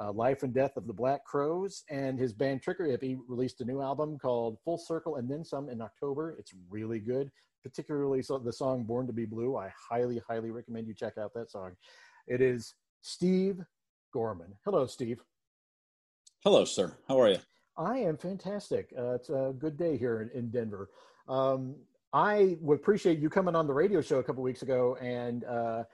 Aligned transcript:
uh, 0.01 0.13
Life 0.13 0.45
and 0.45 0.55
Death 0.55 0.77
of 0.77 0.87
the 0.87 0.93
Black 0.93 1.25
Crowes. 1.25 1.83
And 1.91 2.19
his 2.19 2.33
band 2.33 2.63
Trigger 2.63 2.87
Hippy 2.87 3.19
released 3.29 3.61
a 3.61 3.65
new 3.65 3.83
album 3.83 4.19
called 4.19 4.59
Full 4.65 4.79
Circle 4.79 5.17
and 5.17 5.29
Then 5.29 5.45
Some 5.45 5.69
in 5.69 5.83
October. 5.83 6.37
It's 6.39 6.55
really 6.71 7.01
good, 7.01 7.31
particularly 7.63 8.23
so 8.23 8.39
the 8.39 8.53
song 8.53 8.85
Born 8.85 9.07
to 9.09 9.13
Be 9.13 9.25
Blue. 9.25 9.57
I 9.57 9.73
highly, 9.91 10.23
highly 10.29 10.53
recommend 10.53 10.87
you 10.87 10.95
check 10.95 11.19
out 11.19 11.35
that 11.35 11.51
song. 11.51 11.73
It 12.29 12.41
is 12.41 12.75
Steve 13.01 13.61
Gorman. 14.13 14.55
Hello, 14.65 14.87
Steve. 14.87 15.21
Hello, 16.45 16.65
sir. 16.65 16.97
How 17.09 17.21
are 17.21 17.31
you? 17.31 17.39
I 17.77 17.99
am 17.99 18.17
fantastic. 18.17 18.93
Uh, 18.97 19.15
it's 19.15 19.31
a 19.31 19.55
good 19.59 19.77
day 19.77 19.97
here 19.97 20.21
in, 20.21 20.31
in 20.39 20.51
Denver. 20.51 20.89
Um, 21.29 21.75
I 22.13 22.57
would 22.61 22.79
appreciate 22.79 23.19
you 23.19 23.31
coming 23.31 23.55
on 23.55 23.67
the 23.67 23.73
radio 23.73 24.01
show 24.01 24.19
a 24.19 24.23
couple 24.23 24.43
weeks 24.43 24.63
ago, 24.63 24.97
and 25.01 25.45
uh, 25.45 25.85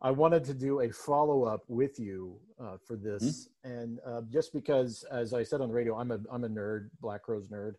I 0.00 0.10
wanted 0.10 0.44
to 0.44 0.54
do 0.54 0.80
a 0.80 0.90
follow 0.90 1.44
up 1.44 1.64
with 1.66 1.98
you 1.98 2.38
uh, 2.60 2.76
for 2.86 2.96
this, 2.96 3.48
mm-hmm. 3.64 3.70
and 3.70 3.98
uh, 4.06 4.20
just 4.30 4.52
because, 4.52 5.04
as 5.10 5.34
I 5.34 5.42
said 5.42 5.60
on 5.60 5.68
the 5.68 5.74
radio, 5.74 5.98
I'm 5.98 6.12
a 6.12 6.20
I'm 6.30 6.44
a 6.44 6.48
nerd, 6.48 6.90
Black 7.00 7.22
Crowes 7.22 7.48
nerd, 7.48 7.74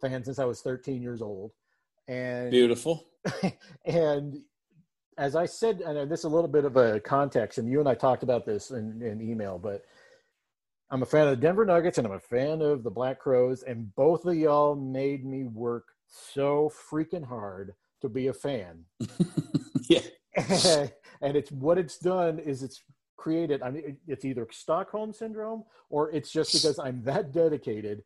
fan 0.00 0.24
since 0.24 0.38
I 0.38 0.44
was 0.44 0.62
13 0.62 1.02
years 1.02 1.20
old, 1.20 1.52
and 2.06 2.50
beautiful, 2.50 3.06
and 3.84 4.40
as 5.18 5.36
I 5.36 5.46
said, 5.46 5.80
and 5.80 6.10
this 6.10 6.20
is 6.20 6.24
a 6.24 6.30
little 6.30 6.48
bit 6.48 6.64
of 6.64 6.76
a 6.76 7.00
context, 7.00 7.58
and 7.58 7.68
you 7.68 7.80
and 7.80 7.88
I 7.88 7.94
talked 7.94 8.22
about 8.22 8.46
this 8.46 8.70
in, 8.70 9.02
in 9.02 9.20
email, 9.20 9.58
but 9.58 9.84
I'm 10.90 11.02
a 11.02 11.06
fan 11.06 11.26
of 11.26 11.30
the 11.30 11.42
Denver 11.42 11.66
Nuggets 11.66 11.98
and 11.98 12.06
I'm 12.06 12.14
a 12.14 12.20
fan 12.20 12.62
of 12.62 12.82
the 12.82 12.90
Black 12.90 13.18
Crowes, 13.18 13.62
and 13.62 13.94
both 13.94 14.24
of 14.24 14.34
y'all 14.36 14.74
made 14.74 15.26
me 15.26 15.44
work 15.44 15.84
so 16.08 16.72
freaking 16.90 17.24
hard 17.24 17.74
to 18.00 18.08
be 18.08 18.28
a 18.28 18.32
fan. 18.32 18.84
yeah. 19.88 20.00
And, 21.20 21.36
it's 21.36 21.50
what 21.50 21.78
it's 21.78 21.98
done 21.98 22.38
is 22.38 22.62
it's 22.62 22.80
created, 23.16 23.60
I 23.60 23.72
mean, 23.72 23.96
it's 24.06 24.24
either 24.24 24.46
Stockholm 24.52 25.12
syndrome 25.12 25.64
or 25.90 26.12
it's 26.12 26.30
just 26.30 26.52
because 26.52 26.78
I'm 26.78 27.02
that 27.02 27.32
dedicated. 27.32 28.04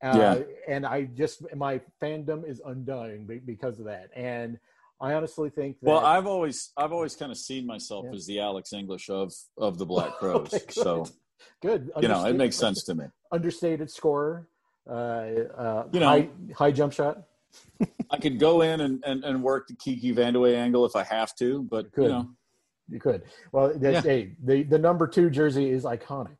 Uh, 0.00 0.16
yeah. 0.16 0.38
And 0.68 0.86
I 0.86 1.06
just, 1.06 1.42
my 1.56 1.80
fandom 2.00 2.48
is 2.48 2.62
undying 2.64 3.26
because 3.44 3.80
of 3.80 3.86
that. 3.86 4.10
And 4.14 4.60
I 5.00 5.14
honestly 5.14 5.50
think 5.50 5.80
that. 5.80 5.90
Well, 5.90 6.06
I've 6.06 6.28
always, 6.28 6.70
I've 6.76 6.92
always 6.92 7.16
kind 7.16 7.32
of 7.32 7.38
seen 7.38 7.66
myself 7.66 8.04
yeah. 8.08 8.14
as 8.14 8.26
the 8.26 8.38
Alex 8.38 8.72
English 8.72 9.10
of, 9.10 9.32
of 9.58 9.76
the 9.76 9.86
Black 9.92 10.12
Crowes. 10.12 10.54
Oh, 10.54 10.58
so 10.70 11.06
good. 11.60 11.90
You 12.00 12.06
know, 12.06 12.24
it 12.24 12.36
makes 12.36 12.56
sense 12.56 12.84
to 12.84 12.94
me. 12.94 13.06
Understated 13.32 13.90
scorer, 13.90 14.48
uh, 14.88 14.92
uh, 14.92 15.84
you 15.92 15.98
know, 15.98 16.06
high, 16.06 16.28
high 16.54 16.70
jump 16.70 16.92
shot. 16.92 17.24
I 18.10 18.18
could 18.18 18.38
go 18.38 18.62
in 18.62 18.80
and, 18.80 19.02
and, 19.04 19.24
and 19.24 19.42
work 19.42 19.68
the 19.68 19.74
Kiki 19.74 20.14
Vandeweghe 20.14 20.56
angle 20.56 20.84
if 20.84 20.94
I 20.96 21.04
have 21.04 21.34
to, 21.36 21.62
but 21.64 21.86
you, 21.96 22.02
you 22.04 22.08
know. 22.08 22.30
You 22.88 23.00
could. 23.00 23.22
Well, 23.52 23.72
yeah. 23.80 24.02
hey, 24.02 24.36
the, 24.44 24.62
the 24.62 24.78
number 24.78 25.06
two 25.06 25.30
jersey 25.30 25.70
is 25.70 25.84
iconic. 25.84 26.36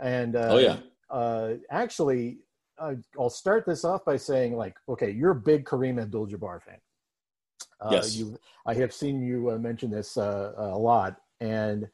And 0.00 0.36
uh, 0.36 0.48
oh, 0.50 0.58
yeah. 0.58 0.76
Uh, 1.08 1.54
actually, 1.70 2.38
uh, 2.78 2.94
I'll 3.18 3.30
start 3.30 3.64
this 3.64 3.84
off 3.84 4.04
by 4.04 4.16
saying, 4.16 4.56
like, 4.56 4.74
okay, 4.88 5.10
you're 5.10 5.30
a 5.30 5.36
big 5.36 5.64
Kareem 5.64 6.02
Abdul 6.02 6.26
Jabbar 6.26 6.60
fan. 6.62 6.78
Uh, 7.80 7.90
yes. 7.92 8.16
You, 8.16 8.36
I 8.66 8.74
have 8.74 8.92
seen 8.92 9.22
you 9.22 9.50
uh, 9.50 9.58
mention 9.58 9.90
this 9.90 10.16
uh, 10.16 10.52
a 10.56 10.78
lot. 10.78 11.16
And 11.40 11.88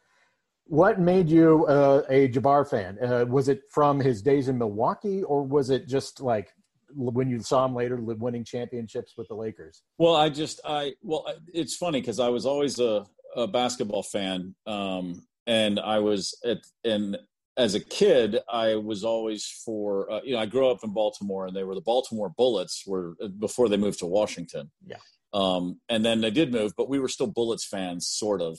what 0.65 0.99
made 1.01 1.29
you 1.29 1.67
uh, 1.67 2.05
a 2.09 2.29
Jabbar 2.29 2.69
fan? 2.69 2.99
Uh, 3.03 3.27
was 3.27 3.49
it 3.49 3.63
from 3.71 4.01
his 4.01 4.23
days 4.23 4.49
in 4.49 4.57
Milwaukee, 4.57 5.23
or 5.25 5.43
was 5.43 5.69
it 5.69 5.89
just 5.89 6.21
like 6.21 6.55
when 6.95 7.29
you 7.29 7.41
saw 7.41 7.65
him 7.65 7.75
later 7.75 7.97
winning 7.97 8.45
championships 8.45 9.15
with 9.17 9.29
the 9.29 9.35
Lakers? 9.35 9.83
Well, 9.99 10.15
I 10.15 10.29
just 10.29 10.61
I 10.65 10.95
well, 11.03 11.27
it's 11.53 11.77
funny 11.77 12.01
because 12.01 12.21
I 12.21 12.29
was 12.29 12.47
always 12.47 12.79
a, 12.79 13.07
a 13.37 13.47
basketball 13.47 14.03
fan, 14.03 14.55
um, 14.67 15.27
and 15.47 15.81
I 15.81 15.99
was 15.99 16.37
at 16.45 16.59
and 16.85 17.19
as 17.57 17.75
a 17.75 17.81
kid 17.81 18.39
I 18.51 18.77
was 18.77 19.05
always 19.05 19.47
for 19.65 20.11
uh, 20.11 20.21
you 20.25 20.35
know 20.35 20.41
I 20.41 20.47
grew 20.47 20.69
up 20.69 20.85
in 20.85 20.93
Baltimore 20.93 21.47
and 21.47 21.57
they 21.57 21.65
were 21.65 21.75
the 21.75 21.81
Baltimore 21.81 22.33
Bullets 22.37 22.85
were 22.87 23.15
uh, 23.23 23.29
before 23.29 23.69
they 23.69 23.77
moved 23.77 23.99
to 24.01 24.07
Washington. 24.07 24.71
Yeah. 24.87 24.97
Um, 25.33 25.81
and 25.89 26.05
then 26.05 26.21
they 26.21 26.31
did 26.31 26.53
move, 26.53 26.73
but 26.77 26.89
we 26.89 26.99
were 26.99 27.09
still 27.09 27.29
Bullets 27.29 27.65
fans, 27.65 28.09
sort 28.09 28.43
of. 28.43 28.59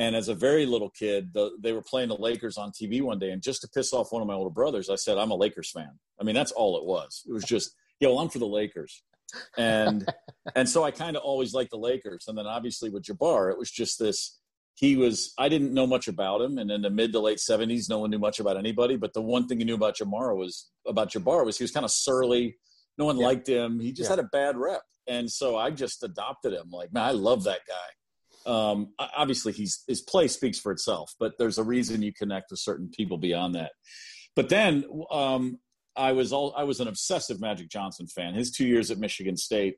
And 0.00 0.16
as 0.16 0.28
a 0.28 0.34
very 0.34 0.64
little 0.64 0.88
kid, 0.88 1.34
the, 1.34 1.50
they 1.60 1.74
were 1.74 1.82
playing 1.82 2.08
the 2.08 2.16
Lakers 2.16 2.56
on 2.56 2.72
TV 2.72 3.02
one 3.02 3.18
day, 3.18 3.32
and 3.32 3.42
just 3.42 3.60
to 3.60 3.68
piss 3.68 3.92
off 3.92 4.12
one 4.12 4.22
of 4.22 4.28
my 4.28 4.32
older 4.32 4.48
brothers, 4.48 4.88
I 4.88 4.94
said, 4.94 5.18
"I'm 5.18 5.30
a 5.30 5.34
Lakers 5.34 5.70
fan." 5.70 5.90
I 6.18 6.24
mean, 6.24 6.34
that's 6.34 6.52
all 6.52 6.78
it 6.78 6.86
was. 6.86 7.22
It 7.28 7.32
was 7.34 7.44
just, 7.44 7.74
yeah, 8.00 8.08
well, 8.08 8.18
I'm 8.20 8.30
for 8.30 8.38
the 8.38 8.46
Lakers, 8.46 9.02
and 9.58 10.10
and 10.56 10.66
so 10.66 10.84
I 10.84 10.90
kind 10.90 11.18
of 11.18 11.22
always 11.22 11.52
liked 11.52 11.72
the 11.72 11.76
Lakers. 11.76 12.24
And 12.28 12.38
then 12.38 12.46
obviously 12.46 12.88
with 12.88 13.02
Jabbar, 13.02 13.52
it 13.52 13.58
was 13.58 13.70
just 13.70 13.98
this. 13.98 14.38
He 14.74 14.96
was. 14.96 15.34
I 15.36 15.50
didn't 15.50 15.74
know 15.74 15.86
much 15.86 16.08
about 16.08 16.40
him, 16.40 16.56
and 16.56 16.70
in 16.70 16.80
the 16.80 16.88
mid 16.88 17.12
to 17.12 17.20
late 17.20 17.36
'70s, 17.36 17.90
no 17.90 17.98
one 17.98 18.08
knew 18.08 18.18
much 18.18 18.40
about 18.40 18.56
anybody. 18.56 18.96
But 18.96 19.12
the 19.12 19.20
one 19.20 19.48
thing 19.48 19.60
you 19.60 19.66
knew 19.66 19.74
about 19.74 19.98
Jabbar 19.98 20.34
was 20.34 20.70
about 20.86 21.12
Jabbar 21.12 21.44
was 21.44 21.58
he 21.58 21.64
was 21.64 21.72
kind 21.72 21.84
of 21.84 21.90
surly. 21.90 22.56
No 22.96 23.04
one 23.04 23.18
yeah. 23.18 23.26
liked 23.26 23.46
him. 23.46 23.78
He 23.78 23.92
just 23.92 24.08
yeah. 24.08 24.16
had 24.16 24.24
a 24.24 24.28
bad 24.32 24.56
rep, 24.56 24.80
and 25.06 25.30
so 25.30 25.58
I 25.58 25.70
just 25.72 26.02
adopted 26.02 26.54
him. 26.54 26.70
Like, 26.70 26.90
man, 26.90 27.02
I 27.02 27.10
love 27.10 27.44
that 27.44 27.60
guy 27.68 27.90
um, 28.46 28.92
obviously 28.98 29.52
he's 29.52 29.84
his 29.86 30.00
play 30.00 30.28
speaks 30.28 30.58
for 30.58 30.72
itself, 30.72 31.14
but 31.18 31.32
there's 31.38 31.58
a 31.58 31.64
reason 31.64 32.02
you 32.02 32.12
connect 32.12 32.50
with 32.50 32.60
certain 32.60 32.88
people 32.88 33.18
beyond 33.18 33.54
that. 33.54 33.72
But 34.36 34.48
then 34.48 34.84
um, 35.10 35.58
I 35.96 36.12
was 36.12 36.32
all 36.32 36.54
I 36.56 36.64
was 36.64 36.80
an 36.80 36.88
obsessive 36.88 37.40
Magic 37.40 37.68
Johnson 37.68 38.06
fan. 38.06 38.34
His 38.34 38.50
two 38.50 38.66
years 38.66 38.90
at 38.90 38.98
Michigan 38.98 39.36
State, 39.36 39.76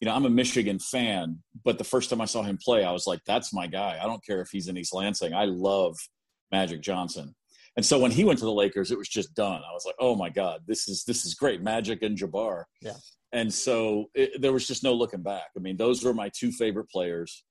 you 0.00 0.06
know, 0.06 0.14
I'm 0.14 0.26
a 0.26 0.30
Michigan 0.30 0.78
fan, 0.78 1.42
but 1.64 1.78
the 1.78 1.84
first 1.84 2.10
time 2.10 2.20
I 2.20 2.24
saw 2.24 2.42
him 2.42 2.58
play, 2.62 2.84
I 2.84 2.92
was 2.92 3.06
like, 3.06 3.20
that's 3.26 3.52
my 3.52 3.66
guy. 3.66 3.98
I 4.02 4.06
don't 4.06 4.24
care 4.24 4.40
if 4.40 4.48
he's 4.50 4.68
in 4.68 4.76
East 4.76 4.94
Lansing. 4.94 5.34
I 5.34 5.44
love 5.44 5.96
Magic 6.50 6.80
Johnson. 6.80 7.34
And 7.76 7.86
so 7.86 7.98
when 7.98 8.10
he 8.10 8.24
went 8.24 8.38
to 8.40 8.44
the 8.44 8.52
Lakers, 8.52 8.90
it 8.90 8.98
was 8.98 9.08
just 9.08 9.34
done. 9.34 9.62
I 9.62 9.72
was 9.72 9.84
like, 9.86 9.94
oh 9.98 10.14
my 10.14 10.28
God, 10.28 10.60
this 10.66 10.88
is 10.88 11.04
this 11.04 11.24
is 11.24 11.34
great. 11.34 11.62
Magic 11.62 12.02
and 12.02 12.18
Jabbar. 12.18 12.64
Yeah. 12.80 12.96
And 13.32 13.52
so 13.52 14.10
it, 14.14 14.42
there 14.42 14.52
was 14.52 14.66
just 14.66 14.84
no 14.84 14.92
looking 14.92 15.22
back. 15.22 15.48
I 15.56 15.60
mean, 15.60 15.78
those 15.78 16.04
were 16.04 16.12
my 16.12 16.30
two 16.36 16.52
favorite 16.52 16.90
players 16.90 17.44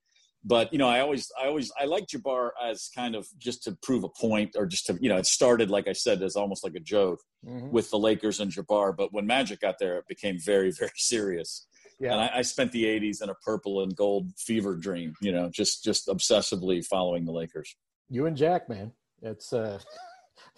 but 0.43 0.71
you 0.73 0.79
know, 0.79 0.87
I 0.87 1.01
always, 1.01 1.31
I 1.41 1.47
always, 1.47 1.71
I 1.79 1.85
like 1.85 2.07
Jabbar 2.07 2.51
as 2.63 2.89
kind 2.95 3.15
of 3.15 3.27
just 3.37 3.63
to 3.63 3.77
prove 3.83 4.03
a 4.03 4.09
point, 4.09 4.55
or 4.55 4.65
just 4.65 4.87
to, 4.87 4.97
you 4.99 5.09
know, 5.09 5.17
it 5.17 5.27
started 5.27 5.69
like 5.69 5.87
I 5.87 5.93
said 5.93 6.21
as 6.23 6.35
almost 6.35 6.63
like 6.63 6.73
a 6.75 6.79
joke 6.79 7.19
mm-hmm. 7.45 7.69
with 7.69 7.91
the 7.91 7.99
Lakers 7.99 8.39
and 8.39 8.51
Jabbar, 8.51 8.95
but 8.95 9.13
when 9.13 9.27
Magic 9.27 9.61
got 9.61 9.77
there, 9.79 9.97
it 9.97 10.07
became 10.07 10.39
very, 10.39 10.71
very 10.79 10.91
serious. 10.95 11.67
Yeah. 11.99 12.13
And 12.13 12.21
I, 12.21 12.31
I, 12.37 12.41
spent 12.41 12.71
the 12.71 12.85
'80s 12.85 13.21
in 13.21 13.29
a 13.29 13.35
purple 13.35 13.83
and 13.83 13.95
gold 13.95 14.31
fever 14.35 14.75
dream. 14.75 15.13
You 15.21 15.31
know, 15.31 15.49
just 15.49 15.83
just 15.83 16.07
obsessively 16.07 16.83
following 16.83 17.25
the 17.25 17.31
Lakers. 17.31 17.75
You 18.09 18.25
and 18.25 18.35
Jack, 18.35 18.67
man, 18.67 18.91
it's 19.21 19.53
uh, 19.53 19.77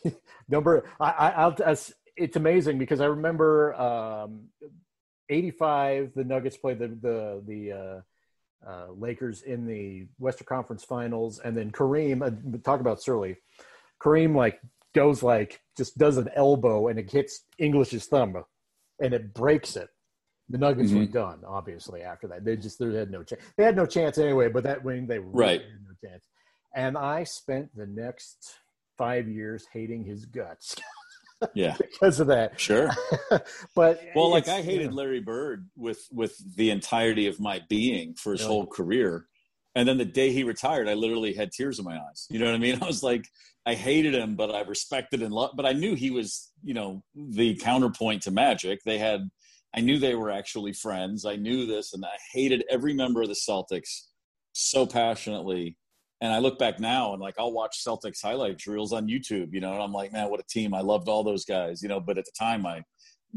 number. 0.48 0.90
I, 1.02 1.10
I, 1.10 1.30
I'll. 1.32 1.56
It's 2.16 2.38
amazing 2.38 2.78
because 2.78 3.02
I 3.02 3.08
remember 3.08 3.74
um, 3.74 4.46
'85. 5.30 6.14
The 6.16 6.24
Nuggets 6.24 6.56
played 6.56 6.80
the 6.80 6.88
the 6.88 7.44
the. 7.46 7.72
Uh, 7.74 8.02
uh, 8.68 8.88
Lakers 8.98 9.42
in 9.42 9.66
the 9.66 10.08
Western 10.20 10.46
Conference 10.46 10.84
Finals, 10.84 11.40
and 11.40 11.56
then 11.58 11.72
Kareem. 11.72 12.22
Uh, 12.26 12.58
talk 12.64 12.80
about 12.80 13.02
Surly. 13.02 13.38
Kareem 14.02 14.36
like 14.36 14.60
goes 14.94 15.24
like 15.24 15.60
just 15.78 15.98
does 15.98 16.18
an 16.18 16.30
elbow 16.36 16.88
and 16.88 17.00
it 17.00 17.12
hits 17.12 17.46
English's 17.58 18.06
thumb, 18.06 18.44
and 19.02 19.14
it 19.14 19.34
breaks 19.34 19.76
it. 19.76 19.90
The 20.50 20.58
Nuggets 20.58 20.92
mm-hmm. 20.92 21.00
were 21.00 21.06
done, 21.06 21.40
obviously. 21.48 22.02
After 22.02 22.28
that, 22.28 22.44
they 22.44 22.58
just 22.58 22.80
they 22.80 22.94
had 22.94 23.12
no 23.12 23.24
chance. 23.24 23.42
They 23.58 23.64
had 23.64 23.76
no 23.76 23.86
chance 23.86 24.18
anyway. 24.18 24.50
But 24.50 24.64
that 24.64 24.84
wing 24.84 25.08
they 25.08 25.20
really 25.20 25.32
right. 25.34 25.62
had 25.62 25.70
no 25.86 26.10
chance. 26.10 26.28
And 26.76 26.98
I 26.98 27.24
spent 27.24 27.76
the 27.76 27.88
next 27.88 28.56
five 28.98 29.28
years 29.28 29.66
hating 29.72 30.04
his 30.04 30.26
guts. 30.26 30.76
yeah. 31.54 31.76
Because 31.92 32.20
of 32.20 32.28
that. 32.28 32.60
Sure. 32.60 32.90
But 33.76 34.02
well 34.16 34.30
like 34.30 34.48
i 34.48 34.62
hated 34.62 34.94
larry 34.94 35.20
bird 35.20 35.70
with 35.76 36.08
with 36.12 36.36
the 36.56 36.70
entirety 36.70 37.28
of 37.28 37.40
my 37.40 37.62
being 37.70 38.16
for 38.16 38.32
his 38.32 38.42
yeah. 38.42 38.48
whole 38.48 38.66
career. 38.66 39.28
And 39.76 39.88
then 39.88 39.98
the 39.98 40.06
day 40.06 40.32
he 40.32 40.44
retired 40.44 40.88
i 40.88 40.94
literally 40.94 41.34
had 41.34 41.52
tears 41.52 41.80
in 41.80 41.86
my 41.86 41.98
eyes. 41.98 42.28
You 42.30 42.40
know 42.40 42.46
what 42.46 42.56
i 42.56 42.60
mean? 42.60 42.80
I 42.82 42.86
was 42.86 43.04
like 43.04 43.28
i 43.66 43.74
hated 43.74 44.14
him 44.14 44.36
but 44.36 44.54
i 44.54 44.62
respected 44.62 45.22
and 45.22 45.34
loved 45.34 45.56
but 45.56 45.66
i 45.66 45.72
knew 45.72 45.96
he 45.96 46.12
was 46.12 46.52
you 46.64 46.74
know 46.74 47.04
the 47.16 47.56
counterpoint 47.56 48.24
to 48.24 48.32
magic. 48.32 48.80
They 48.86 48.98
had 48.98 49.30
i 49.76 49.82
knew 49.82 49.98
they 50.00 50.16
were 50.16 50.32
actually 50.32 50.74
friends. 50.74 51.26
I 51.26 51.36
knew 51.36 51.66
this 51.66 51.94
and 51.94 52.04
i 52.06 52.18
hated 52.34 52.64
every 52.70 52.94
member 52.94 53.22
of 53.22 53.30
the 53.30 53.36
celtics 53.36 54.08
so 54.54 54.86
passionately 54.86 55.78
and 56.24 56.32
I 56.32 56.40
look 56.40 56.58
back 56.58 56.80
now 56.80 57.12
and 57.12 57.22
like 57.22 57.36
I'll 57.38 57.52
watch 57.52 57.84
Celtics 57.86 58.22
highlight 58.24 58.66
reels 58.66 58.94
on 58.94 59.10
YouTube, 59.10 59.54
you 59.54 59.60
know, 59.60 59.74
and 59.74 59.84
I'm 59.84 59.92
like, 59.92 60.14
man, 60.14 60.30
what 60.30 60.40
a 60.40 60.46
team! 60.50 60.74
I 60.74 60.80
loved 60.80 61.10
all 61.10 61.22
those 61.22 61.44
guys, 61.44 61.84
you 61.84 61.90
know. 61.90 62.00
But 62.00 62.18
at 62.18 62.24
the 62.24 62.32
time, 62.40 62.66
I 62.66 62.84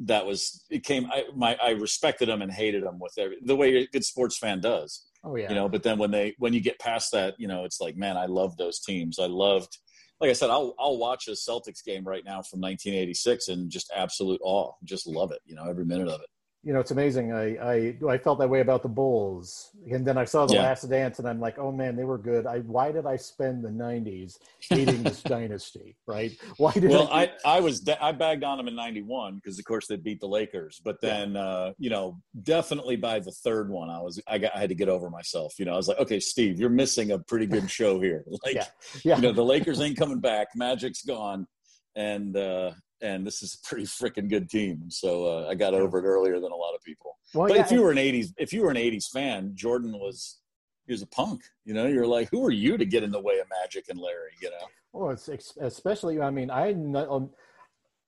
that 0.04 0.24
was 0.24 0.64
it 0.70 0.84
came. 0.84 1.10
I 1.10 1.24
my 1.34 1.58
I 1.60 1.70
respected 1.70 2.28
them 2.28 2.42
and 2.42 2.52
hated 2.52 2.84
them 2.84 3.00
with 3.00 3.12
every 3.18 3.38
the 3.42 3.56
way 3.56 3.74
a 3.74 3.88
good 3.88 4.04
sports 4.04 4.38
fan 4.38 4.60
does. 4.60 5.04
Oh 5.24 5.34
yeah, 5.34 5.48
you 5.48 5.56
know. 5.56 5.68
But 5.68 5.82
then 5.82 5.98
when 5.98 6.12
they 6.12 6.36
when 6.38 6.52
you 6.52 6.60
get 6.60 6.78
past 6.78 7.10
that, 7.10 7.34
you 7.38 7.48
know, 7.48 7.64
it's 7.64 7.80
like, 7.80 7.96
man, 7.96 8.16
I 8.16 8.26
love 8.26 8.56
those 8.56 8.78
teams. 8.78 9.18
I 9.18 9.26
loved. 9.26 9.76
Like 10.20 10.30
I 10.30 10.34
said, 10.34 10.50
I'll 10.50 10.76
I'll 10.78 10.96
watch 10.96 11.26
a 11.26 11.32
Celtics 11.32 11.84
game 11.84 12.04
right 12.04 12.24
now 12.24 12.40
from 12.40 12.60
1986 12.60 13.48
and 13.48 13.68
just 13.68 13.92
absolute 13.94 14.40
awe, 14.44 14.72
just 14.84 15.08
love 15.08 15.32
it, 15.32 15.40
you 15.44 15.56
know, 15.56 15.68
every 15.68 15.84
minute 15.84 16.08
of 16.08 16.20
it 16.20 16.28
you 16.66 16.72
know, 16.72 16.80
it's 16.80 16.90
amazing. 16.90 17.32
I, 17.32 17.56
I 17.58 17.96
I 18.08 18.18
felt 18.18 18.40
that 18.40 18.50
way 18.50 18.58
about 18.58 18.82
the 18.82 18.88
Bulls, 18.88 19.70
and 19.88 20.04
then 20.04 20.18
I 20.18 20.24
saw 20.24 20.46
the 20.46 20.54
yeah. 20.54 20.62
Last 20.62 20.82
Dance, 20.90 21.20
and 21.20 21.28
I'm 21.28 21.38
like, 21.38 21.60
oh 21.60 21.70
man, 21.70 21.94
they 21.94 22.02
were 22.02 22.18
good. 22.18 22.44
I 22.44 22.58
why 22.58 22.90
did 22.90 23.06
I 23.06 23.14
spend 23.14 23.62
the 23.62 23.68
'90s 23.68 24.38
hating 24.58 25.04
this 25.04 25.22
dynasty? 25.36 25.94
Right? 26.08 26.32
Why 26.56 26.72
did? 26.72 26.90
Well, 26.90 27.08
I 27.12 27.30
I, 27.44 27.58
I 27.58 27.60
was 27.60 27.88
I 28.02 28.10
bagged 28.10 28.42
on 28.42 28.58
them 28.58 28.66
in 28.66 28.74
'91 28.74 29.36
because 29.36 29.60
of 29.60 29.64
course 29.64 29.86
they 29.86 29.94
beat 29.94 30.18
the 30.18 30.26
Lakers, 30.26 30.80
but 30.84 31.00
then 31.00 31.34
yeah. 31.34 31.40
uh, 31.40 31.72
you 31.78 31.88
know 31.88 32.18
definitely 32.42 32.96
by 32.96 33.20
the 33.20 33.30
third 33.30 33.70
one, 33.70 33.88
I 33.88 34.00
was 34.00 34.20
I 34.26 34.38
got 34.38 34.56
I 34.56 34.58
had 34.58 34.70
to 34.70 34.74
get 34.74 34.88
over 34.88 35.08
myself. 35.08 35.54
You 35.60 35.66
know, 35.66 35.72
I 35.72 35.76
was 35.76 35.86
like, 35.86 36.00
okay, 36.00 36.18
Steve, 36.18 36.58
you're 36.58 36.68
missing 36.68 37.12
a 37.12 37.18
pretty 37.20 37.46
good 37.46 37.70
show 37.70 38.00
here. 38.00 38.24
Like, 38.44 38.56
yeah. 38.56 38.66
yeah. 39.02 39.16
you 39.16 39.22
know, 39.22 39.32
the 39.32 39.44
Lakers 39.44 39.80
ain't 39.80 39.96
coming 39.96 40.20
back, 40.20 40.48
Magic's 40.54 41.02
gone, 41.02 41.46
and 41.94 42.36
uh, 42.36 42.72
and 43.02 43.26
this 43.26 43.42
is 43.42 43.54
a 43.54 43.68
pretty 43.68 43.84
freaking 43.86 44.28
good 44.28 44.48
team. 44.48 44.90
So 44.90 45.26
uh, 45.26 45.48
I 45.48 45.54
got 45.54 45.74
over 45.74 45.98
it 45.98 46.04
earlier 46.04 46.40
than 46.40 46.52
a 46.52 46.56
lot 46.56 46.74
of 46.74 46.82
people. 46.82 47.16
Well, 47.34 47.48
but 47.48 47.56
yeah, 47.56 47.64
if 47.64 47.70
you 47.70 47.82
were 47.82 47.90
an 47.90 47.98
'80s, 47.98 48.32
if 48.36 48.52
you 48.52 48.62
were 48.62 48.70
an 48.70 48.76
'80s 48.76 49.10
fan, 49.10 49.52
Jordan 49.54 49.92
was 49.92 50.38
he 50.86 50.92
was 50.92 51.02
a 51.02 51.06
punk. 51.06 51.42
You 51.64 51.74
know, 51.74 51.86
you're 51.86 52.06
like, 52.06 52.28
who 52.30 52.44
are 52.44 52.52
you 52.52 52.76
to 52.76 52.84
get 52.84 53.02
in 53.02 53.10
the 53.10 53.20
way 53.20 53.38
of 53.38 53.46
Magic 53.62 53.88
and 53.88 53.98
Larry? 53.98 54.32
You 54.40 54.50
know. 54.50 54.66
Well, 54.92 55.10
it's 55.10 55.28
especially. 55.60 56.20
I 56.20 56.30
mean, 56.30 56.50
I 56.50 56.72
um, 56.72 57.30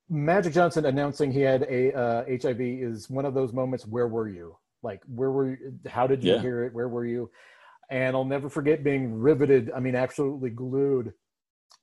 Magic 0.09 0.55
Johnson 0.55 0.87
announcing 0.87 1.31
he 1.31 1.41
had 1.41 1.65
a 1.65 1.93
uh, 1.93 2.25
HIV 2.25 2.61
is 2.61 3.11
one 3.11 3.25
of 3.25 3.35
those 3.35 3.53
moments. 3.53 3.87
Where 3.87 4.09
were 4.09 4.29
you? 4.29 4.57
Like, 4.83 5.03
where 5.07 5.31
were 5.31 5.51
you? 5.51 5.79
How 5.89 6.07
did 6.07 6.23
you 6.23 6.35
yeah. 6.35 6.41
hear 6.41 6.65
it? 6.65 6.73
Where 6.73 6.89
were 6.89 7.05
you? 7.05 7.31
And 7.91 8.15
I'll 8.15 8.25
never 8.25 8.49
forget 8.51 8.85
being 8.85 9.19
riveted. 9.19 9.71
I 9.75 9.81
mean, 9.81 9.95
absolutely 9.95 10.51
glued 10.51 11.13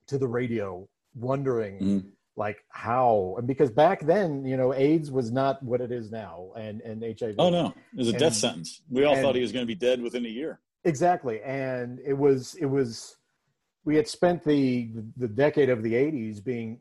to 0.08 0.20
the 0.20 0.28
radio, 0.28 0.88
wondering. 1.16 1.80
Mm 1.80 2.15
like 2.38 2.58
how? 2.70 3.36
And 3.38 3.48
because 3.48 3.72
back 3.72 4.02
then 4.02 4.46
you 4.46 4.58
know 4.58 4.74
aids 4.74 5.12
was 5.12 5.32
not 5.32 5.62
what 5.64 5.82
it 5.82 5.92
is 5.92 6.12
now 6.12 6.52
and 6.58 6.82
and 6.82 7.04
hiv 7.20 7.36
oh 7.38 7.50
no. 7.50 7.74
It 7.94 7.98
was 7.98 8.08
a 8.08 8.12
and, 8.12 8.20
death 8.20 8.36
sentence. 8.36 8.82
We 8.90 9.04
all 9.06 9.14
and, 9.14 9.22
thought 9.22 9.36
he 9.36 9.42
was 9.42 9.52
going 9.52 9.64
to 9.64 9.68
be 9.68 9.76
dead 9.76 10.02
within 10.02 10.26
a 10.26 10.30
year. 10.30 10.60
Exactly. 10.84 11.42
And 11.42 12.00
it 12.06 12.14
was 12.14 12.56
it 12.56 12.66
was 12.66 13.18
we 13.86 13.96
had 13.96 14.08
spent 14.08 14.44
the 14.44 14.90
the 15.16 15.28
decade 15.28 15.70
of 15.70 15.84
the 15.84 15.94
80s 15.94 16.44
being 16.44 16.80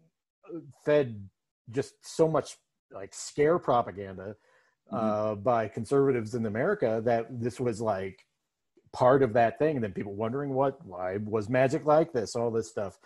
fed 0.85 1.29
just 1.71 1.95
so 2.03 2.29
much 2.29 2.57
like 2.93 3.15
scare 3.15 3.59
propaganda 3.59 4.37
mm-hmm. 4.93 4.97
uh, 4.97 5.35
by 5.35 5.69
conservatives 5.69 6.35
in 6.35 6.47
america 6.47 7.01
that 7.05 7.27
this 7.41 7.59
was 7.59 7.81
like 7.81 8.25
part 8.93 9.23
of 9.23 9.33
that 9.33 9.59
thing 9.59 9.77
and 9.77 9.85
then 9.85 9.93
people 9.93 10.15
wondering 10.15 10.55
what 10.55 10.85
why 10.87 11.17
was 11.25 11.49
magic 11.49 11.85
like 11.85 12.13
this 12.13 12.37
all 12.37 12.51
this 12.51 12.69
stuff 12.69 12.99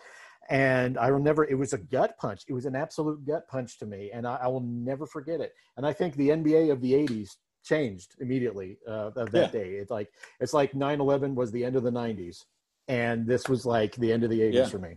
and 0.49 0.97
I 0.97 1.11
will 1.11 1.19
never. 1.19 1.45
It 1.45 1.57
was 1.57 1.73
a 1.73 1.77
gut 1.77 2.17
punch. 2.17 2.43
It 2.47 2.53
was 2.53 2.65
an 2.65 2.75
absolute 2.75 3.25
gut 3.25 3.47
punch 3.47 3.77
to 3.79 3.85
me, 3.85 4.09
and 4.11 4.27
I, 4.27 4.39
I 4.43 4.47
will 4.47 4.61
never 4.61 5.05
forget 5.05 5.39
it. 5.39 5.53
And 5.77 5.85
I 5.85 5.93
think 5.93 6.15
the 6.15 6.29
NBA 6.29 6.71
of 6.71 6.81
the 6.81 6.93
'80s 6.93 7.29
changed 7.63 8.15
immediately 8.19 8.77
uh, 8.87 9.11
of 9.15 9.31
that 9.31 9.53
yeah. 9.53 9.61
day. 9.61 9.69
It's 9.73 9.91
like 9.91 10.09
it's 10.39 10.53
like 10.53 10.73
9/11 10.73 11.35
was 11.35 11.51
the 11.51 11.63
end 11.63 11.75
of 11.75 11.83
the 11.83 11.91
'90s, 11.91 12.45
and 12.87 13.27
this 13.27 13.47
was 13.47 13.65
like 13.65 13.95
the 13.95 14.11
end 14.11 14.23
of 14.23 14.31
the 14.31 14.39
'80s 14.39 14.53
yeah. 14.53 14.65
for 14.65 14.79
me. 14.79 14.95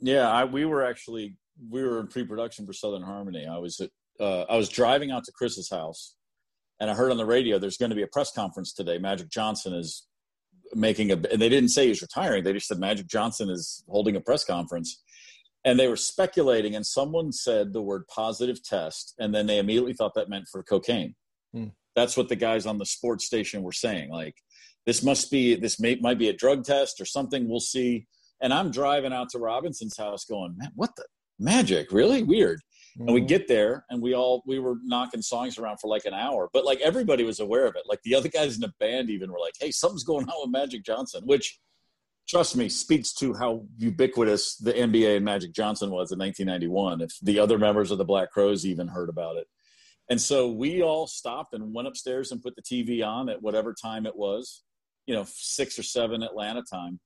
Yeah, 0.00 0.30
I, 0.30 0.44
we 0.44 0.66
were 0.66 0.84
actually 0.84 1.36
we 1.70 1.82
were 1.82 1.98
in 2.00 2.08
pre-production 2.08 2.66
for 2.66 2.74
Southern 2.74 3.02
Harmony. 3.02 3.46
I 3.46 3.56
was 3.56 3.80
at, 3.80 3.90
uh, 4.20 4.42
I 4.42 4.56
was 4.56 4.68
driving 4.68 5.10
out 5.10 5.24
to 5.24 5.32
Chris's 5.32 5.70
house, 5.70 6.16
and 6.80 6.90
I 6.90 6.94
heard 6.94 7.10
on 7.10 7.16
the 7.16 7.24
radio 7.24 7.58
there's 7.58 7.78
going 7.78 7.90
to 7.90 7.96
be 7.96 8.02
a 8.02 8.08
press 8.08 8.30
conference 8.30 8.74
today. 8.74 8.98
Magic 8.98 9.30
Johnson 9.30 9.72
is 9.72 10.06
making 10.74 11.10
a 11.10 11.14
and 11.14 11.40
they 11.40 11.48
didn't 11.48 11.70
say 11.70 11.88
he's 11.88 12.02
retiring. 12.02 12.44
They 12.44 12.52
just 12.52 12.68
said 12.68 12.78
magic 12.78 13.06
johnson 13.06 13.50
is 13.50 13.84
holding 13.88 14.16
a 14.16 14.20
press 14.20 14.44
conference. 14.44 15.02
And 15.64 15.80
they 15.80 15.88
were 15.88 15.96
speculating 15.96 16.76
and 16.76 16.86
someone 16.86 17.32
said 17.32 17.72
the 17.72 17.82
word 17.82 18.04
positive 18.08 18.62
test 18.62 19.14
and 19.18 19.34
then 19.34 19.46
they 19.46 19.58
immediately 19.58 19.94
thought 19.94 20.14
that 20.14 20.28
meant 20.28 20.46
for 20.50 20.62
cocaine. 20.62 21.14
Hmm. 21.52 21.68
that's 21.94 22.16
what 22.16 22.28
the 22.28 22.36
guys 22.36 22.66
on 22.66 22.78
the 22.78 22.86
sports 22.86 23.24
station 23.24 23.62
were 23.62 23.72
saying 23.72 24.10
like 24.10 24.34
this 24.84 25.02
must 25.02 25.30
be 25.30 25.54
this 25.56 25.80
may, 25.80 25.96
might 25.96 26.18
be 26.18 26.28
a 26.28 26.32
drug 26.32 26.64
test 26.64 27.00
or 27.00 27.04
something 27.04 27.48
we'll 27.48 27.60
see. 27.60 28.06
And 28.40 28.52
i'm 28.52 28.70
driving 28.70 29.12
out 29.12 29.30
to 29.30 29.38
robinson's 29.38 29.96
house 29.96 30.24
going 30.24 30.54
man 30.58 30.72
what 30.74 30.94
the 30.96 31.04
magic 31.38 31.92
really? 31.92 32.22
Weird 32.22 32.60
Mm-hmm. 32.96 33.08
And 33.08 33.14
we 33.14 33.20
mm-hmm. 33.20 33.26
get 33.26 33.48
there 33.48 33.84
and 33.90 34.00
we 34.00 34.14
all 34.14 34.42
we 34.46 34.58
were 34.58 34.76
knocking 34.82 35.22
songs 35.22 35.58
around 35.58 35.78
for 35.78 35.88
like 35.88 36.06
an 36.06 36.14
hour, 36.14 36.48
but 36.52 36.64
like 36.64 36.80
everybody 36.80 37.24
was 37.24 37.40
aware 37.40 37.66
of 37.66 37.76
it. 37.76 37.82
Like 37.86 38.00
the 38.02 38.14
other 38.14 38.28
guys 38.28 38.54
in 38.54 38.62
the 38.62 38.72
band 38.80 39.10
even 39.10 39.30
were 39.30 39.40
like, 39.40 39.54
"Hey, 39.60 39.70
something's 39.70 40.04
going 40.04 40.26
on 40.28 40.34
with 40.40 40.50
Magic 40.50 40.84
Johnson," 40.84 41.22
which 41.26 41.58
trust 42.26 42.56
me 42.56 42.68
speaks 42.68 43.12
to 43.14 43.34
how 43.34 43.66
ubiquitous 43.76 44.56
the 44.56 44.72
NBA 44.72 45.16
and 45.16 45.24
Magic 45.24 45.52
Johnson 45.52 45.90
was 45.90 46.10
in 46.10 46.18
1991. 46.18 47.02
If 47.02 47.12
the 47.22 47.38
other 47.38 47.58
members 47.58 47.90
of 47.90 47.98
the 47.98 48.04
Black 48.04 48.30
Crowes 48.30 48.64
even 48.64 48.88
heard 48.88 49.08
about 49.08 49.36
it. 49.36 49.46
And 50.08 50.20
so 50.20 50.50
we 50.50 50.82
all 50.82 51.06
stopped 51.06 51.52
and 51.52 51.74
went 51.74 51.88
upstairs 51.88 52.30
and 52.30 52.42
put 52.42 52.54
the 52.56 52.62
TV 52.62 53.04
on 53.04 53.28
at 53.28 53.42
whatever 53.42 53.74
time 53.74 54.06
it 54.06 54.16
was, 54.16 54.62
you 55.06 55.14
know, 55.14 55.24
six 55.26 55.78
or 55.78 55.82
seven 55.82 56.22
Atlanta 56.22 56.62
time. 56.62 57.00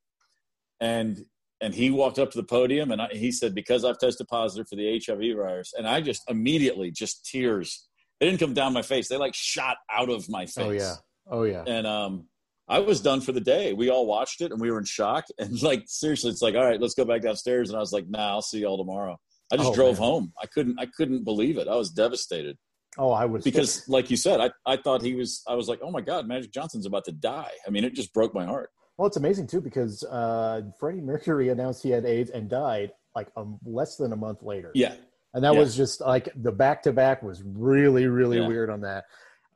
And 0.81 1.25
and 1.61 1.75
he 1.75 1.91
walked 1.91 2.19
up 2.19 2.31
to 2.31 2.39
the 2.39 2.45
podium 2.45 2.91
and 2.91 3.03
I, 3.03 3.09
he 3.13 3.33
said, 3.33 3.55
"Because 3.55 3.85
I've 3.85 3.99
tested 3.99 4.29
positive 4.29 4.69
for 4.69 4.77
the 4.77 5.03
HIV 5.05 5.37
virus," 5.37 5.73
and 5.77 5.87
I 5.87 6.01
just 6.01 6.23
immediately 6.29 6.91
just 6.91 7.25
tears. 7.25 7.87
They 8.19 8.27
didn't 8.27 8.41
come 8.41 8.55
down 8.55 8.73
my 8.73 8.83
face; 8.83 9.09
they 9.09 9.17
like 9.17 9.35
shot 9.35 9.77
out 9.91 10.11
of 10.11 10.29
my 10.29 10.47
face. 10.47 10.59
Oh 10.59 10.71
yeah, 10.71 10.95
oh 11.31 11.43
yeah. 11.45 11.65
And 11.67 11.87
um, 11.87 12.27
I 12.69 12.79
was 12.79 13.01
done 13.01 13.21
for 13.21 13.33
the 13.33 13.41
day. 13.41 13.73
We 13.73 13.91
all 13.91 14.07
watched 14.07 14.41
it 14.41 14.53
and 14.53 14.61
we 14.61 14.71
were 14.71 14.79
in 14.79 14.85
shock. 14.85 15.25
And 15.39 15.61
like 15.63 15.85
seriously, 15.87 16.31
it's 16.31 16.43
like, 16.43 16.55
all 16.55 16.65
right, 16.65 16.81
let's 16.81 16.95
go 16.95 17.05
back 17.05 17.23
downstairs. 17.23 17.71
And 17.71 17.77
I 17.77 17.81
was 17.81 17.93
like, 17.93 18.09
Nah, 18.09 18.31
I'll 18.31 18.43
see 18.43 18.61
y'all 18.61 18.79
tomorrow. 18.79 19.19
I 19.53 19.57
just 19.57 19.71
oh, 19.71 19.75
drove 19.75 19.99
man. 19.99 20.09
home. 20.09 20.33
I 20.41 20.47
couldn't. 20.47 20.79
I 20.79 20.87
couldn't 20.87 21.25
believe 21.25 21.59
it. 21.59 21.67
I 21.67 21.75
was 21.75 21.91
devastated. 21.91 22.57
Oh, 22.99 23.11
I 23.11 23.25
was 23.25 23.45
because, 23.45 23.89
like 23.89 24.11
you 24.11 24.17
said, 24.17 24.41
I 24.41 24.51
I 24.65 24.77
thought 24.77 25.03
he 25.03 25.15
was. 25.15 25.43
I 25.49 25.55
was 25.55 25.69
like, 25.69 25.81
oh 25.83 25.91
my 25.91 26.01
god, 26.01 26.29
Magic 26.29 26.53
Johnson's 26.53 26.87
about 26.87 27.05
to 27.07 27.13
die. 27.13 27.51
I 27.67 27.71
mean, 27.71 27.85
it 27.85 27.95
just 27.95 28.15
broke 28.15 28.35
my 28.35 28.45
heart. 28.45 28.71
Well, 29.01 29.07
it's 29.07 29.17
amazing 29.17 29.47
too 29.47 29.63
because 29.63 30.05
uh, 30.05 30.61
Freddie 30.79 31.01
Mercury 31.01 31.49
announced 31.49 31.83
he 31.83 31.89
had 31.89 32.05
AIDS 32.05 32.29
and 32.29 32.51
died 32.51 32.93
like 33.17 33.29
um, 33.35 33.59
less 33.65 33.97
than 33.97 34.13
a 34.13 34.17
month 34.17 34.43
later. 34.43 34.73
Yeah, 34.75 34.93
and 35.33 35.43
that 35.43 35.55
yeah. 35.55 35.59
was 35.59 35.75
just 35.75 36.03
like 36.03 36.29
the 36.37 36.53
back 36.53 36.83
to 36.83 36.93
back 36.93 37.23
was 37.23 37.43
really 37.43 38.09
really 38.09 38.41
yeah. 38.41 38.47
weird 38.47 38.69
on 38.69 38.83
that. 38.83 39.05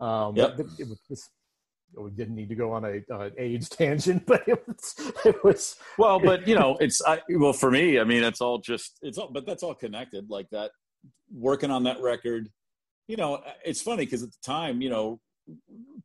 Um, 0.01 0.35
yep. 0.35 0.59
it, 0.59 0.67
it 0.79 0.89
was, 1.11 1.29
we 1.95 2.11
didn't 2.13 2.37
need 2.37 2.49
to 2.49 2.55
go 2.55 2.73
on 2.73 2.87
a 2.87 3.15
uh, 3.15 3.29
AIDS 3.37 3.69
tangent, 3.69 4.25
but 4.25 4.49
it 4.49 4.67
was 4.67 5.13
it 5.27 5.45
was 5.45 5.77
well. 5.99 6.19
But 6.19 6.49
you 6.49 6.55
know, 6.55 6.79
it's 6.81 7.03
I, 7.05 7.21
well 7.29 7.53
for 7.53 7.71
me. 7.71 8.01
I 8.01 8.05
mean, 8.05 8.25
it's 8.25 8.41
all 8.41 8.57
just 8.57 8.99
it's 9.03 9.19
all, 9.19 9.29
but 9.31 9.45
that's 9.45 9.63
all 9.63 9.75
connected. 9.75 10.31
Like 10.31 10.49
that, 10.53 10.71
working 11.31 11.71
on 11.71 11.85
that 11.85 12.01
record. 12.01 12.49
You 13.09 13.19
know, 13.19 13.43
it's 13.63 13.83
funny 13.83 14.07
because 14.07 14.23
at 14.23 14.31
the 14.31 14.39
time, 14.43 14.81
you 14.81 14.89
know, 14.89 15.21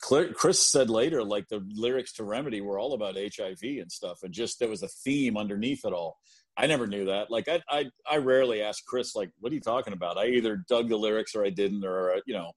Chris 0.02 0.60
said 0.60 0.90
later, 0.90 1.24
like 1.24 1.48
the 1.48 1.66
lyrics 1.74 2.14
to 2.14 2.24
Remedy 2.24 2.62
were 2.62 2.80
all 2.80 2.94
about 2.94 3.16
HIV 3.16 3.62
and 3.64 3.92
stuff, 3.92 4.20
and 4.24 4.34
just 4.34 4.60
there 4.60 4.70
was 4.70 4.84
a 4.84 4.88
theme 4.88 5.38
underneath 5.38 5.86
it 5.86 5.94
all. 5.94 6.18
I 6.58 6.68
never 6.68 6.88
knew 6.88 7.06
that. 7.06 7.32
Like 7.32 7.48
I, 7.48 7.62
I, 7.70 7.86
I 8.10 8.18
rarely 8.18 8.62
ask 8.62 8.84
Chris, 8.86 9.16
like, 9.16 9.32
"What 9.40 9.52
are 9.52 9.56
you 9.56 9.62
talking 9.62 9.94
about?" 9.94 10.18
I 10.18 10.28
either 10.28 10.64
dug 10.68 10.90
the 10.90 10.98
lyrics 10.98 11.36
or 11.36 11.46
I 11.46 11.50
didn't, 11.50 11.86
or 11.86 12.14
uh, 12.14 12.20
you 12.26 12.34
know. 12.34 12.52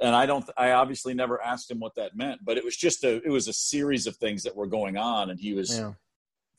And 0.00 0.14
I 0.14 0.26
don't. 0.26 0.48
I 0.56 0.72
obviously 0.72 1.14
never 1.14 1.42
asked 1.42 1.70
him 1.70 1.78
what 1.80 1.94
that 1.94 2.16
meant, 2.16 2.40
but 2.44 2.56
it 2.56 2.64
was 2.64 2.76
just 2.76 3.04
a. 3.04 3.22
It 3.24 3.30
was 3.30 3.48
a 3.48 3.52
series 3.52 4.06
of 4.06 4.16
things 4.16 4.42
that 4.42 4.56
were 4.56 4.66
going 4.66 4.96
on, 4.96 5.30
and 5.30 5.40
he 5.40 5.54
was 5.54 5.78
yeah. 5.78 5.92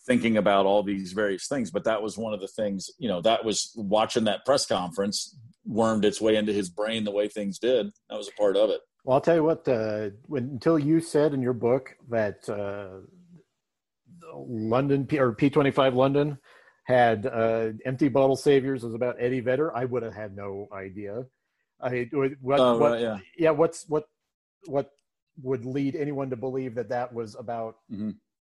thinking 0.06 0.38
about 0.38 0.66
all 0.66 0.82
these 0.82 1.12
various 1.14 1.48
things. 1.48 1.72
But 1.72 1.84
that 1.84 2.02
was 2.02 2.18
one 2.18 2.34
of 2.34 2.40
the 2.40 2.48
things. 2.48 2.90
You 2.98 3.10
know, 3.10 3.22
that 3.22 3.46
was 3.46 3.74
watching 3.76 4.24
that 4.24 4.46
press 4.46 4.66
conference 4.66 5.38
wormed 5.66 6.06
its 6.06 6.22
way 6.22 6.38
into 6.38 6.54
his 6.54 6.70
brain 6.70 7.04
the 7.04 7.12
way 7.12 7.28
things 7.28 7.60
did. 7.60 7.88
That 8.10 8.18
was 8.18 8.30
a 8.30 8.40
part 8.40 8.56
of 8.56 8.70
it. 8.70 8.80
Well, 9.08 9.16
I'll 9.16 9.22
tell 9.22 9.36
you 9.36 9.44
what. 9.44 9.66
Uh, 9.66 10.10
when, 10.26 10.44
until 10.44 10.78
you 10.78 11.00
said 11.00 11.34
in 11.34 11.42
your 11.42 11.54
book 11.54 11.96
that 12.10 12.48
uh, 12.50 12.90
London 14.36 15.06
P, 15.06 15.18
or 15.18 15.32
P 15.32 15.50
twenty 15.50 15.72
five 15.72 15.94
London 15.94 16.38
had 16.84 17.26
uh, 17.26 17.70
empty 17.86 18.10
bottle 18.10 18.36
saviors 18.36 18.84
was 18.84 18.94
about 18.94 19.16
Eddie 19.18 19.40
Vedder, 19.40 19.74
I 19.74 19.86
would 19.86 20.04
have 20.04 20.14
had 20.14 20.36
no 20.36 20.68
idea. 20.74 21.24
I 21.82 22.10
what, 22.12 22.60
oh, 22.60 22.78
what 22.78 22.92
right, 22.92 23.02
yeah. 23.02 23.18
yeah 23.38 23.52
what's 23.52 23.86
what 23.88 24.10
what 24.66 24.92
would 25.42 25.66
lead 25.66 25.96
anyone 25.96 26.30
to 26.32 26.36
believe 26.36 26.76
that 26.76 26.90
that 26.90 27.14
was 27.14 27.36
about 27.36 27.78
mm-hmm. 27.90 28.10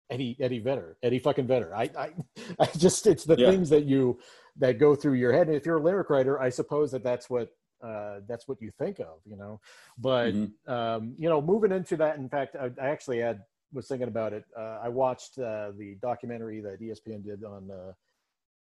Eddie 0.09 0.35
Eddie 0.39 0.57
Vedder 0.57 0.97
Eddie 1.03 1.19
fucking 1.19 1.45
Vedder. 1.45 1.75
I 1.75 1.91
I, 1.95 2.09
I 2.59 2.65
just 2.75 3.05
it's 3.05 3.23
the 3.23 3.37
yeah. 3.37 3.51
things 3.51 3.69
that 3.69 3.85
you 3.85 4.17
that 4.57 4.79
go 4.79 4.95
through 4.95 5.13
your 5.13 5.31
head. 5.31 5.45
And 5.45 5.55
if 5.55 5.67
you're 5.67 5.77
a 5.77 5.83
lyric 5.83 6.09
writer, 6.09 6.41
I 6.41 6.49
suppose 6.49 6.89
that 6.93 7.03
that's 7.03 7.29
what 7.29 7.51
uh, 7.81 8.19
that's 8.27 8.47
what 8.47 8.61
you 8.61 8.71
think 8.77 8.99
of, 8.99 9.19
you 9.25 9.37
know. 9.37 9.59
But 9.97 10.33
mm-hmm. 10.33 10.71
um, 10.71 11.15
you 11.17 11.29
know, 11.29 11.41
moving 11.41 11.71
into 11.71 11.97
that, 11.97 12.17
in 12.17 12.29
fact, 12.29 12.55
I, 12.55 12.69
I 12.81 12.87
actually 12.87 13.19
had 13.19 13.41
was 13.71 13.87
thinking 13.87 14.07
about 14.07 14.33
it. 14.33 14.43
Uh, 14.57 14.79
I 14.83 14.89
watched 14.89 15.37
uh, 15.37 15.71
the 15.77 15.95
documentary 16.01 16.61
that 16.61 16.81
ESPN 16.81 17.23
did 17.23 17.43
on 17.43 17.69
uh, 17.71 17.91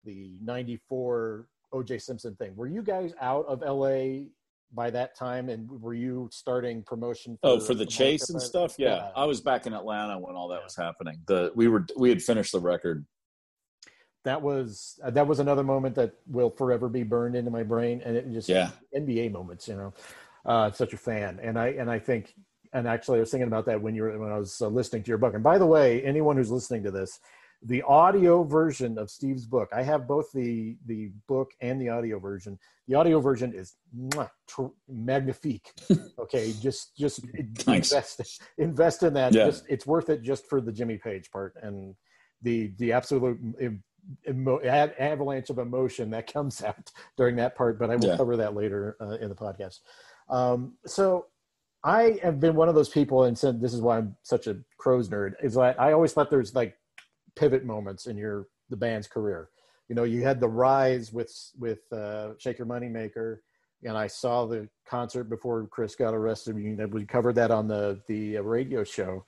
the 0.05 0.37
'94 0.43 1.47
O.J. 1.73 1.99
Simpson 1.99 2.35
thing. 2.37 2.55
Were 2.57 2.67
you 2.67 2.83
guys 2.83 3.13
out 3.21 3.47
of 3.47 3.63
LA 3.63 4.27
by 4.73 4.91
that 4.91 5.17
time, 5.17 5.49
and 5.49 5.69
were 5.71 5.95
you 5.95 6.29
starting 6.33 6.83
promotion? 6.83 7.39
For 7.43 7.51
oh, 7.51 7.61
for 7.61 7.75
the 7.75 7.87
chase 7.87 8.31
and 8.31 8.41
stuff. 8.41 8.75
Yeah. 8.79 8.97
yeah. 8.97 9.11
I 9.17 9.25
was 9.25 9.41
back 9.41 9.67
in 9.67 9.75
Atlanta 9.75 10.19
when 10.19 10.37
all 10.37 10.49
that 10.49 10.59
yeah. 10.59 10.65
was 10.65 10.77
happening. 10.77 11.21
The 11.27 11.53
we 11.55 11.69
were 11.69 11.87
we 11.97 12.09
had 12.09 12.23
finished 12.23 12.53
the 12.53 12.61
record 12.61 13.05
that 14.25 14.41
was 14.43 14.99
uh, 15.03 15.11
that 15.11 15.27
was 15.27 15.41
another 15.41 15.63
moment 15.63 15.95
that 15.95 16.13
will 16.27 16.51
forever 16.51 16.89
be 16.89 17.03
burned 17.03 17.35
into 17.37 17.51
my 17.51 17.63
brain 17.63 18.03
and 18.05 18.17
it 18.17 18.31
just 18.33 18.49
yeah. 18.49 18.71
Nba 18.97 19.33
moments 19.33 19.69
you 19.69 19.77
know? 19.77 19.93
Uh 20.45 20.71
such 20.71 20.93
a 20.93 20.97
fan 20.97 21.39
and 21.43 21.59
i 21.59 21.69
and 21.69 21.91
i 21.91 21.99
think 21.99 22.35
and 22.73 22.87
actually 22.87 23.19
i 23.19 23.21
was 23.21 23.31
thinking 23.31 23.49
about 23.49 23.67
that 23.67 23.81
when 23.81 23.95
you 23.95 24.03
were 24.03 24.19
when 24.19 24.31
i 24.31 24.39
was 24.39 24.61
uh, 24.61 24.69
listening 24.69 25.03
to 25.03 25.09
your 25.09 25.19
book. 25.19 25.35
And 25.35 25.43
by 25.43 25.59
the 25.59 25.67
way 25.67 26.03
anyone 26.03 26.37
who's 26.37 26.51
listening 26.51 26.83
to 26.85 26.91
this 26.91 27.21
the 27.63 27.83
audio 27.83 28.43
version 28.43 28.97
of 28.97 29.11
steve's 29.11 29.45
book 29.45 29.69
i 29.75 29.83
have 29.83 30.09
both 30.09 30.33
the 30.33 30.79
the 30.87 31.11
book 31.27 31.51
and 31.61 31.81
the 31.81 31.89
audio 31.89 32.19
version. 32.19 32.59
The 32.89 32.97
audio 32.97 33.21
version 33.21 33.53
is 33.55 33.77
mwah, 33.97 34.31
tr- 34.49 34.75
magnifique. 34.89 35.71
Okay 36.19 36.53
just 36.61 36.97
just 36.97 37.21
invest 37.67 38.41
invest 38.59 39.03
in 39.03 39.15
that. 39.15 39.33
Yeah. 39.33 39.47
just 39.47 39.65
it's 39.69 39.87
worth 39.87 40.09
it 40.11 40.23
just 40.23 40.47
for 40.47 40.61
the 40.61 40.73
jimmy 40.73 40.99
page 40.99 41.31
part 41.31 41.55
and 41.63 41.95
the 42.43 42.73
the 42.79 42.93
absolute 42.93 43.39
emo- 44.29 44.61
avalanche 44.61 45.51
of 45.51 45.59
emotion 45.59 46.11
that 46.11 46.33
comes 46.33 46.63
out 46.65 46.91
during 47.17 47.37
that 47.37 47.57
part, 47.57 47.79
but 47.79 47.91
I 47.91 47.97
will 47.97 48.09
yeah. 48.09 48.17
cover 48.17 48.37
that 48.37 48.55
later 48.55 48.97
uh, 49.01 49.17
in 49.19 49.29
the 49.29 49.35
podcast. 49.35 49.81
Um, 50.29 50.75
so 50.87 51.27
I 51.83 52.19
have 52.23 52.41
been 52.41 52.55
one 52.55 52.69
of 52.69 52.75
those 52.75 52.89
people, 52.89 53.25
and 53.25 53.37
said 53.37 53.61
this 53.61 53.75
is 53.75 53.81
why 53.81 53.99
I'm 53.99 54.17
such 54.23 54.47
a 54.47 54.59
crowes 54.79 55.09
nerd. 55.09 55.33
Is 55.43 55.55
that 55.55 55.81
I 55.81 55.93
always 55.93 56.13
thought 56.13 56.31
there's 56.31 56.55
like 56.55 56.77
pivot 57.37 57.65
moments 57.65 58.07
in 58.07 58.17
your 58.17 58.49
the 58.69 58.77
band's 58.77 59.09
career. 59.09 59.49
You 59.89 59.95
know, 59.95 60.05
you 60.05 60.23
had 60.23 60.41
the 60.41 60.49
rise 60.49 61.13
with 61.13 61.33
with 61.59 61.81
uh, 61.93 62.39
Shake 62.39 62.59
Your 62.59 62.67
Money 62.67 62.89
Maker, 62.89 63.43
and 63.83 63.97
I 63.97 64.07
saw 64.07 64.47
the 64.47 64.69
concert 64.87 65.25
before 65.25 65.67
Chris 65.69 65.97
got 65.97 66.15
arrested. 66.15 66.55
We 66.93 67.07
covered 67.07 67.35
that 67.37 67.51
on 67.51 67.67
the 67.67 68.01
the 68.09 68.37
radio 68.39 68.85
show, 68.85 69.25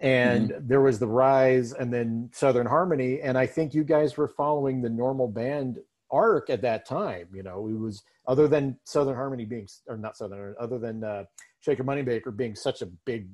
and 0.00 0.50
mm-hmm. 0.50 0.68
there 0.68 0.80
was 0.80 0.98
the 0.98 1.06
rise 1.06 1.72
and 1.72 1.92
then 1.92 2.28
southern 2.32 2.66
harmony 2.66 3.20
and 3.20 3.36
i 3.36 3.46
think 3.46 3.74
you 3.74 3.82
guys 3.82 4.16
were 4.16 4.28
following 4.28 4.80
the 4.80 4.88
normal 4.88 5.28
band 5.28 5.78
arc 6.10 6.50
at 6.50 6.62
that 6.62 6.86
time 6.86 7.26
you 7.34 7.42
know 7.42 7.66
it 7.68 7.78
was 7.78 8.02
other 8.26 8.46
than 8.46 8.78
southern 8.84 9.14
harmony 9.14 9.44
being 9.44 9.66
or 9.88 9.96
not 9.96 10.16
southern 10.16 10.54
other 10.58 10.78
than 10.78 11.02
uh, 11.04 11.24
shaker 11.60 11.84
moneymaker 11.84 12.34
being 12.34 12.54
such 12.54 12.82
a 12.82 12.86
big 13.04 13.28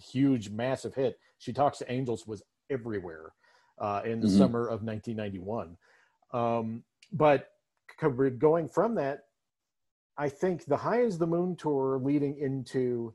huge 0.00 0.50
massive 0.50 0.94
hit 0.94 1.18
she 1.38 1.52
talks 1.52 1.78
to 1.78 1.92
angels 1.92 2.26
was 2.26 2.42
everywhere 2.70 3.32
uh, 3.78 4.00
in 4.04 4.20
the 4.20 4.26
mm-hmm. 4.26 4.38
summer 4.38 4.62
of 4.66 4.82
1991 4.82 5.76
um, 6.32 6.82
but 7.12 7.50
going 8.38 8.68
from 8.68 8.94
that 8.94 9.24
i 10.18 10.28
think 10.28 10.64
the 10.64 10.76
high 10.76 11.02
as 11.02 11.18
the 11.18 11.26
moon 11.26 11.54
tour 11.54 12.00
leading 12.02 12.38
into 12.38 13.14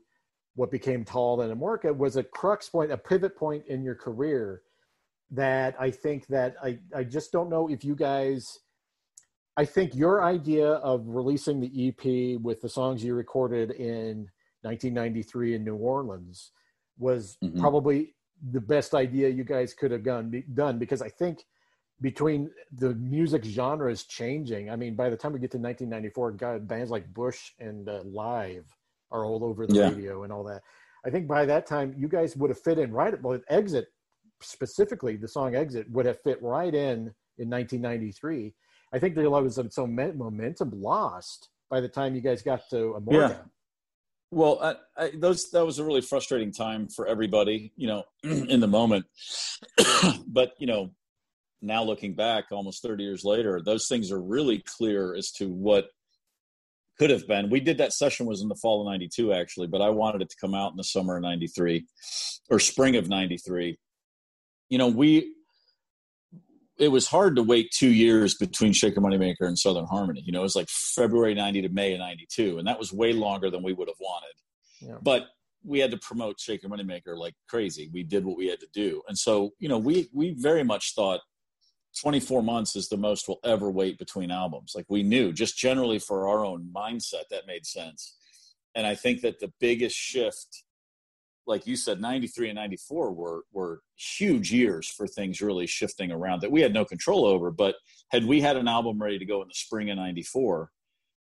what 0.54 0.70
became 0.70 1.04
Tall 1.04 1.40
and 1.40 1.54
Amorica 1.54 1.96
was 1.96 2.16
a 2.16 2.22
crux 2.22 2.68
point, 2.68 2.92
a 2.92 2.96
pivot 2.96 3.36
point 3.36 3.64
in 3.68 3.82
your 3.82 3.94
career 3.94 4.62
that 5.30 5.74
I 5.80 5.90
think 5.90 6.26
that 6.26 6.56
I, 6.62 6.78
I 6.94 7.04
just 7.04 7.32
don't 7.32 7.48
know 7.48 7.68
if 7.68 7.84
you 7.84 7.94
guys 7.94 8.58
I 9.56 9.64
think 9.66 9.94
your 9.94 10.24
idea 10.24 10.66
of 10.66 11.06
releasing 11.06 11.60
the 11.60 11.88
EP 11.88 12.40
with 12.40 12.62
the 12.62 12.68
songs 12.68 13.04
you 13.04 13.14
recorded 13.14 13.72
in 13.72 14.28
1993 14.62 15.56
in 15.56 15.64
New 15.64 15.76
Orleans 15.76 16.52
was 16.98 17.36
mm-hmm. 17.44 17.60
probably 17.60 18.14
the 18.50 18.60
best 18.60 18.94
idea 18.94 19.28
you 19.28 19.44
guys 19.44 19.74
could 19.74 19.90
have 19.90 20.04
done, 20.04 20.42
done 20.54 20.78
because 20.78 21.02
I 21.02 21.10
think 21.10 21.44
between 22.00 22.50
the 22.72 22.94
music 22.94 23.44
genres 23.44 24.04
changing, 24.04 24.70
I 24.70 24.76
mean, 24.76 24.96
by 24.96 25.10
the 25.10 25.16
time 25.16 25.32
we 25.32 25.38
get 25.38 25.50
to 25.52 25.58
1994, 25.58 26.32
God, 26.32 26.66
bands 26.66 26.90
like 26.90 27.12
Bush 27.12 27.52
and 27.60 27.88
uh, 27.88 28.00
Live 28.04 28.64
are 29.12 29.24
all 29.24 29.44
over 29.44 29.66
the 29.66 29.74
yeah. 29.74 29.88
radio 29.88 30.24
and 30.24 30.32
all 30.32 30.44
that. 30.44 30.62
I 31.04 31.10
think 31.10 31.28
by 31.28 31.44
that 31.46 31.66
time 31.66 31.94
you 31.96 32.08
guys 32.08 32.36
would 32.36 32.50
have 32.50 32.60
fit 32.60 32.78
in 32.78 32.92
right. 32.92 33.20
Well, 33.20 33.40
Exit 33.48 33.86
specifically, 34.40 35.16
the 35.16 35.28
song 35.28 35.54
Exit 35.54 35.90
would 35.90 36.06
have 36.06 36.20
fit 36.22 36.42
right 36.42 36.74
in 36.74 37.12
in 37.38 37.50
1993. 37.50 38.54
I 38.92 38.98
think 38.98 39.14
there 39.14 39.30
was 39.30 39.58
some 39.70 39.94
momentum 39.94 40.70
lost 40.74 41.48
by 41.70 41.80
the 41.80 41.88
time 41.88 42.14
you 42.14 42.20
guys 42.20 42.42
got 42.42 42.68
to 42.70 42.96
Amorica. 42.98 43.30
Yeah. 43.30 43.36
Well, 44.30 44.58
I, 44.62 45.04
I, 45.04 45.10
those 45.14 45.50
that 45.50 45.64
was 45.64 45.78
a 45.78 45.84
really 45.84 46.00
frustrating 46.00 46.52
time 46.52 46.88
for 46.88 47.06
everybody, 47.06 47.72
you 47.76 47.86
know, 47.86 48.04
in 48.22 48.60
the 48.60 48.68
moment. 48.68 49.04
but 50.26 50.52
you 50.58 50.66
know, 50.66 50.90
now 51.60 51.84
looking 51.84 52.14
back, 52.14 52.46
almost 52.50 52.82
30 52.82 53.04
years 53.04 53.24
later, 53.24 53.60
those 53.64 53.86
things 53.88 54.10
are 54.10 54.20
really 54.20 54.62
clear 54.64 55.14
as 55.14 55.30
to 55.32 55.48
what 55.48 55.86
could 56.98 57.10
have 57.10 57.26
been. 57.26 57.50
We 57.50 57.60
did 57.60 57.78
that 57.78 57.92
session 57.92 58.26
was 58.26 58.42
in 58.42 58.48
the 58.48 58.54
fall 58.54 58.80
of 58.80 58.86
92 58.86 59.32
actually, 59.32 59.66
but 59.66 59.80
I 59.80 59.90
wanted 59.90 60.22
it 60.22 60.30
to 60.30 60.36
come 60.40 60.54
out 60.54 60.70
in 60.70 60.76
the 60.76 60.84
summer 60.84 61.16
of 61.16 61.22
93 61.22 61.86
or 62.50 62.58
spring 62.58 62.96
of 62.96 63.08
93. 63.08 63.78
You 64.68 64.78
know, 64.78 64.88
we 64.88 65.34
it 66.78 66.88
was 66.88 67.06
hard 67.06 67.36
to 67.36 67.42
wait 67.42 67.70
2 67.70 67.88
years 67.88 68.34
between 68.34 68.72
Shaker 68.72 69.00
Moneymaker 69.00 69.42
and 69.42 69.58
Southern 69.58 69.86
Harmony. 69.86 70.22
You 70.24 70.32
know, 70.32 70.40
it 70.40 70.44
was 70.44 70.56
like 70.56 70.68
February 70.68 71.34
90 71.34 71.62
to 71.62 71.68
May 71.68 71.92
of 71.94 72.00
92 72.00 72.58
and 72.58 72.66
that 72.66 72.78
was 72.78 72.92
way 72.92 73.12
longer 73.12 73.50
than 73.50 73.62
we 73.62 73.72
would 73.72 73.88
have 73.88 74.00
wanted. 74.00 74.34
Yeah. 74.80 74.96
But 75.00 75.26
we 75.64 75.78
had 75.78 75.92
to 75.92 75.98
promote 75.98 76.40
Shaker 76.40 76.68
Moneymaker 76.68 77.16
like 77.16 77.34
crazy. 77.48 77.88
We 77.92 78.02
did 78.02 78.24
what 78.24 78.36
we 78.36 78.48
had 78.48 78.60
to 78.60 78.68
do. 78.72 79.02
And 79.08 79.16
so, 79.16 79.50
you 79.58 79.68
know, 79.68 79.78
we 79.78 80.08
we 80.12 80.34
very 80.36 80.64
much 80.64 80.94
thought 80.94 81.20
24 82.00 82.42
months 82.42 82.76
is 82.76 82.88
the 82.88 82.96
most 82.96 83.28
we'll 83.28 83.40
ever 83.44 83.70
wait 83.70 83.98
between 83.98 84.30
albums. 84.30 84.72
Like 84.74 84.86
we 84.88 85.02
knew, 85.02 85.32
just 85.32 85.56
generally 85.56 85.98
for 85.98 86.28
our 86.28 86.44
own 86.44 86.70
mindset, 86.74 87.28
that 87.30 87.46
made 87.46 87.66
sense. 87.66 88.16
And 88.74 88.86
I 88.86 88.94
think 88.94 89.20
that 89.20 89.40
the 89.40 89.52
biggest 89.60 89.96
shift, 89.96 90.64
like 91.46 91.66
you 91.66 91.76
said, 91.76 92.00
93 92.00 92.48
and 92.48 92.56
94 92.56 93.12
were, 93.12 93.44
were 93.52 93.82
huge 93.96 94.52
years 94.52 94.88
for 94.88 95.06
things 95.06 95.42
really 95.42 95.66
shifting 95.66 96.10
around 96.10 96.40
that 96.40 96.50
we 96.50 96.62
had 96.62 96.72
no 96.72 96.84
control 96.84 97.26
over. 97.26 97.50
But 97.50 97.76
had 98.10 98.24
we 98.24 98.40
had 98.40 98.56
an 98.56 98.68
album 98.68 99.02
ready 99.02 99.18
to 99.18 99.26
go 99.26 99.42
in 99.42 99.48
the 99.48 99.54
spring 99.54 99.90
of 99.90 99.96
94, 99.98 100.70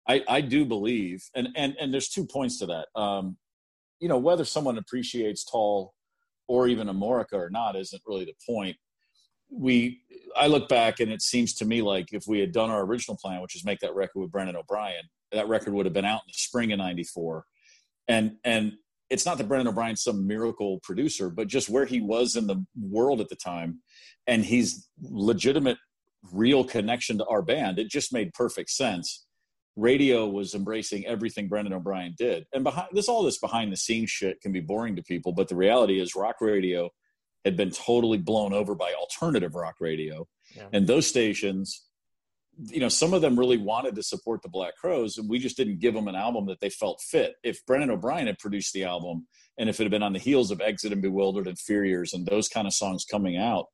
I, 0.08 0.24
I 0.28 0.42
do 0.42 0.66
believe, 0.66 1.24
and, 1.36 1.50
and, 1.56 1.76
and 1.80 1.94
there's 1.94 2.10
two 2.10 2.26
points 2.26 2.60
to 2.60 2.68
that. 2.68 2.88
Um, 3.00 3.38
you 4.00 4.08
know, 4.08 4.18
whether 4.18 4.46
someone 4.46 4.78
appreciates 4.78 5.44
Tall 5.44 5.94
or 6.48 6.68
even 6.68 6.88
Amorica 6.88 7.34
or 7.34 7.50
not 7.50 7.76
isn't 7.76 8.02
really 8.06 8.26
the 8.26 8.34
point 8.46 8.78
we 9.52 10.02
I 10.36 10.48
look 10.48 10.70
back 10.70 11.00
and 11.00 11.12
it 11.12 11.22
seems 11.22 11.54
to 11.56 11.66
me 11.66 11.82
like 11.82 12.14
if 12.14 12.24
we 12.28 12.40
had 12.40 12.52
done 12.52 12.70
our 12.70 12.84
original 12.84 13.18
plan, 13.18 13.42
which 13.42 13.56
is 13.56 13.66
make 13.66 13.80
that 13.80 13.96
record 13.96 14.20
with 14.22 14.32
Brendan 14.32 14.56
O'Brien, 14.56 15.04
that 15.32 15.48
record 15.48 15.74
would 15.74 15.86
have 15.86 15.94
been 15.94 16.06
out 16.06 16.22
in 16.22 16.28
the 16.28 16.34
spring 16.34 16.72
of 16.72 16.80
'94. 16.80 17.46
And 18.08 18.38
and 18.44 18.74
it's 19.10 19.26
not 19.26 19.38
that 19.38 19.48
Brendan 19.48 19.68
O'Brien's 19.68 20.04
some 20.04 20.26
miracle 20.26 20.80
producer, 20.84 21.30
but 21.30 21.48
just 21.48 21.70
where 21.70 21.86
he 21.86 22.00
was 22.00 22.36
in 22.36 22.48
the 22.48 22.66
world 22.80 23.20
at 23.20 23.30
the 23.30 23.36
time, 23.36 23.82
and 24.26 24.46
he's 24.46 24.88
legitimate, 25.02 25.78
real 26.32 26.64
connection 26.64 27.18
to 27.18 27.26
our 27.26 27.42
band. 27.42 27.78
It 27.78 27.90
just 27.90 28.14
made 28.14 28.34
perfect 28.34 28.70
sense 28.70 29.26
radio 29.76 30.28
was 30.28 30.54
embracing 30.54 31.06
everything 31.06 31.48
Brendan 31.48 31.74
O'Brien 31.74 32.14
did. 32.18 32.46
And 32.54 32.64
behind 32.64 32.90
this, 32.92 33.08
all 33.08 33.24
this 33.24 33.40
behind 33.40 33.72
the 33.72 33.78
scenes 33.78 34.10
shit 34.10 34.42
can 34.42 34.52
be 34.52 34.60
boring 34.60 34.96
to 34.96 35.04
people, 35.04 35.32
but 35.32 35.48
the 35.48 35.56
reality 35.56 36.00
is 36.00 36.16
rock 36.16 36.42
radio 36.42 36.90
had 37.46 37.58
been 37.58 37.72
totally 37.72 38.18
blown 38.18 38.54
over 38.54 38.76
by 38.76 38.94
alternative 38.94 39.56
rock 39.56 39.76
radio. 39.80 40.28
Yeah. 40.56 40.68
And 40.74 40.88
those 40.88 41.08
stations, 41.08 41.86
you 42.58 42.80
know, 42.80 42.90
some 42.90 43.14
of 43.14 43.22
them 43.22 43.40
really 43.40 43.58
wanted 43.58 43.96
to 43.96 44.04
support 44.04 44.42
the 44.42 44.50
Black 44.50 44.76
Crowes, 44.76 45.18
and 45.18 45.30
we 45.30 45.40
just 45.40 45.58
didn't 45.58 45.80
give 45.80 45.94
them 45.94 46.08
an 46.08 46.16
album 46.16 46.46
that 46.48 46.60
they 46.60 46.70
felt 46.70 47.02
fit. 47.02 47.36
If 47.44 47.66
Brendan 47.66 47.90
O'Brien 47.90 48.28
had 48.28 48.38
produced 48.38 48.74
the 48.74 48.84
album, 48.84 49.28
and 49.58 49.70
if 49.70 49.80
it 49.80 49.84
had 49.84 49.92
been 49.92 50.04
on 50.04 50.14
the 50.14 50.20
heels 50.20 50.52
of 50.52 50.62
Exit 50.62 50.92
and 50.92 51.02
Bewildered 51.02 51.48
and 51.48 51.58
and 52.14 52.26
those 52.26 52.48
kind 52.48 52.68
of 52.68 52.74
songs 52.74 53.06
coming 53.06 53.38
out, 53.38 53.68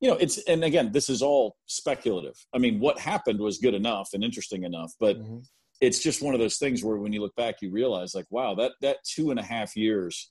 you 0.00 0.08
know, 0.08 0.16
it's 0.16 0.38
and 0.44 0.64
again, 0.64 0.92
this 0.92 1.10
is 1.10 1.20
all 1.22 1.56
speculative. 1.66 2.34
I 2.54 2.58
mean, 2.58 2.80
what 2.80 2.98
happened 2.98 3.40
was 3.40 3.58
good 3.58 3.74
enough 3.74 4.10
and 4.14 4.24
interesting 4.24 4.64
enough, 4.64 4.92
but 4.98 5.18
mm-hmm. 5.18 5.38
it's 5.80 5.98
just 5.98 6.22
one 6.22 6.34
of 6.34 6.40
those 6.40 6.56
things 6.56 6.82
where 6.82 6.96
when 6.96 7.12
you 7.12 7.20
look 7.20 7.36
back, 7.36 7.56
you 7.60 7.70
realize 7.70 8.14
like, 8.14 8.26
wow, 8.30 8.54
that 8.54 8.72
that 8.80 8.98
two 9.04 9.30
and 9.30 9.38
a 9.38 9.42
half 9.42 9.76
years 9.76 10.30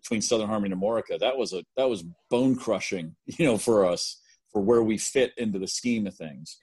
between 0.00 0.20
Southern 0.20 0.48
Harmony 0.48 0.72
and 0.72 0.82
Amorica, 0.82 1.18
that 1.18 1.36
was 1.36 1.52
a 1.52 1.62
that 1.76 1.88
was 1.88 2.04
bone 2.30 2.56
crushing, 2.56 3.16
you 3.26 3.44
know, 3.44 3.58
for 3.58 3.86
us 3.86 4.20
for 4.52 4.60
where 4.60 4.82
we 4.82 4.98
fit 4.98 5.32
into 5.36 5.58
the 5.58 5.68
scheme 5.68 6.06
of 6.06 6.14
things. 6.14 6.58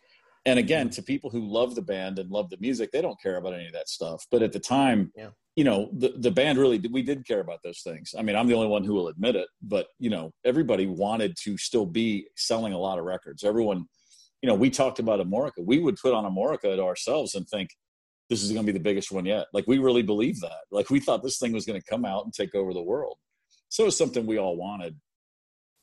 And 0.45 0.59
again, 0.59 0.89
to 0.91 1.01
people 1.01 1.29
who 1.29 1.41
love 1.41 1.75
the 1.75 1.81
band 1.81 2.19
and 2.19 2.31
love 2.31 2.49
the 2.49 2.57
music, 2.61 2.91
they 2.91 3.01
don't 3.01 3.21
care 3.21 3.35
about 3.35 3.53
any 3.53 3.67
of 3.67 3.73
that 3.73 3.89
stuff. 3.89 4.25
But 4.31 4.43
at 4.43 4.53
the 4.53 4.59
time, 4.59 5.11
yeah. 5.15 5.29
you 5.57 5.65
know, 5.65 5.89
the, 5.91 6.13
the 6.17 6.31
band 6.31 6.57
really, 6.57 6.81
we 6.89 7.01
did 7.01 7.27
care 7.27 7.41
about 7.41 7.59
those 7.63 7.81
things. 7.81 8.15
I 8.17 8.21
mean, 8.21 8.37
I'm 8.37 8.47
the 8.47 8.53
only 8.53 8.67
one 8.67 8.85
who 8.85 8.93
will 8.93 9.09
admit 9.09 9.35
it, 9.35 9.49
but, 9.61 9.87
you 9.99 10.09
know, 10.09 10.31
everybody 10.45 10.87
wanted 10.87 11.35
to 11.43 11.57
still 11.57 11.85
be 11.85 12.27
selling 12.37 12.71
a 12.71 12.77
lot 12.77 12.97
of 12.97 13.03
records. 13.03 13.43
Everyone, 13.43 13.87
you 14.41 14.47
know, 14.47 14.55
we 14.55 14.69
talked 14.69 14.99
about 14.99 15.19
Amorica. 15.19 15.65
We 15.65 15.79
would 15.79 15.97
put 15.97 16.13
on 16.13 16.23
Amorica 16.23 16.77
to 16.77 16.83
ourselves 16.83 17.35
and 17.35 17.45
think, 17.47 17.71
this 18.29 18.41
is 18.41 18.51
going 18.51 18.65
to 18.65 18.71
be 18.71 18.77
the 18.77 18.83
biggest 18.83 19.11
one 19.11 19.25
yet. 19.25 19.47
Like, 19.53 19.65
we 19.67 19.79
really 19.79 20.01
believed 20.01 20.41
that. 20.41 20.59
Like, 20.71 20.89
we 20.89 20.99
thought 20.99 21.23
this 21.23 21.39
thing 21.39 21.53
was 21.53 21.65
going 21.65 21.79
to 21.79 21.89
come 21.89 22.05
out 22.05 22.23
and 22.23 22.33
take 22.33 22.55
over 22.55 22.73
the 22.73 22.81
world. 22.81 23.17
So 23.69 23.83
it 23.83 23.87
was 23.87 23.97
something 23.97 24.25
we 24.25 24.37
all 24.37 24.55
wanted 24.55 24.95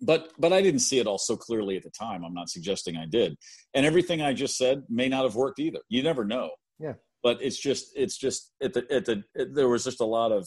but 0.01 0.31
but 0.39 0.53
I 0.53 0.63
didn't 0.63 0.81
see 0.81 0.99
it 0.99 1.07
all 1.07 1.19
so 1.19 1.37
clearly 1.37 1.77
at 1.77 1.83
the 1.83 1.91
time. 1.91 2.25
I'm 2.25 2.35
not 2.35 2.51
suggesting 2.51 2.97
I 2.97 3.07
did. 3.07 3.37
And 3.75 3.87
everything 3.87 4.23
I 4.23 4.33
just 4.33 4.57
said 4.57 4.83
may 4.89 5.09
not 5.09 5.25
have 5.25 5.35
worked 5.35 5.59
either. 5.59 5.81
You 5.89 6.03
never 6.03 6.25
know. 6.25 6.51
Yeah. 6.79 6.95
But 7.23 7.39
it's 7.41 7.59
just 7.59 7.93
it's 7.97 8.19
just 8.19 8.53
at 8.63 8.75
the 8.75 8.87
at 8.93 9.05
the 9.07 9.25
it, 9.35 9.55
there 9.55 9.69
was 9.69 9.85
just 9.85 10.01
a 10.01 10.07
lot 10.07 10.33
of 10.33 10.47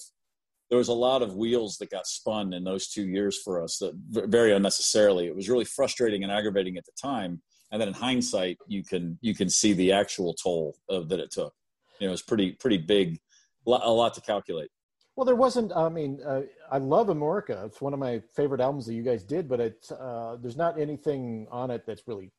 there 0.70 0.77
was 0.77 0.89
a 0.89 0.94
lot 0.94 1.22
of 1.22 1.36
wheels 1.36 1.77
that 1.77 1.89
got 1.89 2.06
spun 2.06 2.53
in 2.53 2.63
those 2.63 2.89
two 2.89 3.08
years 3.08 3.39
for 3.41 3.63
us 3.63 3.77
that 3.77 3.94
very 4.10 4.53
unnecessarily. 4.53 5.27
It 5.27 5.36
was 5.36 5.50
really 5.50 5.65
frustrating 5.65 6.24
and 6.24 6.32
aggravating 6.32 6.77
at 6.77 6.86
the 6.86 6.91
time. 7.01 7.41
And 7.72 7.82
then 7.82 7.88
in 7.88 7.94
hindsight, 7.94 8.58
you 8.67 8.84
can 8.84 9.17
you 9.22 9.34
can 9.34 9.50
see 9.50 9.74
the 9.74 9.91
actual 9.91 10.34
toll 10.34 10.75
of, 10.89 11.10
that 11.10 11.20
it 11.20 11.32
took. 11.32 11.53
You 12.00 12.08
know, 12.08 12.12
it 12.12 12.12
was 12.12 12.22
pretty 12.22 12.51
pretty 12.51 12.77
big, 12.77 13.20
a 13.65 13.72
lot 13.72 14.13
to 14.15 14.22
calculate. 14.22 14.70
Well, 15.18 15.26
there 15.26 15.36
wasn't. 15.36 15.76
I 15.76 15.90
mean, 15.90 16.20
uh, 16.24 16.44
I 16.72 16.78
love 16.78 17.08
Amorica. 17.08 17.66
It's 17.66 17.82
one 17.82 17.92
of 17.92 18.00
my 18.00 18.22
favorite 18.36 18.62
albums 18.62 18.86
that 18.86 18.94
you 18.94 19.02
guys 19.02 19.24
did, 19.24 19.50
but 19.50 19.60
it's 19.60 19.92
uh, 19.92 20.38
there's 20.40 20.56
not 20.56 20.80
anything 20.80 21.48
on 21.50 21.72
it 21.72 21.86
that's 21.88 22.08
really 22.08 22.32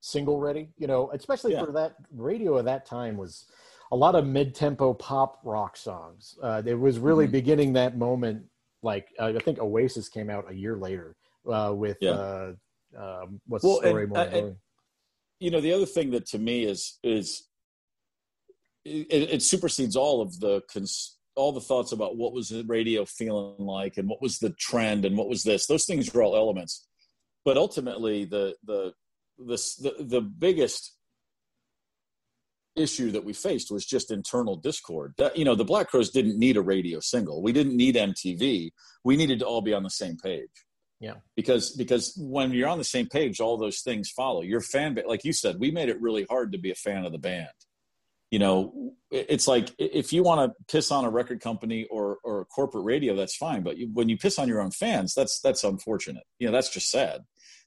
single 0.00 0.38
ready. 0.38 0.68
You 0.78 0.86
know, 0.86 1.10
especially 1.12 1.54
yeah. 1.54 1.64
for 1.64 1.72
that 1.72 1.96
radio 2.14 2.56
of 2.56 2.66
that 2.66 2.86
time 2.86 3.16
was 3.16 3.46
a 3.90 3.96
lot 3.96 4.14
of 4.14 4.24
mid-tempo 4.24 4.94
pop 4.94 5.40
rock 5.42 5.76
songs. 5.76 6.38
Uh, 6.40 6.62
it 6.64 6.78
was 6.78 7.00
really 7.00 7.24
mm-hmm. 7.24 7.32
beginning 7.32 7.72
that 7.72 7.98
moment. 7.98 8.44
Like 8.84 9.08
I 9.18 9.32
think 9.40 9.58
Oasis 9.58 10.08
came 10.08 10.30
out 10.30 10.48
a 10.48 10.54
year 10.54 10.76
later 10.76 11.16
uh, 11.52 11.72
with 11.74 11.98
yeah. 12.00 12.10
uh, 12.10 12.52
um, 12.96 13.40
what's 13.48 13.64
well, 13.64 13.80
the 13.80 13.88
story? 13.88 14.04
And, 14.04 14.16
and, 14.16 14.56
you 15.40 15.50
know, 15.50 15.60
the 15.60 15.72
other 15.72 15.86
thing 15.86 16.12
that 16.12 16.26
to 16.26 16.38
me 16.38 16.64
is 16.64 16.96
is 17.02 17.48
it, 18.84 19.06
it 19.10 19.42
supersedes 19.42 19.96
all 19.96 20.22
of 20.22 20.38
the 20.38 20.62
cons- 20.72 21.16
all 21.36 21.52
the 21.52 21.60
thoughts 21.60 21.92
about 21.92 22.16
what 22.16 22.32
was 22.32 22.48
the 22.48 22.64
radio 22.64 23.04
feeling 23.04 23.58
like 23.58 23.96
and 23.96 24.08
what 24.08 24.22
was 24.22 24.38
the 24.38 24.50
trend 24.50 25.04
and 25.04 25.16
what 25.16 25.28
was 25.28 25.42
this 25.42 25.66
those 25.66 25.84
things 25.84 26.14
are 26.14 26.22
all 26.22 26.36
elements. 26.36 26.86
But 27.44 27.56
ultimately 27.56 28.24
the 28.24 28.54
the 28.64 28.92
the 29.38 29.56
the, 29.82 30.04
the 30.04 30.20
biggest 30.20 30.96
issue 32.76 33.12
that 33.12 33.24
we 33.24 33.32
faced 33.32 33.70
was 33.70 33.84
just 33.84 34.10
internal 34.10 34.56
discord. 34.56 35.14
That 35.18 35.36
you 35.36 35.44
know 35.44 35.54
the 35.54 35.64
black 35.64 35.88
crowes 35.88 36.10
didn't 36.10 36.38
need 36.38 36.56
a 36.56 36.62
radio 36.62 37.00
single. 37.00 37.42
We 37.42 37.52
didn't 37.52 37.76
need 37.76 37.96
mtv 37.96 38.70
we 39.04 39.16
needed 39.16 39.40
to 39.40 39.46
all 39.46 39.60
be 39.60 39.74
on 39.74 39.82
the 39.82 39.90
same 39.90 40.16
page. 40.16 40.48
Yeah. 41.00 41.14
Because 41.36 41.72
because 41.76 42.14
when 42.18 42.52
you're 42.52 42.68
on 42.68 42.78
the 42.78 42.84
same 42.84 43.08
page 43.08 43.40
all 43.40 43.56
those 43.56 43.80
things 43.80 44.10
follow. 44.10 44.40
Your 44.42 44.60
fan 44.60 44.94
base 44.94 45.06
like 45.06 45.24
you 45.24 45.32
said 45.32 45.58
we 45.58 45.70
made 45.70 45.88
it 45.88 46.00
really 46.00 46.26
hard 46.30 46.52
to 46.52 46.58
be 46.58 46.70
a 46.70 46.76
fan 46.76 47.04
of 47.04 47.12
the 47.12 47.18
band 47.18 47.48
you 48.34 48.40
know 48.40 48.92
it's 49.12 49.46
like 49.46 49.70
if 49.78 50.12
you 50.12 50.24
want 50.24 50.40
to 50.40 50.64
piss 50.66 50.90
on 50.90 51.04
a 51.04 51.10
record 51.10 51.40
company 51.40 51.86
or 51.88 52.18
or 52.24 52.40
a 52.40 52.44
corporate 52.46 52.84
radio 52.84 53.14
that's 53.14 53.36
fine 53.36 53.62
but 53.62 53.78
you, 53.78 53.88
when 53.92 54.08
you 54.08 54.18
piss 54.18 54.40
on 54.40 54.48
your 54.48 54.60
own 54.60 54.72
fans 54.72 55.14
that's 55.14 55.38
that's 55.38 55.62
unfortunate. 55.62 56.24
You 56.40 56.48
know 56.48 56.52
that's 56.52 56.70
just 56.70 56.90
sad 56.90 57.20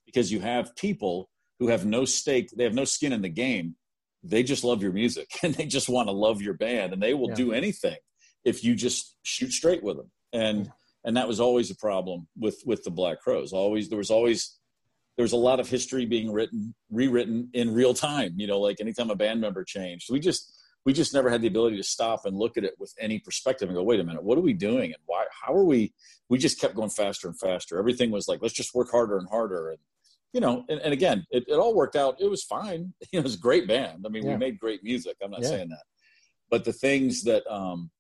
because 0.06 0.30
you 0.30 0.42
have 0.42 0.76
people 0.76 1.30
who 1.60 1.70
have 1.70 1.86
no 1.86 2.04
stake 2.04 2.50
they 2.58 2.66
have 2.66 2.74
no 2.74 2.84
skin 2.84 3.14
in 3.14 3.22
the 3.22 3.30
game. 3.30 3.78
They 4.24 4.44
just 4.44 4.66
love 4.66 4.84
your 4.84 4.92
music 4.92 5.30
and 5.42 5.56
they 5.56 5.68
just 5.68 5.88
want 5.88 6.10
to 6.10 6.12
love 6.12 6.42
your 6.42 6.56
band 6.56 6.92
and 6.92 7.02
they 7.02 7.14
will 7.14 7.30
yeah. 7.30 7.36
do 7.36 7.54
anything 7.54 7.96
if 8.44 8.66
you 8.66 8.76
just 8.76 9.16
shoot 9.24 9.54
straight 9.54 9.84
with 9.84 9.96
them. 9.96 10.12
And 10.34 10.66
yeah. 10.66 10.72
and 11.06 11.16
that 11.16 11.30
was 11.30 11.40
always 11.40 11.72
a 11.72 11.78
problem 11.78 12.28
with 12.38 12.62
with 12.66 12.84
the 12.84 12.92
black 12.92 13.22
crowes. 13.22 13.54
Always 13.54 13.88
there 13.88 13.98
was 13.98 14.12
always 14.12 14.60
there 15.16 15.24
was 15.24 15.32
a 15.32 15.38
lot 15.38 15.62
of 15.62 15.70
history 15.70 16.06
being 16.06 16.30
written 16.30 16.76
rewritten 16.92 17.50
in 17.54 17.74
real 17.74 17.94
time 17.94 18.34
you 18.36 18.46
know 18.46 18.60
like 18.60 18.82
anytime 18.82 19.10
a 19.12 19.16
band 19.16 19.40
member 19.40 19.64
changed. 19.64 20.12
We 20.12 20.20
just 20.20 20.57
we 20.88 20.94
just 20.94 21.14
never 21.14 21.30
had 21.30 21.42
the 21.42 21.48
ability 21.50 21.76
to 21.76 21.84
stop 21.84 22.26
and 22.26 22.38
look 22.38 22.56
at 22.56 22.64
it 22.64 22.74
with 22.80 22.94
any 22.98 23.20
perspective 23.20 23.68
and 23.68 23.76
go, 23.76 23.84
wait 23.84 24.00
a 24.00 24.06
minute, 24.06 24.24
what 24.24 24.38
are 24.38 24.42
we 24.42 24.54
doing? 24.54 24.86
And 24.86 25.02
why, 25.06 25.26
how 25.44 25.54
are 25.54 25.66
we, 25.66 25.94
we 26.30 26.38
just 26.38 26.62
kept 26.62 26.76
going 26.76 26.90
faster 26.90 27.28
and 27.28 27.38
faster. 27.38 27.78
Everything 27.78 28.10
was 28.10 28.30
like, 28.30 28.42
let's 28.42 28.54
just 28.54 28.74
work 28.74 28.90
harder 28.90 29.18
and 29.18 29.28
harder. 29.28 29.72
And, 29.72 29.80
you 30.32 30.40
know, 30.40 30.64
and, 30.70 30.80
and 30.80 30.94
again, 30.94 31.26
it, 31.30 31.44
it 31.46 31.56
all 31.56 31.76
worked 31.76 31.98
out. 31.98 32.22
It 32.22 32.30
was 32.30 32.42
fine. 32.42 32.94
It 33.12 33.22
was 33.22 33.36
a 33.36 33.38
great 33.38 33.68
band. 33.68 34.06
I 34.06 34.10
mean, 34.10 34.24
yeah. 34.24 34.32
we 34.32 34.38
made 34.38 34.60
great 34.60 34.82
music. 34.82 35.18
I'm 35.22 35.32
not 35.32 35.42
yeah. 35.42 35.50
saying 35.50 35.70
that, 35.72 35.84
but 36.50 36.64
the 36.64 36.72
things 36.72 37.24
that, 37.24 37.44
um, 37.52 37.92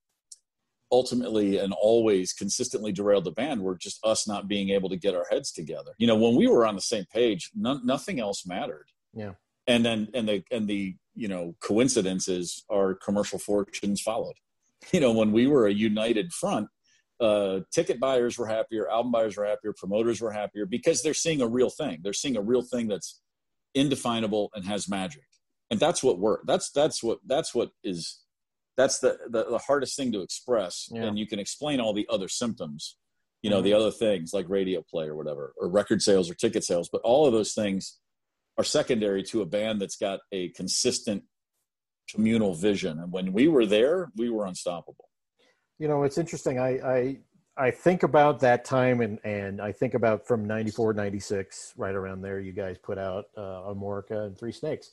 ultimately 0.90 1.58
and 1.58 1.74
always 1.74 2.32
consistently 2.32 2.94
derailed 2.94 3.26
the 3.26 3.32
band 3.32 3.62
were 3.62 3.76
just 3.76 4.00
us 4.06 4.30
not 4.30 4.48
being 4.48 4.70
able 4.70 4.88
to 4.88 4.96
get 4.96 5.14
our 5.14 5.26
heads 5.30 5.52
together. 5.52 5.92
You 5.98 6.08
know, 6.08 6.16
when 6.16 6.38
we 6.38 6.48
were 6.48 6.66
on 6.66 6.76
the 6.76 6.82
same 6.82 7.04
page, 7.14 7.52
no, 7.54 7.82
nothing 7.84 8.22
else 8.22 8.48
mattered. 8.48 8.88
Yeah. 9.14 9.34
And 9.68 9.86
then, 9.86 10.08
and 10.14 10.30
the, 10.30 10.44
and 10.52 10.70
the, 10.70 10.96
you 11.18 11.28
know 11.28 11.56
coincidences 11.60 12.64
our 12.72 12.94
commercial 12.94 13.40
fortunes 13.40 14.02
followed 14.02 14.36
you 14.94 15.00
know 15.00 15.12
when 15.12 15.32
we 15.32 15.48
were 15.48 15.68
a 15.68 15.74
united 15.74 16.32
front 16.32 16.68
uh, 17.20 17.62
ticket 17.74 18.00
buyers 18.00 18.38
were 18.38 18.46
happier 18.46 18.88
album 18.90 19.12
buyers 19.12 19.36
were 19.36 19.46
happier 19.46 19.74
promoters 19.76 20.22
were 20.22 20.32
happier 20.32 20.68
because 20.68 21.02
they're 21.02 21.16
seeing 21.16 21.42
a 21.42 21.48
real 21.48 21.70
thing 21.70 22.00
they're 22.04 22.14
seeing 22.14 22.38
a 22.38 22.42
real 22.42 22.62
thing 22.62 22.88
that's 22.88 23.22
indefinable 23.74 24.52
and 24.54 24.66
has 24.66 24.88
magic 24.88 25.26
and 25.72 25.80
that's 25.80 26.04
what 26.04 26.20
work 26.20 26.42
that's 26.46 26.70
that's 26.72 27.02
what 27.02 27.18
that's 27.26 27.56
what 27.56 27.72
is 27.84 28.22
that's 28.76 29.00
the 29.00 29.18
the, 29.30 29.46
the 29.46 29.58
hardest 29.58 29.98
thing 29.98 30.12
to 30.12 30.22
express 30.22 30.90
yeah. 30.92 31.04
and 31.04 31.18
you 31.18 31.26
can 31.26 31.40
explain 31.40 31.80
all 31.80 31.94
the 31.94 32.08
other 32.10 32.28
symptoms 32.28 32.98
you 33.42 33.50
know 33.50 33.58
mm-hmm. 33.58 33.66
the 33.66 33.74
other 33.74 33.92
things 33.92 34.32
like 34.32 34.48
radio 34.48 34.84
play 34.88 35.06
or 35.06 35.16
whatever 35.16 35.54
or 35.58 35.68
record 35.70 36.02
sales 36.04 36.30
or 36.30 36.36
ticket 36.36 36.64
sales 36.64 36.88
but 36.92 37.02
all 37.04 37.26
of 37.26 37.34
those 37.34 37.54
things 37.54 37.98
are 38.58 38.64
secondary 38.64 39.24
to 39.24 39.42
a 39.42 39.46
band 39.46 39.82
that's 39.82 39.98
got 39.98 40.20
a 40.32 40.50
consistent 40.50 41.24
communal 42.10 42.54
vision. 42.54 43.00
And 43.00 43.12
when 43.12 43.34
we 43.34 43.48
were 43.48 43.66
there, 43.66 44.12
we 44.16 44.30
were 44.30 44.46
unstoppable. 44.46 45.10
You 45.78 45.88
know, 45.88 46.04
it's 46.04 46.18
interesting. 46.18 46.58
I, 46.58 46.70
I, 46.80 47.18
I 47.58 47.72
think 47.72 48.04
about 48.04 48.40
that 48.40 48.66
time 48.66 49.02
and, 49.02 49.20
and 49.24 49.62
I 49.62 49.72
think 49.72 49.94
about 49.94 50.26
from 50.26 50.46
94, 50.46 50.94
96, 50.94 51.74
right 51.78 51.94
around 51.94 52.22
there, 52.22 52.40
you 52.40 52.52
guys 52.52 52.78
put 52.78 52.98
out 52.98 53.26
uh, 53.36 53.42
Amorica 53.70 54.26
and 54.26 54.38
Three 54.38 54.52
Snakes. 54.52 54.92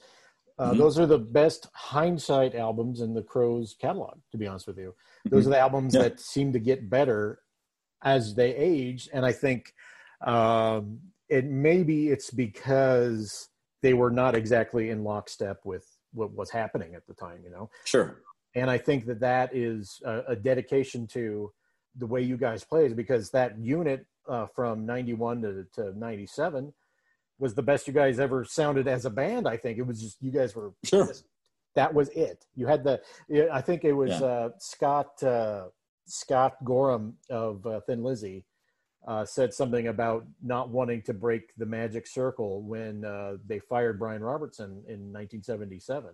Uh, 0.59 0.71
mm-hmm. 0.71 0.79
Those 0.79 0.99
are 0.99 1.07
the 1.07 1.19
best 1.19 1.69
hindsight 1.73 2.55
albums 2.55 3.01
in 3.01 3.15
the 3.15 3.23
Crowes 3.23 3.75
catalog, 3.81 4.19
to 4.31 4.39
be 4.39 4.47
honest 4.47 4.67
with 4.67 4.79
you. 4.79 4.95
Those 5.25 5.45
mm-hmm. 5.45 5.53
are 5.53 5.57
the 5.57 5.61
albums 5.61 5.95
yeah. 5.95 6.03
that 6.03 6.21
seem 6.21 6.53
to 6.53 6.59
get 6.59 6.91
better 6.91 7.41
as 8.03 8.35
they 8.35 8.55
age. 8.55 9.09
And 9.13 9.25
I 9.25 9.33
think 9.33 9.73
um, 10.25 11.01
it 11.29 11.45
maybe 11.45 12.09
it's 12.09 12.31
because 12.31 13.49
they 13.85 13.93
were 13.93 14.11
not 14.11 14.35
exactly 14.35 14.89
in 14.89 15.05
lockstep 15.05 15.61
with 15.63 15.87
what 16.15 16.33
was 16.33 16.49
happening 16.49 16.95
at 16.95 17.07
the 17.07 17.13
time, 17.13 17.41
you 17.45 17.51
know? 17.51 17.69
Sure. 17.85 18.23
And 18.55 18.71
I 18.71 18.79
think 18.79 19.05
that 19.05 19.21
that 19.21 19.55
is 19.55 20.01
a, 20.07 20.23
a 20.29 20.37
dedication 20.37 21.07
to 21.09 21.53
the 21.95 22.07
way 22.07 22.23
you 22.23 22.39
guys 22.39 22.65
played 22.65 22.97
because 22.97 23.31
that 23.33 23.59
unit 23.59 24.07
uh, 24.27 24.47
from 24.47 24.87
91 24.87 25.43
to, 25.43 25.67
to 25.75 25.99
97 25.99 26.73
was 27.39 27.55
the 27.55 27.63
best 27.63 27.87
you 27.87 27.93
guys 27.93 28.19
ever 28.19 28.43
sounded 28.47 28.89
as 28.89 29.05
a 29.05 29.11
band. 29.11 29.47
I 29.47 29.59
think 29.59 29.77
it 29.77 29.87
was 29.87 30.01
just, 30.01 30.17
you 30.23 30.31
guys 30.31 30.57
were, 30.57 30.73
sure. 30.83 31.13
that 31.75 31.93
was 31.93 32.09
it. 32.09 32.47
You 32.57 32.67
had 32.67 32.85
the, 32.85 33.03
I 33.53 33.61
think 33.61 33.85
it 33.85 33.93
was 33.93 34.13
yeah. 34.13 34.27
uh, 34.27 34.49
Scott, 34.61 35.23
uh, 35.23 35.65
Scott 36.07 36.55
Gorham 36.65 37.19
of 37.29 37.67
uh, 37.67 37.81
Thin 37.87 38.03
Lizzy 38.03 38.47
uh, 39.07 39.25
said 39.25 39.53
something 39.53 39.89
about 39.89 40.25
not 40.43 40.71
wanting 40.71 41.03
to 41.03 41.13
break 41.13 41.55
the 41.57 41.67
magic 41.67 42.07
circle 42.07 42.63
when 42.63 43.05
uh, 43.05 43.37
they 43.47 43.59
fired 43.59 43.99
Brian 43.99 44.23
Robertson 44.23 44.83
in 44.89 45.13
1977. 45.13 46.11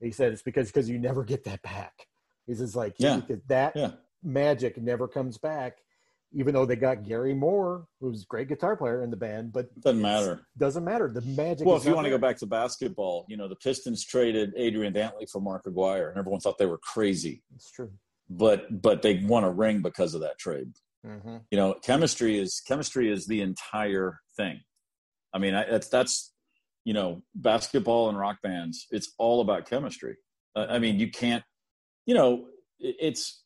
He 0.00 0.10
said 0.10 0.32
it's 0.32 0.42
because 0.42 0.68
because 0.68 0.88
you 0.88 0.98
never 0.98 1.24
get 1.24 1.44
that 1.44 1.62
back. 1.62 2.08
He 2.46 2.54
says 2.54 2.74
like 2.74 2.94
yeah. 2.98 3.20
that 3.46 3.76
yeah. 3.76 3.92
magic 4.22 4.76
never 4.76 5.08
comes 5.08 5.38
back. 5.38 5.78
Even 6.36 6.52
though 6.52 6.66
they 6.66 6.74
got 6.74 7.04
Gary 7.04 7.32
Moore, 7.32 7.86
who's 8.00 8.24
a 8.24 8.26
great 8.26 8.48
guitar 8.48 8.76
player 8.76 9.02
in 9.04 9.10
the 9.10 9.16
band, 9.16 9.52
but 9.52 9.68
doesn't 9.80 10.02
matter. 10.02 10.44
Doesn't 10.58 10.82
matter. 10.82 11.08
The 11.08 11.20
magic. 11.20 11.64
Well, 11.64 11.76
if 11.76 11.84
you 11.84 11.94
want 11.94 12.06
to 12.06 12.10
go 12.10 12.18
back 12.18 12.38
to 12.38 12.46
basketball, 12.46 13.24
you 13.28 13.36
know 13.36 13.46
the 13.46 13.54
Pistons 13.54 14.04
traded 14.04 14.52
Adrian 14.56 14.92
Dantley 14.92 15.30
for 15.30 15.40
Mark 15.40 15.64
Aguirre, 15.66 16.08
and 16.08 16.18
everyone 16.18 16.40
thought 16.40 16.58
they 16.58 16.66
were 16.66 16.78
crazy. 16.78 17.44
It's 17.54 17.70
true. 17.70 17.92
But 18.28 18.82
but 18.82 19.02
they 19.02 19.22
won 19.22 19.44
a 19.44 19.50
ring 19.50 19.80
because 19.80 20.14
of 20.14 20.22
that 20.22 20.36
trade. 20.38 20.72
Mm-hmm. 21.06 21.36
You 21.50 21.58
know, 21.58 21.74
chemistry 21.82 22.38
is 22.38 22.62
chemistry 22.66 23.12
is 23.12 23.26
the 23.26 23.40
entire 23.40 24.20
thing. 24.36 24.60
I 25.34 25.38
mean, 25.38 25.54
I, 25.54 25.68
that's 25.68 25.88
that's 25.88 26.32
you 26.84 26.92
know, 26.92 27.22
basketball 27.34 28.08
and 28.08 28.18
rock 28.18 28.38
bands. 28.42 28.86
It's 28.90 29.12
all 29.18 29.40
about 29.40 29.68
chemistry. 29.68 30.16
Uh, 30.54 30.66
I 30.68 30.78
mean, 30.78 30.98
you 30.98 31.10
can't. 31.10 31.42
You 32.06 32.14
know, 32.14 32.46
it, 32.78 32.96
it's 33.00 33.42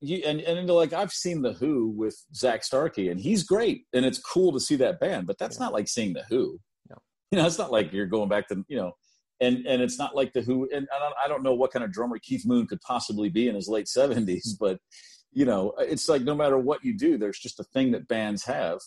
you 0.00 0.22
and 0.26 0.40
and 0.40 0.68
like 0.68 0.92
I've 0.92 1.12
seen 1.12 1.42
the 1.42 1.52
Who 1.54 1.88
with 1.90 2.16
Zak 2.34 2.64
Starkey, 2.64 3.08
and 3.08 3.20
he's 3.20 3.44
great, 3.44 3.84
and 3.92 4.04
it's 4.04 4.18
cool 4.18 4.52
to 4.52 4.60
see 4.60 4.76
that 4.76 5.00
band. 5.00 5.26
But 5.26 5.38
that's 5.38 5.56
yeah. 5.56 5.64
not 5.64 5.72
like 5.72 5.88
seeing 5.88 6.12
the 6.12 6.24
Who. 6.28 6.58
No. 6.90 6.96
You 7.30 7.38
know, 7.38 7.46
it's 7.46 7.58
not 7.58 7.72
like 7.72 7.92
you're 7.92 8.06
going 8.06 8.28
back 8.28 8.48
to 8.48 8.64
you 8.68 8.76
know, 8.76 8.92
and 9.40 9.64
and 9.66 9.80
it's 9.80 9.98
not 9.98 10.16
like 10.16 10.32
the 10.32 10.42
Who. 10.42 10.68
And 10.74 10.88
I 10.94 10.98
don't, 10.98 11.14
I 11.24 11.28
don't 11.28 11.42
know 11.42 11.54
what 11.54 11.72
kind 11.72 11.84
of 11.84 11.92
drummer 11.92 12.18
Keith 12.18 12.44
Moon 12.44 12.66
could 12.66 12.80
possibly 12.80 13.28
be 13.28 13.48
in 13.48 13.54
his 13.54 13.68
late 13.68 13.88
seventies, 13.88 14.56
but 14.60 14.78
you 15.36 15.44
know, 15.44 15.74
it's 15.78 16.08
like 16.08 16.22
no 16.22 16.34
matter 16.34 16.56
what 16.56 16.82
you 16.82 16.96
do, 16.96 17.18
there's 17.18 17.38
just 17.38 17.60
a 17.60 17.64
thing 17.64 17.92
that 17.92 18.08
bands 18.08 18.42
have 18.46 18.78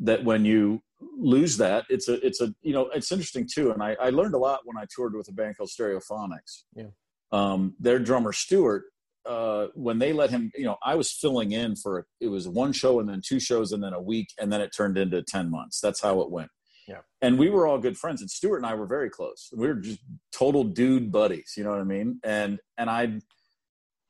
that 0.00 0.24
when 0.24 0.44
you 0.44 0.82
lose 1.00 1.56
that, 1.56 1.86
it's 1.88 2.06
a 2.06 2.24
it's 2.24 2.42
a 2.42 2.54
you 2.60 2.74
know 2.74 2.90
it's 2.94 3.10
interesting 3.10 3.48
too. 3.50 3.72
And 3.72 3.82
I, 3.82 3.96
I 3.98 4.10
learned 4.10 4.34
a 4.34 4.38
lot 4.38 4.60
when 4.66 4.76
I 4.76 4.84
toured 4.94 5.14
with 5.14 5.26
a 5.28 5.32
band 5.32 5.56
called 5.56 5.70
Stereophonics. 5.70 6.64
Yeah. 6.74 6.88
Um, 7.32 7.76
their 7.80 7.98
drummer 7.98 8.34
stuart 8.34 8.84
uh, 9.24 9.68
when 9.74 9.98
they 9.98 10.12
let 10.12 10.28
him, 10.28 10.52
you 10.54 10.66
know, 10.66 10.76
I 10.84 10.96
was 10.96 11.10
filling 11.10 11.52
in 11.52 11.76
for 11.76 12.06
it 12.20 12.28
was 12.28 12.46
one 12.46 12.74
show 12.74 13.00
and 13.00 13.08
then 13.08 13.22
two 13.26 13.40
shows 13.40 13.72
and 13.72 13.82
then 13.82 13.94
a 13.94 14.00
week 14.00 14.28
and 14.38 14.52
then 14.52 14.60
it 14.60 14.72
turned 14.76 14.98
into 14.98 15.22
ten 15.22 15.50
months. 15.50 15.80
That's 15.80 16.02
how 16.02 16.20
it 16.20 16.30
went. 16.30 16.50
Yeah. 16.86 17.00
And 17.22 17.38
we 17.38 17.48
were 17.48 17.66
all 17.66 17.78
good 17.78 17.96
friends, 17.96 18.20
and 18.20 18.30
stuart 18.30 18.58
and 18.58 18.66
I 18.66 18.74
were 18.74 18.86
very 18.86 19.08
close. 19.08 19.48
We 19.56 19.66
were 19.66 19.74
just 19.74 20.00
total 20.30 20.62
dude 20.62 21.10
buddies. 21.10 21.54
You 21.56 21.64
know 21.64 21.70
what 21.70 21.80
I 21.80 21.84
mean? 21.84 22.20
And 22.22 22.60
and 22.76 22.90
I 22.90 23.20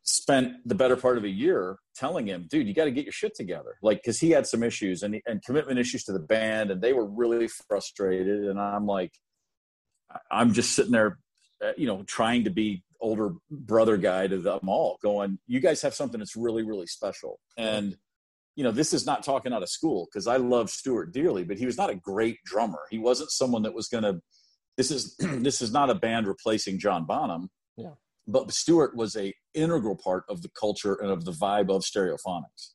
spent 0.07 0.55
the 0.65 0.75
better 0.75 0.97
part 0.97 1.19
of 1.19 1.25
a 1.25 1.29
year 1.29 1.79
telling 1.95 2.27
him, 2.27 2.47
dude, 2.49 2.67
you 2.67 2.75
got 2.75 2.85
to 2.85 2.91
get 2.91 3.05
your 3.05 3.13
shit 3.13 3.35
together. 3.35 3.77
Like, 3.83 3.99
because 3.99 4.19
he 4.19 4.31
had 4.31 4.47
some 4.47 4.63
issues 4.63 5.03
and 5.03 5.21
and 5.27 5.43
commitment 5.45 5.79
issues 5.79 6.05
to 6.05 6.13
the 6.13 6.21
band, 6.21 6.71
and 6.71 6.81
they 6.81 6.93
were 6.93 7.07
really 7.07 7.49
frustrated. 7.49 8.45
And 8.45 8.61
I'm 8.61 8.87
like, 8.87 9.13
I'm 10.31 10.53
just 10.53 10.73
sitting 10.73 10.93
there, 10.93 11.19
uh, 11.65 11.73
you 11.77 11.87
know, 11.87 12.05
trying 12.05 12.45
to 12.45 12.51
be 12.51 12.83
older 13.01 13.35
brother 13.51 13.97
guy 13.97 14.27
to 14.27 14.39
them 14.39 14.69
all 14.69 14.99
going 15.03 15.39
you 15.47 15.61
guys 15.61 15.83
have 15.83 15.95
something 15.95 16.19
that's 16.19 16.37
really 16.37 16.63
really 16.63 16.87
special 16.87 17.39
and 17.59 17.97
you 18.55 18.65
know 18.65 18.71
this 18.71 18.93
is 18.93 19.05
not 19.05 19.23
talking 19.23 19.53
out 19.53 19.63
of 19.63 19.69
school 19.69 20.07
because 20.11 20.27
i 20.27 20.37
love 20.37 20.71
stuart 20.71 21.13
dearly 21.13 21.45
but 21.45 21.59
he 21.59 21.67
was 21.67 21.77
not 21.77 21.91
a 21.91 21.95
great 21.95 22.39
drummer 22.45 22.81
he 22.91 22.99
wasn't 22.99 23.31
someone 23.31 23.63
that 23.63 23.75
was 23.75 23.89
going 23.89 24.03
to 24.03 24.21
this 24.77 24.91
is 24.91 25.17
this 25.19 25.61
is 25.61 25.73
not 25.73 25.91
a 25.91 25.95
band 25.95 26.27
replacing 26.27 26.79
john 26.79 27.05
bonham 27.05 27.51
but 28.27 28.53
Stuart 28.53 28.97
was 28.97 29.17
a 29.17 29.35
integral 29.55 29.97
part 29.97 30.25
of 30.29 30.43
the 30.43 30.51
culture 30.59 30.95
and 30.95 31.11
of 31.11 31.25
the 31.25 31.33
vibe 31.33 31.71
of 31.71 31.83
stereophonics 31.83 32.73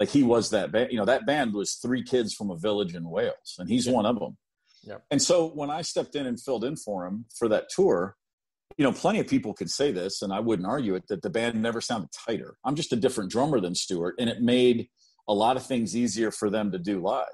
like 0.00 0.10
he 0.10 0.22
was 0.22 0.50
that 0.50 0.72
band 0.72 0.90
you 0.90 0.98
know 0.98 1.04
that 1.04 1.26
band 1.26 1.52
was 1.52 1.74
three 1.74 2.02
kids 2.02 2.34
from 2.34 2.50
a 2.50 2.56
village 2.56 2.94
in 2.94 3.08
wales 3.08 3.56
and 3.58 3.68
he's 3.68 3.86
yeah. 3.86 3.92
one 3.92 4.06
of 4.06 4.18
them 4.18 4.36
yeah. 4.82 4.96
and 5.10 5.20
so 5.20 5.48
when 5.48 5.70
i 5.70 5.82
stepped 5.82 6.14
in 6.14 6.26
and 6.26 6.40
filled 6.40 6.64
in 6.64 6.76
for 6.76 7.06
him 7.06 7.24
for 7.36 7.48
that 7.48 7.68
tour 7.70 8.16
you 8.78 8.84
know, 8.84 8.92
plenty 8.92 9.18
of 9.18 9.26
people 9.26 9.52
could 9.52 9.70
say 9.70 9.90
this, 9.90 10.22
and 10.22 10.32
I 10.32 10.38
wouldn't 10.38 10.68
argue 10.68 10.94
it, 10.94 11.08
that 11.08 11.22
the 11.22 11.30
band 11.30 11.60
never 11.60 11.80
sounded 11.80 12.10
tighter. 12.12 12.56
I'm 12.64 12.76
just 12.76 12.92
a 12.92 12.96
different 12.96 13.30
drummer 13.30 13.60
than 13.60 13.74
Stuart, 13.74 14.14
and 14.20 14.30
it 14.30 14.40
made 14.40 14.88
a 15.26 15.34
lot 15.34 15.56
of 15.56 15.66
things 15.66 15.96
easier 15.96 16.30
for 16.30 16.48
them 16.48 16.70
to 16.70 16.78
do 16.78 17.00
live. 17.00 17.26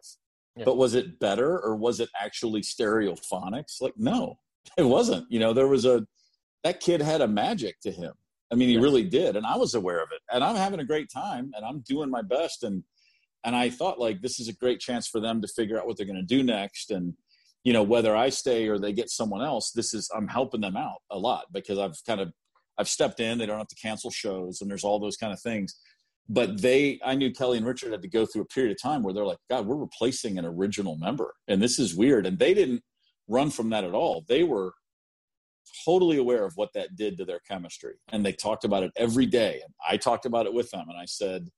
Yeah. 0.56 0.64
But 0.64 0.78
was 0.78 0.94
it 0.94 1.18
better 1.18 1.60
or 1.60 1.76
was 1.76 2.00
it 2.00 2.08
actually 2.20 2.62
stereophonics? 2.62 3.80
Like, 3.80 3.94
no, 3.96 4.36
it 4.78 4.84
wasn't. 4.84 5.26
You 5.30 5.38
know, 5.38 5.52
there 5.52 5.68
was 5.68 5.84
a, 5.84 6.06
that 6.64 6.80
kid 6.80 7.00
had 7.00 7.20
a 7.20 7.28
magic 7.28 7.80
to 7.82 7.92
him. 7.92 8.12
I 8.52 8.56
mean, 8.56 8.68
he 8.68 8.78
really 8.78 9.04
did. 9.04 9.36
And 9.36 9.46
I 9.46 9.56
was 9.56 9.74
aware 9.74 10.02
of 10.02 10.08
it. 10.12 10.20
And 10.32 10.42
I'm 10.42 10.56
having 10.56 10.80
a 10.80 10.84
great 10.84 11.10
time 11.10 11.52
and 11.54 11.64
I'm 11.64 11.80
doing 11.80 12.10
my 12.10 12.22
best. 12.22 12.62
And, 12.62 12.82
and 13.44 13.54
I 13.54 13.70
thought 13.70 14.00
like 14.00 14.20
this 14.20 14.40
is 14.40 14.48
a 14.48 14.52
great 14.52 14.80
chance 14.80 15.06
for 15.06 15.20
them 15.20 15.40
to 15.42 15.48
figure 15.48 15.78
out 15.78 15.86
what 15.86 15.96
they're 15.96 16.06
going 16.06 16.16
to 16.16 16.22
do 16.22 16.42
next. 16.42 16.90
And, 16.90 17.14
you 17.64 17.72
know 17.72 17.82
whether 17.82 18.14
i 18.14 18.28
stay 18.28 18.68
or 18.68 18.78
they 18.78 18.92
get 18.92 19.10
someone 19.10 19.42
else 19.42 19.72
this 19.72 19.92
is 19.92 20.08
i'm 20.14 20.28
helping 20.28 20.60
them 20.60 20.76
out 20.76 20.98
a 21.10 21.18
lot 21.18 21.46
because 21.52 21.78
i've 21.78 21.96
kind 22.06 22.20
of 22.20 22.32
i've 22.78 22.88
stepped 22.88 23.20
in 23.20 23.38
they 23.38 23.46
don't 23.46 23.58
have 23.58 23.68
to 23.68 23.76
cancel 23.76 24.10
shows 24.10 24.60
and 24.60 24.70
there's 24.70 24.84
all 24.84 25.00
those 25.00 25.16
kind 25.16 25.32
of 25.32 25.40
things 25.40 25.80
but 26.28 26.60
they 26.60 27.00
i 27.04 27.14
knew 27.14 27.32
kelly 27.32 27.56
and 27.56 27.66
richard 27.66 27.90
had 27.90 28.02
to 28.02 28.08
go 28.08 28.24
through 28.24 28.42
a 28.42 28.46
period 28.46 28.70
of 28.70 28.80
time 28.80 29.02
where 29.02 29.12
they're 29.12 29.24
like 29.24 29.38
god 29.50 29.66
we're 29.66 29.76
replacing 29.76 30.38
an 30.38 30.44
original 30.44 30.96
member 30.98 31.34
and 31.48 31.60
this 31.60 31.78
is 31.78 31.96
weird 31.96 32.26
and 32.26 32.38
they 32.38 32.54
didn't 32.54 32.82
run 33.26 33.50
from 33.50 33.70
that 33.70 33.84
at 33.84 33.94
all 33.94 34.24
they 34.28 34.44
were 34.44 34.72
totally 35.84 36.18
aware 36.18 36.44
of 36.44 36.52
what 36.56 36.72
that 36.74 36.96
did 36.96 37.16
to 37.16 37.24
their 37.24 37.40
chemistry 37.48 37.94
and 38.12 38.24
they 38.24 38.32
talked 38.32 38.64
about 38.64 38.82
it 38.82 38.92
every 38.96 39.26
day 39.26 39.60
and 39.64 39.74
i 39.88 39.96
talked 39.96 40.26
about 40.26 40.46
it 40.46 40.54
with 40.54 40.70
them 40.70 40.86
and 40.88 40.98
i 40.98 41.04
said 41.04 41.48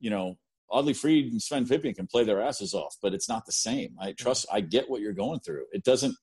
you 0.00 0.10
know 0.10 0.36
Audley 0.70 0.94
Freed 0.94 1.32
and 1.32 1.40
Sven 1.40 1.66
Pipien 1.66 1.94
can 1.94 2.06
play 2.06 2.24
their 2.24 2.42
asses 2.42 2.74
off, 2.74 2.96
but 3.00 3.14
it's 3.14 3.28
not 3.28 3.46
the 3.46 3.52
same. 3.52 3.96
I 4.00 4.08
mm-hmm. 4.08 4.22
trust, 4.22 4.46
I 4.52 4.60
get 4.60 4.88
what 4.88 5.00
you're 5.00 5.12
going 5.12 5.40
through. 5.40 5.64
It 5.72 5.84
doesn't, 5.84 6.14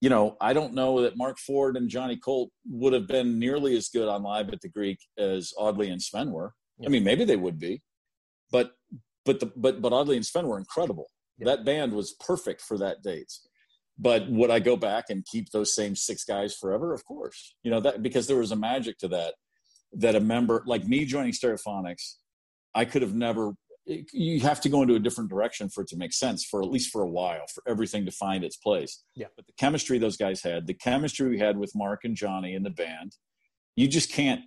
you 0.00 0.10
know, 0.10 0.36
I 0.40 0.52
don't 0.52 0.74
know 0.74 1.02
that 1.02 1.16
Mark 1.16 1.38
Ford 1.38 1.76
and 1.76 1.88
Johnny 1.88 2.16
Colt 2.16 2.50
would 2.68 2.92
have 2.92 3.06
been 3.06 3.38
nearly 3.38 3.76
as 3.76 3.88
good 3.88 4.08
on 4.08 4.22
live 4.22 4.50
at 4.50 4.60
the 4.60 4.68
Greek 4.68 4.98
as 5.18 5.52
Audley 5.56 5.88
and 5.88 6.00
Sven 6.00 6.30
were. 6.30 6.52
Yeah. 6.78 6.88
I 6.88 6.90
mean, 6.90 7.04
maybe 7.04 7.24
they 7.24 7.36
would 7.36 7.58
be, 7.58 7.82
but 8.50 8.72
but 9.24 9.40
the 9.40 9.46
but 9.56 9.80
but 9.80 9.92
Audley 9.92 10.16
and 10.16 10.26
Sven 10.26 10.46
were 10.46 10.58
incredible. 10.58 11.06
Yeah. 11.38 11.46
That 11.46 11.64
band 11.64 11.92
was 11.92 12.14
perfect 12.20 12.60
for 12.60 12.76
that 12.78 13.02
dates. 13.02 13.46
But 13.96 14.28
would 14.28 14.50
I 14.50 14.58
go 14.58 14.76
back 14.76 15.04
and 15.08 15.24
keep 15.24 15.50
those 15.50 15.74
same 15.74 15.94
six 15.94 16.24
guys 16.24 16.54
forever? 16.54 16.92
Of 16.92 17.04
course, 17.04 17.54
you 17.62 17.70
know 17.70 17.80
that 17.80 18.02
because 18.02 18.26
there 18.26 18.38
was 18.38 18.52
a 18.52 18.56
magic 18.56 18.98
to 18.98 19.08
that. 19.08 19.34
That 19.96 20.16
a 20.16 20.20
member 20.20 20.64
like 20.66 20.84
me 20.88 21.04
joining 21.04 21.32
Stereophonics, 21.32 22.14
I 22.74 22.84
could 22.84 23.02
have 23.02 23.14
never 23.14 23.54
you 23.86 24.40
have 24.40 24.60
to 24.62 24.68
go 24.68 24.82
into 24.82 24.94
a 24.94 24.98
different 24.98 25.28
direction 25.28 25.68
for 25.68 25.82
it 25.82 25.88
to 25.88 25.96
make 25.96 26.12
sense 26.12 26.44
for 26.44 26.62
at 26.62 26.70
least 26.70 26.90
for 26.90 27.02
a 27.02 27.08
while 27.08 27.46
for 27.52 27.62
everything 27.68 28.06
to 28.06 28.10
find 28.10 28.42
its 28.42 28.56
place 28.56 29.02
yeah 29.14 29.26
but 29.36 29.46
the 29.46 29.52
chemistry 29.58 29.98
those 29.98 30.16
guys 30.16 30.42
had 30.42 30.66
the 30.66 30.74
chemistry 30.74 31.28
we 31.28 31.38
had 31.38 31.58
with 31.58 31.72
mark 31.74 32.00
and 32.04 32.16
johnny 32.16 32.54
in 32.54 32.62
the 32.62 32.70
band 32.70 33.16
you 33.76 33.86
just 33.86 34.10
can't 34.10 34.42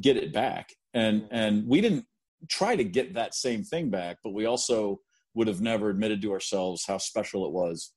get 0.00 0.16
it 0.16 0.32
back 0.32 0.70
and 0.94 1.22
mm-hmm. 1.22 1.34
and 1.34 1.66
we 1.66 1.80
didn't 1.80 2.06
try 2.48 2.74
to 2.74 2.84
get 2.84 3.14
that 3.14 3.34
same 3.34 3.62
thing 3.62 3.90
back 3.90 4.16
but 4.24 4.32
we 4.32 4.46
also 4.46 4.98
would 5.34 5.46
have 5.46 5.60
never 5.60 5.90
admitted 5.90 6.22
to 6.22 6.32
ourselves 6.32 6.84
how 6.86 6.96
special 6.96 7.44
it 7.44 7.52
was 7.52 7.92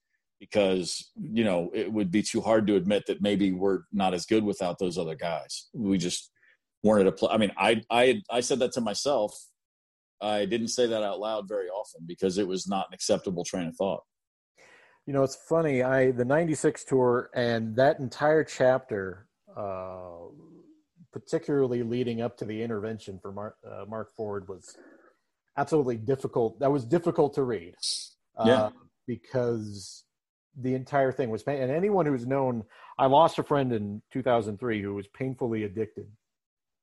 because 0.50 1.12
you 1.16 1.44
know 1.44 1.70
it 1.74 1.92
would 1.92 2.12
be 2.12 2.22
too 2.22 2.42
hard 2.42 2.68
to 2.68 2.76
admit 2.76 3.04
that 3.08 3.22
maybe 3.22 3.52
we're 3.52 3.84
not 3.92 4.14
as 4.14 4.26
good 4.26 4.44
without 4.44 4.78
those 4.78 4.98
other 4.98 5.16
guys 5.16 5.70
we 5.74 5.98
just 5.98 6.32
weren't 6.84 7.08
at 7.08 7.08
a 7.08 7.12
pl- 7.12 7.30
i 7.30 7.38
mean 7.38 7.52
i 7.58 7.82
i 7.90 8.22
i 8.30 8.40
said 8.42 8.60
that 8.60 8.74
to 8.74 8.82
myself 8.82 9.34
I 10.24 10.46
didn't 10.46 10.70
say 10.70 10.88
that 10.88 11.04
out 11.04 11.20
loud 11.20 11.48
very 11.48 11.68
often 11.68 12.06
because 12.08 12.38
it 12.38 12.48
was 12.48 12.68
not 12.68 12.88
an 12.88 12.94
acceptable 12.94 13.44
train 13.44 13.68
of 13.68 13.76
thought. 13.76 14.04
You 15.06 15.14
know, 15.14 15.24
it's 15.24 15.36
funny. 15.36 15.84
I 15.84 16.12
the 16.12 16.24
'96 16.24 16.86
tour 16.86 17.30
and 17.36 17.76
that 17.76 18.00
entire 18.00 18.44
chapter, 18.46 19.28
uh, 19.56 20.30
particularly 21.12 21.84
leading 21.84 22.22
up 22.22 22.38
to 22.38 22.46
the 22.46 22.64
intervention 22.64 23.20
for 23.22 23.34
Mark, 23.34 23.58
uh, 23.70 23.84
Mark 23.86 24.16
Ford, 24.16 24.48
was 24.48 24.78
absolutely 25.58 25.98
difficult. 25.98 26.58
That 26.62 26.72
was 26.72 26.86
difficult 26.86 27.34
to 27.36 27.44
read, 27.44 27.76
uh, 28.38 28.46
yeah, 28.48 28.70
because 29.06 30.06
the 30.60 30.76
entire 30.76 31.12
thing 31.12 31.30
was 31.30 31.44
pain. 31.44 31.62
And 31.62 31.72
anyone 31.72 32.06
who's 32.06 32.26
known, 32.26 32.64
I 32.98 33.08
lost 33.08 33.40
a 33.40 33.44
friend 33.44 33.72
in 33.74 34.02
2003 34.12 34.82
who 34.82 34.94
was 34.94 35.08
painfully 35.08 35.64
addicted 35.64 36.08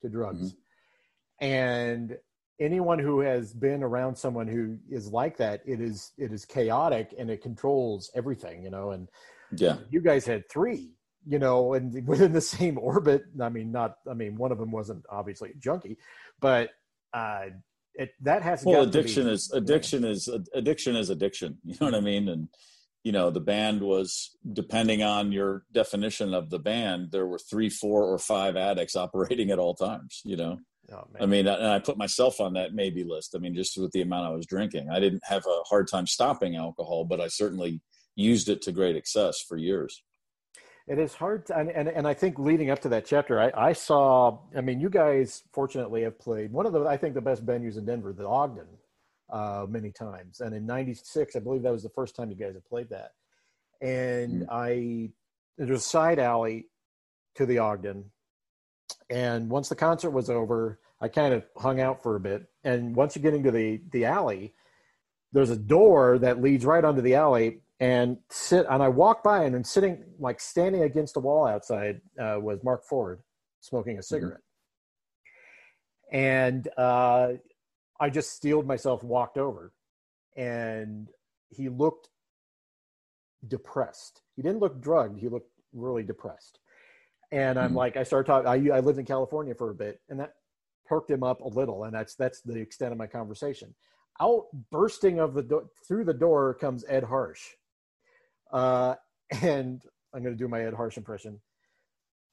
to 0.03 0.09
drugs, 0.09 0.53
mm-hmm. 0.53 1.45
and 1.45 2.17
anyone 2.61 2.99
who 2.99 3.21
has 3.21 3.53
been 3.53 3.83
around 3.83 4.15
someone 4.17 4.47
who 4.47 4.77
is 4.91 5.11
like 5.11 5.39
that 5.39 5.63
it 5.67 5.81
is 5.81 6.13
it 6.19 6.31
is 6.33 6.45
chaotic 6.45 7.15
and 7.19 7.31
it 7.31 7.43
controls 7.43 8.11
everything 8.15 8.63
you 8.63 8.71
know 8.71 8.91
and 8.91 9.09
yeah 9.57 9.77
you 9.89 10.01
guys 10.01 10.27
had 10.27 10.49
three 10.49 10.93
you 11.27 11.39
know 11.39 11.73
and 11.73 12.07
within 12.07 12.33
the 12.33 12.41
same 12.41 12.79
orbit 12.79 13.25
i 13.41 13.49
mean 13.49 13.73
not 13.73 13.97
i 14.09 14.15
mean 14.15 14.37
one 14.37 14.53
of 14.53 14.59
them 14.59 14.71
wasn't 14.71 15.03
obviously 15.11 15.51
a 15.51 15.55
junkie 15.55 15.97
but 16.39 16.71
uh 17.15 17.47
it 17.95 18.11
that 18.21 18.43
has 18.43 18.65
well 18.65 18.83
addiction 18.83 19.25
be, 19.25 19.33
is 19.33 19.51
addiction 19.53 20.05
yeah. 20.05 20.11
is 20.11 20.29
addiction 20.55 20.95
is 20.95 21.11
addiction 21.11 21.59
you 21.65 21.75
know 21.81 21.87
what 21.87 21.95
i 21.95 22.01
mean 22.01 22.29
and 22.29 22.49
you 23.05 23.13
know 23.13 23.31
the 23.31 23.41
band 23.41 23.81
was 23.81 24.37
depending 24.53 25.03
on 25.03 25.33
your 25.33 25.65
definition 25.73 26.35
of 26.35 26.51
the 26.51 26.59
band 26.59 27.11
there 27.13 27.27
were 27.27 27.39
three 27.39 27.71
four 27.71 28.05
or 28.05 28.19
five 28.19 28.57
addicts 28.57 28.97
operating 29.05 29.51
at 29.51 29.59
all 29.59 29.75
times 29.75 30.21
you 30.25 30.37
know 30.37 30.59
Oh, 30.93 31.07
I 31.21 31.27
mean, 31.27 31.47
and 31.47 31.67
I 31.67 31.79
put 31.79 31.97
myself 31.97 32.41
on 32.41 32.55
that 32.55 32.75
maybe 32.75 33.05
list. 33.05 33.35
I 33.37 33.39
mean, 33.39 33.55
just 33.55 33.79
with 33.79 33.93
the 33.93 34.03
amount 34.03 34.27
I 34.27 34.31
was 34.31 34.47
drinking, 34.47 34.89
I 34.91 34.99
didn't 34.99 35.23
have 35.25 35.45
a 35.47 35.63
hard 35.69 35.89
time 35.89 36.07
stopping 36.07 36.57
alcohol, 36.57 37.05
but 37.05 37.21
I 37.21 37.29
certainly 37.29 37.81
used 38.17 38.49
it 38.49 38.63
to 38.63 38.73
great 38.73 38.97
excess 38.97 39.41
for 39.41 39.57
years. 39.57 40.03
It 40.89 40.99
is 40.99 41.15
hard, 41.15 41.47
to, 41.47 41.57
and, 41.57 41.71
and 41.71 41.89
and 41.89 42.09
I 42.09 42.15
think 42.15 42.39
leading 42.39 42.71
up 42.71 42.81
to 42.81 42.89
that 42.89 43.07
chapter, 43.07 43.41
I, 43.41 43.53
I 43.55 43.73
saw. 43.73 44.41
I 44.57 44.61
mean, 44.61 44.81
you 44.81 44.91
guys 44.91 45.45
fortunately 45.53 46.03
have 46.03 46.19
played 46.19 46.53
one 46.53 46.67
of 46.67 46.73
the 46.73 46.85
I 46.85 46.97
think 46.97 47.15
the 47.15 47.21
best 47.21 47.47
venues 47.47 47.79
in 47.79 47.85
Denver, 47.85 48.13
the 48.13 48.27
Ogden, 48.27 48.67
uh, 49.33 49.67
many 49.69 49.91
times. 49.91 50.41
And 50.41 50.55
in 50.55 50.67
'96, 50.67 51.37
I 51.37 51.39
believe 51.41 51.63
that 51.63 51.73
was 51.73 51.83
the 51.83 51.91
first 51.91 52.17
time 52.17 52.31
you 52.31 52.37
guys 52.37 52.55
had 52.55 52.65
played 52.65 52.91
that. 52.91 53.13
And 53.81 54.43
mm-hmm. 54.43 54.51
I 54.51 55.11
there's 55.57 55.79
a 55.79 55.83
side 55.83 56.19
alley 56.19 56.67
to 57.37 57.47
the 57.47 57.59
Ogden, 57.59 58.11
and 59.09 59.49
once 59.49 59.69
the 59.69 59.77
concert 59.77 60.11
was 60.11 60.31
over, 60.31 60.79
I 61.01 61.09
kind 61.09 61.35
of 61.35 61.45
hung 61.57 61.81
out 61.81 62.03
for 62.03 62.17
a 62.17 62.21
bit. 62.21 62.47
And 62.65 62.95
once 62.95 63.17
you 63.17 63.23
get 63.23 63.35
into 63.35 63.51
the 63.51 63.81
the 63.91 64.05
alley, 64.05 64.55
there's 65.33 65.51
a 65.51 65.57
door 65.57 66.19
that 66.19 66.43
leads 66.43 66.65
right 66.65 66.85
onto 66.85 67.01
the 67.01 67.15
alley 67.15 67.61
and 67.81 68.19
sit 68.29 68.67
and 68.69 68.83
I 68.83 68.89
walked 68.89 69.25
by 69.25 69.45
and, 69.45 69.57
and 69.57 69.67
sitting 69.67 70.05
like 70.19 70.39
standing 70.41 70.83
against 70.83 71.15
the 71.15 71.21
wall 71.21 71.47
outside 71.47 72.01
uh, 72.21 72.39
was 72.39 72.63
Mark 72.63 72.85
Ford 72.85 73.21
smoking 73.61 73.95
a 73.97 74.01
mm-hmm. 74.01 74.03
cigarette. 74.03 74.41
Mm-hmm. 76.13 76.17
And 76.17 76.69
uh, 76.77 77.29
I 78.01 78.09
just 78.11 78.33
steeled 78.33 78.67
myself, 78.67 79.05
walked 79.05 79.37
over, 79.37 79.73
and 80.37 81.09
he 81.51 81.69
looked 81.69 82.09
depressed. 83.47 84.23
He 84.37 84.43
didn't 84.43 84.61
look 84.61 84.81
drugged. 84.81 85.19
He 85.19 85.29
looked 85.29 85.51
really 85.73 86.03
depressed. 86.03 86.59
And 87.31 87.59
I'm 87.59 87.69
mm-hmm. 87.69 87.77
like, 87.77 87.97
I 87.97 88.03
started 88.03 88.27
talking. 88.27 88.49
I, 88.49 88.77
I 88.77 88.81
lived 88.81 88.99
in 88.99 89.05
California 89.05 89.55
for 89.55 89.71
a 89.71 89.75
bit, 89.75 90.01
and 90.09 90.19
that 90.19 90.35
perked 90.87 91.11
him 91.11 91.23
up 91.23 91.43
a 91.43 91.49
little. 91.49 91.85
And 91.85 91.95
that's 91.95 92.15
that's 92.15 92.41
the 92.41 92.59
extent 92.59 92.93
of 92.93 92.99
my 92.99 93.07
conversation. 93.07 93.75
Out 94.21 94.47
bursting 94.71 95.21
of 95.21 95.35
the 95.35 95.43
do- 95.43 95.69
through 95.87 96.05
the 96.05 96.15
door 96.15 96.55
comes 96.55 96.85
Ed 96.89 97.05
Harsch, 97.05 97.43
uh, 98.53 98.95
and 99.43 99.83
I'm 100.13 100.23
going 100.23 100.35
to 100.35 100.39
do 100.39 100.49
my 100.49 100.63
Ed 100.63 100.75
Harsch 100.75 100.97
impression. 100.97 101.41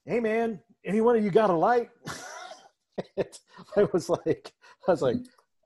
Hey, 0.04 0.20
man, 0.20 0.60
any 0.84 1.00
one 1.00 1.16
of 1.16 1.22
you 1.22 1.30
got 1.30 1.50
a 1.50 1.54
light? 1.54 1.90
I 3.76 3.86
was 3.92 4.08
like, 4.08 4.52
I 4.86 4.90
was 4.90 5.02
like, 5.02 5.18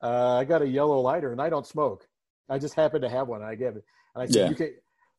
uh, 0.02 0.36
I 0.36 0.44
got 0.44 0.62
a 0.62 0.66
yellow 0.66 1.00
lighter 1.00 1.32
and 1.32 1.40
I 1.40 1.50
don't 1.50 1.66
smoke. 1.66 2.06
I 2.48 2.58
just 2.58 2.74
happen 2.74 3.00
to 3.02 3.08
have 3.08 3.28
one. 3.28 3.42
I 3.42 3.54
gave 3.54 3.76
it. 3.76 3.84
And 4.14 4.22
I 4.22 4.26
said, 4.26 4.34
yeah. 4.34 4.48
you 4.48 4.54
can, 4.54 4.74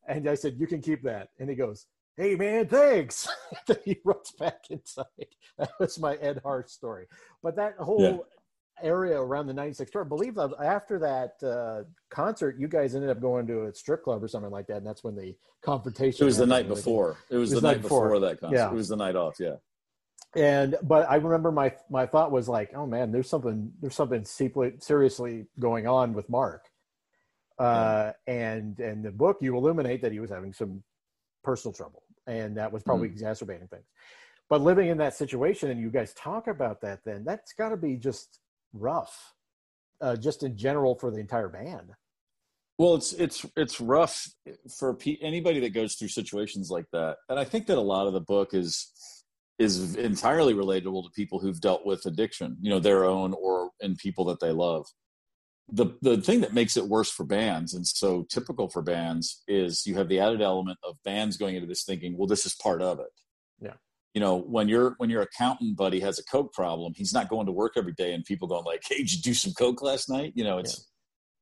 and 0.07 0.29
I 0.29 0.35
said, 0.35 0.55
you 0.59 0.67
can 0.67 0.81
keep 0.81 1.01
that. 1.03 1.29
And 1.39 1.49
he 1.49 1.55
goes, 1.55 1.87
hey 2.17 2.35
man, 2.35 2.67
thanks. 2.67 3.27
then 3.67 3.77
he 3.85 3.97
runs 4.03 4.31
back 4.39 4.65
inside. 4.69 5.05
That 5.59 5.69
was 5.79 5.99
my 5.99 6.15
Ed 6.15 6.41
Harsch 6.43 6.69
story. 6.69 7.05
But 7.43 7.55
that 7.57 7.75
whole 7.77 8.01
yeah 8.01 8.17
area 8.81 9.19
around 9.19 9.47
the 9.47 9.53
96 9.53 9.91
tour. 9.91 10.03
I 10.03 10.07
believe 10.07 10.35
that 10.35 10.51
after 10.63 10.99
that 10.99 11.47
uh, 11.47 11.83
concert, 12.09 12.57
you 12.59 12.67
guys 12.67 12.95
ended 12.95 13.09
up 13.09 13.21
going 13.21 13.47
to 13.47 13.65
a 13.65 13.73
strip 13.73 14.03
club 14.03 14.23
or 14.23 14.27
something 14.27 14.51
like 14.51 14.67
that. 14.67 14.77
And 14.77 14.87
that's 14.87 15.03
when 15.03 15.15
the 15.15 15.35
confrontation. 15.61 16.23
It 16.23 16.25
was 16.25 16.37
the 16.37 16.45
night 16.45 16.67
before. 16.67 17.17
It 17.29 17.37
was, 17.37 17.51
it 17.51 17.55
was 17.55 17.61
the 17.61 17.67
night 17.67 17.81
before. 17.81 18.07
before 18.07 18.19
that 18.21 18.39
concert. 18.39 18.57
Yeah. 18.57 18.71
It 18.71 18.73
was 18.73 18.87
the 18.87 18.95
night 18.95 19.15
off. 19.15 19.35
Yeah. 19.39 19.55
And, 20.35 20.75
but 20.81 21.09
I 21.09 21.15
remember 21.15 21.51
my, 21.51 21.73
my 21.89 22.05
thought 22.05 22.31
was 22.31 22.49
like, 22.49 22.71
oh 22.75 22.87
man, 22.87 23.11
there's 23.11 23.29
something, 23.29 23.71
there's 23.81 23.95
something 23.95 24.25
seriously 24.25 25.45
going 25.59 25.87
on 25.87 26.13
with 26.13 26.29
Mark. 26.29 26.65
Uh, 27.59 28.13
and, 28.25 28.79
and 28.79 29.03
the 29.03 29.11
book, 29.11 29.37
you 29.41 29.55
illuminate 29.55 30.01
that 30.01 30.11
he 30.11 30.19
was 30.19 30.31
having 30.31 30.53
some 30.53 30.83
personal 31.43 31.73
trouble 31.73 32.03
and 32.25 32.57
that 32.57 32.71
was 32.71 32.83
probably 32.83 33.07
mm-hmm. 33.07 33.15
exacerbating 33.15 33.67
things 33.67 33.83
but 34.49 34.61
living 34.61 34.87
in 34.87 34.97
that 34.97 35.13
situation 35.13 35.69
and 35.69 35.79
you 35.79 35.89
guys 35.89 36.13
talk 36.13 36.47
about 36.47 36.79
that 36.79 37.03
then 37.03 37.25
that's 37.25 37.51
got 37.51 37.69
to 37.69 37.75
be 37.75 37.97
just 37.97 38.39
rough, 38.73 39.33
uh, 40.01 40.15
just 40.15 40.43
in 40.43 40.57
general 40.57 40.95
for 40.95 41.11
the 41.11 41.19
entire 41.19 41.49
band. 41.49 41.91
Well, 42.79 42.95
it's 42.95 43.13
it's 43.13 43.45
it's 43.55 43.79
rough 43.79 44.27
for 44.77 44.97
anybody 45.21 45.59
that 45.59 45.73
goes 45.73 45.93
through 45.93 46.07
situations 46.07 46.71
like 46.71 46.85
that, 46.91 47.17
and 47.29 47.39
I 47.39 47.43
think 47.43 47.67
that 47.67 47.77
a 47.77 47.81
lot 47.81 48.07
of 48.07 48.13
the 48.13 48.19
book 48.19 48.55
is 48.55 48.91
is 49.59 49.95
entirely 49.95 50.53
relatable 50.53 51.03
to 51.03 51.11
people 51.11 51.39
who've 51.39 51.61
dealt 51.61 51.85
with 51.85 52.05
addiction, 52.05 52.57
you 52.61 52.69
know, 52.69 52.79
their 52.79 53.05
own 53.05 53.33
or 53.33 53.69
in 53.79 53.95
people 53.95 54.25
that 54.25 54.39
they 54.39 54.51
love. 54.51 54.87
The 55.71 55.97
the 56.01 56.17
thing 56.17 56.41
that 56.41 56.53
makes 56.53 56.75
it 56.75 56.87
worse 56.87 57.09
for 57.09 57.23
bands 57.23 57.73
and 57.73 57.87
so 57.87 58.25
typical 58.29 58.67
for 58.69 58.81
bands 58.81 59.43
is 59.47 59.85
you 59.85 59.95
have 59.95 60.09
the 60.09 60.19
added 60.19 60.41
element 60.41 60.77
of 60.83 60.95
bands 61.05 61.37
going 61.37 61.55
into 61.55 61.67
this 61.67 61.83
thinking, 61.83 62.17
well, 62.17 62.27
this 62.27 62.45
is 62.45 62.55
part 62.55 62.81
of 62.81 62.99
it. 62.99 63.11
Yeah 63.61 63.75
you 64.13 64.21
know 64.21 64.37
when 64.37 64.69
your 64.69 64.95
when 64.97 65.09
your 65.09 65.21
accountant 65.21 65.75
buddy 65.75 65.99
has 65.99 66.19
a 66.19 66.23
coke 66.25 66.53
problem 66.53 66.93
he's 66.95 67.13
not 67.13 67.29
going 67.29 67.45
to 67.45 67.51
work 67.51 67.73
every 67.75 67.93
day 67.93 68.13
and 68.13 68.23
people 68.25 68.47
going 68.47 68.63
like 68.65 68.81
hey 68.87 68.97
did 68.97 69.13
you 69.13 69.21
do 69.21 69.33
some 69.33 69.53
coke 69.53 69.81
last 69.81 70.09
night 70.09 70.31
you 70.35 70.43
know 70.43 70.57
it's 70.57 70.89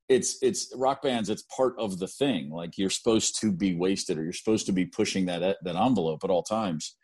yeah. 0.10 0.15
it's 0.17 0.38
it's 0.41 0.74
rock 0.76 1.02
bands 1.02 1.30
it's 1.30 1.43
part 1.56 1.76
of 1.78 2.00
the 2.00 2.08
thing 2.08 2.50
like 2.50 2.78
you're 2.78 2.89
supposed 2.89 3.39
to 3.39 3.52
be 3.52 3.76
wasted 3.76 4.17
or 4.17 4.24
you're 4.24 4.34
supposed 4.34 4.65
to 4.65 4.71
be 4.71 4.86
pushing 4.86 5.26
that 5.26 5.58
that 5.63 5.76
envelope 5.76 6.24
at 6.24 6.30
all 6.30 6.43
times 6.43 6.95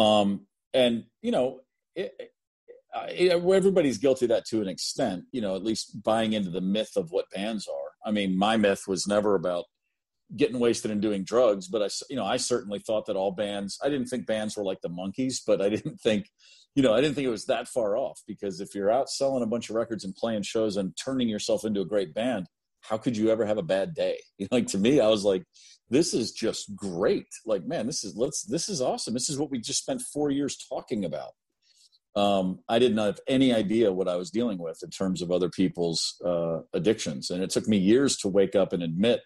um 0.00 0.46
and 0.72 1.04
you 1.22 1.30
know 1.30 1.60
it, 1.94 2.14
it, 2.18 3.30
everybody's 3.30 3.98
guilty 3.98 4.24
of 4.24 4.30
that 4.30 4.46
to 4.46 4.60
an 4.60 4.68
extent 4.68 5.24
you 5.32 5.40
know 5.40 5.54
at 5.54 5.62
least 5.62 6.02
buying 6.02 6.32
into 6.32 6.50
the 6.50 6.60
myth 6.60 6.92
of 6.96 7.10
what 7.10 7.30
bands 7.34 7.68
are. 7.68 8.08
I 8.08 8.12
mean 8.12 8.36
my 8.36 8.56
myth 8.56 8.84
was 8.88 9.06
never 9.06 9.34
about 9.34 9.64
getting 10.36 10.60
wasted 10.60 10.90
and 10.92 11.02
doing 11.02 11.24
drugs 11.24 11.66
but 11.66 11.82
i 11.82 11.88
you 12.08 12.14
know 12.14 12.24
i 12.24 12.36
certainly 12.36 12.78
thought 12.78 13.04
that 13.06 13.16
all 13.16 13.32
bands 13.32 13.78
i 13.82 13.88
didn't 13.88 14.06
think 14.06 14.26
bands 14.26 14.56
were 14.56 14.62
like 14.62 14.80
the 14.80 14.88
Monkees 14.88 15.40
but 15.44 15.60
i 15.60 15.68
didn't 15.74 15.98
think 16.00 16.30
you 16.76 16.84
know 16.84 16.94
i 16.94 17.00
didn't 17.00 17.16
think 17.16 17.26
it 17.26 17.30
was 17.30 17.46
that 17.46 17.66
far 17.66 17.96
off 17.96 18.20
because 18.28 18.60
if 18.60 18.72
you're 18.72 18.92
out 18.92 19.10
selling 19.10 19.42
a 19.42 19.46
bunch 19.46 19.70
of 19.70 19.76
records 19.76 20.04
and 20.04 20.14
playing 20.14 20.42
shows 20.42 20.76
and 20.76 20.96
turning 20.96 21.28
yourself 21.28 21.64
into 21.64 21.80
a 21.80 21.84
great 21.84 22.14
band 22.14 22.46
how 22.82 22.96
could 22.96 23.16
you 23.16 23.28
ever 23.30 23.44
have 23.44 23.58
a 23.58 23.62
bad 23.62 23.92
day? 23.94 24.18
Like 24.50 24.68
to 24.68 24.78
me 24.78 25.00
i 25.00 25.08
was 25.08 25.24
like 25.24 25.42
this 25.90 26.14
is 26.14 26.32
just 26.32 26.74
great 26.74 27.26
like 27.44 27.64
man 27.66 27.86
this 27.86 28.04
is 28.04 28.16
let's 28.16 28.42
this 28.42 28.68
is 28.68 28.80
awesome 28.80 29.12
this 29.12 29.28
is 29.28 29.38
what 29.38 29.50
we 29.50 29.58
just 29.58 29.82
spent 29.82 30.00
four 30.00 30.30
years 30.30 30.56
talking 30.68 31.04
about 31.04 31.32
um, 32.16 32.60
I 32.68 32.78
didn't 32.78 32.98
have 32.98 33.20
any 33.28 33.54
idea 33.54 33.92
what 33.92 34.08
I 34.08 34.16
was 34.16 34.30
dealing 34.30 34.58
with 34.58 34.80
in 34.82 34.90
terms 34.90 35.22
of 35.22 35.30
other 35.30 35.48
people's 35.48 36.20
uh, 36.24 36.60
addictions. 36.74 37.30
And 37.30 37.42
it 37.42 37.50
took 37.50 37.68
me 37.68 37.76
years 37.76 38.16
to 38.18 38.28
wake 38.28 38.56
up 38.56 38.72
and 38.72 38.82
admit 38.82 39.20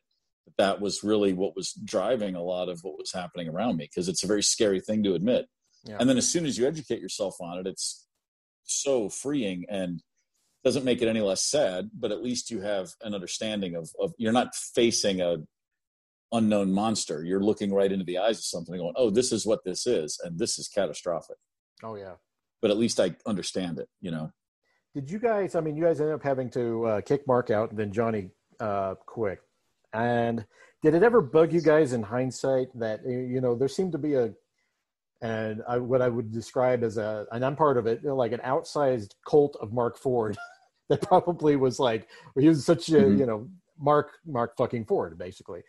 that 0.45 0.57
that 0.59 0.81
was 0.81 1.03
really 1.03 1.33
what 1.33 1.57
was 1.57 1.73
driving 1.85 2.35
a 2.35 2.43
lot 2.43 2.69
of 2.69 2.81
what 2.83 2.99
was 2.99 3.13
happening 3.13 3.49
around 3.49 3.77
me 3.77 3.89
because 3.91 4.09
it's 4.09 4.23
a 4.23 4.27
very 4.27 4.43
scary 4.43 4.81
thing 4.81 5.03
to 5.05 5.15
admit. 5.15 5.47
Yeah. 5.85 5.97
And 5.99 6.09
then 6.09 6.19
as 6.19 6.29
soon 6.29 6.45
as 6.45 6.59
you 6.59 6.67
educate 6.67 7.01
yourself 7.01 7.37
on 7.41 7.59
it, 7.59 7.67
it's 7.67 8.07
so 8.65 9.09
freeing 9.09 9.65
and 9.69 10.03
doesn't 10.63 10.85
make 10.85 11.03
it 11.03 11.09
any 11.09 11.21
less 11.21 11.43
sad, 11.43 11.91
but 11.95 12.11
at 12.11 12.23
least 12.23 12.51
you 12.51 12.61
have 12.61 12.91
an 13.03 13.15
understanding 13.15 13.77
of, 13.77 13.91
of 14.01 14.13
you're 14.17 14.33
not 14.33 14.55
facing 14.55 15.21
a 15.21 15.37
unknown 16.35 16.73
monster. 16.73 17.25
You're 17.25 17.43
looking 17.43 17.73
right 17.73 17.91
into 17.91 18.05
the 18.05 18.19
eyes 18.19 18.39
of 18.39 18.45
something 18.45 18.77
going, 18.77 18.95
oh, 18.97 19.11
this 19.11 19.33
is 19.33 19.47
what 19.47 19.65
this 19.65 19.87
is. 19.87 20.21
And 20.23 20.39
this 20.39 20.59
is 20.59 20.69
catastrophic. 20.69 21.37
Oh 21.83 21.97
yeah. 21.97 22.15
But 22.61 22.71
at 22.71 22.77
least 22.77 23.01
I 23.01 23.15
understand 23.27 23.79
it, 23.79 23.89
you 24.01 24.11
know? 24.11 24.31
Did 24.95 25.11
you 25.11 25.19
guys, 25.19 25.55
I 25.55 25.61
mean, 25.61 25.77
you 25.77 25.85
guys 25.85 26.01
ended 26.01 26.15
up 26.15 26.23
having 26.23 26.51
to 26.51 26.87
uh, 26.87 27.01
kick 27.01 27.27
Mark 27.27 27.51
out 27.51 27.71
and 27.71 27.79
then 27.79 27.93
Johnny 27.93 28.31
uh, 28.61 28.95
quit. 29.07 29.41
And 29.93 30.45
did 30.85 30.95
it 30.95 31.03
ever 31.03 31.23
bug 31.23 31.53
you 31.53 31.63
guys 31.63 31.95
in 31.95 32.03
hindsight 32.03 32.69
that 32.79 33.01
you 33.07 33.41
know 33.41 33.55
there 33.55 33.69
seemed 33.69 33.93
to 33.93 33.99
be 33.99 34.15
a 34.15 34.33
and 35.23 35.63
I, 35.67 35.79
what 35.79 36.03
I 36.03 36.09
would 36.09 36.31
describe 36.31 36.85
as 36.85 36.99
a 36.99 37.27
and 37.33 37.43
I'm 37.43 37.57
part 37.57 37.79
of 37.79 37.87
it 37.87 38.05
like 38.05 38.33
an 38.33 38.41
outsized 38.45 39.15
cult 39.27 39.57
of 39.61 39.73
Mark 39.73 39.97
Ford 39.97 40.37
that 40.91 41.01
probably 41.01 41.57
was 41.57 41.81
like 41.81 42.09
he 42.39 42.49
was 42.49 42.67
such 42.67 42.91
a 42.91 42.93
mm-hmm. 42.93 43.19
you 43.19 43.27
know 43.27 43.49
Mark 43.79 44.19
Mark 44.27 44.57
fucking 44.57 44.85
Ford 44.85 45.17
basically. 45.19 45.63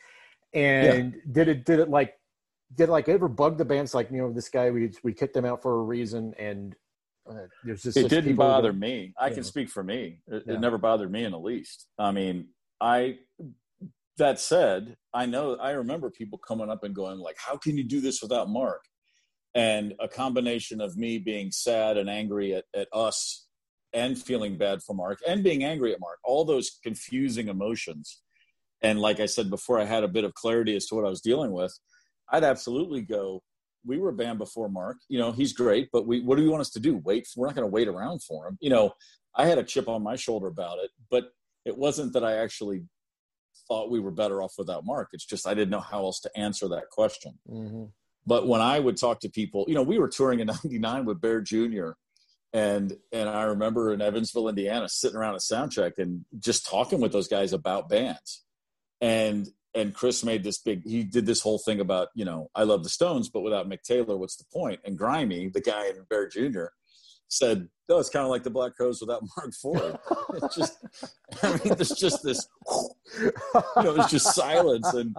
And 0.56 1.14
yeah. 1.14 1.20
did 1.32 1.48
it 1.50 1.66
did 1.66 1.80
it 1.80 1.90
like 1.90 2.16
did 2.74 2.90
it 2.90 2.92
like 2.92 3.08
ever 3.10 3.28
bug 3.28 3.58
the 3.58 3.66
bands 3.66 3.94
like 3.94 4.10
you 4.10 4.18
know 4.18 4.32
this 4.32 4.50
guy 4.50 4.72
we 4.72 4.92
we 5.04 5.14
kicked 5.14 5.36
him 5.36 5.46
out 5.46 5.62
for 5.62 5.80
a 5.80 5.84
reason 5.84 6.34
and 6.40 6.76
uh, 7.30 7.48
there's 7.64 7.84
just 7.84 7.98
it 7.98 8.10
didn't 8.10 8.36
bother 8.36 8.72
that, 8.72 8.78
me. 8.78 9.14
I 9.20 9.30
can 9.30 9.38
know. 9.38 9.44
speak 9.44 9.70
for 9.70 9.84
me. 9.84 10.20
It, 10.28 10.44
yeah. 10.46 10.54
it 10.54 10.60
never 10.60 10.78
bothered 10.78 11.12
me 11.12 11.24
in 11.24 11.32
the 11.32 11.40
least. 11.40 11.88
I 11.98 12.12
mean, 12.12 12.50
I 12.80 13.18
that 14.18 14.40
said, 14.40 14.96
I 15.14 15.26
know 15.26 15.56
I 15.56 15.72
remember 15.72 16.10
people 16.10 16.38
coming 16.38 16.70
up 16.70 16.84
and 16.84 16.96
going 16.96 17.20
like, 17.20 17.38
"How 17.40 17.58
can 17.58 17.78
you 17.78 17.84
do 17.84 18.00
this 18.00 18.22
without 18.22 18.50
Mark?" 18.50 18.82
And 19.56 19.94
a 20.00 20.08
combination 20.08 20.82
of 20.82 20.98
me 20.98 21.18
being 21.18 21.52
sad 21.52 21.98
and 21.98 22.10
angry 22.10 22.54
at, 22.54 22.66
at 22.76 22.88
us, 22.94 23.48
and 23.94 24.18
feeling 24.18 24.58
bad 24.58 24.84
for 24.84 24.94
Mark, 24.94 25.20
and 25.28 25.44
being 25.44 25.64
angry 25.64 25.94
at 25.94 26.00
Mark, 26.00 26.20
all 26.24 26.46
those 26.46 26.80
confusing 26.84 27.48
emotions. 27.48 28.22
And 28.86 29.00
like 29.00 29.20
I 29.20 29.26
said 29.26 29.50
before, 29.50 29.80
I 29.80 29.86
had 29.86 30.04
a 30.04 30.08
bit 30.08 30.26
of 30.26 30.36
clarity 30.36 30.76
as 30.76 30.86
to 30.88 30.96
what 30.96 31.06
I 31.06 31.10
was 31.10 31.20
dealing 31.20 31.52
with. 31.52 31.76
I'd 32.32 32.44
absolutely 32.44 33.02
go. 33.02 33.42
We 33.84 33.98
were 33.98 34.12
banned 34.12 34.38
before 34.38 34.70
Mark. 34.70 34.98
You 35.10 35.18
know, 35.18 35.32
he's 35.32 35.54
great, 35.54 35.90
but 35.92 36.06
we 36.06 36.22
what 36.22 36.38
do 36.38 36.44
you 36.44 36.52
want 36.52 36.62
us 36.62 36.70
to 36.72 36.80
do? 36.80 36.98
Wait? 36.98 37.28
We're 37.36 37.48
not 37.48 37.56
going 37.56 37.68
to 37.68 37.74
wait 37.74 37.88
around 37.88 38.22
for 38.22 38.48
him. 38.48 38.60
You 38.62 38.70
know, 38.70 38.94
I 39.36 39.48
had 39.48 39.58
a 39.58 39.64
chip 39.64 39.90
on 39.90 40.04
my 40.04 40.16
shoulder 40.16 40.46
about 40.46 40.78
it, 40.84 40.92
but 41.10 41.32
it 41.66 41.76
wasn't 41.76 42.14
that 42.14 42.24
I 42.24 42.34
actually 42.38 42.84
thought 43.68 43.90
we 43.90 44.00
were 44.00 44.12
better 44.12 44.44
off 44.44 44.54
without 44.56 44.86
Mark. 44.86 45.10
It's 45.14 45.26
just 45.26 45.48
I 45.48 45.56
didn't 45.56 45.72
know 45.72 45.80
how 45.80 46.04
else 46.04 46.20
to 46.22 46.38
answer 46.38 46.68
that 46.68 46.92
question. 46.92 47.40
Mm-hmm. 47.50 47.86
But 48.28 48.48
when 48.48 48.62
I 48.62 48.80
would 48.80 48.98
talk 48.98 49.20
to 49.22 49.30
people, 49.30 49.66
you 49.68 49.74
know, 49.74 49.84
we 49.84 49.98
were 49.98 50.10
touring 50.10 50.42
in 50.42 50.48
'99 50.64 51.06
with 51.06 51.22
Bare 51.22 51.42
Jr. 51.42 51.90
and 52.54 52.96
and 53.12 53.30
I 53.30 53.44
remember 53.44 53.94
in 53.94 54.02
Evansville, 54.02 54.48
Indiana, 54.48 54.88
sitting 54.90 55.18
around 55.18 55.34
a 55.34 55.40
sound 55.40 55.72
check 55.72 55.94
and 55.98 56.24
just 56.38 56.68
talking 56.68 57.02
with 57.02 57.12
those 57.12 57.28
guys 57.28 57.52
about 57.52 57.90
bands. 57.90 58.45
And 59.02 59.48
and 59.74 59.94
Chris 59.94 60.24
made 60.24 60.44
this 60.44 60.60
big. 60.60 60.84
He 60.86 61.04
did 61.04 61.26
this 61.26 61.42
whole 61.42 61.60
thing 61.60 61.80
about 61.80 62.10
you 62.16 62.26
know 62.26 62.50
I 62.56 62.64
love 62.64 62.84
the 62.84 62.90
Stones, 62.90 63.30
but 63.30 63.42
without 63.42 63.68
Mick 63.68 63.82
Taylor, 63.84 64.18
what's 64.18 64.38
the 64.38 64.46
point? 64.52 64.80
And 64.86 64.98
Grimy, 64.98 65.50
the 65.50 65.62
guy 65.62 65.88
in 65.88 66.06
Bare 66.10 66.28
Jr., 66.28 66.66
said, 67.28 67.68
"No, 67.90 68.00
it's 68.00 68.10
kind 68.10 68.24
of 68.24 68.30
like 68.30 68.44
the 68.44 68.50
Black 68.50 68.76
Crowes 68.76 69.02
without 69.02 69.24
Mark 69.38 69.54
Ford." 69.54 69.98
it's 70.36 70.56
just, 70.56 70.78
I 71.44 71.52
mean, 71.64 71.76
there's 71.76 71.90
just 71.90 72.24
this, 72.24 72.48
you 73.20 73.32
know, 73.84 73.96
it's 73.96 74.12
just 74.12 74.34
silence, 74.36 74.94
and 74.94 75.16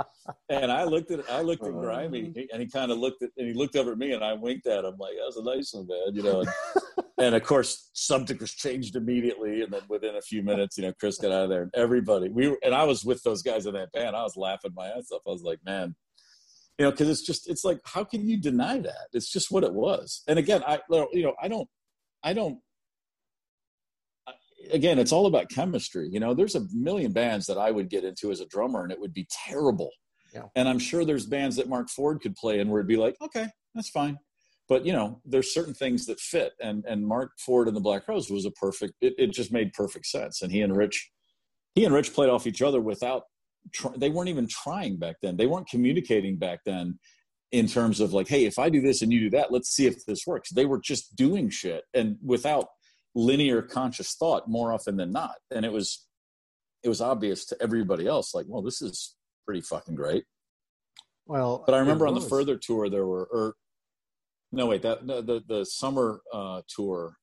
and 0.48 0.70
I 0.70 0.84
looked 0.84 1.10
at 1.10 1.28
I 1.30 1.42
looked 1.42 1.64
at 1.64 1.70
uh-huh. 1.70 1.80
Grimy, 1.80 2.48
and 2.52 2.60
he 2.60 2.68
kind 2.68 2.90
of 2.90 2.98
looked 2.98 3.22
at 3.22 3.30
and 3.36 3.46
he 3.46 3.54
looked 3.54 3.76
over 3.76 3.92
at 3.92 3.98
me, 3.98 4.12
and 4.12 4.24
I 4.24 4.32
winked 4.34 4.66
at 4.66 4.84
him 4.84 4.94
like, 4.98 5.14
"That 5.16 5.26
was 5.26 5.36
a 5.36 5.44
nice 5.44 5.72
one, 5.74 5.86
man," 5.86 6.14
you 6.14 6.22
know. 6.22 6.40
And, 6.40 6.50
and 7.18 7.34
of 7.34 7.42
course, 7.42 7.90
subject 7.92 8.40
was 8.40 8.52
changed 8.52 8.96
immediately, 8.96 9.62
and 9.62 9.72
then 9.72 9.82
within 9.88 10.16
a 10.16 10.22
few 10.22 10.42
minutes, 10.42 10.76
you 10.76 10.84
know, 10.84 10.92
Chris 10.98 11.18
got 11.18 11.32
out 11.32 11.44
of 11.44 11.50
there, 11.50 11.62
and 11.62 11.74
everybody 11.74 12.28
we 12.28 12.48
were, 12.48 12.58
and 12.62 12.74
I 12.74 12.84
was 12.84 13.04
with 13.04 13.22
those 13.22 13.42
guys 13.42 13.66
in 13.66 13.74
that 13.74 13.92
band. 13.92 14.16
I 14.16 14.22
was 14.22 14.36
laughing 14.36 14.72
my 14.74 14.88
ass 14.88 15.10
off. 15.12 15.22
I 15.26 15.30
was 15.30 15.42
like, 15.42 15.60
man 15.64 15.94
you 16.78 16.84
know 16.84 16.90
because 16.90 17.08
it's 17.08 17.22
just 17.22 17.48
it's 17.48 17.64
like 17.64 17.80
how 17.84 18.04
can 18.04 18.28
you 18.28 18.36
deny 18.36 18.78
that 18.78 19.08
it's 19.12 19.30
just 19.30 19.50
what 19.50 19.64
it 19.64 19.72
was 19.72 20.22
and 20.28 20.38
again 20.38 20.62
i 20.66 20.78
you 21.12 21.22
know 21.22 21.34
i 21.40 21.48
don't 21.48 21.68
I 22.26 22.32
don't. 22.32 22.58
Again, 24.72 24.98
it's 24.98 25.12
all 25.12 25.26
about 25.26 25.48
chemistry. 25.48 26.08
You 26.10 26.18
know, 26.18 26.34
there's 26.34 26.56
a 26.56 26.66
million 26.72 27.12
bands 27.12 27.46
that 27.46 27.56
I 27.56 27.70
would 27.70 27.88
get 27.88 28.02
into 28.02 28.32
as 28.32 28.40
a 28.40 28.46
drummer, 28.46 28.82
and 28.82 28.90
it 28.90 29.00
would 29.00 29.14
be 29.14 29.28
terrible. 29.30 29.90
Yeah. 30.34 30.42
And 30.56 30.68
I'm 30.68 30.80
sure 30.80 31.04
there's 31.04 31.24
bands 31.24 31.54
that 31.56 31.68
Marc 31.68 31.88
Ford 31.88 32.20
could 32.20 32.34
play 32.34 32.58
in 32.58 32.68
where 32.68 32.80
it'd 32.80 32.88
be 32.88 32.96
like, 32.96 33.14
okay, 33.22 33.46
that's 33.76 33.90
fine. 33.90 34.18
But 34.68 34.84
you 34.84 34.92
know, 34.92 35.20
there's 35.24 35.54
certain 35.54 35.72
things 35.72 36.04
that 36.06 36.18
fit, 36.18 36.54
and 36.60 36.84
and 36.88 37.06
Marc 37.06 37.30
Ford 37.38 37.68
and 37.68 37.76
the 37.76 37.80
Black 37.80 38.04
Crowes 38.04 38.28
was 38.28 38.44
a 38.44 38.50
perfect. 38.50 38.94
It, 39.00 39.14
it 39.16 39.28
just 39.28 39.52
made 39.52 39.72
perfect 39.72 40.06
sense. 40.06 40.42
And 40.42 40.50
he 40.50 40.62
and 40.62 40.76
Rich, 40.76 41.08
he 41.76 41.84
and 41.84 41.94
Rich 41.94 42.12
played 42.12 42.28
off 42.28 42.48
each 42.48 42.60
other 42.60 42.80
without. 42.80 43.22
They 43.96 44.10
weren't 44.10 44.28
even 44.28 44.48
trying 44.48 44.96
back 44.96 45.16
then. 45.22 45.36
They 45.36 45.46
weren't 45.46 45.68
communicating 45.68 46.38
back 46.38 46.60
then 46.66 46.98
in 47.52 47.66
terms 47.66 48.00
of 48.00 48.12
like, 48.12 48.28
hey, 48.28 48.44
if 48.44 48.59
I 48.59 48.68
do 48.68 48.80
this 48.80 49.02
and 49.02 49.12
you 49.12 49.20
do 49.20 49.30
that, 49.30 49.52
let's 49.52 49.70
see 49.70 49.87
if 49.87 50.04
this 50.04 50.26
works. 50.26 50.50
They 50.50 50.66
were 50.66 50.80
just 50.80 51.14
doing 51.14 51.48
shit 51.50 51.85
and 51.94 52.16
without 52.22 52.66
linear 53.14 53.62
conscious 53.62 54.14
thought 54.14 54.48
more 54.48 54.72
often 54.72 54.96
than 54.96 55.12
not. 55.12 55.37
And 55.50 55.64
it 55.64 55.72
was 55.72 56.06
it 56.82 56.88
was 56.88 57.00
obvious 57.00 57.44
to 57.46 57.56
everybody 57.61 58.06
else, 58.06 58.35
like, 58.35 58.46
well, 58.48 58.62
this 58.62 58.80
is 58.80 59.16
pretty 59.44 59.61
fucking 59.61 59.94
great. 59.96 60.24
Well, 61.26 61.64
but 61.66 61.74
I 61.74 61.78
remember 61.78 62.06
on 62.06 62.14
the 62.14 62.20
further 62.20 62.56
tour 62.56 62.88
there 62.88 63.06
were, 63.06 63.24
or 63.24 63.54
no, 64.52 64.66
wait, 64.66 64.82
that 64.82 65.06
the 65.06 65.22
the, 65.22 65.42
the 65.46 65.64
summer 65.64 66.20
uh, 66.32 66.62
tour 66.68 67.16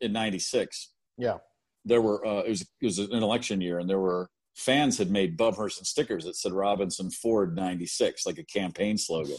in 0.00 0.12
'96. 0.12 0.92
Yeah, 1.16 1.38
there 1.84 2.02
were 2.02 2.26
uh, 2.26 2.40
it 2.40 2.48
was 2.48 2.62
it 2.62 2.84
was 2.84 2.98
an 2.98 3.22
election 3.22 3.60
year, 3.60 3.78
and 3.78 3.88
there 3.88 4.00
were 4.00 4.28
fans 4.54 4.98
had 4.98 5.10
made 5.10 5.36
Bumhurst 5.36 5.84
stickers 5.84 6.24
that 6.24 6.36
said 6.36 6.52
Robinson 6.52 7.10
Ford 7.10 7.56
96, 7.56 8.24
like 8.24 8.38
a 8.38 8.44
campaign 8.44 8.96
slogan. 8.96 9.36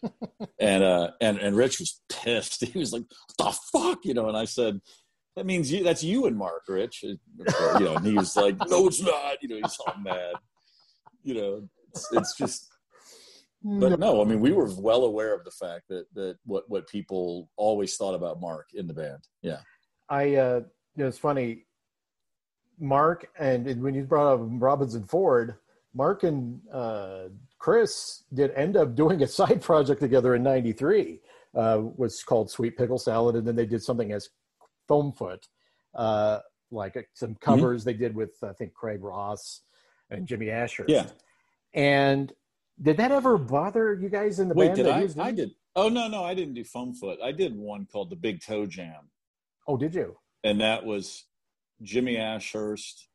and, 0.58 0.82
uh, 0.82 1.10
and, 1.20 1.38
and 1.38 1.56
Rich 1.56 1.80
was 1.80 2.00
pissed. 2.08 2.64
He 2.74 2.78
was 2.78 2.92
like, 2.92 3.04
the 3.38 3.56
fuck, 3.72 4.04
you 4.04 4.14
know? 4.14 4.28
And 4.28 4.36
I 4.36 4.46
said, 4.46 4.80
that 5.36 5.46
means 5.46 5.70
you, 5.70 5.84
that's 5.84 6.02
you 6.02 6.26
and 6.26 6.36
Mark, 6.36 6.62
Rich. 6.68 7.02
You 7.02 7.18
know, 7.36 7.96
and 7.96 8.06
he 8.06 8.14
was 8.14 8.36
like, 8.36 8.56
no, 8.68 8.86
it's 8.86 9.02
not, 9.02 9.42
you 9.42 9.48
know, 9.48 9.56
he's 9.56 9.78
all 9.86 9.94
mad, 10.00 10.34
you 11.22 11.34
know, 11.34 11.68
it's, 11.90 12.08
it's 12.12 12.36
just, 12.36 12.68
but 13.62 13.98
no, 13.98 14.20
I 14.20 14.24
mean, 14.24 14.40
we 14.40 14.52
were 14.52 14.70
well 14.78 15.04
aware 15.04 15.34
of 15.34 15.44
the 15.44 15.50
fact 15.50 15.84
that, 15.88 16.04
that 16.14 16.36
what, 16.44 16.64
what 16.68 16.88
people 16.88 17.50
always 17.56 17.96
thought 17.96 18.14
about 18.14 18.40
Mark 18.40 18.68
in 18.74 18.86
the 18.86 18.94
band. 18.94 19.26
Yeah. 19.42 19.60
I, 20.08 20.34
uh, 20.34 20.60
know, 20.96 21.08
it's 21.08 21.18
funny 21.18 21.63
Mark 22.78 23.28
and, 23.38 23.82
when 23.82 23.94
you 23.94 24.04
brought 24.04 24.34
up 24.34 24.40
Robinson 24.42 25.04
Ford, 25.04 25.56
Mark 25.94 26.24
and 26.24 26.60
uh, 26.72 27.28
Chris 27.58 28.24
did 28.32 28.50
end 28.52 28.76
up 28.76 28.94
doing 28.94 29.22
a 29.22 29.26
side 29.38 29.62
project 29.62 30.00
together 30.00 30.34
in 30.34 30.42
'93. 30.42 31.20
Uh, 31.54 31.82
was 31.96 32.22
called 32.24 32.50
Sweet 32.50 32.76
Pickle 32.76 32.98
Salad, 32.98 33.36
and 33.36 33.46
then 33.46 33.54
they 33.54 33.66
did 33.66 33.80
something 33.80 34.10
as 34.10 34.28
Foamfoot, 34.88 35.46
uh, 35.94 36.40
like 36.72 36.96
uh, 36.96 37.02
some 37.14 37.30
mm-hmm. 37.30 37.44
covers 37.44 37.82
mm-hmm. 37.82 37.90
they 37.90 37.94
did 37.94 38.14
with 38.16 38.32
I 38.42 38.52
think 38.52 38.74
Craig 38.74 39.02
Ross 39.02 39.60
and 40.10 40.26
Jimmy 40.26 40.50
Asher. 40.50 40.84
Yeah. 40.88 41.06
And 41.72 42.32
did 42.80 42.96
that 42.96 43.12
ever 43.12 43.38
bother 43.38 43.94
you 43.94 44.08
guys 44.08 44.40
in 44.40 44.48
the 44.48 44.54
Wait, 44.54 44.74
band? 44.74 44.76
Did 44.76 45.18
I? 45.18 45.26
I 45.26 45.30
did. 45.30 45.52
Oh 45.76 45.88
no, 45.88 46.08
no, 46.08 46.24
I 46.24 46.34
didn't 46.34 46.54
do 46.54 46.64
Foamfoot. 46.64 47.20
I 47.22 47.32
did 47.32 47.56
one 47.56 47.86
called 47.90 48.10
the 48.10 48.16
Big 48.16 48.42
Toe 48.42 48.66
Jam. 48.66 49.10
Oh, 49.66 49.76
did 49.76 49.94
you? 49.94 50.16
And 50.42 50.60
that 50.60 50.84
was 50.84 51.24
Jimmy 51.82 52.16
Ashhurst 52.16 53.08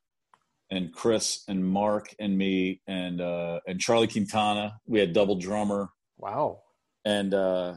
and 0.72 0.94
Chris 0.94 1.44
and 1.48 1.66
Mark 1.66 2.14
and 2.20 2.38
me 2.38 2.82
and 2.88 3.22
uh, 3.22 3.60
and 3.68 3.80
Charlie 3.80 4.08
Quintana. 4.08 4.80
We 4.86 5.00
had 5.00 5.14
double 5.14 5.36
drummer. 5.36 5.90
Wow. 6.18 6.62
And 7.06 7.34
uh, 7.34 7.76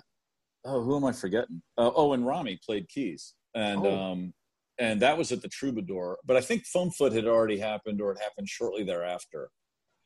oh, 0.64 0.83
who 0.83 0.97
am 0.97 1.05
I 1.05 1.12
forgetting? 1.12 1.62
Uh, 1.79 1.90
oh, 1.95 2.12
and 2.12 2.27
Rami 2.27 2.59
played 2.64 2.88
keys, 2.88 3.35
and 3.55 3.87
oh. 3.87 3.99
um, 3.99 4.35
and 4.79 5.01
that 5.03 5.16
was 5.16 5.33
at 5.33 5.42
the 5.42 5.49
Troubadour. 5.49 6.18
But 6.25 6.37
I 6.37 6.40
think 6.40 6.64
Foamfoot 6.64 7.12
had 7.12 7.27
already 7.27 7.59
happened, 7.59 8.01
or 8.01 8.12
it 8.12 8.18
happened 8.21 8.49
shortly 8.49 8.85
thereafter. 8.85 9.51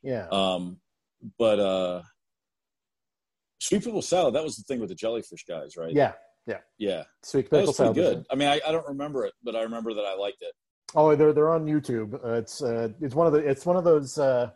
Yeah. 0.03 0.29
Um, 0.31 0.79
but 1.39 1.59
uh, 1.59 2.03
Sweet 3.61 3.85
Pickle 3.85 4.03
Salad. 4.03 4.35
That 4.35 4.45
was 4.45 4.57
the 4.57 4.65
thing 4.65 4.81
with 4.81 4.91
the 4.91 4.95
jellyfish 4.95 5.45
guys, 5.49 5.77
right? 5.77 5.93
Yeah. 5.93 6.13
Yeah. 6.47 6.59
Yeah. 6.79 7.05
Sweet 7.25 7.51
Pickle 7.51 7.73
Salad. 7.73 7.97
Good. 7.97 8.27
I 8.31 8.35
mean, 8.37 8.49
I, 8.49 8.61
I 8.67 8.71
don't 8.71 8.87
remember 8.87 9.25
it, 9.25 9.33
but 9.43 9.57
I 9.57 9.63
remember 9.63 9.95
that 9.95 10.05
I 10.05 10.15
liked 10.15 10.43
it. 10.43 10.53
Oh, 10.95 11.15
they're 11.15 11.33
they're 11.33 11.53
on 11.53 11.67
YouTube. 11.67 12.15
Uh, 12.25 12.35
it's 12.35 12.63
uh, 12.63 12.89
it's 13.01 13.15
one 13.15 13.27
of 13.27 13.33
the 13.33 13.41
it's 13.41 13.67
one 13.67 13.77
of 13.77 13.85
those. 13.85 14.19
Uh, 14.19 14.51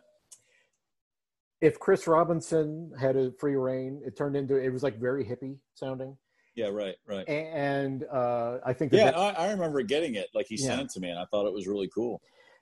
if 1.59 1.79
Chris 1.79 2.07
Robinson 2.07 2.91
had 2.99 3.15
a 3.15 3.31
free 3.39 3.55
reign, 3.55 4.01
it 4.05 4.17
turned 4.17 4.35
into 4.35 4.55
it 4.55 4.69
was 4.69 4.83
like 4.83 4.99
very 4.99 5.23
hippie 5.23 5.57
sounding. 5.75 6.17
Yeah, 6.55 6.67
right, 6.67 6.95
right. 7.07 7.27
And 7.29 8.03
uh, 8.11 8.57
I 8.65 8.73
think 8.73 8.91
yeah, 8.91 9.11
I, 9.11 9.31
I, 9.31 9.51
remember 9.51 9.81
getting 9.83 10.15
it. 10.15 10.27
Like 10.33 10.47
he 10.49 10.55
yeah. 10.55 10.67
sent 10.67 10.81
it 10.81 10.89
to 10.91 10.99
me, 10.99 11.09
and 11.09 11.17
I 11.17 11.25
thought 11.25 11.45
it 11.45 11.53
was 11.53 11.67
really 11.67 11.89
cool. 11.93 12.21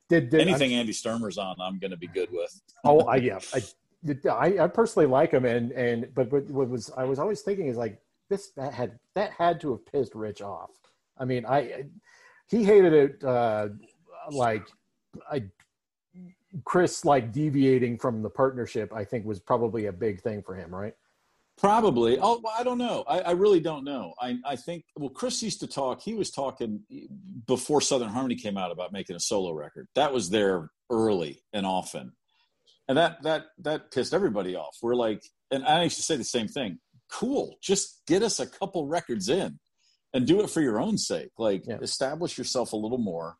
Did, 0.09 0.29
did 0.29 0.41
anything 0.41 0.73
I, 0.73 0.77
Andy 0.77 0.91
Sturmer's 0.91 1.37
on, 1.37 1.55
I'm 1.59 1.79
going 1.79 1.91
to 1.91 1.97
be 1.97 2.07
good 2.07 2.29
with. 2.31 2.61
oh, 2.83 3.01
I, 3.01 3.15
yeah, 3.17 3.39
I, 3.53 3.61
I, 4.29 4.63
I 4.63 4.67
personally 4.67 5.07
like 5.07 5.31
him, 5.31 5.45
and 5.45 5.71
and 5.71 6.07
but, 6.13 6.29
but 6.29 6.49
what 6.49 6.69
was 6.69 6.91
I 6.95 7.03
was 7.05 7.17
always 7.17 7.41
thinking 7.41 7.67
is 7.67 7.77
like 7.77 7.99
this 8.29 8.51
that 8.57 8.73
had 8.73 8.99
that 9.15 9.31
had 9.31 9.59
to 9.61 9.71
have 9.71 9.85
pissed 9.85 10.13
Rich 10.13 10.41
off. 10.41 10.71
I 11.17 11.25
mean, 11.25 11.45
I 11.45 11.85
he 12.49 12.63
hated 12.63 12.93
it 12.93 13.23
uh, 13.23 13.69
like 14.31 14.67
I 15.29 15.43
Chris 16.63 17.05
like 17.05 17.31
deviating 17.31 17.97
from 17.97 18.21
the 18.21 18.29
partnership. 18.29 18.91
I 18.93 19.03
think 19.03 19.25
was 19.25 19.39
probably 19.39 19.85
a 19.85 19.93
big 19.93 20.21
thing 20.21 20.41
for 20.41 20.55
him, 20.55 20.73
right? 20.73 20.93
Probably. 21.57 22.17
Oh, 22.19 22.41
I 22.57 22.63
don't 22.63 22.77
know. 22.77 23.03
I, 23.07 23.19
I, 23.19 23.31
really 23.31 23.59
don't 23.59 23.83
know. 23.83 24.13
I, 24.19 24.37
I 24.45 24.55
think. 24.55 24.85
Well, 24.95 25.09
Chris 25.09 25.43
used 25.43 25.59
to 25.59 25.67
talk. 25.67 26.01
He 26.01 26.13
was 26.13 26.31
talking 26.31 26.81
before 27.45 27.81
Southern 27.81 28.09
Harmony 28.09 28.35
came 28.35 28.57
out 28.57 28.71
about 28.71 28.93
making 28.93 29.17
a 29.17 29.19
solo 29.19 29.51
record. 29.51 29.87
That 29.95 30.13
was 30.13 30.29
there 30.29 30.69
early 30.89 31.43
and 31.51 31.65
often, 31.65 32.13
and 32.87 32.97
that 32.97 33.21
that 33.23 33.47
that 33.59 33.91
pissed 33.91 34.13
everybody 34.13 34.55
off. 34.55 34.77
We're 34.81 34.95
like, 34.95 35.21
and 35.51 35.65
I 35.65 35.83
used 35.83 35.97
to 35.97 36.03
say 36.03 36.15
the 36.15 36.23
same 36.23 36.47
thing. 36.47 36.79
Cool, 37.11 37.57
just 37.61 38.03
get 38.07 38.23
us 38.23 38.39
a 38.39 38.47
couple 38.47 38.87
records 38.87 39.27
in 39.27 39.59
and 40.13 40.25
do 40.25 40.41
it 40.41 40.49
for 40.49 40.61
your 40.61 40.79
own 40.79 40.97
sake. 40.97 41.31
Like 41.37 41.65
yeah. 41.65 41.77
establish 41.81 42.37
yourself 42.37 42.73
a 42.73 42.77
little 42.77 42.97
more, 42.97 43.37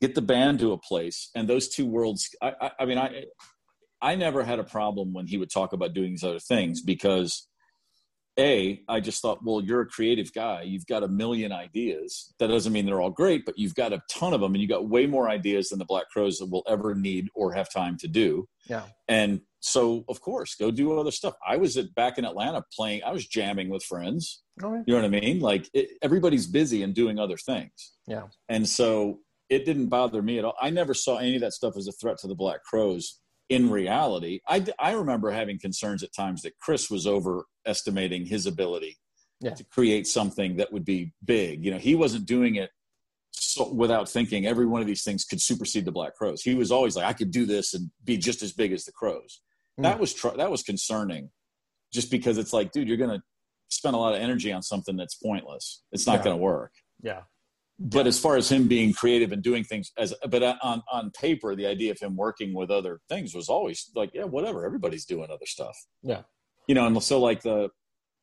get 0.00 0.14
the 0.14 0.22
band 0.22 0.58
to 0.60 0.72
a 0.72 0.78
place, 0.78 1.30
and 1.34 1.48
those 1.48 1.68
two 1.68 1.86
worlds. 1.86 2.28
I, 2.42 2.52
I, 2.60 2.70
I 2.80 2.84
mean, 2.84 2.98
I 2.98 3.24
I 4.02 4.14
never 4.14 4.42
had 4.42 4.58
a 4.58 4.64
problem 4.64 5.12
when 5.12 5.26
he 5.26 5.36
would 5.36 5.50
talk 5.50 5.72
about 5.72 5.94
doing 5.94 6.10
these 6.10 6.24
other 6.24 6.38
things 6.38 6.80
because 6.82 7.46
a 8.38 8.80
i 8.88 9.00
just 9.00 9.20
thought 9.20 9.44
well 9.44 9.60
you're 9.60 9.80
a 9.80 9.86
creative 9.86 10.32
guy 10.32 10.62
you've 10.62 10.86
got 10.86 11.02
a 11.02 11.08
million 11.08 11.50
ideas 11.50 12.32
that 12.38 12.46
doesn't 12.46 12.72
mean 12.72 12.86
they're 12.86 13.00
all 13.00 13.10
great 13.10 13.44
but 13.44 13.58
you've 13.58 13.74
got 13.74 13.92
a 13.92 14.00
ton 14.08 14.32
of 14.32 14.40
them 14.40 14.54
and 14.54 14.62
you 14.62 14.68
got 14.68 14.88
way 14.88 15.04
more 15.04 15.28
ideas 15.28 15.68
than 15.68 15.80
the 15.80 15.84
black 15.84 16.08
crowes 16.10 16.40
will 16.40 16.62
ever 16.68 16.94
need 16.94 17.28
or 17.34 17.52
have 17.52 17.70
time 17.72 17.96
to 17.96 18.06
do 18.06 18.46
yeah 18.68 18.84
and 19.08 19.40
so 19.60 20.04
of 20.08 20.20
course 20.20 20.54
go 20.54 20.70
do 20.70 20.98
other 20.98 21.10
stuff. 21.10 21.34
I 21.46 21.56
was 21.56 21.76
at 21.76 21.94
back 21.94 22.18
in 22.18 22.24
atlanta 22.24 22.64
playing 22.74 23.02
i 23.04 23.12
was 23.12 23.26
jamming 23.26 23.68
with 23.68 23.82
friends. 23.84 24.42
Oh, 24.62 24.82
you 24.86 24.94
know 24.94 25.02
what 25.02 25.04
i 25.04 25.20
mean? 25.20 25.40
Like 25.40 25.68
it, 25.74 25.90
everybody's 26.02 26.46
busy 26.46 26.82
and 26.82 26.94
doing 26.94 27.18
other 27.18 27.36
things. 27.36 27.92
Yeah. 28.06 28.24
And 28.48 28.68
so 28.68 29.20
it 29.48 29.64
didn't 29.64 29.88
bother 29.88 30.22
me 30.22 30.38
at 30.38 30.44
all. 30.44 30.54
I 30.60 30.70
never 30.70 30.94
saw 30.94 31.16
any 31.16 31.34
of 31.34 31.40
that 31.42 31.52
stuff 31.52 31.76
as 31.76 31.88
a 31.88 31.92
threat 31.92 32.18
to 32.18 32.28
the 32.28 32.34
black 32.34 32.62
crowes 32.64 33.20
in 33.50 33.68
reality, 33.68 34.40
I, 34.48 34.64
I 34.78 34.92
remember 34.92 35.30
having 35.32 35.58
concerns 35.58 36.04
at 36.04 36.14
times 36.14 36.42
that 36.42 36.56
Chris 36.60 36.88
was 36.88 37.06
overestimating 37.06 38.24
his 38.24 38.46
ability 38.46 38.96
yeah. 39.40 39.54
to 39.54 39.64
create 39.64 40.06
something 40.06 40.56
that 40.56 40.72
would 40.72 40.84
be 40.84 41.12
big. 41.24 41.64
You 41.64 41.72
know, 41.72 41.78
he 41.78 41.96
wasn't 41.96 42.26
doing 42.26 42.54
it 42.54 42.70
so, 43.32 43.72
without 43.72 44.08
thinking 44.08 44.46
every 44.46 44.66
one 44.66 44.80
of 44.80 44.86
these 44.86 45.02
things 45.02 45.24
could 45.24 45.42
supersede 45.42 45.84
the 45.84 45.92
Black 45.92 46.14
Crowes. 46.14 46.42
He 46.42 46.54
was 46.54 46.70
always 46.70 46.94
like, 46.94 47.06
I 47.06 47.12
could 47.12 47.32
do 47.32 47.44
this 47.44 47.74
and 47.74 47.90
be 48.04 48.16
just 48.16 48.42
as 48.42 48.52
big 48.52 48.72
as 48.72 48.84
the 48.84 48.92
Crowes. 48.92 49.40
That 49.82 49.98
was 49.98 50.14
tr- 50.14 50.36
that 50.36 50.50
was 50.50 50.62
concerning, 50.62 51.30
just 51.92 52.10
because 52.10 52.38
it's 52.38 52.52
like, 52.52 52.72
dude, 52.72 52.88
you're 52.88 52.96
gonna 52.96 53.22
spend 53.68 53.94
a 53.94 53.98
lot 53.98 54.14
of 54.14 54.20
energy 54.20 54.52
on 54.52 54.62
something 54.62 54.96
that's 54.96 55.14
pointless. 55.14 55.82
It's 55.92 56.06
not 56.06 56.18
yeah. 56.18 56.24
gonna 56.24 56.36
work. 56.36 56.72
Yeah. 57.02 57.22
but 57.78 58.06
as 58.06 58.18
far 58.18 58.36
as 58.36 58.50
him 58.52 58.68
being 58.68 58.92
creative 58.92 59.32
and 59.32 59.42
doing 59.42 59.64
things 59.64 59.90
as 59.96 60.12
but 60.28 60.42
uh, 60.42 60.56
on 60.62 60.82
on 60.92 61.10
paper 61.12 61.56
the 61.56 61.66
idea 61.66 61.90
of 61.90 61.98
him 61.98 62.14
working 62.14 62.52
with 62.52 62.70
other 62.70 63.00
things 63.08 63.34
was 63.34 63.48
always 63.48 63.90
like 63.94 64.10
yeah 64.12 64.24
whatever 64.24 64.66
everybody's 64.66 65.06
doing 65.06 65.30
other 65.30 65.46
stuff 65.46 65.74
yeah 66.02 66.20
you 66.68 66.74
know 66.74 66.86
and 66.86 67.02
so 67.02 67.18
like 67.18 67.40
the 67.40 67.70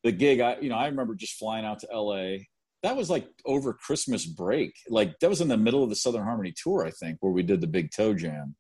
the 0.04 0.12
gig 0.12 0.40
i 0.40 0.58
you 0.62 0.70
know 0.70 0.76
i 0.76 0.86
remember 0.86 1.16
just 1.16 1.40
flying 1.40 1.66
out 1.66 1.80
to 1.80 1.88
la 2.00 2.38
that 2.84 2.96
was 2.96 3.10
like 3.10 3.28
over 3.46 3.74
christmas 3.74 4.28
break 4.28 4.74
like 4.90 5.18
that 5.22 5.30
was 5.30 5.42
in 5.42 5.48
the 5.48 5.58
middle 5.58 5.84
of 5.84 5.90
the 5.90 5.96
southern 5.96 6.24
harmony 6.24 6.54
tour 6.56 6.86
i 6.86 6.92
think 6.92 7.18
where 7.22 7.34
we 7.34 7.42
did 7.42 7.60
the 7.60 7.66
big 7.66 7.90
toe 7.90 8.14
jam 8.14 8.56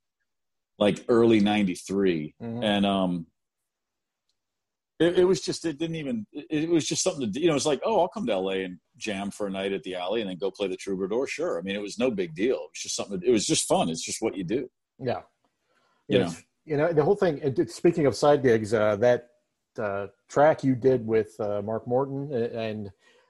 like 0.80 1.04
early 1.10 1.40
93 1.40 2.36
mm-hmm. 2.42 2.64
and 2.64 2.86
um 2.86 3.26
it, 5.00 5.20
it, 5.20 5.26
was 5.26 5.42
just 5.42 5.64
it 5.66 5.78
didn't 5.78 5.96
even 5.96 6.26
it, 6.32 6.70
was 6.70 6.88
just 6.88 7.04
something 7.04 7.32
to 7.32 7.40
you 7.40 7.48
know 7.48 7.56
it's 7.56 7.66
like 7.66 7.82
oh 7.86 8.02
i'll 8.02 8.08
come 8.08 8.26
to 8.26 8.38
la 8.38 8.52
and 8.52 8.80
jam 8.98 9.32
for 9.32 9.48
a 9.48 9.50
night 9.50 9.72
at 9.72 9.84
the 9.84 9.96
alley 9.96 10.22
and 10.22 10.30
then 10.30 10.38
go 10.38 10.52
play 10.52 10.68
the 10.68 10.76
troubadour. 10.76 11.28
Sure. 11.28 11.60
I 11.60 11.62
mean 11.62 11.76
it 11.76 11.82
was 11.82 12.00
no 12.00 12.12
big 12.12 12.34
deal. 12.36 12.56
It 12.56 12.72
was 12.72 12.82
just 12.82 12.96
something 12.96 13.22
it 13.24 13.32
was 13.32 13.46
just 13.46 13.68
fun. 13.68 13.90
It's 13.90 14.04
just 14.04 14.22
what 14.22 14.36
you 14.36 14.44
do. 14.44 14.70
Yeah. 15.00 15.22
You 16.08 16.20
know? 16.20 16.32
you 16.66 16.78
know 16.78 16.94
the 16.94 17.04
whole 17.04 17.16
thing 17.16 17.68
speaking 17.68 18.06
of 18.06 18.16
side 18.16 18.44
gigs 18.44 18.74
uh, 18.74 18.96
that 18.98 19.28
uh, 19.80 20.08
track 20.28 20.64
you 20.64 20.76
did 20.76 21.06
with 21.06 21.40
uh, 21.40 21.62
mark 21.62 21.88
morton 21.88 22.34
and 22.34 22.90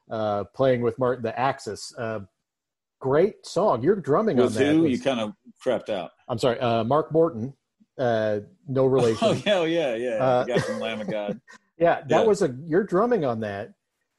uh, 0.09 0.45
playing 0.55 0.81
with 0.81 0.97
martin 0.97 1.23
the 1.23 1.37
axis 1.37 1.93
uh, 1.97 2.19
great 2.99 3.45
song. 3.45 3.83
You're 3.83 3.95
drumming 3.95 4.37
with 4.37 4.57
on 4.57 4.63
that. 4.63 4.73
who? 4.73 4.87
you 4.87 4.99
kind 4.99 5.19
of 5.19 5.33
crept 5.59 5.89
out 5.89 6.11
i'm 6.27 6.37
sorry 6.37 6.59
uh, 6.59 6.83
mark 6.83 7.11
morton 7.11 7.53
uh, 7.97 8.39
no 8.67 8.85
relation. 8.97 9.27
Oh 9.27 9.33
hell 9.33 9.67
yeah, 9.67 9.95
yeah. 9.95 10.15
Uh, 10.23 10.59
from 10.59 10.79
Lamb 10.79 11.01
of 11.01 11.09
God. 11.09 11.39
Yeah, 11.79 12.01
that 12.07 12.09
yeah. 12.09 12.23
was 12.23 12.41
a 12.41 12.55
you're 12.65 12.83
drumming 12.83 13.23
on 13.23 13.41
that. 13.41 13.73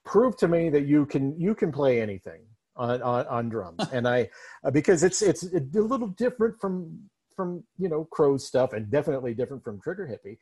Prove 0.04 0.36
to 0.36 0.46
me 0.46 0.70
that 0.70 0.86
you 0.86 1.06
can 1.06 1.36
you 1.40 1.56
can 1.56 1.72
play 1.72 2.00
anything 2.00 2.42
on 2.76 3.02
on, 3.02 3.26
on 3.26 3.48
drums, 3.48 3.84
and 3.92 4.06
I 4.06 4.30
uh, 4.62 4.70
because 4.70 5.02
it's 5.02 5.22
it's 5.22 5.42
a 5.42 5.58
little 5.80 6.06
different 6.06 6.60
from 6.60 7.10
from 7.34 7.64
you 7.76 7.88
know 7.88 8.04
Crow's 8.04 8.46
stuff, 8.46 8.74
and 8.74 8.88
definitely 8.92 9.34
different 9.34 9.64
from 9.64 9.80
Trigger 9.80 10.06
Hippy. 10.06 10.38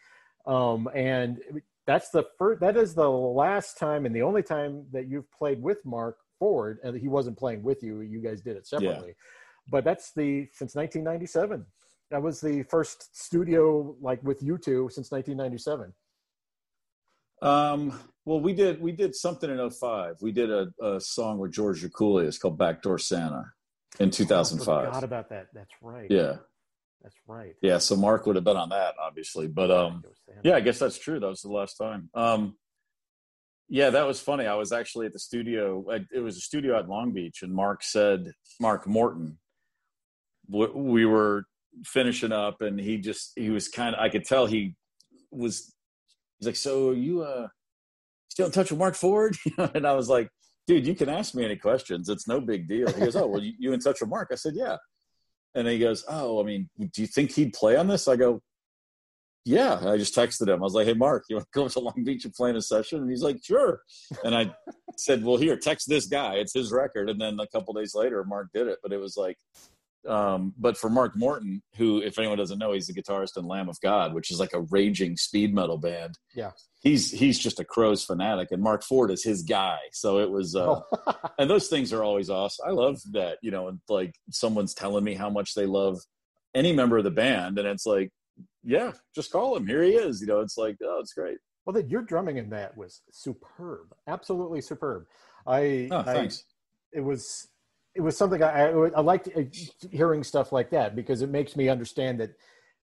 Um, 0.46 0.90
and 0.94 1.40
that's 1.86 2.10
the 2.10 2.26
first 2.36 2.60
that 2.60 2.76
is 2.76 2.94
the 2.94 3.08
last 3.08 3.78
time 3.78 4.04
and 4.04 4.14
the 4.14 4.20
only 4.20 4.42
time 4.42 4.84
that 4.92 5.08
you've 5.08 5.32
played 5.32 5.62
with 5.62 5.78
Marc 5.86 6.18
Ford, 6.38 6.80
and 6.84 7.00
he 7.00 7.08
wasn't 7.08 7.38
playing 7.38 7.62
with 7.62 7.82
you. 7.82 8.02
You 8.02 8.20
guys 8.20 8.42
did 8.42 8.58
it 8.58 8.66
separately. 8.66 9.08
Yeah. 9.08 9.14
But 9.70 9.84
that's 9.84 10.12
the 10.12 10.48
since 10.52 10.74
1997 10.74 11.66
that 12.10 12.22
was 12.22 12.40
the 12.40 12.62
first 12.64 13.16
studio 13.16 13.96
like 14.00 14.22
with 14.22 14.42
you 14.42 14.58
two 14.58 14.88
since 14.92 15.10
1997 15.10 15.92
um, 17.42 17.98
well 18.24 18.40
we 18.40 18.52
did 18.52 18.80
we 18.80 18.92
did 18.92 19.14
something 19.14 19.50
in 19.50 19.70
05 19.70 20.16
we 20.22 20.32
did 20.32 20.50
a, 20.50 20.68
a 20.82 21.00
song 21.00 21.38
with 21.38 21.52
george 21.52 21.82
Drakoulias. 21.82 22.28
it's 22.28 22.38
called 22.38 22.58
backdoor 22.58 22.98
santa 22.98 23.44
in 23.98 24.10
2005 24.10 24.68
oh, 24.68 24.80
I 24.80 24.84
forgot 24.86 25.04
about 25.04 25.28
that. 25.30 25.46
That's 25.54 25.72
right. 25.80 26.10
Yeah. 26.10 26.36
That's 27.02 27.16
right. 27.26 27.54
Yeah 27.62 27.78
so 27.78 27.96
mark 27.96 28.26
would 28.26 28.36
have 28.36 28.44
been 28.44 28.56
on 28.56 28.70
that 28.70 28.94
obviously 29.00 29.48
but 29.48 29.70
um 29.70 30.02
yeah 30.42 30.56
i 30.56 30.60
guess 30.60 30.78
that's 30.78 30.98
true. 30.98 31.20
That 31.20 31.28
was 31.28 31.42
the 31.42 31.52
last 31.52 31.74
time. 31.74 32.08
Um 32.14 32.56
yeah 33.68 33.90
that 33.90 34.06
was 34.06 34.20
funny. 34.20 34.46
I 34.46 34.54
was 34.54 34.72
actually 34.72 35.06
at 35.06 35.12
the 35.12 35.18
studio 35.18 35.84
it 36.12 36.20
was 36.20 36.36
a 36.36 36.40
studio 36.40 36.78
at 36.78 36.88
long 36.88 37.12
beach 37.12 37.42
and 37.42 37.52
mark 37.52 37.82
said 37.82 38.32
mark 38.60 38.86
morton 38.86 39.38
we 40.49 41.05
were 41.05 41.44
finishing 41.84 42.32
up 42.32 42.62
and 42.62 42.80
he 42.80 42.99
just 42.99 43.32
he 43.36 43.51
was 43.51 43.68
kind 43.68 43.94
of 43.94 44.01
I 44.01 44.09
could 44.09 44.24
tell 44.24 44.47
he 44.47 44.74
was 45.30 45.74
he's 46.38 46.47
like, 46.47 46.57
So 46.57 46.92
you 46.92 47.22
uh 47.22 47.49
still 48.28 48.47
in 48.47 48.53
touch 48.53 48.70
with 48.70 48.78
Marc 48.78 48.94
Ford? 48.94 49.36
and 49.74 49.86
I 49.86 49.92
was 49.92 50.09
like, 50.09 50.28
dude, 50.66 50.86
you 50.86 50.94
can 50.94 51.09
ask 51.09 51.34
me 51.34 51.44
any 51.44 51.57
questions. 51.57 52.09
It's 52.09 52.28
no 52.28 52.40
big 52.40 52.68
deal. 52.68 52.90
He 52.92 53.01
goes, 53.01 53.16
Oh, 53.16 53.26
well 53.26 53.42
you, 53.42 53.53
you 53.59 53.72
in 53.72 53.80
touch 53.80 54.01
with 54.01 54.11
Mark? 54.11 54.28
I 54.32 54.36
said, 54.36 54.55
Yeah. 54.55 54.76
And 55.55 55.66
he 55.66 55.78
goes, 55.78 56.05
Oh, 56.09 56.40
I 56.40 56.44
mean, 56.44 56.68
do 56.78 57.01
you 57.01 57.07
think 57.07 57.32
he'd 57.32 57.53
play 57.53 57.76
on 57.76 57.86
this? 57.86 58.09
I 58.09 58.16
go, 58.16 58.42
yeah, 59.47 59.78
I 59.86 59.97
just 59.97 60.12
texted 60.12 60.49
him. 60.49 60.59
I 60.59 60.64
was 60.64 60.74
like, 60.74 60.88
"Hey, 60.88 60.92
Mark, 60.94 61.26
you 61.28 61.36
want 61.36 61.47
to 61.47 61.61
go 61.61 61.68
to 61.68 61.78
Long 61.78 62.03
Beach 62.03 62.24
and 62.24 62.34
play 62.34 62.51
in 62.51 62.57
a 62.57 62.61
session?" 62.61 62.99
And 63.01 63.09
he's 63.09 63.22
like, 63.22 63.38
"Sure." 63.44 63.80
And 64.24 64.34
I 64.34 64.53
said, 64.97 65.22
"Well, 65.22 65.36
here, 65.36 65.57
text 65.57 65.88
this 65.88 66.09
guy. 66.09 66.34
It's 66.34 66.53
his 66.53 66.72
record." 66.72 67.09
And 67.09 67.20
then 67.20 67.38
a 67.38 67.47
couple 67.47 67.72
days 67.72 67.94
later, 67.94 68.24
Mark 68.24 68.49
did 68.53 68.66
it. 68.66 68.80
But 68.82 68.92
it 68.92 68.99
was 68.99 69.16
like, 69.16 69.38
um, 70.09 70.54
but 70.59 70.76
for 70.76 70.88
Mark 70.88 71.16
Morton, 71.16 71.62
who, 71.76 72.00
if 72.00 72.18
anyone 72.18 72.38
doesn't 72.38 72.59
know, 72.59 72.72
he's 72.72 72.86
the 72.86 72.94
guitarist 72.94 73.36
in 73.36 73.44
Lamb 73.44 73.68
of 73.68 73.80
God, 73.80 74.14
which 74.14 74.30
is 74.30 74.40
like 74.40 74.52
a 74.52 74.62
raging 74.62 75.16
speed 75.16 75.54
metal 75.54 75.78
band. 75.78 76.18
Yeah, 76.34 76.52
he's 76.80 77.11
he's 77.11 77.38
just 77.38 77.61
a 77.61 77.64
Crowes 77.64 78.04
fanatic, 78.04 78.48
and 78.52 78.62
Marc 78.62 78.82
Ford 78.82 79.11
is 79.11 79.24
his 79.24 79.42
guy. 79.42 79.78
So 79.92 80.18
it 80.18 80.30
was, 80.30 80.54
uh, 80.54 80.80
oh. 80.80 81.14
and 81.38 81.50
those 81.50 81.68
things 81.68 81.92
are 81.92 82.02
always 82.02 82.30
awesome. 82.30 82.66
I 82.68 82.72
love 82.72 83.00
that, 83.12 83.38
you 83.42 83.50
know, 83.50 83.68
and 83.68 83.80
like 83.88 84.14
someone's 84.30 84.74
telling 84.74 85.04
me 85.04 85.14
how 85.14 85.30
much 85.30 85.54
they 85.54 85.66
love 85.66 85.98
any 86.54 86.72
member 86.72 86.98
of 86.98 87.04
the 87.04 87.11
band, 87.11 87.59
and 87.59 87.66
it's 87.66 87.86
like, 87.86 88.11
yeah, 88.62 88.92
just 89.14 89.32
call 89.32 89.57
him. 89.57 89.66
Here 89.66 89.82
he 89.82 89.92
is. 89.94 90.20
You 90.20 90.26
know, 90.26 90.40
it's 90.40 90.57
like, 90.57 90.76
oh, 90.82 90.98
it's 91.00 91.12
great. 91.12 91.38
Well, 91.64 91.74
that 91.74 91.90
your 91.90 92.02
drumming 92.02 92.36
in 92.36 92.50
that 92.50 92.76
was 92.76 93.02
superb, 93.11 93.92
absolutely 94.07 94.61
superb. 94.61 95.07
I, 95.46 95.88
oh, 95.90 96.02
thanks. 96.02 96.44
I, 96.94 96.98
it 96.98 97.00
was 97.00 97.48
it 97.97 98.03
was 98.03 98.16
something 98.16 98.42
I, 98.42 98.68
I 98.68 99.01
liked 99.01 99.28
uh, 99.34 99.42
hearing 99.90 100.22
stuff 100.22 100.53
like 100.53 100.70
that 100.70 100.94
because 100.94 101.22
it 101.22 101.30
makes 101.30 101.57
me 101.57 101.68
understand 101.68 102.20
that, 102.20 102.30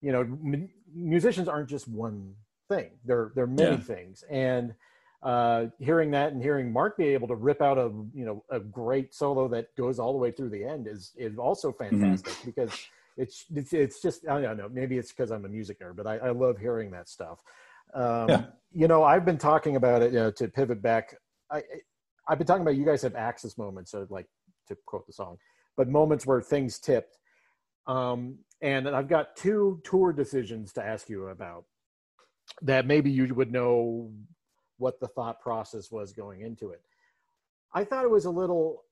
you 0.01 0.11
know, 0.11 0.21
m- 0.21 0.69
musicians 0.93 1.47
aren't 1.47 1.69
just 1.69 1.87
one 1.87 2.33
thing. 2.69 2.91
They're 3.05 3.31
they're 3.35 3.47
many 3.47 3.71
yeah. 3.71 3.77
things, 3.77 4.23
and 4.29 4.73
uh, 5.21 5.65
hearing 5.79 6.11
that 6.11 6.31
and 6.31 6.41
hearing 6.41 6.71
Mark 6.71 6.97
be 6.97 7.07
able 7.07 7.27
to 7.27 7.35
rip 7.35 7.61
out 7.61 7.77
a 7.77 7.91
you 8.13 8.25
know 8.25 8.43
a 8.49 8.59
great 8.59 9.13
solo 9.13 9.47
that 9.49 9.75
goes 9.75 9.99
all 9.99 10.13
the 10.13 10.17
way 10.17 10.31
through 10.31 10.49
the 10.49 10.63
end 10.63 10.87
is 10.87 11.11
is 11.15 11.37
also 11.37 11.71
mm-hmm. 11.71 12.01
fantastic 12.01 12.33
mm-hmm. 12.33 12.47
because 12.47 12.87
it's, 13.17 13.45
it's 13.53 13.73
it's 13.73 14.01
just 14.01 14.27
I 14.27 14.41
don't 14.41 14.57
know 14.57 14.69
maybe 14.69 14.97
it's 14.97 15.11
because 15.11 15.31
I'm 15.31 15.45
a 15.45 15.49
music 15.49 15.79
nerd, 15.79 15.95
but 15.95 16.07
I, 16.07 16.17
I 16.17 16.29
love 16.31 16.57
hearing 16.57 16.91
that 16.91 17.09
stuff. 17.09 17.39
Um, 17.93 18.29
yeah. 18.29 18.43
You 18.73 18.87
know, 18.87 19.03
I've 19.03 19.25
been 19.25 19.37
talking 19.37 19.75
about 19.75 20.01
it 20.01 20.13
you 20.13 20.19
know, 20.19 20.31
to 20.31 20.47
pivot 20.47 20.81
back. 20.81 21.15
I 21.51 21.63
I've 22.27 22.37
been 22.37 22.47
talking 22.47 22.61
about 22.61 22.77
you 22.77 22.85
guys 22.85 23.01
have 23.01 23.15
axis 23.15 23.57
moments, 23.57 23.91
so 23.91 24.07
like 24.09 24.27
to 24.75 24.81
quote 24.85 25.05
the 25.07 25.13
song, 25.13 25.37
but 25.77 25.87
moments 25.87 26.25
where 26.25 26.41
things 26.41 26.79
tipped. 26.79 27.17
Um, 27.87 28.39
and 28.61 28.87
I've 28.87 29.09
got 29.09 29.35
two 29.35 29.81
tour 29.83 30.13
decisions 30.13 30.73
to 30.73 30.83
ask 30.83 31.09
you 31.09 31.27
about 31.27 31.65
that 32.61 32.85
maybe 32.85 33.09
you 33.09 33.33
would 33.33 33.51
know 33.51 34.11
what 34.77 34.99
the 34.99 35.07
thought 35.07 35.41
process 35.41 35.91
was 35.91 36.11
going 36.11 36.41
into 36.41 36.71
it. 36.71 36.81
I 37.73 37.83
thought 37.83 38.03
it 38.03 38.11
was 38.11 38.25
a 38.25 38.29
little 38.29 38.83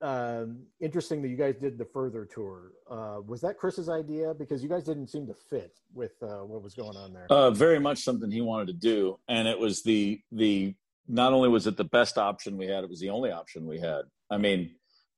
um, 0.00 0.62
interesting 0.80 1.22
that 1.22 1.28
you 1.28 1.36
guys 1.36 1.56
did 1.56 1.78
the 1.78 1.84
further 1.84 2.24
tour. 2.24 2.72
Uh, 2.90 3.20
was 3.26 3.40
that 3.42 3.58
Chris's 3.58 3.88
idea? 3.88 4.34
Because 4.34 4.62
you 4.62 4.68
guys 4.68 4.84
didn't 4.84 5.08
seem 5.08 5.26
to 5.26 5.34
fit 5.34 5.78
with 5.92 6.12
uh, 6.22 6.44
what 6.44 6.62
was 6.62 6.74
going 6.74 6.96
on 6.96 7.12
there. 7.12 7.26
Uh, 7.30 7.50
very 7.50 7.78
much 7.78 7.98
something 7.98 8.30
he 8.30 8.40
wanted 8.40 8.68
to 8.68 8.74
do, 8.74 9.18
and 9.28 9.48
it 9.48 9.58
was 9.58 9.82
the 9.82 10.20
the. 10.32 10.74
Not 11.10 11.32
only 11.32 11.48
was 11.48 11.66
it 11.66 11.78
the 11.78 11.84
best 11.84 12.18
option 12.18 12.58
we 12.58 12.66
had, 12.66 12.84
it 12.84 12.90
was 12.90 13.00
the 13.00 13.08
only 13.08 13.30
option 13.30 13.66
we 13.66 13.80
had. 13.80 14.02
I 14.30 14.36
mean, 14.36 14.74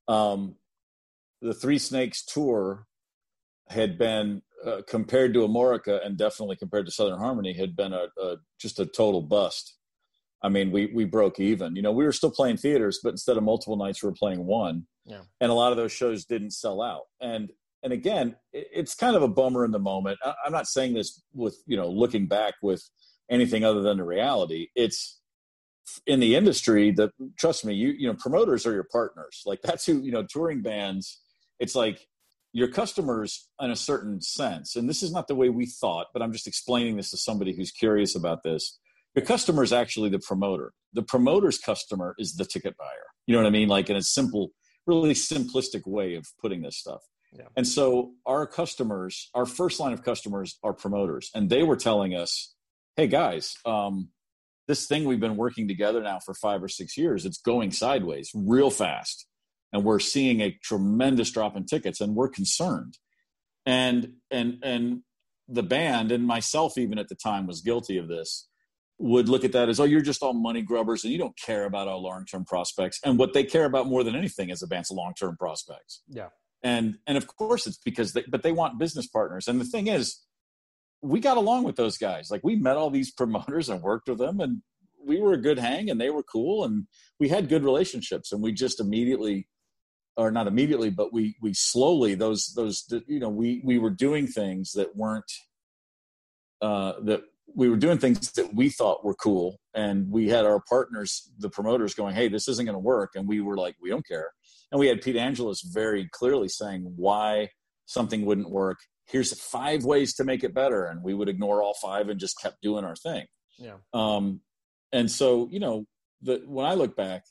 um, 0.09 0.57
the 1.41 1.55
Three 1.55 1.79
Snakes 1.79 2.25
tour 2.25 2.87
had 3.69 3.99
been 3.99 4.43
uh, 4.65 4.83
compared 4.87 5.33
to 5.35 5.41
Amorica 5.41 6.05
and 6.05 6.19
definitely 6.19 6.57
compared 6.57 6.87
to 6.87 6.93
Southern 6.93 7.19
Harmony 7.19 7.55
had 7.55 7.75
been 7.75 7.93
a, 7.93 8.07
a, 8.21 8.37
just 8.59 8.79
a 8.79 8.87
total 8.87 9.23
bust. 9.23 9.77
I 10.43 10.49
mean, 10.49 10.71
we 10.71 10.87
we 10.87 11.05
broke 11.05 11.39
even. 11.39 11.77
You 11.77 11.83
know, 11.83 11.93
we 11.93 12.05
were 12.05 12.13
still 12.13 12.31
playing 12.31 12.57
theaters, 12.57 13.01
but 13.03 13.11
instead 13.11 13.37
of 13.37 13.43
multiple 13.43 13.77
nights, 13.77 14.03
we 14.03 14.09
were 14.09 14.15
playing 14.15 14.47
one. 14.47 14.87
Yeah. 15.05 15.23
And 15.41 15.51
a 15.51 15.55
lot 15.55 15.73
of 15.73 15.77
those 15.77 15.93
shows 15.93 16.25
didn't 16.25 16.53
sell 16.53 16.81
out. 16.81 17.03
And 17.21 17.51
and 17.83 17.93
again, 17.93 18.37
it, 18.53 18.69
it's 18.73 18.95
kind 18.95 19.17
of 19.17 19.23
a 19.23 19.29
bummer 19.29 19.65
in 19.65 19.71
the 19.71 19.79
moment. 19.79 20.19
I, 20.25 20.35
I'm 20.45 20.53
not 20.53 20.67
saying 20.67 20.95
this 20.95 21.23
with 21.35 21.57
you 21.67 21.77
know 21.77 21.89
looking 21.89 22.27
back 22.27 22.55
with 22.63 22.83
anything 23.31 23.65
other 23.65 23.83
than 23.83 23.99
the 23.99 24.05
reality. 24.05 24.69
It's 24.75 25.20
in 26.07 26.21
the 26.21 26.35
industry 26.35 26.91
that 26.93 27.11
trust 27.39 27.65
me 27.65 27.75
you 27.75 27.89
you 27.89 28.07
know 28.07 28.15
promoters 28.15 28.67
are 28.67 28.73
your 28.73 28.89
partners. 28.91 29.43
Like 29.47 29.61
that's 29.63 29.87
who 29.87 30.01
you 30.01 30.13
know 30.13 30.25
touring 30.25 30.63
bands 30.63 31.21
it's 31.59 31.75
like 31.75 32.07
your 32.53 32.69
customers 32.69 33.49
in 33.61 33.71
a 33.71 33.77
certain 33.77 34.21
sense. 34.21 34.75
And 34.75 34.89
this 34.89 35.03
is 35.03 35.13
not 35.13 35.29
the 35.29 35.35
way 35.35 35.49
we 35.49 35.67
thought 35.67 36.07
but 36.13 36.23
i'm 36.23 36.33
just 36.33 36.47
explaining 36.47 36.97
this 36.97 37.11
to 37.11 37.17
somebody 37.17 37.53
who's 37.55 37.71
curious 37.71 38.15
about 38.15 38.43
this. 38.43 38.79
Your 39.15 39.25
customer 39.25 39.63
is 39.63 39.73
actually 39.73 40.09
the 40.09 40.21
promoter. 40.21 40.73
The 40.93 41.03
promoter's 41.03 41.59
customer 41.59 42.15
is 42.19 42.35
the 42.35 42.45
ticket 42.45 42.77
buyer. 42.77 43.07
You 43.27 43.35
know 43.35 43.43
what 43.43 43.49
i 43.49 43.51
mean? 43.51 43.69
Like 43.69 43.91
in 43.91 43.97
a 43.97 44.03
simple 44.03 44.51
really 44.87 45.15
simplistic 45.15 45.87
way 45.87 46.15
of 46.15 46.27
putting 46.41 46.63
this 46.63 46.79
stuff. 46.79 47.03
Yeah. 47.33 47.45
and 47.57 47.67
so 47.67 48.13
our 48.27 48.45
customers 48.45 49.31
our 49.35 49.47
first 49.47 49.79
line 49.79 49.93
of 49.93 50.03
customers 50.03 50.59
are 50.65 50.73
promoters. 50.73 51.31
And 51.35 51.49
they 51.49 51.63
were 51.63 51.77
telling 51.77 52.15
us 52.15 52.55
hey 52.97 53.07
guys 53.07 53.57
um, 53.65 54.09
this 54.71 54.87
thing 54.87 55.05
we've 55.05 55.19
been 55.19 55.37
working 55.37 55.67
together 55.67 56.01
now 56.01 56.21
for 56.21 56.33
five 56.33 56.63
or 56.63 56.69
six 56.69 56.97
years, 56.97 57.27
it's 57.27 57.39
going 57.39 57.73
sideways 57.73 58.31
real 58.33 58.71
fast. 58.71 59.27
And 59.73 59.83
we're 59.83 59.99
seeing 59.99 60.41
a 60.41 60.57
tremendous 60.63 61.33
drop 61.33 61.57
in 61.57 61.67
tickets 61.67 62.01
and 62.01 62.15
we're 62.15 62.29
concerned. 62.29 62.99
And 63.67 64.13
and 64.31 64.59
and 64.63 65.03
the 65.49 65.65
band 65.65 66.13
and 66.13 66.25
myself 66.25 66.79
even 66.79 66.99
at 66.99 67.09
the 67.09 67.17
time 67.17 67.49
was 67.49 67.61
guilty 67.61 67.99
of 67.99 68.07
this. 68.07 68.49
would 68.99 69.29
look 69.29 69.45
at 69.45 69.53
that 69.53 69.69
as, 69.69 69.81
oh, 69.81 69.85
you're 69.85 70.03
just 70.13 70.23
all 70.23 70.35
money 70.35 70.63
grubbers 70.63 71.03
and 71.03 71.13
you 71.13 71.19
don't 71.19 71.37
care 71.37 71.65
about 71.65 71.89
our 71.89 71.97
long 71.97 72.25
term 72.25 72.45
prospects. 72.45 73.01
And 73.05 73.19
what 73.19 73.33
they 73.33 73.43
care 73.43 73.65
about 73.65 73.89
more 73.89 74.05
than 74.05 74.15
anything 74.15 74.51
is 74.51 74.63
advance 74.63 74.93
long 74.93 75.15
term 75.19 75.37
prospects. 75.37 76.03
Yeah. 76.09 76.29
And 76.63 76.99
and 77.09 77.19
of 77.19 77.27
course 77.27 77.67
it's 77.67 77.79
because 77.79 78.13
they 78.13 78.25
but 78.29 78.45
they 78.45 78.53
want 78.53 78.79
business 78.79 79.09
partners. 79.09 79.49
And 79.49 79.61
the 79.61 79.65
thing 79.65 79.89
is, 79.89 80.21
we 81.03 81.21
got 81.21 81.37
along 81.37 81.65
with 81.65 81.77
those 81.77 81.99
guys. 81.99 82.31
Like 82.31 82.43
we 82.45 82.57
met 82.57 82.77
all 82.77 82.91
these 82.91 83.11
promoters 83.13 83.69
and 83.69 83.83
worked 83.83 84.09
with 84.09 84.19
them 84.19 84.41
and 84.41 84.63
we 85.05 85.21
were 85.21 85.33
a 85.33 85.41
good 85.41 85.59
hang 85.59 85.91
and 85.91 86.01
they 86.01 86.11
were 86.11 86.23
cool 86.23 86.65
and 86.65 86.87
we 87.19 87.29
had 87.29 87.49
good 87.49 87.65
relationships 87.65 88.33
and 88.33 88.43
we 88.43 88.53
just 88.53 88.81
immediately 88.81 89.49
or 90.17 90.31
not 90.31 90.47
immediately, 90.47 90.91
but 90.91 91.13
we 91.13 91.37
we 91.41 91.55
slowly 91.55 92.15
those 92.15 92.53
those 92.55 92.85
you 93.07 93.21
know 93.21 93.31
we 93.31 93.63
we 93.65 93.79
were 93.79 93.91
doing 93.91 94.27
things 94.27 94.73
that 94.73 94.95
weren't 94.95 95.33
uh, 96.61 96.95
that 97.03 97.23
we 97.55 97.69
were 97.69 97.77
doing 97.77 97.99
things 97.99 98.31
that 98.33 98.55
we 98.55 98.69
thought 98.69 99.05
were 99.05 99.15
cool 99.15 99.59
and 99.75 100.11
we 100.11 100.29
had 100.29 100.45
our 100.45 100.63
partners 100.69 101.33
the 101.39 101.51
promoters 101.51 101.95
going 101.95 102.15
hey 102.15 102.29
this 102.29 102.49
isn't 102.49 102.67
going 102.67 102.75
to 102.75 102.79
work 102.79 103.13
and 103.15 103.27
we 103.27 103.41
were 103.41 103.57
like 103.57 103.75
we 103.83 103.91
don't 103.91 104.07
care 104.07 104.31
and 104.71 104.79
we 104.79 104.87
had 104.87 105.01
pete 105.01 105.17
angelus 105.17 105.63
very 105.63 106.09
clearly 106.13 106.49
saying 106.49 106.93
why 106.97 107.49
something 107.87 108.25
wouldn't 108.25 108.51
work 108.51 108.79
here's 109.11 109.39
five 109.41 109.85
ways 109.85 110.15
to 110.15 110.25
make 110.25 110.45
it 110.45 110.55
better. 110.55 110.87
And 110.87 111.03
we 111.03 111.15
would 111.15 111.29
ignore 111.29 111.63
all 111.63 111.75
five 111.75 112.09
and 112.09 112.21
just 112.21 112.41
kept 112.41 112.63
doing 112.63 112.85
our 112.85 112.97
thing. 112.97 113.27
Yeah. 113.59 113.77
Um 113.93 114.41
and 114.93 115.11
so 115.11 115.49
you 115.51 115.61
know 115.61 115.85
the 116.23 116.43
when 116.47 116.67
i 116.67 116.75
look 116.75 116.97
back 116.97 117.23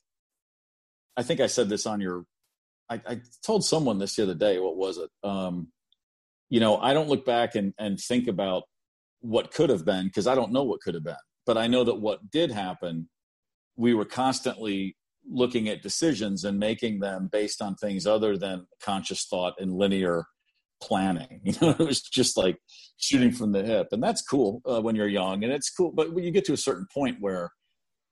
i 1.17 1.23
think 1.23 1.41
i 1.41 1.45
said 1.45 1.67
this 1.67 1.85
on 1.85 1.99
your 1.99 2.23
i, 2.89 3.01
I 3.05 3.21
told 3.45 3.65
someone 3.65 3.99
this 3.99 4.15
the 4.15 4.23
other 4.23 4.33
day 4.33 4.59
what 4.59 4.77
was 4.77 4.97
it? 4.97 5.09
Um 5.23 5.67
you 6.49 6.59
know 6.59 6.77
i 6.77 6.93
don't 6.93 7.09
look 7.09 7.25
back 7.25 7.55
and 7.55 7.73
and 7.77 7.99
think 7.99 8.27
about 8.27 8.63
what 9.21 9.53
could 9.53 9.69
have 9.69 9.85
been 9.85 10.05
because 10.05 10.27
I 10.27 10.35
don't 10.35 10.51
know 10.51 10.63
what 10.63 10.81
could 10.81 10.93
have 10.93 11.03
been. 11.03 11.15
But 11.45 11.57
I 11.57 11.67
know 11.67 11.83
that 11.83 11.99
what 11.99 12.31
did 12.31 12.51
happen, 12.51 13.09
we 13.75 13.93
were 13.93 14.05
constantly 14.05 14.95
looking 15.29 15.67
at 15.67 15.81
decisions 15.81 16.43
and 16.43 16.57
making 16.57 16.99
them 16.99 17.29
based 17.31 17.61
on 17.61 17.75
things 17.75 18.05
other 18.07 18.37
than 18.37 18.65
conscious 18.81 19.25
thought 19.25 19.53
and 19.59 19.73
linear 19.73 20.25
planning. 20.81 21.41
You 21.43 21.53
know, 21.61 21.69
it 21.71 21.79
was 21.79 22.01
just 22.01 22.37
like 22.37 22.57
shooting 22.97 23.31
from 23.31 23.51
the 23.51 23.63
hip, 23.63 23.87
and 23.91 24.03
that's 24.03 24.21
cool 24.21 24.61
uh, 24.65 24.81
when 24.81 24.95
you're 24.95 25.07
young, 25.07 25.43
and 25.43 25.51
it's 25.51 25.69
cool. 25.69 25.91
But 25.91 26.13
when 26.13 26.23
you 26.23 26.31
get 26.31 26.45
to 26.45 26.53
a 26.53 26.57
certain 26.57 26.87
point 26.93 27.17
where, 27.19 27.51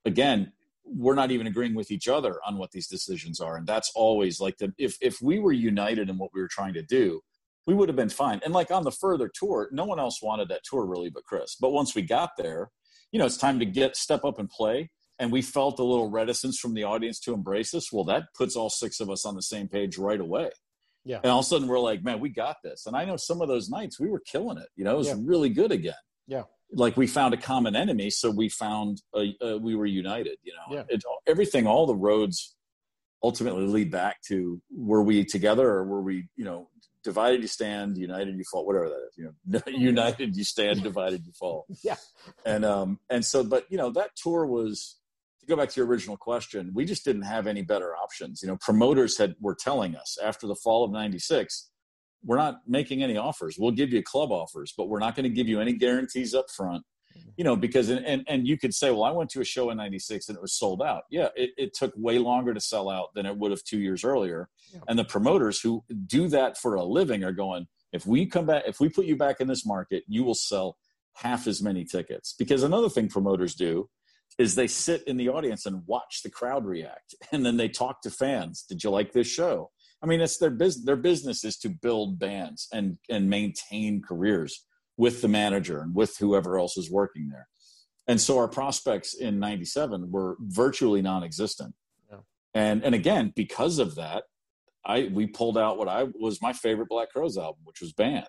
again, 0.04 0.52
we're 0.84 1.14
not 1.14 1.30
even 1.30 1.46
agreeing 1.46 1.74
with 1.74 1.90
each 1.90 2.08
other 2.08 2.40
on 2.46 2.56
what 2.58 2.70
these 2.72 2.88
decisions 2.88 3.40
are, 3.40 3.56
and 3.56 3.66
that's 3.66 3.92
always 3.94 4.40
like 4.40 4.58
the 4.58 4.72
if 4.78 4.96
if 5.00 5.20
we 5.20 5.38
were 5.38 5.52
united 5.52 6.08
in 6.08 6.18
what 6.18 6.30
we 6.34 6.40
were 6.40 6.48
trying 6.48 6.74
to 6.74 6.82
do, 6.82 7.20
we 7.66 7.74
would 7.74 7.88
have 7.88 7.96
been 7.96 8.08
fine. 8.08 8.40
And 8.44 8.54
like 8.54 8.70
on 8.70 8.84
the 8.84 8.90
further 8.90 9.30
tour, 9.32 9.68
no 9.72 9.84
one 9.84 10.00
else 10.00 10.22
wanted 10.22 10.48
that 10.48 10.64
tour 10.64 10.86
really 10.86 11.10
but 11.10 11.24
Chris. 11.24 11.54
But 11.60 11.72
once 11.72 11.94
we 11.94 12.02
got 12.02 12.30
there, 12.38 12.70
you 13.12 13.18
know, 13.18 13.26
it's 13.26 13.36
time 13.36 13.58
to 13.58 13.66
get 13.66 13.94
step 13.94 14.24
up 14.24 14.38
and 14.38 14.48
play. 14.48 14.90
And 15.18 15.32
we 15.32 15.42
felt 15.42 15.80
a 15.80 15.84
little 15.84 16.08
reticence 16.08 16.58
from 16.58 16.74
the 16.74 16.84
audience 16.84 17.18
to 17.20 17.34
embrace 17.34 17.74
us. 17.74 17.92
Well, 17.92 18.04
that 18.04 18.32
puts 18.34 18.56
all 18.56 18.70
six 18.70 19.00
of 19.00 19.10
us 19.10 19.26
on 19.26 19.34
the 19.34 19.42
same 19.42 19.68
page 19.68 19.98
right 19.98 20.20
away. 20.20 20.50
Yeah. 21.04 21.20
And 21.22 21.30
all 21.30 21.40
of 21.40 21.44
a 21.44 21.48
sudden 21.48 21.68
we're 21.68 21.78
like, 21.78 22.02
man, 22.02 22.20
we 22.20 22.28
got 22.28 22.56
this. 22.62 22.86
And 22.86 22.96
I 22.96 23.04
know 23.04 23.16
some 23.16 23.40
of 23.40 23.48
those 23.48 23.68
nights 23.68 23.98
we 23.98 24.10
were 24.10 24.20
killing 24.20 24.58
it. 24.58 24.68
You 24.76 24.84
know, 24.84 24.94
it 24.94 24.98
was 24.98 25.08
yeah. 25.08 25.16
really 25.18 25.48
good 25.48 25.72
again. 25.72 25.94
Yeah. 26.26 26.42
Like 26.72 26.96
we 26.96 27.06
found 27.06 27.32
a 27.32 27.38
common 27.38 27.74
enemy, 27.74 28.10
so 28.10 28.30
we 28.30 28.50
found 28.50 29.00
a, 29.16 29.34
a, 29.40 29.58
we 29.58 29.74
were 29.74 29.86
united. 29.86 30.36
You 30.42 30.52
know, 30.52 30.76
yeah. 30.76 30.82
it, 30.88 31.02
everything, 31.26 31.66
all 31.66 31.86
the 31.86 31.96
roads 31.96 32.54
ultimately 33.22 33.66
lead 33.66 33.90
back 33.90 34.20
to 34.28 34.60
were 34.70 35.02
we 35.02 35.24
together 35.24 35.66
or 35.66 35.84
were 35.84 36.02
we, 36.02 36.28
you 36.36 36.44
know, 36.44 36.68
divided 37.02 37.40
you 37.40 37.48
stand, 37.48 37.96
united 37.96 38.36
you 38.36 38.44
fall, 38.44 38.66
whatever 38.66 38.88
that 38.88 39.08
is. 39.08 39.16
You 39.16 39.34
know, 39.46 39.60
united 39.66 40.36
you 40.36 40.44
stand, 40.44 40.82
divided 40.90 41.24
you 41.24 41.32
fall. 41.32 41.66
Yeah. 41.82 41.96
And 42.44 42.64
um 42.64 43.00
and 43.08 43.24
so, 43.24 43.44
but 43.44 43.64
you 43.70 43.78
know, 43.78 43.90
that 43.92 44.10
tour 44.16 44.46
was 44.46 44.97
go 45.48 45.56
back 45.56 45.70
to 45.70 45.80
your 45.80 45.86
original 45.86 46.16
question. 46.16 46.70
We 46.74 46.84
just 46.84 47.04
didn't 47.04 47.22
have 47.22 47.46
any 47.46 47.62
better 47.62 47.96
options. 47.96 48.42
You 48.42 48.48
know, 48.48 48.56
promoters 48.60 49.16
had 49.16 49.34
were 49.40 49.54
telling 49.54 49.96
us 49.96 50.18
after 50.22 50.46
the 50.46 50.54
fall 50.54 50.84
of 50.84 50.90
'96, 50.90 51.70
we're 52.24 52.36
not 52.36 52.60
making 52.66 53.02
any 53.02 53.16
offers. 53.16 53.56
We'll 53.58 53.72
give 53.72 53.92
you 53.92 54.02
club 54.02 54.30
offers, 54.30 54.72
but 54.76 54.88
we're 54.88 54.98
not 54.98 55.14
going 55.14 55.24
to 55.24 55.30
give 55.30 55.48
you 55.48 55.60
any 55.60 55.72
guarantees 55.72 56.34
up 56.34 56.50
front 56.50 56.84
mm-hmm. 57.16 57.30
you 57.36 57.44
know, 57.44 57.56
because 57.56 57.88
and 57.88 58.24
and 58.26 58.46
you 58.46 58.58
could 58.58 58.74
say, 58.74 58.90
well, 58.90 59.04
I 59.04 59.10
went 59.10 59.30
to 59.30 59.40
a 59.40 59.44
show 59.44 59.70
in 59.70 59.76
'96 59.76 60.28
and 60.28 60.36
it 60.36 60.42
was 60.42 60.54
sold 60.54 60.82
out. 60.82 61.04
Yeah, 61.10 61.28
it, 61.36 61.50
it 61.56 61.74
took 61.74 61.92
way 61.96 62.18
longer 62.18 62.54
to 62.54 62.60
sell 62.60 62.88
out 62.88 63.14
than 63.14 63.26
it 63.26 63.36
would 63.36 63.50
have 63.50 63.64
two 63.64 63.78
years 63.78 64.04
earlier. 64.04 64.48
Yeah. 64.72 64.80
And 64.88 64.98
the 64.98 65.04
promoters 65.04 65.60
who 65.60 65.84
do 66.06 66.28
that 66.28 66.58
for 66.58 66.74
a 66.74 66.84
living 66.84 67.24
are 67.24 67.32
going, 67.32 67.66
if 67.92 68.06
we 68.06 68.26
come 68.26 68.46
back, 68.46 68.64
if 68.66 68.80
we 68.80 68.88
put 68.88 69.06
you 69.06 69.16
back 69.16 69.40
in 69.40 69.48
this 69.48 69.64
market, 69.64 70.04
you 70.06 70.24
will 70.24 70.34
sell 70.34 70.76
half 71.14 71.46
as 71.46 71.62
many 71.62 71.84
tickets. 71.84 72.34
Because 72.38 72.62
another 72.62 72.88
thing 72.88 73.08
promoters 73.08 73.54
do 73.54 73.88
is 74.38 74.54
they 74.54 74.68
sit 74.68 75.02
in 75.06 75.16
the 75.16 75.28
audience 75.28 75.66
and 75.66 75.86
watch 75.86 76.22
the 76.22 76.30
crowd 76.30 76.64
react, 76.64 77.14
and 77.32 77.44
then 77.44 77.56
they 77.56 77.68
talk 77.68 78.02
to 78.02 78.10
fans. 78.10 78.64
Did 78.68 78.82
you 78.82 78.90
like 78.90 79.12
this 79.12 79.26
show? 79.26 79.70
I 80.02 80.06
mean, 80.06 80.20
it's 80.20 80.38
their 80.38 80.50
business. 80.50 80.84
Their 80.84 80.96
business 80.96 81.44
is 81.44 81.56
to 81.58 81.68
build 81.68 82.18
bands 82.18 82.68
and 82.72 82.98
and 83.10 83.28
maintain 83.28 84.00
careers 84.00 84.64
with 84.96 85.22
the 85.22 85.28
manager 85.28 85.80
and 85.80 85.94
with 85.94 86.16
whoever 86.18 86.58
else 86.58 86.76
is 86.76 86.90
working 86.90 87.28
there. 87.30 87.48
And 88.06 88.20
so 88.20 88.38
our 88.38 88.48
prospects 88.48 89.14
in 89.14 89.38
97 89.38 90.10
were 90.10 90.36
virtually 90.40 91.02
non-existent. 91.02 91.74
Yeah. 92.10 92.18
And 92.54 92.84
and 92.84 92.94
again, 92.94 93.32
because 93.34 93.78
of 93.78 93.96
that, 93.96 94.24
I 94.84 95.10
we 95.12 95.26
pulled 95.26 95.58
out 95.58 95.78
what 95.78 95.88
I 95.88 96.06
was 96.14 96.40
my 96.40 96.52
favorite 96.52 96.88
Black 96.88 97.10
Crowes 97.10 97.36
album, 97.36 97.60
which 97.64 97.80
was 97.80 97.92
Band. 97.92 98.26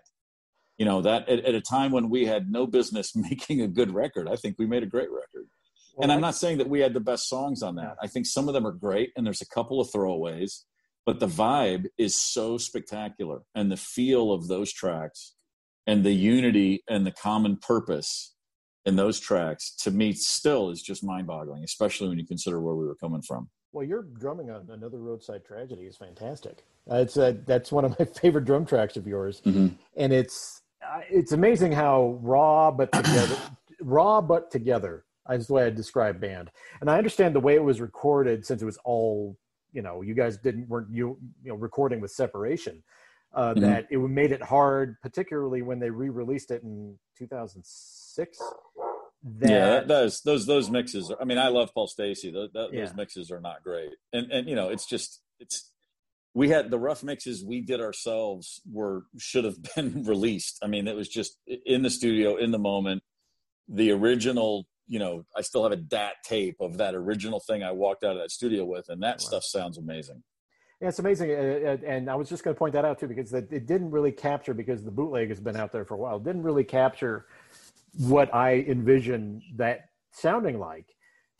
You 0.77 0.85
know, 0.85 1.01
that 1.01 1.27
at, 1.29 1.45
at 1.45 1.55
a 1.55 1.61
time 1.61 1.91
when 1.91 2.09
we 2.09 2.25
had 2.25 2.51
no 2.51 2.65
business 2.65 3.15
making 3.15 3.61
a 3.61 3.67
good 3.67 3.91
record, 3.91 4.27
I 4.27 4.35
think 4.35 4.55
we 4.57 4.65
made 4.65 4.83
a 4.83 4.87
great 4.87 5.09
record. 5.11 5.47
Well, 5.99 6.05
and 6.05 6.13
I'm 6.13 6.21
not 6.21 6.35
saying 6.35 6.59
that 6.59 6.69
we 6.69 6.79
had 6.79 6.93
the 6.93 7.01
best 7.01 7.27
songs 7.27 7.61
on 7.61 7.75
that. 7.75 7.97
I 8.01 8.07
think 8.07 8.25
some 8.25 8.47
of 8.47 8.53
them 8.53 8.65
are 8.65 8.71
great 8.71 9.11
and 9.17 9.25
there's 9.25 9.41
a 9.41 9.47
couple 9.47 9.81
of 9.81 9.89
throwaways, 9.89 10.63
but 11.05 11.19
the 11.19 11.27
vibe 11.27 11.87
is 11.97 12.15
so 12.15 12.57
spectacular 12.57 13.41
and 13.53 13.69
the 13.69 13.77
feel 13.77 14.31
of 14.31 14.47
those 14.47 14.71
tracks 14.71 15.33
and 15.85 16.05
the 16.05 16.13
unity 16.13 16.83
and 16.87 17.05
the 17.05 17.11
common 17.11 17.57
purpose 17.57 18.33
in 18.85 18.95
those 18.95 19.19
tracks 19.19 19.75
to 19.75 19.91
me 19.91 20.13
still 20.13 20.69
is 20.69 20.81
just 20.81 21.03
mind-boggling 21.03 21.63
especially 21.63 22.07
when 22.07 22.17
you 22.17 22.25
consider 22.25 22.61
where 22.61 22.75
we 22.75 22.85
were 22.85 22.95
coming 22.95 23.21
from 23.21 23.49
well 23.73 23.85
your 23.85 24.03
drumming 24.03 24.49
on 24.49 24.67
another 24.71 24.99
roadside 24.99 25.43
tragedy 25.43 25.83
is 25.83 25.97
fantastic 25.97 26.63
uh, 26.89 26.95
it's 26.95 27.17
uh, 27.17 27.33
that's 27.45 27.71
one 27.71 27.83
of 27.83 27.97
my 27.99 28.05
favorite 28.21 28.45
drum 28.45 28.65
tracks 28.65 28.95
of 28.95 29.05
yours 29.05 29.41
mm-hmm. 29.45 29.67
and 29.97 30.13
it's 30.13 30.61
uh, 30.81 31.01
it's 31.09 31.33
amazing 31.33 31.71
how 31.71 32.17
raw 32.21 32.71
but 32.71 32.91
together 32.91 33.37
raw 33.81 34.21
but 34.21 34.49
together 34.49 35.03
is 35.35 35.47
the 35.47 35.53
way 35.53 35.65
i 35.65 35.69
describe 35.69 36.19
band 36.19 36.49
and 36.81 36.89
i 36.89 36.97
understand 36.97 37.35
the 37.35 37.39
way 37.39 37.55
it 37.55 37.63
was 37.63 37.81
recorded 37.81 38.45
since 38.45 38.61
it 38.61 38.65
was 38.65 38.77
all 38.83 39.37
you 39.71 39.81
know 39.81 40.01
you 40.01 40.13
guys 40.13 40.37
didn't 40.37 40.67
weren't 40.67 40.89
you 40.91 41.17
you 41.43 41.49
know 41.49 41.55
recording 41.55 42.01
with 42.01 42.11
separation 42.11 42.83
uh, 43.33 43.51
mm-hmm. 43.51 43.61
that 43.61 43.87
it 43.89 43.97
made 43.97 44.31
it 44.31 44.41
hard, 44.41 44.99
particularly 45.01 45.61
when 45.61 45.79
they 45.79 45.89
re-released 45.89 46.51
it 46.51 46.63
in 46.63 46.97
2006. 47.17 48.39
That, 49.21 49.49
yeah, 49.49 49.79
those 49.81 50.21
those 50.21 50.45
those 50.45 50.69
mixes. 50.69 51.11
I 51.19 51.25
mean, 51.25 51.37
I 51.37 51.49
love 51.49 51.73
Paul 51.73 51.87
Stacey. 51.87 52.31
Those, 52.31 52.51
those 52.53 52.71
yeah. 52.71 52.89
mixes 52.95 53.31
are 53.31 53.41
not 53.41 53.63
great, 53.63 53.91
and 54.13 54.31
and 54.31 54.47
you 54.47 54.55
know, 54.55 54.69
it's 54.69 54.85
just 54.85 55.21
it's 55.41 55.71
we 56.33 56.49
had 56.49 56.71
the 56.71 56.79
rough 56.79 57.03
mixes 57.03 57.43
we 57.43 57.59
did 57.59 57.81
ourselves 57.81 58.61
were 58.71 59.03
should 59.17 59.43
have 59.43 59.57
been 59.75 60.03
released. 60.07 60.59
I 60.63 60.67
mean, 60.67 60.87
it 60.87 60.95
was 60.95 61.09
just 61.09 61.37
in 61.45 61.83
the 61.83 61.89
studio 61.89 62.37
in 62.37 62.51
the 62.51 62.59
moment. 62.59 63.03
The 63.67 63.91
original, 63.91 64.65
you 64.89 64.99
know, 64.99 65.23
I 65.37 65.41
still 65.41 65.63
have 65.63 65.71
a 65.71 65.77
DAT 65.77 66.15
tape 66.25 66.57
of 66.59 66.77
that 66.77 66.95
original 66.95 67.39
thing 67.39 67.63
I 67.63 67.71
walked 67.71 68.03
out 68.03 68.13
of 68.13 68.21
that 68.21 68.31
studio 68.31 68.65
with, 68.65 68.89
and 68.89 69.01
that 69.03 69.19
wow. 69.19 69.27
stuff 69.27 69.43
sounds 69.43 69.77
amazing. 69.77 70.23
Yeah, 70.81 70.87
it's 70.89 70.99
amazing, 70.99 71.31
uh, 71.31 71.33
uh, 71.33 71.77
and 71.85 72.09
I 72.09 72.15
was 72.15 72.27
just 72.27 72.43
going 72.43 72.55
to 72.55 72.59
point 72.59 72.73
that 72.73 72.85
out 72.85 72.99
too 72.99 73.07
because 73.07 73.31
it 73.33 73.67
didn't 73.67 73.91
really 73.91 74.11
capture 74.11 74.53
because 74.53 74.83
the 74.83 74.91
bootleg 74.91 75.29
has 75.29 75.39
been 75.39 75.55
out 75.55 75.71
there 75.71 75.85
for 75.85 75.93
a 75.93 75.97
while. 75.97 76.17
It 76.17 76.23
didn't 76.23 76.43
really 76.43 76.63
capture 76.63 77.27
what 77.97 78.33
I 78.33 78.65
envision 78.67 79.41
that 79.57 79.89
sounding 80.11 80.59
like 80.59 80.87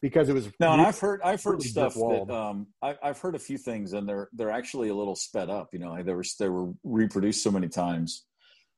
because 0.01 0.29
it 0.29 0.33
was 0.33 0.49
no. 0.59 0.73
And 0.73 0.81
I've 0.81 0.99
heard 0.99 1.21
I've 1.23 1.43
heard 1.43 1.61
stuff 1.63 1.93
that 1.95 2.29
um, 2.29 2.67
I, 2.81 2.95
have 3.01 3.19
heard 3.19 3.35
a 3.35 3.39
few 3.39 3.57
things, 3.57 3.93
and 3.93 4.07
they're 4.07 4.29
they're 4.33 4.51
actually 4.51 4.89
a 4.89 4.95
little 4.95 5.15
sped 5.15 5.49
up. 5.49 5.69
You 5.73 5.79
know, 5.79 6.01
they 6.03 6.13
were 6.13 6.25
they 6.37 6.49
were 6.49 6.71
reproduced 6.83 7.43
so 7.43 7.51
many 7.51 7.67
times. 7.67 8.25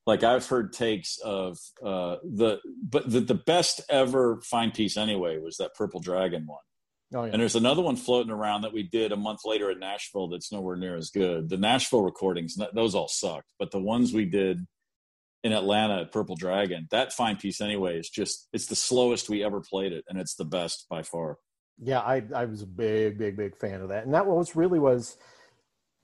Like 0.08 0.24
I've 0.24 0.47
heard 0.47 0.74
takes 0.74 1.20
of 1.20 1.60
uh, 1.84 2.18
the 2.24 2.60
but 2.82 3.10
the, 3.10 3.20
the 3.20 3.36
best 3.36 3.82
ever 3.89 4.41
fine 4.41 4.72
piece 4.72 4.97
anyway 4.97 5.38
was 5.38 5.58
that 5.58 5.76
Purple 5.76 5.99
Dragon 5.99 6.45
one 6.47 6.62
Oh, 7.14 7.26
yeah. 7.26 7.34
And 7.34 7.41
there's 7.41 7.56
another 7.56 7.82
one 7.82 7.97
floating 7.97 8.32
around 8.32 8.62
that 8.62 8.74
we 8.74 8.84
did 8.84 9.12
a 9.12 9.18
month 9.18 9.41
later 9.43 9.70
in 9.70 9.80
Nashville 9.80 10.30
that's 10.30 10.52
nowhere 10.52 10.78
near 10.78 10.95
as 10.95 11.10
good. 11.10 11.49
The 11.49 11.58
Nashville 11.58 12.04
recordings, 12.04 12.58
those 12.74 12.95
all 12.95 13.10
sucked, 13.10 13.52
but 13.60 13.72
the 13.72 13.82
ones 13.82 14.14
we 14.14 14.26
did 14.26 14.66
in 15.43 15.52
Atlanta 15.52 16.02
at 16.02 16.12
Purple 16.12 16.38
Dragon, 16.38 16.88
that 16.91 17.12
fine 17.12 17.36
piece 17.36 17.60
anyway 17.60 17.99
is 17.99 18.10
just 18.10 18.47
it's 18.54 18.68
the 18.68 18.76
slowest 18.76 19.30
we 19.30 19.43
ever 19.43 19.60
played 19.60 19.91
it, 19.91 20.06
and 20.08 20.20
it's 20.20 20.36
the 20.36 20.45
best 20.45 20.86
by 20.89 21.02
far. 21.02 21.38
Yeah, 21.80 21.99
I 21.99 22.24
I 22.34 22.45
was 22.45 22.62
a 22.62 22.68
big, 22.68 23.18
big, 23.18 23.36
big 23.36 23.58
fan 23.58 23.82
of 23.82 23.89
that, 23.89 24.06
and 24.06 24.14
that 24.14 24.28
was 24.28 24.56
really 24.56 24.80
was 24.80 25.18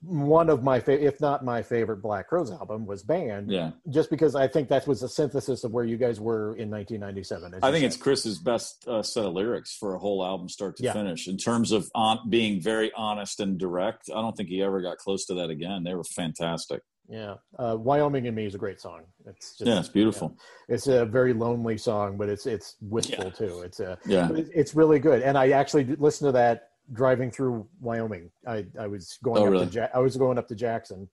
one 0.01 0.49
of 0.49 0.63
my 0.63 0.79
favorite, 0.79 1.05
if 1.05 1.19
not 1.19 1.43
my 1.43 1.63
favorite 1.63 2.01
Black 2.01 2.27
Crowes 2.27 2.51
album 2.51 2.85
was 2.85 3.03
Band. 3.03 3.51
Yeah. 3.51 3.71
Just 3.89 4.09
because 4.09 4.35
I 4.35 4.47
think 4.47 4.69
that 4.69 4.87
was 4.87 5.01
a 5.01 5.09
synthesis 5.09 5.63
of 5.63 5.71
where 5.71 5.85
you 5.85 5.97
guys 5.97 6.19
were 6.19 6.55
in 6.55 6.69
1997. 6.69 7.55
I 7.55 7.71
think 7.71 7.81
said. 7.81 7.83
it's 7.83 7.97
Chris's 7.97 8.37
best 8.37 8.87
uh, 8.87 9.01
set 9.01 9.25
of 9.25 9.33
lyrics 9.33 9.75
for 9.75 9.95
a 9.95 9.99
whole 9.99 10.23
album, 10.23 10.49
start 10.49 10.77
to 10.77 10.83
yeah. 10.83 10.93
finish, 10.93 11.27
in 11.27 11.37
terms 11.37 11.71
of 11.71 11.89
on, 11.95 12.29
being 12.29 12.61
very 12.61 12.91
honest 12.95 13.39
and 13.39 13.57
direct. 13.57 14.09
I 14.13 14.21
don't 14.21 14.35
think 14.37 14.49
he 14.49 14.61
ever 14.61 14.81
got 14.81 14.97
close 14.97 15.25
to 15.25 15.33
that 15.35 15.49
again. 15.49 15.83
They 15.83 15.95
were 15.95 16.03
fantastic. 16.03 16.81
Yeah, 17.09 17.35
uh, 17.57 17.77
Wyoming 17.79 18.27
and 18.27 18.35
Me 18.35 18.45
is 18.45 18.53
a 18.53 18.57
great 18.57 18.81
song. 18.81 19.03
It's 19.25 19.57
just, 19.57 19.67
yeah, 19.67 19.79
it's 19.79 19.87
beautiful. 19.87 20.35
Yeah. 20.67 20.75
It's 20.75 20.87
a 20.87 21.05
very 21.05 21.33
lonely 21.33 21.77
song, 21.77 22.17
but 22.17 22.27
it's 22.27 22.45
it's 22.45 22.75
wistful 22.81 23.25
yeah. 23.25 23.31
too. 23.31 23.61
It's 23.61 23.79
a 23.79 23.97
yeah, 24.05 24.29
it's 24.33 24.75
really 24.75 24.99
good. 24.99 25.21
And 25.21 25.37
I 25.37 25.51
actually 25.51 25.85
listened 25.95 26.27
to 26.27 26.31
that 26.33 26.71
driving 26.93 27.31
through 27.31 27.67
Wyoming. 27.79 28.31
I 28.47 28.65
I 28.79 28.87
was 28.87 29.17
going 29.23 29.43
oh, 29.43 29.45
up 29.45 29.51
really? 29.51 29.67
to 29.67 29.73
ja- 29.73 29.89
I 29.93 29.99
was 29.99 30.17
going 30.17 30.37
up 30.37 30.47
to 30.49 30.55
Jackson, 30.55 31.09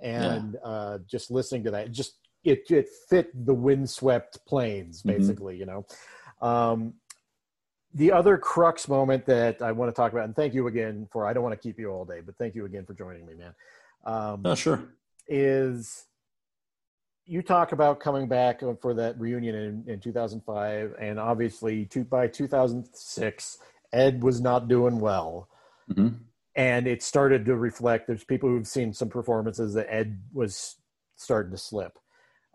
and 0.00 0.54
yeah. 0.54 0.68
uh, 0.68 0.98
just 1.06 1.30
listening 1.30 1.64
to 1.64 1.70
that, 1.72 1.92
just 1.92 2.18
it 2.44 2.70
it 2.70 2.88
fit 3.08 3.30
the 3.46 3.54
windswept 3.54 4.44
plains 4.46 5.02
mm-hmm. 5.02 5.16
basically. 5.16 5.54
Mm-hmm. 5.54 5.60
You 5.60 5.66
know, 5.66 6.46
um, 6.46 6.94
the 7.94 8.12
other 8.12 8.38
crux 8.38 8.88
moment 8.88 9.26
that 9.26 9.62
I 9.62 9.72
want 9.72 9.94
to 9.94 9.94
talk 9.94 10.12
about, 10.12 10.24
and 10.24 10.36
thank 10.36 10.54
you 10.54 10.66
again 10.66 11.08
for 11.10 11.26
I 11.26 11.32
don't 11.32 11.42
want 11.42 11.54
to 11.54 11.60
keep 11.60 11.78
you 11.78 11.90
all 11.90 12.04
day, 12.04 12.20
but 12.24 12.36
thank 12.36 12.54
you 12.54 12.64
again 12.64 12.84
for 12.84 12.94
joining 12.94 13.26
me, 13.26 13.34
man. 13.34 13.54
Um, 14.04 14.42
oh, 14.44 14.54
sure 14.54 14.88
is 15.28 16.06
you 17.26 17.42
talk 17.42 17.72
about 17.72 18.00
coming 18.00 18.26
back 18.26 18.62
for 18.80 18.94
that 18.94 19.18
reunion 19.20 19.54
in, 19.54 19.84
in 19.86 20.00
2005 20.00 20.94
and 20.98 21.20
obviously 21.20 21.84
two, 21.84 22.02
by 22.04 22.26
2006 22.26 23.58
ed 23.92 24.22
was 24.22 24.40
not 24.40 24.68
doing 24.68 25.00
well 25.00 25.48
mm-hmm. 25.90 26.14
and 26.56 26.86
it 26.86 27.02
started 27.02 27.44
to 27.44 27.56
reflect 27.56 28.06
there's 28.06 28.24
people 28.24 28.48
who've 28.48 28.66
seen 28.66 28.92
some 28.92 29.08
performances 29.08 29.74
that 29.74 29.86
ed 29.92 30.20
was 30.32 30.76
starting 31.16 31.52
to 31.52 31.58
slip 31.58 31.98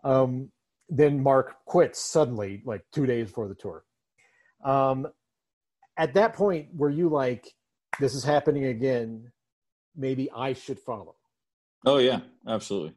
um, 0.04 0.50
then 0.88 1.22
mark 1.22 1.56
quits 1.64 1.98
suddenly 1.98 2.62
like 2.64 2.84
two 2.92 3.06
days 3.06 3.28
before 3.28 3.48
the 3.48 3.54
tour 3.54 3.84
um, 4.64 5.06
at 5.96 6.14
that 6.14 6.34
point 6.34 6.68
were 6.74 6.90
you 6.90 7.08
like 7.08 7.54
this 8.00 8.14
is 8.14 8.24
happening 8.24 8.66
again 8.66 9.30
maybe 9.96 10.30
i 10.34 10.52
should 10.52 10.78
follow 10.78 11.14
Oh 11.86 11.98
yeah, 11.98 12.20
absolutely. 12.48 12.94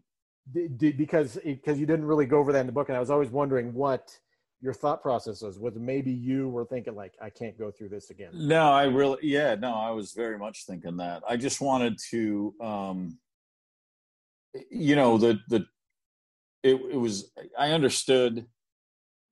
because 0.53 1.37
because 1.43 1.79
you 1.79 1.85
didn't 1.85 2.05
really 2.05 2.25
go 2.25 2.39
over 2.39 2.53
that 2.53 2.61
in 2.61 2.65
the 2.65 2.71
book, 2.71 2.89
and 2.89 2.95
I 2.95 2.99
was 2.99 3.09
always 3.09 3.29
wondering 3.29 3.73
what 3.73 4.17
your 4.61 4.73
thought 4.73 5.01
process 5.01 5.41
was. 5.41 5.59
Was 5.59 5.75
maybe 5.75 6.11
you 6.11 6.49
were 6.49 6.65
thinking 6.65 6.95
like, 6.95 7.13
I 7.21 7.29
can't 7.29 7.57
go 7.57 7.71
through 7.71 7.89
this 7.89 8.09
again? 8.09 8.31
No, 8.33 8.71
I 8.71 8.85
really, 8.85 9.19
yeah, 9.21 9.55
no, 9.55 9.73
I 9.73 9.91
was 9.91 10.13
very 10.13 10.37
much 10.37 10.65
thinking 10.65 10.97
that. 10.97 11.23
I 11.27 11.37
just 11.37 11.61
wanted 11.61 11.97
to, 12.09 12.53
um, 12.61 13.19
you 14.71 14.95
know, 14.95 15.17
the 15.17 15.39
the 15.49 15.65
it, 16.63 16.75
it 16.91 16.97
was. 16.97 17.31
I 17.57 17.71
understood 17.71 18.45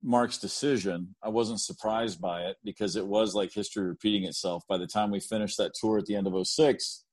Mark's 0.02 0.38
decision. 0.38 1.16
I 1.22 1.28
wasn't 1.28 1.60
surprised 1.60 2.20
by 2.20 2.42
it 2.42 2.56
because 2.64 2.94
it 2.94 3.06
was 3.06 3.34
like 3.34 3.52
history 3.52 3.84
repeating 3.84 4.24
itself. 4.24 4.62
By 4.68 4.78
the 4.78 4.86
time 4.86 5.10
we 5.10 5.20
finished 5.20 5.58
that 5.58 5.72
tour 5.74 5.98
at 5.98 6.06
the 6.06 6.14
end 6.14 6.28
of 6.28 6.46
06, 6.46 7.04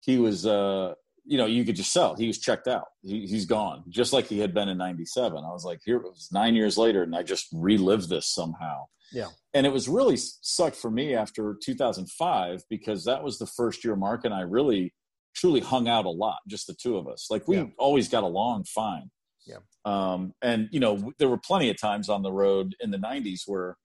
he 0.00 0.18
was 0.18 0.46
uh 0.46 0.94
you 1.26 1.36
know, 1.38 1.46
you 1.46 1.64
could 1.64 1.76
just 1.76 1.92
sell. 1.92 2.14
He 2.14 2.26
was 2.26 2.38
checked 2.38 2.68
out. 2.68 2.86
He, 3.02 3.26
has 3.32 3.44
gone, 3.44 3.84
just 3.88 4.12
like 4.12 4.26
he 4.26 4.38
had 4.38 4.54
been 4.54 4.68
in 4.68 4.78
'97. 4.78 5.36
I 5.36 5.52
was 5.52 5.64
like, 5.64 5.80
here 5.84 5.96
it 5.96 6.04
was 6.04 6.28
nine 6.32 6.54
years 6.54 6.78
later, 6.78 7.02
and 7.02 7.14
I 7.14 7.22
just 7.22 7.48
relived 7.52 8.08
this 8.08 8.28
somehow. 8.32 8.84
Yeah. 9.12 9.28
And 9.54 9.66
it 9.66 9.72
was 9.72 9.88
really 9.88 10.16
sucked 10.16 10.76
for 10.76 10.90
me 10.90 11.14
after 11.14 11.56
2005 11.62 12.64
because 12.68 13.04
that 13.04 13.22
was 13.22 13.38
the 13.38 13.46
first 13.46 13.84
year 13.84 13.94
Mark 13.94 14.24
and 14.24 14.34
I 14.34 14.40
really 14.40 14.92
truly 15.34 15.60
hung 15.60 15.86
out 15.86 16.06
a 16.06 16.10
lot, 16.10 16.38
just 16.48 16.66
the 16.66 16.74
two 16.74 16.96
of 16.96 17.06
us. 17.06 17.28
Like 17.30 17.46
we 17.46 17.58
yeah. 17.58 17.66
always 17.78 18.08
got 18.08 18.24
along 18.24 18.64
fine. 18.64 19.10
Yeah. 19.46 19.58
Um, 19.84 20.32
and 20.42 20.68
you 20.72 20.80
know, 20.80 21.12
there 21.18 21.28
were 21.28 21.38
plenty 21.38 21.70
of 21.70 21.80
times 21.80 22.08
on 22.08 22.22
the 22.22 22.32
road 22.32 22.74
in 22.80 22.90
the 22.90 22.98
'90s 22.98 23.42
where 23.46 23.76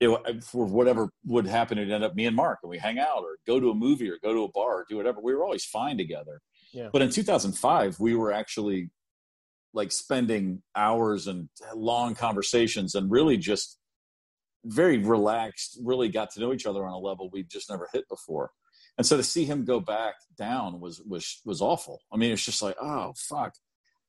it, 0.00 0.42
for 0.42 0.64
whatever 0.64 1.10
would 1.26 1.46
happen, 1.46 1.78
it'd 1.78 1.92
end 1.92 2.04
up 2.04 2.14
me 2.14 2.26
and 2.26 2.34
Mark, 2.34 2.60
and 2.62 2.70
we 2.70 2.78
hang 2.78 2.98
out 2.98 3.18
or 3.18 3.36
go 3.46 3.60
to 3.60 3.70
a 3.70 3.74
movie 3.74 4.10
or 4.10 4.18
go 4.22 4.32
to 4.32 4.44
a 4.44 4.50
bar 4.50 4.78
or 4.78 4.86
do 4.88 4.96
whatever. 4.96 5.20
We 5.20 5.34
were 5.34 5.44
always 5.44 5.64
fine 5.64 5.98
together. 5.98 6.40
Yeah. 6.72 6.88
But 6.92 7.02
in 7.02 7.10
2005, 7.10 8.00
we 8.00 8.14
were 8.14 8.32
actually 8.32 8.90
like 9.74 9.92
spending 9.92 10.62
hours 10.76 11.26
and 11.26 11.48
long 11.74 12.14
conversations 12.14 12.94
and 12.94 13.10
really 13.10 13.36
just 13.36 13.78
very 14.64 14.98
relaxed, 14.98 15.78
really 15.82 16.08
got 16.08 16.30
to 16.32 16.40
know 16.40 16.52
each 16.52 16.66
other 16.66 16.84
on 16.84 16.92
a 16.92 16.98
level 16.98 17.30
we'd 17.32 17.50
just 17.50 17.70
never 17.70 17.88
hit 17.92 18.08
before. 18.08 18.50
And 18.98 19.06
so 19.06 19.16
to 19.16 19.22
see 19.22 19.44
him 19.44 19.64
go 19.64 19.80
back 19.80 20.14
down 20.36 20.80
was 20.80 21.00
was 21.06 21.40
was 21.44 21.62
awful. 21.62 22.00
I 22.12 22.16
mean, 22.16 22.32
it's 22.32 22.44
just 22.44 22.62
like, 22.62 22.76
oh 22.80 23.14
fuck. 23.16 23.54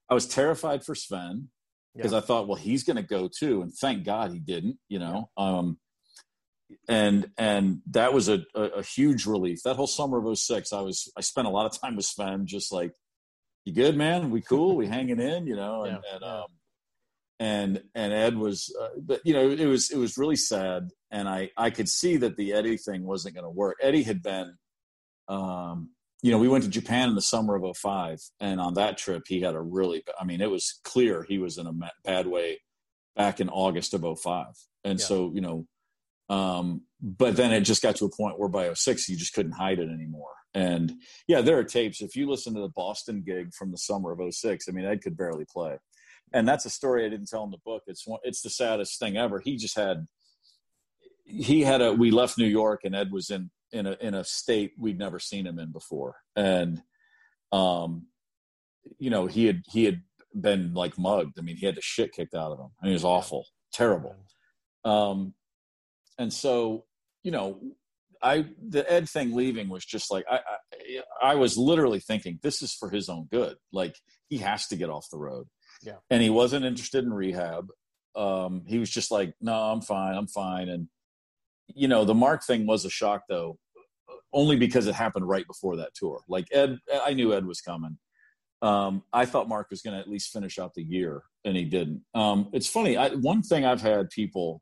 I 0.09 0.13
was 0.13 0.27
terrified 0.27 0.83
for 0.83 0.95
Sven 0.95 1.49
because 1.95 2.11
yeah. 2.11 2.17
I 2.17 2.21
thought, 2.21 2.47
well, 2.47 2.57
he's 2.57 2.83
going 2.83 2.97
to 2.97 3.03
go 3.03 3.29
too, 3.29 3.61
and 3.61 3.73
thank 3.73 4.03
God 4.03 4.31
he 4.31 4.39
didn't. 4.39 4.77
You 4.89 4.99
know, 4.99 5.29
um, 5.37 5.77
and 6.87 7.29
and 7.37 7.81
that 7.91 8.13
was 8.13 8.29
a, 8.29 8.43
a, 8.55 8.61
a, 8.61 8.83
huge 8.83 9.25
relief. 9.25 9.63
That 9.63 9.75
whole 9.75 9.87
summer 9.87 10.17
of 10.17 10.37
06, 10.37 10.73
I 10.73 10.81
was 10.81 11.11
I 11.17 11.21
spent 11.21 11.47
a 11.47 11.51
lot 11.51 11.65
of 11.65 11.79
time 11.79 11.95
with 11.95 12.05
Sven, 12.05 12.45
just 12.45 12.71
like, 12.71 12.93
you 13.65 13.73
good, 13.73 13.95
man? 13.95 14.31
We 14.31 14.41
cool? 14.41 14.75
We 14.75 14.87
hanging 14.87 15.19
in? 15.19 15.47
You 15.47 15.55
know, 15.55 15.83
and 15.83 15.99
yeah, 16.03 16.15
and. 16.15 16.23
Um, 16.23 16.45
and 17.39 17.83
and 17.93 18.13
Ed 18.13 18.37
was, 18.37 18.73
uh, 18.79 18.89
but 19.01 19.19
you 19.25 19.33
know, 19.33 19.49
it 19.49 19.65
was 19.65 19.91
it 19.91 19.97
was 19.97 20.17
really 20.17 20.35
sad, 20.35 20.89
and 21.11 21.27
I 21.27 21.49
I 21.57 21.71
could 21.71 21.89
see 21.89 22.17
that 22.17 22.37
the 22.37 22.53
Eddie 22.53 22.77
thing 22.77 23.03
wasn't 23.03 23.35
going 23.35 23.43
to 23.43 23.49
work. 23.49 23.77
Eddie 23.81 24.03
had 24.03 24.21
been, 24.23 24.55
um, 25.27 25.89
you 26.21 26.31
know, 26.31 26.37
we 26.37 26.47
went 26.47 26.63
to 26.63 26.69
Japan 26.69 27.09
in 27.09 27.15
the 27.15 27.21
summer 27.21 27.55
of 27.55 27.77
05, 27.77 28.19
and 28.39 28.61
on 28.61 28.75
that 28.75 28.97
trip 28.97 29.23
he 29.27 29.41
had 29.41 29.55
a 29.55 29.61
really, 29.61 30.03
I 30.17 30.23
mean, 30.23 30.39
it 30.41 30.49
was 30.49 30.79
clear 30.85 31.25
he 31.27 31.37
was 31.37 31.57
in 31.57 31.67
a 31.67 31.73
bad 32.05 32.27
way 32.27 32.61
back 33.15 33.41
in 33.41 33.49
August 33.49 33.93
of 33.93 34.05
05, 34.19 34.45
and 34.83 34.99
yeah. 34.99 35.05
so 35.05 35.31
you 35.33 35.41
know 35.41 35.65
um, 36.29 36.81
but 37.01 37.35
then 37.35 37.51
it 37.51 37.61
just 37.61 37.81
got 37.81 37.95
to 37.97 38.05
a 38.05 38.09
point 38.09 38.39
where 38.39 38.49
by 38.49 38.71
06, 38.73 39.09
you 39.09 39.17
just 39.17 39.33
couldn't 39.33 39.53
hide 39.53 39.79
it 39.79 39.89
anymore. 39.89 40.31
And 40.53 40.93
yeah, 41.27 41.41
there 41.41 41.57
are 41.57 41.63
tapes. 41.63 42.01
If 42.01 42.15
you 42.15 42.29
listen 42.29 42.53
to 42.53 42.61
the 42.61 42.69
Boston 42.69 43.23
gig 43.25 43.53
from 43.53 43.71
the 43.71 43.77
summer 43.77 44.11
of 44.11 44.33
06, 44.33 44.65
I 44.67 44.71
mean, 44.71 44.85
Ed 44.85 45.01
could 45.01 45.17
barely 45.17 45.45
play. 45.45 45.77
And 46.31 46.47
that's 46.47 46.65
a 46.65 46.69
story 46.69 47.05
I 47.05 47.09
didn't 47.09 47.27
tell 47.27 47.43
in 47.43 47.51
the 47.51 47.57
book. 47.57 47.83
It's 47.87 48.07
one, 48.07 48.19
it's 48.23 48.41
the 48.41 48.49
saddest 48.49 48.99
thing 48.99 49.17
ever. 49.17 49.39
He 49.39 49.57
just 49.57 49.75
had, 49.75 50.07
he 51.25 51.61
had 51.61 51.81
a, 51.81 51.93
we 51.93 52.11
left 52.11 52.37
New 52.37 52.45
York 52.45 52.81
and 52.83 52.95
Ed 52.95 53.11
was 53.11 53.29
in, 53.29 53.51
in 53.71 53.85
a, 53.85 53.97
in 53.99 54.13
a 54.13 54.23
state 54.23 54.73
we'd 54.77 54.99
never 54.99 55.19
seen 55.19 55.45
him 55.45 55.59
in 55.59 55.71
before. 55.71 56.15
And, 56.35 56.81
um, 57.51 58.07
you 58.97 59.09
know, 59.09 59.27
he 59.27 59.45
had, 59.45 59.63
he 59.67 59.85
had 59.85 60.01
been 60.39 60.73
like 60.73 60.97
mugged. 60.97 61.37
I 61.37 61.41
mean, 61.41 61.57
he 61.57 61.65
had 61.65 61.75
the 61.75 61.81
shit 61.81 62.13
kicked 62.13 62.35
out 62.35 62.51
of 62.51 62.59
him. 62.59 62.69
I 62.81 62.85
mean, 62.85 62.93
it 62.93 62.95
was 62.95 63.05
awful, 63.05 63.47
terrible. 63.71 64.15
Um, 64.85 65.33
and 66.17 66.31
so 66.31 66.85
you 67.23 67.31
know 67.31 67.59
i 68.21 68.45
the 68.69 68.89
ed 68.91 69.07
thing 69.09 69.35
leaving 69.35 69.69
was 69.69 69.85
just 69.85 70.11
like 70.11 70.25
I, 70.29 70.35
I, 70.37 71.31
I 71.31 71.35
was 71.35 71.57
literally 71.57 71.99
thinking 71.99 72.39
this 72.41 72.61
is 72.61 72.73
for 72.73 72.89
his 72.89 73.09
own 73.09 73.27
good. 73.31 73.55
Like 73.71 73.95
he 74.29 74.37
has 74.39 74.67
to 74.67 74.75
get 74.75 74.89
off 74.89 75.07
the 75.11 75.17
road. 75.17 75.47
Yeah. 75.81 75.97
And 76.09 76.21
he 76.21 76.29
wasn't 76.29 76.65
interested 76.65 77.03
in 77.03 77.13
rehab. 77.13 77.67
Um 78.15 78.63
he 78.67 78.79
was 78.79 78.89
just 78.89 79.11
like 79.11 79.33
no 79.41 79.53
i'm 79.53 79.81
fine 79.81 80.15
i'm 80.15 80.27
fine. 80.27 80.69
And 80.69 80.87
you 81.75 81.87
know 81.87 82.05
the 82.05 82.13
mark 82.13 82.43
thing 82.45 82.65
was 82.65 82.85
a 82.85 82.89
shock 82.89 83.23
though 83.29 83.57
only 84.33 84.55
because 84.57 84.87
it 84.87 84.95
happened 84.95 85.27
right 85.27 85.47
before 85.47 85.77
that 85.77 85.93
tour. 85.95 86.21
Like 86.27 86.47
ed 86.51 86.77
i 87.03 87.13
knew 87.13 87.33
ed 87.33 87.45
was 87.45 87.61
coming. 87.61 87.97
Um, 88.61 89.03
I 89.11 89.25
thought 89.25 89.49
Mark 89.49 89.67
was 89.71 89.81
going 89.81 89.93
to 89.93 89.99
at 89.99 90.07
least 90.07 90.31
finish 90.31 90.57
out 90.57 90.73
the 90.73 90.83
year, 90.83 91.23
and 91.43 91.57
he 91.57 91.65
didn't. 91.65 92.01
Um, 92.15 92.47
it's 92.53 92.69
funny. 92.69 92.95
I, 92.95 93.09
one 93.09 93.41
thing 93.41 93.65
I've 93.65 93.81
had 93.81 94.09
people 94.09 94.61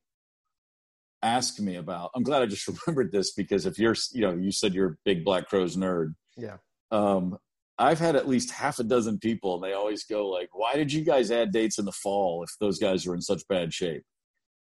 ask 1.22 1.60
me 1.60 1.76
about. 1.76 2.12
I'm 2.16 2.24
glad 2.24 2.42
I 2.42 2.46
just 2.46 2.68
remembered 2.88 3.12
this 3.12 3.32
because 3.32 3.66
if 3.66 3.78
you're, 3.78 3.96
you 4.12 4.22
know, 4.22 4.34
you 4.34 4.52
said 4.52 4.74
you're 4.74 4.92
a 4.92 4.98
big 5.06 5.24
Black 5.24 5.48
Crowes 5.48 5.78
nerd. 5.78 6.16
Yeah. 6.38 6.58
Um, 6.92 7.38
I've 7.78 8.00
had 8.00 8.16
at 8.16 8.28
least 8.28 8.52
half 8.52 8.80
a 8.80 8.84
dozen 8.84 9.18
people, 9.18 9.56
and 9.56 9.64
they 9.64 9.74
always 9.74 10.04
go 10.04 10.28
like, 10.28 10.50
"Why 10.54 10.76
did 10.76 10.94
you 10.94 11.04
guys 11.04 11.32
add 11.32 11.52
dates 11.52 11.80
in 11.80 11.86
the 11.86 11.92
fall 11.92 12.44
if 12.44 12.52
those 12.60 12.78
guys 12.78 13.08
were 13.08 13.16
in 13.16 13.22
such 13.22 13.48
bad 13.48 13.74
shape?" 13.74 14.04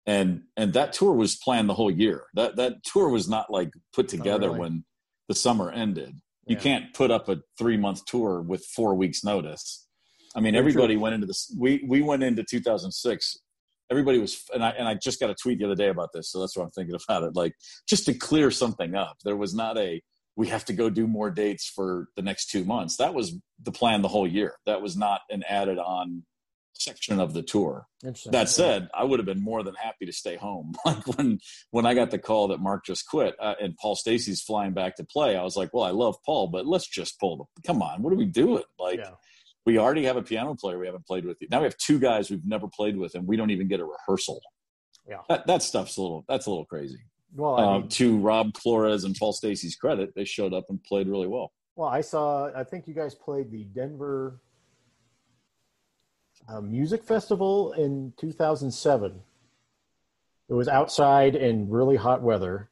And 0.06 0.42
and 0.56 0.72
that 0.72 0.94
tour 0.94 1.12
was 1.12 1.36
planned 1.36 1.68
the 1.68 1.74
whole 1.74 1.90
year. 1.90 2.24
That 2.34 2.56
that 2.56 2.84
tour 2.84 3.08
was 3.08 3.28
not 3.28 3.50
like 3.50 3.70
put 3.92 4.06
oh, 4.06 4.16
together 4.16 4.46
oh, 4.46 4.54
really? 4.54 4.60
when 4.60 4.84
the 5.28 5.34
summer 5.34 5.70
ended. 5.70 6.20
You 6.46 6.56
can't 6.56 6.92
put 6.92 7.10
up 7.12 7.28
a 7.28 7.38
three 7.56 7.76
month 7.76 8.04
tour 8.04 8.42
with 8.42 8.64
four 8.64 8.94
weeks 8.94 9.22
notice. 9.22 9.86
I 10.34 10.40
mean, 10.40 10.54
everybody 10.54 10.96
went 10.96 11.14
into 11.14 11.26
this. 11.26 11.54
We 11.58 11.84
we 11.86 12.02
went 12.02 12.22
into 12.22 12.42
2006 12.42 13.38
everybody 13.92 14.18
was 14.18 14.42
and 14.52 14.64
I 14.64 14.70
and 14.70 14.88
I 14.88 14.94
just 14.94 15.20
got 15.20 15.30
a 15.30 15.34
tweet 15.34 15.58
the 15.58 15.66
other 15.66 15.76
day 15.76 15.88
about 15.88 16.08
this, 16.12 16.32
so 16.32 16.40
that's 16.40 16.56
what 16.56 16.64
I'm 16.64 16.70
thinking 16.70 16.96
about 17.08 17.22
it. 17.22 17.36
Like 17.36 17.54
just 17.88 18.06
to 18.06 18.14
clear 18.14 18.50
something 18.50 18.94
up, 18.96 19.18
there 19.24 19.36
was 19.36 19.54
not 19.54 19.78
a 19.78 20.02
we 20.34 20.48
have 20.48 20.64
to 20.64 20.72
go 20.72 20.88
do 20.88 21.06
more 21.06 21.30
dates 21.30 21.68
for 21.68 22.08
the 22.16 22.22
next 22.22 22.46
two 22.46 22.64
months. 22.64 22.96
That 22.96 23.14
was 23.14 23.34
the 23.62 23.72
plan 23.72 24.00
the 24.00 24.08
whole 24.08 24.26
year. 24.26 24.54
That 24.64 24.80
was 24.80 24.96
not 24.96 25.20
an 25.28 25.44
added 25.46 25.78
on 25.78 26.24
section 26.72 27.20
of 27.20 27.34
the 27.34 27.42
tour. 27.42 27.86
That 28.30 28.48
said, 28.48 28.88
I 28.94 29.04
would 29.04 29.18
have 29.18 29.26
been 29.26 29.42
more 29.42 29.62
than 29.62 29.74
happy 29.74 30.06
to 30.06 30.12
stay 30.12 30.36
home. 30.36 30.72
Like 30.86 31.06
when 31.16 31.38
when 31.70 31.86
I 31.86 31.94
got 31.94 32.10
the 32.10 32.18
call 32.18 32.48
that 32.48 32.60
Mark 32.60 32.84
just 32.86 33.06
quit 33.06 33.34
uh, 33.38 33.54
and 33.60 33.76
Paul 33.76 33.94
Stacey's 33.94 34.42
flying 34.42 34.72
back 34.72 34.96
to 34.96 35.04
play, 35.04 35.36
I 35.36 35.42
was 35.42 35.56
like, 35.56 35.70
well, 35.72 35.84
I 35.84 35.90
love 35.90 36.16
Paul, 36.24 36.48
but 36.48 36.66
let's 36.66 36.88
just 36.88 37.20
pull 37.20 37.36
the. 37.36 37.44
Come 37.66 37.82
on, 37.82 38.02
what 38.02 38.12
are 38.12 38.16
we 38.16 38.26
doing? 38.26 38.64
Like. 38.78 38.98
Yeah. 38.98 39.12
We 39.64 39.78
already 39.78 40.04
have 40.04 40.16
a 40.16 40.22
piano 40.22 40.54
player 40.54 40.78
we 40.78 40.86
haven't 40.86 41.06
played 41.06 41.24
with. 41.24 41.38
Yet 41.40 41.50
now 41.50 41.60
we 41.60 41.64
have 41.64 41.76
two 41.76 41.98
guys 41.98 42.30
we've 42.30 42.44
never 42.44 42.66
played 42.68 42.96
with, 42.96 43.14
and 43.14 43.26
we 43.26 43.36
don't 43.36 43.50
even 43.50 43.68
get 43.68 43.80
a 43.80 43.84
rehearsal. 43.84 44.40
Yeah, 45.08 45.18
that, 45.28 45.46
that 45.46 45.62
stuff's 45.62 45.96
a 45.96 46.02
little 46.02 46.24
that's 46.28 46.46
a 46.46 46.50
little 46.50 46.64
crazy. 46.64 46.98
Well, 47.34 47.56
I 47.56 47.62
uh, 47.62 47.78
mean, 47.78 47.88
to 47.88 48.18
Rob 48.18 48.52
Clores 48.52 49.04
and 49.04 49.16
Paul 49.16 49.32
Stacey's 49.32 49.76
credit, 49.76 50.14
they 50.14 50.24
showed 50.24 50.52
up 50.52 50.64
and 50.68 50.82
played 50.82 51.08
really 51.08 51.26
well. 51.26 51.52
Well, 51.76 51.88
I 51.88 52.00
saw. 52.00 52.50
I 52.54 52.64
think 52.64 52.86
you 52.86 52.94
guys 52.94 53.14
played 53.14 53.50
the 53.50 53.64
Denver 53.64 54.40
uh, 56.48 56.60
Music 56.60 57.04
Festival 57.04 57.72
in 57.72 58.12
2007. 58.18 59.20
It 60.48 60.54
was 60.54 60.68
outside 60.68 61.34
in 61.34 61.70
really 61.70 61.96
hot 61.96 62.22
weather, 62.22 62.70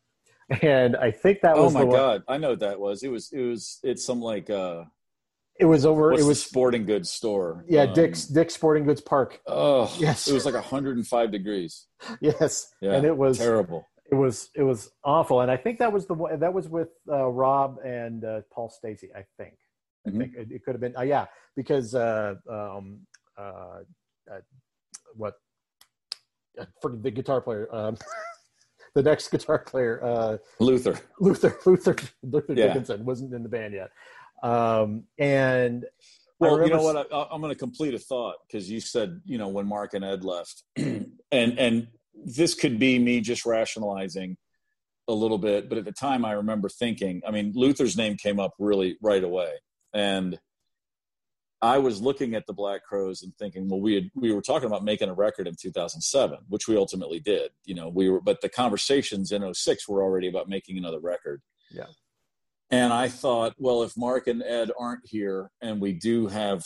and 0.62 0.96
I 0.96 1.10
think 1.10 1.42
that 1.42 1.56
was. 1.56 1.74
Oh 1.74 1.86
my 1.86 1.90
god! 1.90 2.24
I 2.26 2.38
know 2.38 2.50
what 2.50 2.60
that 2.60 2.80
was. 2.80 3.02
It 3.02 3.08
was. 3.08 3.30
It 3.32 3.42
was. 3.42 3.78
It's 3.82 4.04
some 4.04 4.20
like. 4.20 4.50
uh 4.50 4.84
it 5.60 5.66
was 5.66 5.84
over. 5.84 6.10
What's 6.10 6.22
it 6.22 6.26
was 6.26 6.42
sporting 6.42 6.86
goods 6.86 7.10
store. 7.10 7.64
Yeah, 7.68 7.82
um, 7.82 7.92
Dick's 7.92 8.24
Dick's 8.24 8.54
Sporting 8.54 8.84
Goods 8.84 9.00
Park. 9.00 9.40
Oh, 9.46 9.94
yes. 9.98 10.26
It 10.26 10.32
was 10.32 10.46
like 10.46 10.54
105 10.54 11.30
degrees. 11.30 11.86
Yes, 12.20 12.72
yeah, 12.80 12.94
and 12.94 13.04
it 13.04 13.16
was 13.16 13.38
terrible. 13.38 13.86
It 14.10 14.14
was 14.14 14.48
it 14.56 14.62
was 14.62 14.90
awful, 15.04 15.42
and 15.42 15.50
I 15.50 15.56
think 15.56 15.78
that 15.78 15.92
was 15.92 16.06
the 16.06 16.14
one 16.14 16.40
that 16.40 16.52
was 16.52 16.68
with 16.68 16.88
uh, 17.08 17.26
Rob 17.26 17.76
and 17.84 18.24
uh, 18.24 18.40
Paul 18.52 18.70
Stacey. 18.70 19.10
I 19.14 19.24
think. 19.36 19.54
I 20.06 20.08
mm-hmm. 20.08 20.18
think 20.18 20.34
it, 20.34 20.48
it, 20.50 20.64
could 20.64 20.74
have 20.74 20.80
been. 20.80 20.96
Uh, 20.96 21.02
yeah, 21.02 21.26
because 21.54 21.94
uh, 21.94 22.36
um, 22.50 23.00
uh, 23.38 23.80
uh, 24.30 24.40
what 25.14 25.34
uh, 26.58 26.64
for 26.80 26.96
the 26.96 27.10
guitar 27.10 27.40
player. 27.40 27.68
Um, 27.70 27.96
the 28.94 29.02
next 29.02 29.28
guitar 29.28 29.58
player, 29.58 30.02
uh, 30.02 30.38
Luther. 30.58 30.98
Luther, 31.20 31.56
Luther, 31.66 31.96
Luther 32.22 32.54
yeah. 32.54 32.66
Dickinson 32.68 33.04
wasn't 33.04 33.34
in 33.34 33.42
the 33.42 33.48
band 33.48 33.74
yet. 33.74 33.90
Um, 34.42 35.04
and 35.18 35.84
well, 36.38 36.62
you 36.62 36.72
know 36.72 36.82
what? 36.82 37.12
I, 37.12 37.34
am 37.34 37.40
going 37.40 37.52
to 37.52 37.58
complete 37.58 37.94
a 37.94 37.98
thought 37.98 38.36
because 38.46 38.70
you 38.70 38.80
said, 38.80 39.20
you 39.24 39.36
know, 39.36 39.48
when 39.48 39.66
Mark 39.66 39.94
and 39.94 40.04
Ed 40.04 40.24
left, 40.24 40.62
and 40.76 41.12
and 41.30 41.88
this 42.14 42.54
could 42.54 42.78
be 42.78 42.98
me 42.98 43.20
just 43.20 43.44
rationalizing 43.44 44.36
a 45.08 45.12
little 45.12 45.38
bit, 45.38 45.68
but 45.68 45.78
at 45.78 45.84
the 45.84 45.92
time, 45.92 46.24
I 46.24 46.32
remember 46.32 46.68
thinking. 46.68 47.20
I 47.26 47.30
mean, 47.30 47.52
Luther's 47.54 47.96
name 47.96 48.16
came 48.16 48.40
up 48.40 48.54
really 48.58 48.96
right 49.02 49.22
away, 49.22 49.52
and 49.92 50.38
I 51.62 51.78
was 51.78 52.00
looking 52.00 52.34
at 52.34 52.46
the 52.46 52.54
Black 52.54 52.84
Crowes 52.84 53.22
and 53.22 53.36
thinking, 53.36 53.68
well, 53.68 53.80
we 53.80 53.94
had, 53.94 54.10
we 54.14 54.32
were 54.32 54.40
talking 54.40 54.66
about 54.66 54.82
making 54.82 55.10
a 55.10 55.14
record 55.14 55.46
in 55.46 55.56
2007, 55.60 56.38
which 56.48 56.68
we 56.68 56.76
ultimately 56.76 57.20
did. 57.20 57.50
You 57.66 57.74
know, 57.74 57.88
we 57.88 58.08
were, 58.08 58.20
but 58.20 58.40
the 58.40 58.48
conversations 58.48 59.30
in 59.30 59.52
06 59.52 59.88
were 59.88 60.02
already 60.02 60.28
about 60.28 60.48
making 60.48 60.78
another 60.78 61.00
record. 61.00 61.42
Yeah. 61.70 61.84
And 62.70 62.92
I 62.92 63.08
thought, 63.08 63.54
well, 63.58 63.82
if 63.82 63.96
Mark 63.96 64.26
and 64.28 64.42
Ed 64.42 64.70
aren't 64.78 65.00
here 65.04 65.50
and 65.60 65.80
we 65.80 65.92
do 65.92 66.28
have 66.28 66.64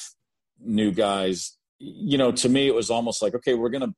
new 0.61 0.93
guys, 0.93 1.57
you 1.79 2.19
know, 2.19 2.31
to 2.33 2.49
me, 2.49 2.67
it 2.67 2.75
was 2.75 2.91
almost 2.91 3.23
like, 3.23 3.35
okay, 3.35 3.55
we're 3.55 3.71
going 3.71 3.89
to 3.89 3.95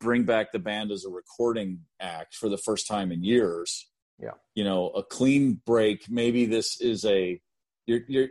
bring 0.00 0.22
back 0.22 0.52
the 0.52 0.60
band 0.60 0.92
as 0.92 1.04
a 1.04 1.10
recording 1.10 1.80
act 2.00 2.36
for 2.36 2.48
the 2.48 2.58
first 2.58 2.86
time 2.86 3.10
in 3.10 3.24
years. 3.24 3.90
Yeah. 4.20 4.32
You 4.54 4.64
know, 4.64 4.90
a 4.90 5.02
clean 5.02 5.60
break. 5.66 6.08
Maybe 6.08 6.46
this 6.46 6.80
is 6.80 7.04
a, 7.04 7.40
you're, 7.86 8.00
you're, 8.06 8.28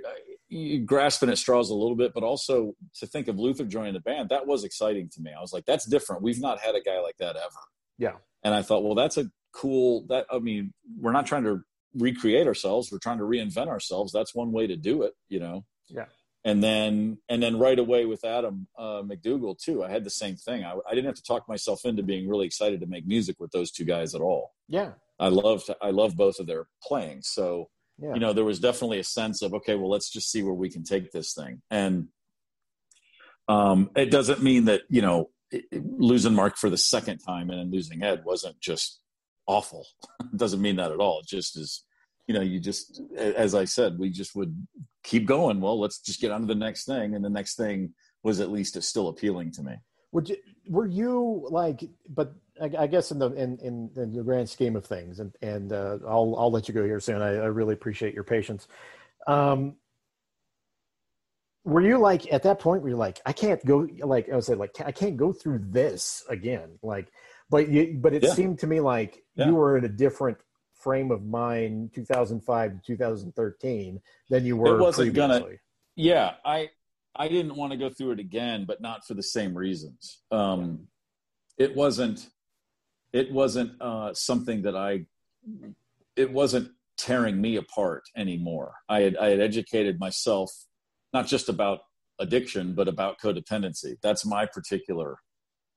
you're 0.47 0.85
grasping 0.85 1.29
at 1.29 1.37
straws 1.37 1.69
a 1.69 1.75
little 1.75 1.95
bit, 1.97 2.13
but 2.13 2.23
also 2.23 2.75
to 2.99 3.07
think 3.07 3.27
of 3.27 3.37
Luther 3.37 3.65
joining 3.65 3.93
the 3.93 3.99
band, 3.99 4.29
that 4.29 4.47
was 4.47 4.63
exciting 4.63 5.09
to 5.15 5.21
me. 5.21 5.31
I 5.37 5.41
was 5.41 5.51
like, 5.51 5.65
that's 5.65 5.85
different. 5.85 6.21
We've 6.21 6.39
not 6.39 6.59
had 6.59 6.75
a 6.75 6.81
guy 6.81 7.01
like 7.01 7.17
that 7.19 7.35
ever. 7.35 7.59
Yeah. 7.97 8.13
And 8.43 8.53
I 8.53 8.61
thought, 8.61 8.83
well, 8.83 8.95
that's 8.95 9.17
a 9.17 9.29
cool, 9.53 10.05
that, 10.07 10.25
I 10.31 10.39
mean, 10.39 10.73
we're 10.97 11.11
not 11.11 11.25
trying 11.25 11.43
to 11.43 11.61
recreate 11.97 12.47
ourselves 12.47 12.91
we're 12.91 12.99
trying 12.99 13.17
to 13.17 13.23
reinvent 13.23 13.67
ourselves 13.67 14.11
that's 14.11 14.35
one 14.35 14.51
way 14.51 14.67
to 14.67 14.75
do 14.75 15.03
it 15.03 15.13
you 15.29 15.39
know 15.39 15.65
yeah 15.87 16.05
and 16.45 16.63
then 16.63 17.17
and 17.29 17.41
then 17.41 17.57
right 17.57 17.79
away 17.79 18.05
with 18.05 18.23
adam 18.23 18.67
uh, 18.77 19.01
MacDougall 19.03 19.55
too 19.55 19.83
i 19.83 19.89
had 19.89 20.03
the 20.03 20.09
same 20.09 20.35
thing 20.35 20.63
I, 20.63 20.75
I, 20.89 20.93
didn't 20.93 21.07
have 21.07 21.15
to 21.15 21.23
talk 21.23 21.47
myself 21.49 21.85
into 21.85 22.03
being 22.03 22.27
really 22.27 22.45
excited 22.45 22.79
to 22.81 22.87
make 22.87 23.07
music 23.07 23.37
with 23.39 23.51
those 23.51 23.71
two 23.71 23.85
guys 23.85 24.15
at 24.15 24.21
all 24.21 24.53
yeah 24.67 24.91
i 25.19 25.27
loved 25.27 25.69
i 25.81 25.89
love 25.89 26.15
both 26.15 26.39
of 26.39 26.47
their 26.47 26.67
playing 26.83 27.21
so 27.23 27.69
yeah. 27.97 28.13
you 28.13 28.19
know 28.19 28.33
there 28.33 28.45
was 28.45 28.59
definitely 28.59 28.99
a 28.99 29.03
sense 29.03 29.41
of 29.41 29.53
okay 29.53 29.75
well 29.75 29.89
let's 29.89 30.09
just 30.09 30.31
see 30.31 30.43
where 30.43 30.53
we 30.53 30.69
can 30.69 30.83
take 30.83 31.11
this 31.11 31.33
thing 31.33 31.61
and 31.71 32.07
um 33.47 33.89
it 33.95 34.11
doesn't 34.11 34.43
mean 34.43 34.65
that 34.65 34.81
you 34.89 35.01
know 35.01 35.29
it, 35.49 35.65
it, 35.71 35.83
losing 35.85 36.33
mark 36.33 36.57
for 36.57 36.69
the 36.69 36.77
second 36.77 37.19
time 37.19 37.49
and 37.49 37.59
then 37.59 37.71
losing 37.71 38.03
ed 38.03 38.23
wasn't 38.25 38.59
just 38.59 38.99
awful. 39.47 39.87
it 40.19 40.37
doesn't 40.37 40.61
mean 40.61 40.75
that 40.75 40.91
at 40.91 40.99
all. 40.99 41.21
It 41.21 41.27
just 41.27 41.57
is, 41.57 41.83
you 42.27 42.33
know, 42.33 42.41
you 42.41 42.59
just, 42.59 43.01
as 43.15 43.55
I 43.55 43.65
said, 43.65 43.97
we 43.97 44.09
just 44.09 44.35
would 44.35 44.55
keep 45.03 45.25
going. 45.25 45.61
Well, 45.61 45.79
let's 45.79 45.99
just 45.99 46.19
get 46.19 46.31
on 46.31 46.41
to 46.41 46.47
the 46.47 46.55
next 46.55 46.85
thing. 46.85 47.15
And 47.15 47.23
the 47.23 47.29
next 47.29 47.55
thing 47.55 47.93
was 48.23 48.41
at 48.41 48.51
least 48.51 48.81
still 48.83 49.07
appealing 49.07 49.51
to 49.53 49.63
me. 49.63 49.75
Would 50.11 50.29
you, 50.29 50.37
were 50.67 50.87
you 50.87 51.47
like, 51.49 51.83
but 52.09 52.33
I, 52.61 52.71
I 52.79 52.87
guess 52.87 53.11
in 53.11 53.19
the, 53.19 53.31
in, 53.31 53.57
in, 53.59 53.89
in, 53.95 54.13
the 54.13 54.23
grand 54.23 54.49
scheme 54.49 54.75
of 54.75 54.85
things, 54.85 55.19
and, 55.19 55.33
and 55.41 55.71
uh, 55.71 55.99
I'll, 56.07 56.35
I'll 56.37 56.51
let 56.51 56.67
you 56.67 56.73
go 56.73 56.83
here 56.83 56.99
soon. 56.99 57.21
I, 57.21 57.29
I 57.29 57.45
really 57.45 57.73
appreciate 57.73 58.13
your 58.13 58.23
patience. 58.23 58.67
Um, 59.25 59.75
were 61.63 61.81
you 61.81 61.97
like 61.97 62.31
at 62.31 62.43
that 62.43 62.59
point 62.59 62.81
where 62.81 62.91
you're 62.91 62.97
like 62.97 63.19
i 63.25 63.33
can't 63.33 63.63
go 63.65 63.85
like 63.99 64.29
i 64.31 64.35
was 64.37 64.45
saying 64.45 64.57
like 64.57 64.71
i 64.85 64.91
can't 64.91 65.17
go 65.17 65.33
through 65.33 65.59
this 65.61 66.23
again 66.29 66.69
like 66.81 67.11
but 67.49 67.69
you, 67.69 67.97
but 68.01 68.13
it 68.13 68.23
yeah. 68.23 68.33
seemed 68.33 68.59
to 68.59 68.67
me 68.67 68.79
like 68.79 69.23
yeah. 69.35 69.47
you 69.47 69.55
were 69.55 69.77
in 69.77 69.85
a 69.85 69.89
different 69.89 70.37
frame 70.79 71.11
of 71.11 71.25
mind 71.25 71.91
2005 71.93 72.71
to 72.71 72.79
2013 72.85 74.01
than 74.29 74.45
you 74.45 74.57
were 74.57 74.77
it 74.77 74.81
wasn't 74.81 75.13
previously. 75.13 75.39
gonna 75.41 75.57
yeah 75.95 76.33
i 76.45 76.69
i 77.15 77.27
didn't 77.27 77.55
want 77.55 77.71
to 77.71 77.77
go 77.77 77.89
through 77.89 78.11
it 78.11 78.19
again 78.19 78.65
but 78.65 78.81
not 78.81 79.05
for 79.05 79.13
the 79.13 79.23
same 79.23 79.57
reasons. 79.57 80.19
Um 80.31 80.87
it 81.57 81.75
wasn't 81.75 82.27
it 83.13 83.31
wasn't 83.31 83.81
uh 83.81 84.13
something 84.13 84.61
that 84.63 84.75
i 84.75 85.05
it 86.15 86.31
wasn't 86.31 86.71
tearing 86.97 87.39
me 87.39 87.57
apart 87.57 88.03
anymore. 88.15 88.73
I 88.89 89.01
had 89.01 89.17
i 89.17 89.29
had 89.29 89.39
educated 89.39 89.99
myself 89.99 90.51
not 91.13 91.27
just 91.27 91.49
about 91.49 91.79
addiction 92.19 92.73
but 92.73 92.87
about 92.87 93.19
codependency. 93.19 93.97
That's 94.01 94.25
my 94.25 94.45
particular 94.45 95.17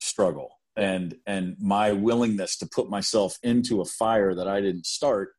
struggle 0.00 0.59
and 0.76 1.16
and 1.26 1.56
my 1.60 1.92
willingness 1.92 2.56
to 2.58 2.66
put 2.66 2.88
myself 2.88 3.36
into 3.42 3.80
a 3.80 3.84
fire 3.84 4.34
that 4.34 4.48
I 4.48 4.60
didn't 4.60 4.86
start 4.86 5.34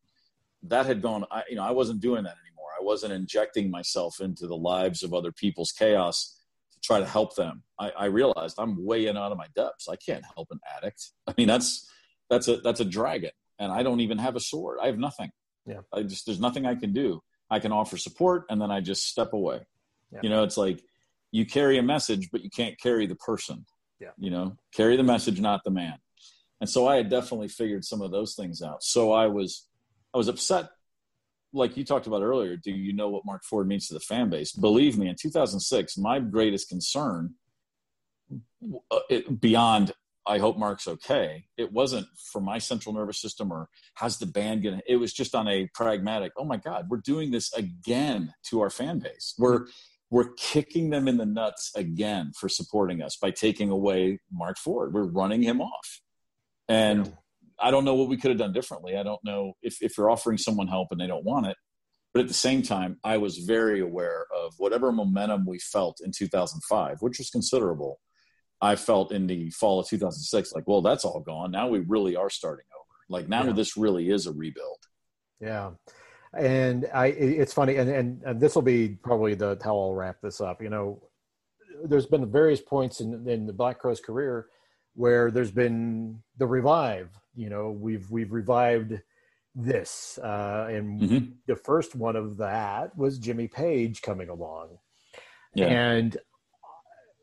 that 0.63 0.85
had 0.85 1.01
gone 1.01 1.25
I, 1.31 1.43
you 1.49 1.55
know 1.55 1.63
I 1.63 1.71
wasn't 1.71 2.01
doing 2.01 2.23
that 2.23 2.35
anymore. 2.45 2.69
I 2.79 2.83
wasn't 2.83 3.13
injecting 3.13 3.71
myself 3.71 4.19
into 4.19 4.47
the 4.47 4.55
lives 4.55 5.03
of 5.03 5.13
other 5.13 5.31
people's 5.31 5.71
chaos 5.71 6.37
to 6.73 6.79
try 6.81 6.99
to 6.99 7.05
help 7.05 7.35
them. 7.35 7.63
I, 7.79 7.91
I 7.91 8.05
realized 8.05 8.55
I'm 8.57 8.85
way 8.85 9.07
in 9.07 9.17
out 9.17 9.31
of 9.31 9.37
my 9.37 9.47
depths. 9.55 9.87
I 9.87 9.95
can't 9.95 10.23
help 10.35 10.49
an 10.51 10.59
addict. 10.77 11.11
I 11.27 11.33
mean 11.37 11.47
that's 11.47 11.89
that's 12.29 12.47
a 12.47 12.57
that's 12.57 12.79
a 12.79 12.85
dragon 12.85 13.31
and 13.59 13.71
I 13.71 13.83
don't 13.83 14.01
even 14.01 14.17
have 14.17 14.35
a 14.35 14.39
sword. 14.39 14.79
I 14.81 14.87
have 14.87 14.97
nothing. 14.97 15.31
Yeah. 15.65 15.81
I 15.93 16.03
just 16.03 16.25
there's 16.25 16.39
nothing 16.39 16.65
I 16.65 16.75
can 16.75 16.93
do. 16.93 17.21
I 17.49 17.59
can 17.59 17.71
offer 17.71 17.97
support 17.97 18.45
and 18.49 18.61
then 18.61 18.71
I 18.71 18.81
just 18.81 19.07
step 19.07 19.33
away. 19.33 19.61
Yeah. 20.11 20.19
you 20.23 20.29
know 20.29 20.43
it's 20.43 20.57
like 20.57 20.83
you 21.31 21.45
carry 21.45 21.77
a 21.77 21.83
message 21.83 22.29
but 22.31 22.43
you 22.43 22.49
can't 22.49 22.77
carry 22.77 23.05
the 23.05 23.15
person 23.15 23.65
yeah. 24.01 24.09
You 24.17 24.31
know, 24.31 24.57
carry 24.73 24.97
the 24.97 25.03
message, 25.03 25.39
not 25.39 25.63
the 25.63 25.69
man. 25.69 25.93
And 26.59 26.69
so 26.69 26.87
I 26.87 26.97
had 26.97 27.09
definitely 27.09 27.47
figured 27.47 27.85
some 27.85 28.01
of 28.01 28.11
those 28.11 28.35
things 28.35 28.61
out. 28.61 28.83
So 28.83 29.13
I 29.13 29.27
was, 29.27 29.67
I 30.13 30.17
was 30.17 30.27
upset. 30.27 30.69
Like 31.53 31.77
you 31.77 31.85
talked 31.85 32.07
about 32.07 32.23
earlier, 32.23 32.57
do 32.57 32.71
you 32.71 32.93
know 32.93 33.09
what 33.09 33.25
Marc 33.25 33.43
Ford 33.43 33.67
means 33.67 33.87
to 33.87 33.93
the 33.93 33.99
fan 33.99 34.29
base? 34.29 34.51
Believe 34.53 34.97
me, 34.97 35.07
in 35.07 35.15
2006, 35.19 35.97
my 35.97 36.19
greatest 36.19 36.69
concern, 36.69 37.35
uh, 38.89 38.99
it, 39.09 39.39
beyond 39.39 39.91
I 40.25 40.37
hope 40.37 40.57
Mark's 40.57 40.87
okay. 40.87 41.45
It 41.57 41.71
wasn't 41.71 42.07
for 42.31 42.41
my 42.41 42.59
central 42.59 42.93
nervous 42.93 43.19
system 43.19 43.51
or 43.51 43.69
how's 43.95 44.19
the 44.19 44.27
band 44.27 44.63
going 44.63 44.77
to, 44.77 44.83
it 44.87 44.97
was 44.97 45.13
just 45.13 45.33
on 45.33 45.47
a 45.47 45.67
pragmatic, 45.73 46.31
oh 46.37 46.45
my 46.45 46.57
God, 46.57 46.87
we're 46.89 46.97
doing 46.97 47.31
this 47.31 47.51
again 47.53 48.33
to 48.45 48.61
our 48.61 48.69
fan 48.69 48.99
base. 48.99 49.33
We're, 49.37 49.65
we're 50.11 50.33
kicking 50.33 50.89
them 50.89 51.07
in 51.07 51.17
the 51.17 51.25
nuts 51.25 51.71
again 51.73 52.33
for 52.37 52.49
supporting 52.49 53.01
us 53.01 53.15
by 53.15 53.31
taking 53.31 53.69
away 53.69 54.19
Marc 54.31 54.57
Ford. 54.57 54.93
We're 54.93 55.09
running 55.09 55.41
him 55.41 55.61
off. 55.61 56.01
And 56.67 57.07
yeah. 57.07 57.13
I 57.57 57.71
don't 57.71 57.85
know 57.85 57.95
what 57.95 58.09
we 58.09 58.17
could 58.17 58.29
have 58.29 58.37
done 58.37 58.51
differently. 58.51 58.97
I 58.97 59.03
don't 59.03 59.23
know 59.23 59.53
if, 59.61 59.81
if 59.81 59.97
you're 59.97 60.09
offering 60.09 60.37
someone 60.37 60.67
help 60.67 60.89
and 60.91 60.99
they 60.99 61.07
don't 61.07 61.23
want 61.23 61.47
it. 61.47 61.55
But 62.13 62.19
at 62.19 62.27
the 62.27 62.33
same 62.33 62.61
time, 62.61 62.97
I 63.05 63.17
was 63.17 63.37
very 63.37 63.79
aware 63.79 64.25
of 64.37 64.53
whatever 64.57 64.91
momentum 64.91 65.45
we 65.45 65.59
felt 65.59 66.01
in 66.03 66.11
2005, 66.11 66.97
which 66.99 67.17
was 67.17 67.29
considerable. 67.29 68.01
I 68.59 68.75
felt 68.75 69.13
in 69.13 69.27
the 69.27 69.49
fall 69.51 69.79
of 69.79 69.87
2006, 69.87 70.51
like, 70.51 70.67
well, 70.67 70.81
that's 70.81 71.05
all 71.05 71.21
gone. 71.21 71.51
Now 71.51 71.69
we 71.69 71.79
really 71.79 72.17
are 72.17 72.29
starting 72.29 72.65
over. 72.77 72.97
Like, 73.07 73.29
now 73.29 73.45
yeah. 73.45 73.53
this 73.53 73.77
really 73.77 74.09
is 74.09 74.27
a 74.27 74.33
rebuild. 74.33 74.79
Yeah 75.39 75.71
and 76.37 76.87
I 76.93 77.07
it's 77.07 77.53
funny 77.53 77.75
and 77.75 77.89
and, 77.89 78.23
and 78.23 78.39
this 78.39 78.55
will 78.55 78.61
be 78.61 78.89
probably 78.89 79.33
the 79.33 79.59
how 79.63 79.77
I'll 79.77 79.93
wrap 79.93 80.17
this 80.21 80.41
up. 80.41 80.61
You 80.61 80.69
know, 80.69 81.01
there's 81.83 82.05
been 82.05 82.31
various 82.31 82.61
points 82.61 83.01
in 83.01 83.27
in 83.27 83.45
the 83.45 83.53
Black 83.53 83.79
Crowes 83.79 83.99
career 83.99 84.47
where 84.93 85.31
there's 85.31 85.51
been 85.51 86.19
the 86.37 86.47
revive. 86.47 87.09
You 87.35 87.49
know, 87.49 87.71
we've 87.71 88.09
we've 88.09 88.31
revived 88.31 88.99
this, 89.55 90.17
uh, 90.23 90.67
and 90.69 91.01
mm-hmm. 91.01 91.25
the 91.47 91.55
first 91.55 91.95
one 91.95 92.15
of 92.15 92.37
that 92.37 92.97
was 92.97 93.19
Jimmy 93.19 93.47
Page 93.47 94.01
coming 94.01 94.29
along, 94.29 94.77
yeah. 95.53 95.67
and 95.67 96.17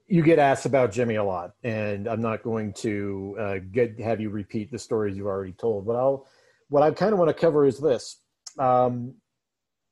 you 0.06 0.22
get 0.22 0.38
asked 0.38 0.66
about 0.66 0.92
Jimmy 0.92 1.16
a 1.16 1.24
lot, 1.24 1.52
and 1.62 2.06
I'm 2.06 2.20
not 2.20 2.42
going 2.42 2.72
to 2.74 3.36
uh, 3.38 3.58
get 3.72 4.00
have 4.00 4.20
you 4.20 4.30
repeat 4.30 4.70
the 4.70 4.78
stories 4.78 5.16
you've 5.16 5.26
already 5.26 5.52
told, 5.52 5.86
but 5.86 5.96
I'll 5.96 6.26
what 6.68 6.82
I 6.82 6.90
kind 6.90 7.12
of 7.12 7.18
want 7.18 7.28
to 7.28 7.34
cover 7.34 7.66
is 7.66 7.78
this. 7.78 8.20
Um, 8.58 9.14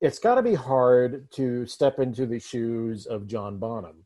it's 0.01 0.19
got 0.19 0.35
to 0.35 0.43
be 0.43 0.55
hard 0.55 1.31
to 1.33 1.67
step 1.67 1.99
into 1.99 2.27
the 2.27 2.39
shoes 2.39 3.07
of 3.07 3.27
John 3.27 3.59
Bonham. 3.59 4.05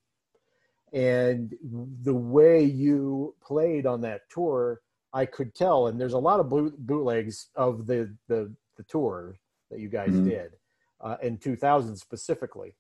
And 0.93 1.55
the 2.03 2.15
way 2.15 2.63
you 2.65 3.35
played 3.43 3.87
on 3.87 4.01
that 4.03 4.23
tour, 4.31 4.81
I 5.13 5.27
could 5.27 5.55
tell. 5.55 5.87
And 5.87 6.01
there's 6.01 6.13
a 6.13 6.19
lot 6.19 6.41
of 6.41 6.49
bootlegs 6.49 7.49
of 7.55 7.87
the, 7.87 8.15
the, 8.29 8.53
the 8.77 8.83
tour 8.85 9.37
that 9.71 9.81
you 9.81 9.89
guys 9.89 10.11
mm-hmm. 10.11 10.29
did 10.29 10.53
uh, 11.01 11.17
in 11.23 11.39
2000 11.39 11.97
specifically. 11.97 12.75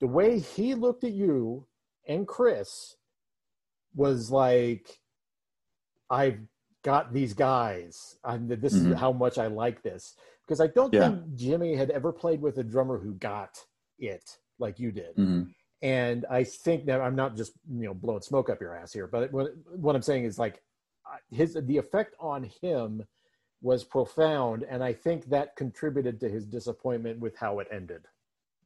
The 0.00 0.06
way 0.06 0.38
he 0.38 0.74
looked 0.74 1.04
at 1.04 1.12
you 1.12 1.66
and 2.06 2.26
Chris 2.26 2.96
was 3.94 4.30
like, 4.30 4.98
I've 6.10 6.40
got 6.82 7.12
these 7.12 7.32
guys. 7.32 8.16
and 8.24 8.48
this 8.48 8.74
mm-hmm. 8.74 8.92
is 8.92 8.98
how 8.98 9.12
much 9.12 9.38
I 9.38 9.46
like 9.46 9.82
this 9.82 10.14
because 10.46 10.60
I 10.60 10.66
don't 10.68 10.92
yeah. 10.92 11.08
think 11.08 11.34
Jimmy 11.34 11.74
had 11.74 11.90
ever 11.90 12.12
played 12.12 12.40
with 12.40 12.58
a 12.58 12.64
drummer 12.64 12.98
who 12.98 13.14
got 13.14 13.58
it 13.98 14.38
like 14.58 14.78
you 14.78 14.92
did. 14.92 15.16
Mm-hmm. 15.16 15.42
And 15.82 16.24
I 16.30 16.44
think 16.44 16.86
that 16.86 17.00
I'm 17.00 17.16
not 17.16 17.36
just 17.36 17.52
you 17.70 17.86
know 17.86 17.94
blowing 17.94 18.22
smoke 18.22 18.48
up 18.48 18.60
your 18.60 18.74
ass 18.74 18.92
here, 18.92 19.06
but 19.06 19.32
what, 19.32 19.54
what 19.76 19.94
I'm 19.94 20.02
saying 20.02 20.24
is 20.24 20.38
like 20.38 20.62
his 21.30 21.58
the 21.60 21.76
effect 21.76 22.14
on 22.18 22.50
him 22.62 23.02
was 23.60 23.84
profound, 23.84 24.64
and 24.68 24.82
I 24.82 24.92
think 24.92 25.26
that 25.26 25.56
contributed 25.56 26.20
to 26.20 26.28
his 26.28 26.46
disappointment 26.46 27.18
with 27.18 27.36
how 27.36 27.58
it 27.58 27.68
ended. 27.70 28.06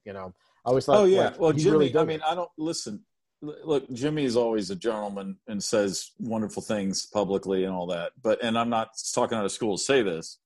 You 0.05 0.12
know, 0.12 0.33
I 0.64 0.68
always 0.68 0.85
thought. 0.87 0.99
Oh 0.99 1.05
yeah, 1.05 1.24
like, 1.24 1.41
well, 1.41 1.53
Jimmy. 1.53 1.91
Really 1.91 1.99
I 1.99 2.05
mean, 2.05 2.20
I 2.24 2.35
don't 2.35 2.51
listen 2.57 3.05
look 3.41 3.89
jimmy 3.93 4.24
is 4.24 4.37
always 4.37 4.70
a 4.70 4.76
gentleman 4.76 5.37
and 5.47 5.62
says 5.62 6.11
wonderful 6.18 6.62
things 6.62 7.07
publicly 7.07 7.64
and 7.64 7.72
all 7.72 7.87
that 7.87 8.12
but 8.20 8.43
and 8.43 8.59
i'm 8.59 8.68
not 8.68 8.89
talking 9.14 9.39
out 9.39 9.45
of 9.45 9.53
school 9.53 9.76
to 9.76 9.83
say 9.83 10.03
this 10.03 10.39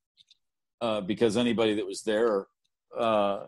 uh, 0.83 1.01
because 1.01 1.37
anybody 1.37 1.74
that 1.74 1.87
was 1.87 2.03
there 2.03 2.47
uh, 2.99 3.47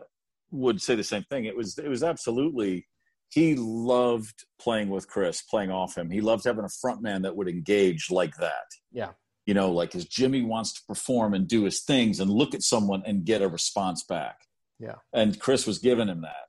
would 0.51 0.81
say 0.81 0.95
the 0.95 1.03
same 1.03 1.25
thing. 1.29 1.45
It 1.45 1.55
was 1.55 1.77
it 1.77 1.89
was 1.89 2.01
absolutely 2.01 2.87
he 3.29 3.55
loved 3.55 4.45
playing 4.57 4.89
with 4.89 5.09
chris 5.09 5.41
playing 5.41 5.69
off 5.69 5.97
him. 5.97 6.09
He 6.09 6.21
loved 6.21 6.45
having 6.45 6.63
a 6.63 6.69
front 6.81 7.01
man 7.01 7.23
that 7.23 7.35
would 7.35 7.49
engage 7.49 8.09
like 8.09 8.35
that. 8.37 8.67
Yeah. 8.91 9.11
You 9.45 9.53
know 9.53 9.69
like 9.71 9.93
as 9.95 10.05
jimmy 10.05 10.41
wants 10.41 10.73
to 10.73 10.81
perform 10.87 11.33
and 11.33 11.47
do 11.47 11.65
his 11.65 11.83
things 11.83 12.19
and 12.19 12.31
look 12.31 12.55
at 12.55 12.63
someone 12.63 13.03
and 13.05 13.25
get 13.25 13.41
a 13.41 13.49
response 13.49 14.03
back. 14.03 14.37
Yeah. 14.79 14.95
And 15.13 15.37
chris 15.37 15.67
was 15.67 15.79
giving 15.79 16.07
him 16.07 16.21
that. 16.21 16.45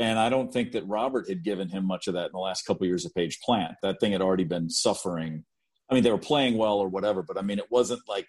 And 0.00 0.18
I 0.18 0.28
don't 0.28 0.52
think 0.52 0.72
that 0.72 0.86
Robert 0.86 1.28
had 1.28 1.44
given 1.44 1.68
him 1.68 1.84
much 1.84 2.08
of 2.08 2.14
that 2.14 2.26
in 2.26 2.32
the 2.32 2.38
last 2.38 2.62
couple 2.62 2.84
of 2.84 2.88
years 2.88 3.04
of 3.04 3.14
Page 3.14 3.40
Plant. 3.40 3.74
That 3.82 3.98
thing 4.00 4.12
had 4.12 4.22
already 4.22 4.44
been 4.44 4.70
suffering. 4.70 5.44
I 5.90 5.94
mean, 5.94 6.04
they 6.04 6.12
were 6.12 6.18
playing 6.18 6.56
well 6.56 6.78
or 6.78 6.88
whatever, 6.88 7.22
but 7.22 7.36
I 7.38 7.42
mean, 7.42 7.58
it 7.58 7.70
wasn't 7.70 8.02
like, 8.08 8.28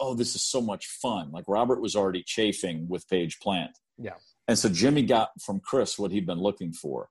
oh, 0.00 0.14
this 0.14 0.34
is 0.34 0.44
so 0.44 0.60
much 0.60 0.86
fun. 0.86 1.30
Like 1.32 1.44
Robert 1.48 1.80
was 1.80 1.96
already 1.96 2.22
chafing 2.22 2.88
with 2.88 3.08
Page 3.08 3.38
Plant. 3.40 3.72
Yeah. 3.96 4.14
And 4.46 4.58
so 4.58 4.68
Jimmy 4.68 5.02
got 5.02 5.30
from 5.40 5.60
Chris 5.60 5.98
what 5.98 6.12
he'd 6.12 6.26
been 6.26 6.40
looking 6.40 6.72
for. 6.72 7.08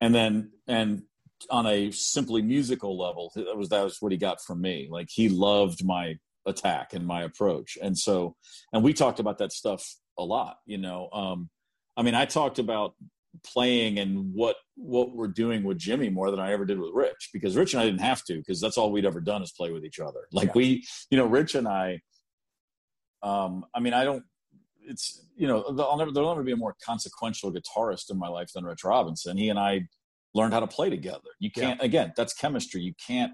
And 0.00 0.14
then, 0.14 0.52
and 0.66 1.02
on 1.50 1.66
a 1.66 1.90
simply 1.90 2.42
musical 2.42 2.98
level, 2.98 3.30
that 3.34 3.56
was, 3.56 3.68
that 3.68 3.84
was 3.84 3.98
what 4.00 4.12
he 4.12 4.18
got 4.18 4.40
from 4.40 4.60
me. 4.60 4.88
Like 4.90 5.08
he 5.10 5.28
loved 5.28 5.84
my 5.84 6.16
attack 6.46 6.92
and 6.92 7.06
my 7.06 7.22
approach. 7.22 7.78
And 7.80 7.96
so, 7.96 8.36
and 8.72 8.82
we 8.82 8.92
talked 8.92 9.20
about 9.20 9.38
that 9.38 9.52
stuff 9.52 9.84
a 10.18 10.24
lot, 10.24 10.56
you 10.66 10.78
know. 10.78 11.08
Um, 11.12 11.50
I 11.96 12.02
mean, 12.02 12.14
I 12.14 12.24
talked 12.24 12.58
about 12.58 12.94
playing 13.44 13.98
and 13.98 14.34
what 14.34 14.56
what 14.74 15.14
we're 15.14 15.28
doing 15.28 15.62
with 15.62 15.78
Jimmy 15.78 16.10
more 16.10 16.30
than 16.30 16.40
I 16.40 16.52
ever 16.52 16.64
did 16.64 16.80
with 16.80 16.90
Rich 16.92 17.30
because 17.32 17.56
Rich 17.56 17.74
and 17.74 17.82
I 17.82 17.86
didn't 17.86 18.00
have 18.00 18.24
to 18.24 18.36
because 18.38 18.60
that's 18.60 18.76
all 18.76 18.90
we'd 18.90 19.06
ever 19.06 19.20
done 19.20 19.42
is 19.42 19.52
play 19.52 19.70
with 19.70 19.84
each 19.84 20.00
other. 20.00 20.26
Like 20.32 20.48
yeah. 20.48 20.54
we, 20.56 20.86
you 21.10 21.18
know, 21.18 21.26
Rich 21.26 21.54
and 21.54 21.68
I. 21.68 22.00
Um, 23.22 23.64
I 23.74 23.80
mean, 23.80 23.94
I 23.94 24.04
don't. 24.04 24.24
It's 24.82 25.26
you 25.36 25.46
know, 25.46 25.62
I'll 25.78 25.98
never 25.98 26.10
there'll 26.10 26.30
never 26.30 26.42
be 26.42 26.52
a 26.52 26.56
more 26.56 26.74
consequential 26.84 27.52
guitarist 27.52 28.10
in 28.10 28.18
my 28.18 28.28
life 28.28 28.50
than 28.54 28.64
Rich 28.64 28.84
Robinson. 28.84 29.36
He 29.36 29.48
and 29.48 29.58
I 29.58 29.88
learned 30.34 30.52
how 30.52 30.60
to 30.60 30.66
play 30.66 30.90
together. 30.90 31.28
You 31.38 31.50
can't 31.50 31.78
yeah. 31.80 31.86
again. 31.86 32.12
That's 32.16 32.32
chemistry. 32.32 32.80
You 32.80 32.94
can't 33.06 33.32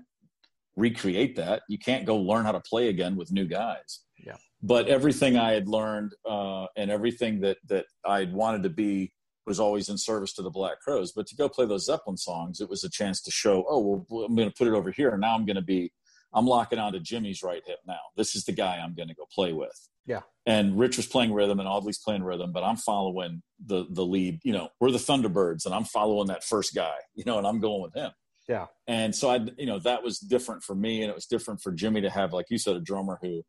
recreate 0.77 1.37
that. 1.37 1.63
You 1.69 1.79
can't 1.79 2.05
go 2.05 2.17
learn 2.17 2.45
how 2.45 2.53
to 2.53 2.61
play 2.61 2.89
again 2.89 3.17
with 3.17 3.33
new 3.33 3.47
guys. 3.47 4.01
Yeah. 4.19 4.37
But 4.63 4.89
everything 4.89 5.37
I 5.37 5.53
had 5.53 5.69
learned 5.69 6.13
uh, 6.29 6.67
and 6.77 6.91
everything 6.91 7.41
that 7.41 7.59
that 7.69 7.87
I'd 8.05 8.33
wanted 8.33 8.63
to 8.65 8.71
be 8.71 9.13
was 9.47 9.61
always 9.61 9.89
in 9.89 9.97
service 9.97 10.33
to 10.35 10.43
the 10.43 10.51
Black 10.51 10.81
Crowes. 10.81 11.13
But 11.13 11.27
to 11.29 11.37
go 11.37 11.49
play 11.49 11.67
those 11.67 11.87
Zeppelin 11.87 12.17
songs, 12.17 12.61
it 12.61 12.69
was 12.69 12.83
a 12.83 12.91
chance 12.91 13.23
to 13.23 13.31
show, 13.31 13.65
oh, 13.69 14.05
well, 14.09 14.25
I'm 14.25 14.35
going 14.35 14.49
to 14.49 14.55
put 14.55 14.67
it 14.67 14.75
over 14.75 14.91
here. 14.91 15.11
And 15.11 15.21
now 15.21 15.35
I'm 15.35 15.47
going 15.47 15.57
to 15.57 15.63
be, 15.63 15.93
I'm 16.37 16.47
locking 16.47 16.79
onto 16.79 17.01
Jimmy's 17.01 17.43
right 17.43 17.63
hip 17.67 17.79
now. 17.87 17.99
This 18.17 18.37
is 18.37 18.45
the 18.45 18.53
guy 18.53 18.77
I'm 18.77 18.95
going 18.95 19.09
to 19.09 19.15
go 19.15 19.25
play 19.35 19.55
with. 19.55 19.89
Yeah. 20.07 20.21
And 20.45 20.79
Rich 20.79 20.99
was 20.99 21.07
playing 21.07 21.33
rhythm 21.33 21.59
and 21.59 21.69
Audley's 21.69 21.99
playing 21.99 22.23
rhythm, 22.23 22.53
but 22.53 22.63
I'm 22.63 22.77
following 22.77 23.43
the 23.65 23.87
the 23.91 24.05
lead. 24.05 24.39
You 24.45 24.53
know, 24.53 24.69
we're 24.79 24.93
the 24.93 24.99
Thunderbirds 24.99 25.65
and 25.65 25.75
I'm 25.75 25.85
following 25.85 26.29
that 26.29 26.45
first 26.45 26.75
guy, 26.75 26.95
you 27.15 27.25
know, 27.25 27.39
and 27.39 27.47
I'm 27.47 27.59
going 27.59 27.83
with 27.83 27.95
him. 27.95 28.13
Yeah. 28.49 28.67
And 28.87 29.15
so 29.15 29.31
I, 29.31 29.41
you 29.57 29.67
know, 29.67 29.81
that 29.81 30.05
was 30.05 30.19
different 30.19 30.63
for 30.63 30.75
me 30.75 31.03
and 31.03 31.11
it 31.11 31.15
was 31.15 31.27
different 31.27 31.61
for 31.63 31.73
Jimmy 31.73 32.03
to 32.03 32.11
have, 32.11 32.33
like 32.33 32.47
you 32.51 32.59
said, 32.59 32.77
a 32.77 32.81
drummer 32.81 33.19
who 33.21 33.43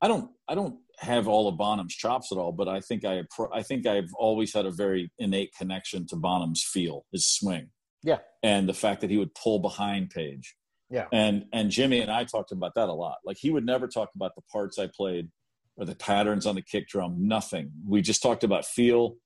I 0.00 0.06
don't 0.06 0.30
I 0.46 0.54
don't 0.54 0.76
have 0.98 1.26
all 1.26 1.48
of 1.48 1.56
Bonham's 1.56 1.94
chops 1.94 2.30
at 2.30 2.38
all, 2.38 2.52
but 2.52 2.68
I 2.68 2.80
think 2.80 3.04
I 3.04 3.22
I 3.52 3.62
think 3.62 3.86
I've 3.86 4.12
always 4.18 4.52
had 4.52 4.66
a 4.66 4.70
very 4.70 5.10
innate 5.18 5.52
connection 5.58 6.06
to 6.08 6.16
Bonham's 6.16 6.62
feel, 6.62 7.06
his 7.10 7.26
swing. 7.26 7.70
Yeah. 8.02 8.18
And 8.42 8.68
the 8.68 8.74
fact 8.74 9.00
that 9.00 9.10
he 9.10 9.16
would 9.16 9.34
pull 9.34 9.60
behind 9.60 10.10
Page. 10.10 10.54
Yeah. 10.90 11.06
And 11.12 11.46
and 11.52 11.70
Jimmy 11.70 12.00
and 12.00 12.10
I 12.10 12.24
talked 12.24 12.52
about 12.52 12.74
that 12.74 12.88
a 12.88 12.92
lot. 12.92 13.16
Like 13.24 13.38
he 13.38 13.50
would 13.50 13.64
never 13.64 13.88
talk 13.88 14.10
about 14.14 14.34
the 14.34 14.42
parts 14.52 14.78
I 14.78 14.86
played 14.86 15.30
or 15.76 15.84
the 15.84 15.94
patterns 15.94 16.46
on 16.46 16.54
the 16.54 16.62
kick 16.62 16.88
drum, 16.88 17.16
nothing. 17.18 17.72
We 17.86 18.02
just 18.02 18.22
talked 18.22 18.44
about 18.44 18.64
feel 18.64 19.16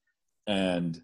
and 0.47 1.01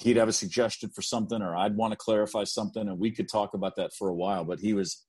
he'd 0.00 0.16
have 0.16 0.28
a 0.28 0.32
suggestion 0.32 0.90
for 0.90 1.02
something 1.02 1.42
or 1.42 1.56
I'd 1.56 1.76
want 1.76 1.92
to 1.92 1.96
clarify 1.96 2.44
something 2.44 2.88
and 2.88 2.98
we 2.98 3.10
could 3.10 3.28
talk 3.28 3.54
about 3.54 3.76
that 3.76 3.92
for 3.92 4.08
a 4.08 4.14
while, 4.14 4.44
but 4.44 4.60
he 4.60 4.72
was 4.72 5.04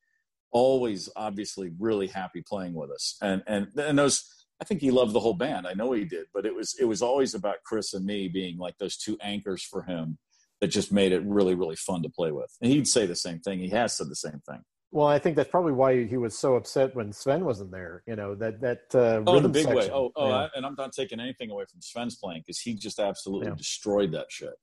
always 0.52 1.10
obviously 1.16 1.72
really 1.78 2.08
happy 2.08 2.42
playing 2.42 2.74
with 2.74 2.90
us. 2.90 3.16
And 3.22 3.44
and 3.46 3.68
and 3.78 4.00
those 4.00 4.24
I 4.62 4.66
think 4.66 4.82
he 4.82 4.92
loved 4.92 5.14
the 5.14 5.20
whole 5.20 5.36
band. 5.36 5.68
I 5.68 5.74
know 5.74 5.92
he 5.94 6.04
did, 6.06 6.26
but 6.34 6.46
it 6.46 6.56
was 6.56 6.76
it 6.80 6.86
was 6.86 7.02
always 7.02 7.34
about 7.34 7.64
Chris 7.66 7.94
and 7.94 8.06
me 8.06 8.28
being 8.28 8.58
like 8.58 8.78
those 8.78 8.98
two 8.98 9.18
anchors 9.22 9.64
for 9.64 9.84
him 9.84 10.18
that 10.62 10.68
just 10.68 10.92
made 10.92 11.12
it 11.12 11.22
really 11.24 11.56
really 11.56 11.76
fun 11.76 12.04
to 12.04 12.10
play 12.10 12.32
with. 12.32 12.56
And 12.62 12.72
he'd 12.72 12.88
say 12.88 13.06
the 13.06 13.16
same 13.16 13.40
thing. 13.40 13.60
He 13.60 13.70
has 13.70 13.96
said 13.96 14.10
the 14.10 14.16
same 14.16 14.42
thing. 14.48 14.62
Well, 14.92 15.06
I 15.06 15.20
think 15.20 15.36
that's 15.36 15.50
probably 15.50 15.74
why 15.74 16.06
he 16.06 16.18
was 16.18 16.36
so 16.38 16.56
upset 16.56 16.96
when 16.96 17.14
Sven 17.14 17.46
wasn't 17.46 17.72
there. 17.72 18.02
You 18.08 18.16
know 18.16 18.34
that 18.36 18.60
that 18.62 18.82
uh, 18.94 19.24
oh, 19.28 19.38
a 19.38 19.48
big 19.48 19.66
section. 19.66 19.76
way. 19.76 19.90
Oh, 19.92 20.12
oh, 20.16 20.28
yeah. 20.28 20.36
I, 20.36 20.50
and 20.56 20.66
I'm 20.66 20.76
not 20.78 20.94
taking 20.94 21.20
anything 21.20 21.52
away 21.52 21.66
from 21.72 21.82
Sven's 21.82 22.16
playing 22.16 22.42
because 22.42 22.60
he 22.60 22.74
just 22.74 23.00
absolutely 23.00 23.48
yeah. 23.48 23.56
destroyed 23.56 24.12
that 24.14 24.28
shit. 24.30 24.54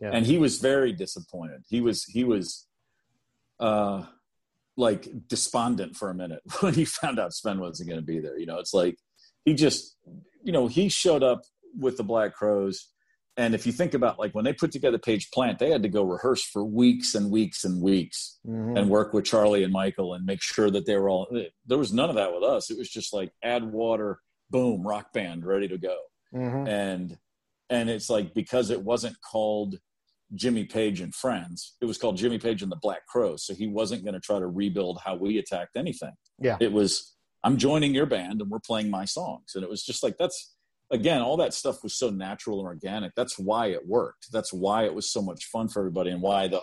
Yeah. 0.00 0.10
And 0.12 0.24
he 0.24 0.38
was 0.38 0.58
very 0.58 0.92
disappointed. 0.92 1.64
He 1.68 1.80
was 1.80 2.04
he 2.04 2.22
was 2.24 2.66
uh 3.58 4.04
like 4.76 5.08
despondent 5.28 5.96
for 5.96 6.10
a 6.10 6.14
minute 6.14 6.42
when 6.60 6.74
he 6.74 6.84
found 6.84 7.18
out 7.18 7.34
Sven 7.34 7.60
wasn't 7.60 7.88
going 7.88 8.00
to 8.00 8.06
be 8.06 8.20
there. 8.20 8.38
You 8.38 8.46
know, 8.46 8.58
it's 8.58 8.74
like 8.74 8.96
he 9.44 9.54
just, 9.54 9.96
you 10.42 10.52
know, 10.52 10.68
he 10.68 10.88
showed 10.88 11.22
up 11.22 11.42
with 11.76 11.96
the 11.96 12.04
Black 12.04 12.34
Crowes. 12.34 12.88
And 13.36 13.54
if 13.54 13.64
you 13.64 13.72
think 13.72 13.94
about 13.94 14.18
like 14.18 14.34
when 14.34 14.44
they 14.44 14.52
put 14.52 14.72
together 14.72 14.98
Page 14.98 15.30
Plant, 15.30 15.58
they 15.58 15.70
had 15.70 15.82
to 15.84 15.88
go 15.88 16.02
rehearse 16.02 16.44
for 16.44 16.64
weeks 16.64 17.14
and 17.14 17.30
weeks 17.30 17.64
and 17.64 17.80
weeks 17.80 18.38
mm-hmm. 18.46 18.76
and 18.76 18.90
work 18.90 19.14
with 19.14 19.24
Charlie 19.24 19.64
and 19.64 19.72
Michael 19.72 20.14
and 20.14 20.26
make 20.26 20.42
sure 20.42 20.70
that 20.70 20.84
they 20.86 20.96
were 20.96 21.08
all. 21.08 21.26
There 21.66 21.78
was 21.78 21.92
none 21.92 22.10
of 22.10 22.16
that 22.16 22.34
with 22.34 22.44
us. 22.44 22.70
It 22.70 22.76
was 22.76 22.90
just 22.90 23.14
like 23.14 23.32
add 23.42 23.64
water, 23.64 24.18
boom, 24.50 24.86
rock 24.86 25.12
band, 25.14 25.46
ready 25.46 25.68
to 25.68 25.78
go. 25.78 25.96
Mm-hmm. 26.34 26.66
And 26.66 27.18
and 27.70 27.88
it's 27.88 28.10
like 28.10 28.34
because 28.34 28.68
it 28.68 28.82
wasn't 28.82 29.16
called 29.22 29.78
Jimmy 30.34 30.64
Page 30.64 31.00
and 31.00 31.14
Friends. 31.14 31.76
It 31.80 31.86
was 31.86 31.98
called 31.98 32.16
Jimmy 32.16 32.38
Page 32.38 32.62
and 32.62 32.72
the 32.72 32.76
Black 32.76 33.06
Crowes. 33.06 33.44
So 33.44 33.54
he 33.54 33.66
wasn't 33.66 34.04
going 34.04 34.14
to 34.14 34.20
try 34.20 34.38
to 34.38 34.46
rebuild 34.46 35.00
how 35.04 35.14
we 35.16 35.38
attacked 35.38 35.76
anything. 35.76 36.12
Yeah. 36.38 36.56
It 36.60 36.72
was, 36.72 37.14
I'm 37.44 37.56
joining 37.56 37.94
your 37.94 38.06
band 38.06 38.40
and 38.40 38.50
we're 38.50 38.60
playing 38.60 38.90
my 38.90 39.04
songs. 39.04 39.52
And 39.54 39.62
it 39.62 39.70
was 39.70 39.82
just 39.82 40.02
like, 40.02 40.16
that's, 40.18 40.51
again, 40.92 41.22
all 41.22 41.36
that 41.38 41.54
stuff 41.54 41.82
was 41.82 41.96
so 41.96 42.10
natural 42.10 42.60
and 42.60 42.66
organic. 42.68 43.14
That's 43.16 43.38
why 43.38 43.66
it 43.68 43.86
worked. 43.86 44.30
That's 44.30 44.52
why 44.52 44.84
it 44.84 44.94
was 44.94 45.10
so 45.10 45.20
much 45.20 45.46
fun 45.46 45.68
for 45.68 45.80
everybody 45.80 46.10
and 46.10 46.22
why 46.22 46.46
the, 46.46 46.60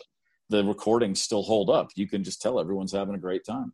the 0.49 0.63
recordings 0.63 1.21
still 1.21 1.43
hold 1.43 1.69
up. 1.69 1.89
You 1.95 2.07
can 2.07 2.23
just 2.23 2.41
tell 2.41 2.59
everyone's 2.59 2.93
having 2.93 3.15
a 3.15 3.19
great 3.19 3.45
time. 3.45 3.73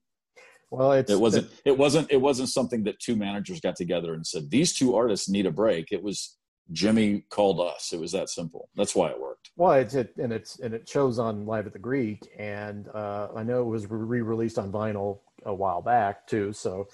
Well, 0.72 0.94
it 0.94 1.08
wasn't, 1.10 1.52
it 1.64 1.78
wasn't, 1.78 2.12
it 2.12 2.22
wasn't 2.22 2.50
something 2.50 2.84
that 2.86 3.00
two 3.00 3.16
managers 3.16 3.60
got 3.60 3.76
together 3.76 4.14
and 4.16 4.26
said, 4.26 4.50
these 4.50 4.74
two 4.74 4.96
artists 4.96 5.30
need 5.30 5.46
a 5.46 5.52
break. 5.52 5.92
It 5.92 6.02
was, 6.02 6.38
Jimmy 6.72 7.24
called 7.30 7.62
us. 7.62 7.94
It 7.94 8.00
was 8.00 8.12
that 8.14 8.28
simple. 8.30 8.70
That's 8.76 8.96
why 8.96 9.10
it 9.10 9.22
worked. 9.22 9.52
Well, 9.56 9.74
it's 9.74 9.94
it, 9.94 10.16
and 10.18 10.34
it's 10.34 10.60
and 10.60 10.74
it 10.74 10.90
shows 10.90 11.20
on 11.20 11.46
Live 11.46 11.68
at 11.68 11.74
the 11.74 11.80
Greek, 11.80 12.28
and 12.40 12.88
uh, 12.94 13.28
I 13.36 13.44
know 13.44 13.62
it 13.62 13.66
was 13.66 13.86
re-released 13.88 14.58
on 14.58 14.72
vinyl 14.72 15.20
a 15.46 15.54
while 15.54 15.84
back 15.84 16.26
too. 16.26 16.52
So, 16.54 16.88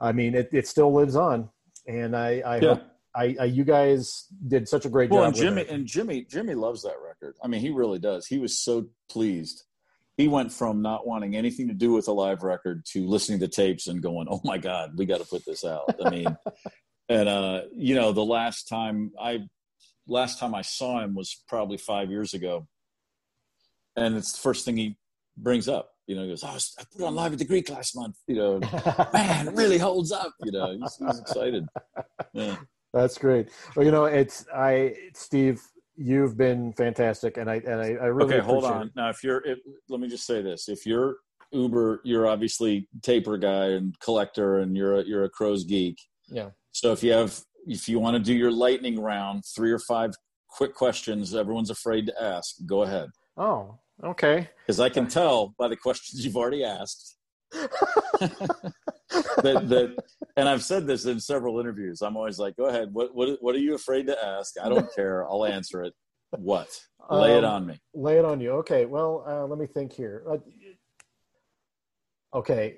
I 0.00 0.12
mean, 0.12 0.34
it, 0.34 0.48
it 0.52 0.66
still 0.66 0.94
lives 0.94 1.14
on, 1.14 1.50
and 1.86 2.16
I 2.16 2.40
I 2.40 2.56
yeah. 2.56 2.68
hope 2.68 2.82
I, 3.14 3.36
I, 3.40 3.44
you 3.44 3.64
guys 3.64 4.26
did 4.46 4.68
such 4.68 4.84
a 4.84 4.88
great 4.88 5.10
well, 5.10 5.22
job. 5.22 5.28
And 5.28 5.36
Jimmy 5.36 5.66
and 5.68 5.86
Jimmy 5.86 6.26
Jimmy 6.28 6.54
loves 6.54 6.82
that 6.82 6.96
record. 7.04 7.36
I 7.42 7.48
mean, 7.48 7.60
he 7.60 7.70
really 7.70 7.98
does. 7.98 8.26
He 8.26 8.38
was 8.38 8.58
so 8.58 8.86
pleased. 9.10 9.64
He 10.16 10.28
went 10.28 10.52
from 10.52 10.82
not 10.82 11.06
wanting 11.06 11.36
anything 11.36 11.68
to 11.68 11.74
do 11.74 11.92
with 11.92 12.08
a 12.08 12.12
live 12.12 12.42
record 12.42 12.84
to 12.92 13.06
listening 13.06 13.38
to 13.40 13.48
tapes 13.48 13.86
and 13.86 14.02
going, 14.02 14.26
"Oh 14.30 14.40
my 14.44 14.58
God, 14.58 14.92
we 14.96 15.06
got 15.06 15.20
to 15.20 15.26
put 15.26 15.44
this 15.46 15.64
out." 15.64 15.94
I 16.04 16.10
mean, 16.10 16.36
and 17.08 17.28
uh, 17.28 17.62
you 17.72 17.94
know, 17.94 18.12
the 18.12 18.24
last 18.24 18.68
time 18.68 19.12
I 19.20 19.48
last 20.06 20.38
time 20.38 20.54
I 20.54 20.62
saw 20.62 21.00
him 21.00 21.14
was 21.14 21.42
probably 21.48 21.76
five 21.76 22.10
years 22.10 22.34
ago, 22.34 22.66
and 23.96 24.16
it's 24.16 24.32
the 24.32 24.40
first 24.40 24.64
thing 24.64 24.76
he 24.76 24.96
brings 25.36 25.68
up. 25.68 25.90
You 26.06 26.16
know, 26.16 26.22
he 26.22 26.28
goes, 26.28 26.42
oh, 26.44 26.58
"I 26.80 26.84
put 26.92 27.06
on 27.06 27.14
live 27.14 27.32
at 27.32 27.38
the 27.38 27.44
Greek 27.44 27.68
last 27.70 27.96
month." 27.96 28.16
You 28.26 28.36
know, 28.36 28.58
man, 29.12 29.48
it 29.48 29.54
really 29.54 29.78
holds 29.78 30.12
up. 30.12 30.32
You 30.40 30.52
know, 30.52 30.76
he's, 30.78 30.96
he's 30.96 31.20
excited. 31.20 31.66
Yeah. 32.32 32.56
That's 32.92 33.18
great. 33.18 33.50
Well, 33.76 33.84
you 33.84 33.92
know, 33.92 34.06
it's 34.06 34.46
I, 34.54 34.94
Steve. 35.14 35.62
You've 36.00 36.36
been 36.36 36.72
fantastic, 36.74 37.38
and 37.38 37.50
I 37.50 37.56
and 37.56 37.80
I, 37.80 37.88
I 38.00 38.06
really 38.06 38.36
okay. 38.36 38.44
Hold 38.44 38.64
on. 38.64 38.86
It. 38.86 38.92
Now, 38.94 39.10
if 39.10 39.24
you're, 39.24 39.44
if, 39.44 39.58
let 39.88 40.00
me 40.00 40.08
just 40.08 40.26
say 40.26 40.42
this: 40.42 40.68
if 40.68 40.86
you're 40.86 41.16
Uber, 41.50 42.02
you're 42.04 42.26
obviously 42.26 42.88
taper 43.02 43.36
guy 43.36 43.70
and 43.70 43.98
collector, 43.98 44.58
and 44.58 44.76
you're 44.76 45.00
a, 45.00 45.04
you're 45.04 45.24
a 45.24 45.28
Crowes 45.28 45.64
geek. 45.64 45.98
Yeah. 46.28 46.50
So 46.72 46.92
if 46.92 47.02
you 47.02 47.12
have, 47.12 47.40
if 47.66 47.88
you 47.88 47.98
want 47.98 48.16
to 48.16 48.22
do 48.22 48.32
your 48.32 48.52
lightning 48.52 49.00
round, 49.00 49.42
three 49.44 49.72
or 49.72 49.80
five 49.80 50.12
quick 50.48 50.74
questions, 50.74 51.34
everyone's 51.34 51.70
afraid 51.70 52.06
to 52.06 52.22
ask. 52.22 52.54
Go 52.64 52.82
ahead. 52.82 53.10
Oh, 53.36 53.78
okay. 54.04 54.48
Because 54.64 54.78
I 54.80 54.88
can 54.88 55.08
tell 55.08 55.54
by 55.58 55.68
the 55.68 55.76
questions 55.76 56.24
you've 56.24 56.36
already 56.36 56.64
asked 56.64 57.17
that, 57.52 59.68
that, 59.68 59.96
and 60.36 60.48
I've 60.48 60.62
said 60.62 60.86
this 60.86 61.06
in 61.06 61.20
several 61.20 61.60
interviews. 61.60 62.02
I'm 62.02 62.16
always 62.16 62.38
like, 62.38 62.56
go 62.56 62.66
ahead. 62.66 62.92
What, 62.92 63.14
what, 63.14 63.38
what 63.40 63.54
are 63.54 63.60
you 63.60 63.74
afraid 63.74 64.06
to 64.06 64.24
ask? 64.24 64.54
I 64.62 64.68
don't 64.68 64.92
care. 64.94 65.26
I'll 65.26 65.44
answer 65.44 65.82
it. 65.82 65.94
What? 66.36 66.68
Lay 67.10 67.32
um, 67.32 67.38
it 67.38 67.44
on 67.44 67.66
me. 67.66 67.80
Lay 67.94 68.18
it 68.18 68.24
on 68.24 68.40
you. 68.40 68.52
Okay. 68.52 68.84
Well, 68.84 69.24
uh, 69.26 69.46
let 69.46 69.58
me 69.58 69.66
think 69.66 69.92
here. 69.92 70.22
Uh, 70.30 70.36
okay. 72.34 72.76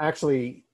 Actually, 0.00 0.64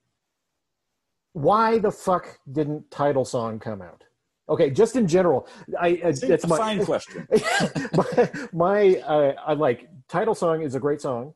why 1.32 1.78
the 1.78 1.90
fuck 1.90 2.38
didn't 2.50 2.90
title 2.90 3.24
song 3.24 3.58
come 3.58 3.80
out? 3.80 4.04
Okay, 4.48 4.70
just 4.70 4.96
in 4.96 5.06
general, 5.06 5.46
I 5.80 6.00
uh, 6.04 6.12
that's 6.20 6.46
my 6.46 6.58
fine 6.58 6.84
question. 6.84 7.26
my, 7.96 8.30
my 8.52 8.96
uh, 8.96 9.34
I 9.46 9.54
like 9.54 9.88
title 10.08 10.34
song 10.34 10.62
is 10.62 10.74
a 10.74 10.80
great 10.80 11.00
song 11.00 11.32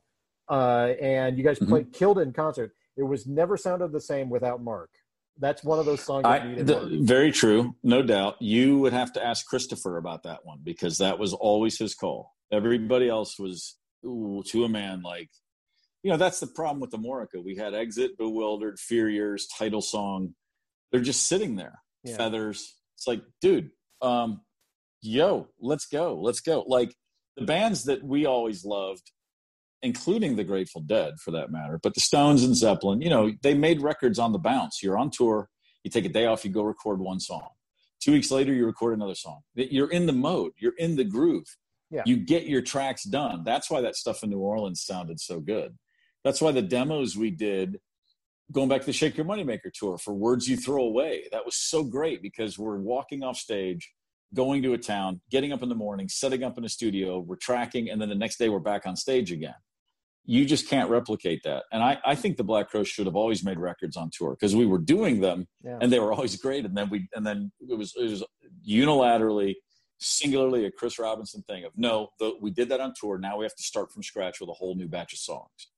uh, 0.49 0.93
and 1.01 1.37
you 1.37 1.43
guys 1.43 1.59
mm-hmm. 1.59 1.69
played 1.69 1.93
killed 1.93 2.19
it 2.19 2.21
in 2.21 2.33
concert. 2.33 2.73
It 2.95 3.03
was 3.03 3.27
never 3.27 3.57
sounded 3.57 3.91
the 3.91 4.01
same 4.01 4.29
without 4.29 4.61
Marc. 4.61 4.89
That's 5.39 5.63
one 5.63 5.77
of 5.77 5.85
those 5.85 6.01
songs. 6.01 6.25
I, 6.25 6.39
the, 6.55 6.99
very 7.03 7.31
true, 7.31 7.75
no 7.83 8.01
doubt. 8.01 8.41
You 8.41 8.79
would 8.79 8.93
have 8.93 9.13
to 9.13 9.23
ask 9.23 9.45
Christopher 9.45 9.97
about 9.97 10.23
that 10.23 10.39
one 10.43 10.59
because 10.63 10.97
that 10.97 11.19
was 11.19 11.33
always 11.33 11.77
his 11.77 11.93
call. 11.93 12.33
Everybody 12.51 13.07
else 13.07 13.37
was 13.37 13.75
ooh, 14.03 14.41
to 14.47 14.63
a 14.63 14.69
man 14.69 15.03
like, 15.03 15.29
you 16.01 16.11
know, 16.11 16.17
that's 16.17 16.39
the 16.39 16.47
problem 16.47 16.79
with 16.79 16.89
the 16.89 16.97
Amorica. 16.97 17.43
We 17.43 17.55
had 17.55 17.75
Exit, 17.75 18.17
Bewildered, 18.17 18.79
Fear 18.79 19.09
Years, 19.09 19.47
title 19.47 19.81
song. 19.81 20.33
They're 20.91 21.01
just 21.01 21.27
sitting 21.27 21.55
there, 21.55 21.81
yeah. 22.03 22.17
feathers. 22.17 22.75
It's 22.95 23.05
like, 23.05 23.21
dude, 23.41 23.69
um, 24.01 24.41
yo, 25.01 25.49
let's 25.59 25.85
go, 25.85 26.19
let's 26.19 26.39
go. 26.39 26.63
Like 26.67 26.95
the 27.35 27.45
bands 27.45 27.83
that 27.83 28.03
we 28.03 28.25
always 28.25 28.65
loved 28.65 29.11
including 29.81 30.35
the 30.35 30.43
Grateful 30.43 30.81
Dead 30.81 31.19
for 31.19 31.31
that 31.31 31.51
matter, 31.51 31.79
but 31.81 31.93
the 31.93 32.01
Stones 32.01 32.43
and 32.43 32.55
Zeppelin, 32.55 33.01
you 33.01 33.09
know, 33.09 33.31
they 33.43 33.53
made 33.53 33.81
records 33.81 34.19
on 34.19 34.31
the 34.31 34.39
bounce. 34.39 34.81
You're 34.81 34.97
on 34.97 35.11
tour, 35.11 35.49
you 35.83 35.91
take 35.91 36.05
a 36.05 36.09
day 36.09 36.25
off, 36.25 36.43
you 36.43 36.51
go 36.51 36.63
record 36.63 36.99
one 36.99 37.19
song. 37.19 37.49
Two 38.01 38.11
weeks 38.11 38.31
later, 38.31 38.53
you 38.53 38.65
record 38.65 38.93
another 38.93 39.15
song. 39.15 39.41
You're 39.55 39.91
in 39.91 40.05
the 40.05 40.13
mode, 40.13 40.53
you're 40.57 40.77
in 40.77 40.95
the 40.95 41.03
groove. 41.03 41.45
Yeah. 41.89 42.03
You 42.05 42.17
get 42.17 42.47
your 42.47 42.61
tracks 42.61 43.03
done. 43.03 43.43
That's 43.45 43.69
why 43.69 43.81
that 43.81 43.95
stuff 43.95 44.23
in 44.23 44.29
New 44.29 44.39
Orleans 44.39 44.83
sounded 44.83 45.19
so 45.21 45.39
good. 45.39 45.77
That's 46.23 46.41
why 46.41 46.51
the 46.51 46.61
demos 46.61 47.15
we 47.15 47.31
did 47.31 47.79
going 48.51 48.69
back 48.69 48.79
to 48.79 48.85
the 48.85 48.93
Shake 48.93 49.17
Your 49.17 49.25
Moneymaker 49.25 49.71
tour 49.73 49.97
for 49.97 50.13
Words 50.13 50.47
You 50.47 50.55
Throw 50.55 50.83
Away, 50.83 51.27
that 51.33 51.45
was 51.45 51.57
so 51.57 51.83
great 51.83 52.21
because 52.21 52.57
we're 52.57 52.77
walking 52.77 53.21
off 53.21 53.35
stage, 53.37 53.91
going 54.33 54.63
to 54.63 54.73
a 54.73 54.77
town, 54.77 55.19
getting 55.29 55.51
up 55.51 55.63
in 55.63 55.69
the 55.69 55.75
morning, 55.75 56.07
setting 56.07 56.43
up 56.43 56.57
in 56.57 56.63
a 56.63 56.69
studio, 56.69 57.19
we're 57.19 57.35
tracking, 57.35 57.89
and 57.89 58.01
then 58.01 58.07
the 58.07 58.15
next 58.15 58.37
day 58.37 58.47
we're 58.47 58.59
back 58.59 58.85
on 58.85 58.95
stage 58.95 59.33
again 59.33 59.55
you 60.29 60.45
just 60.45 60.67
can't 60.67 60.89
replicate 60.89 61.41
that. 61.45 61.63
And 61.71 61.81
I, 61.81 61.97
I 62.05 62.13
think 62.13 62.35
the 62.35 62.43
Black 62.43 62.69
Crowes 62.69 62.89
should 62.89 63.05
have 63.05 63.15
always 63.15 63.45
made 63.45 63.57
records 63.57 63.95
on 63.95 64.11
tour 64.11 64.31
because 64.31 64.53
we 64.53 64.65
were 64.65 64.77
doing 64.77 65.21
them 65.21 65.47
yeah. 65.63 65.79
and 65.81 65.91
they 65.91 65.99
were 65.99 66.11
always 66.11 66.35
great. 66.35 66.65
And 66.65 66.77
then 66.77 66.89
we 66.89 67.07
and 67.15 67.25
then 67.25 67.51
it 67.67 67.77
was 67.77 67.93
it 67.95 68.09
was 68.09 68.23
unilaterally, 68.67 69.55
singularly 69.99 70.65
a 70.65 70.71
Chris 70.71 70.99
Robinson 70.99 71.43
thing 71.43 71.63
of 71.63 71.71
no, 71.77 72.09
the, 72.19 72.33
we 72.41 72.51
did 72.51 72.67
that 72.69 72.81
on 72.81 72.93
tour. 72.99 73.17
Now 73.17 73.37
we 73.37 73.45
have 73.45 73.55
to 73.55 73.63
start 73.63 73.91
from 73.93 74.03
scratch 74.03 74.41
with 74.41 74.49
a 74.49 74.53
whole 74.53 74.75
new 74.75 74.89
batch 74.89 75.13
of 75.13 75.19
songs. 75.19 75.69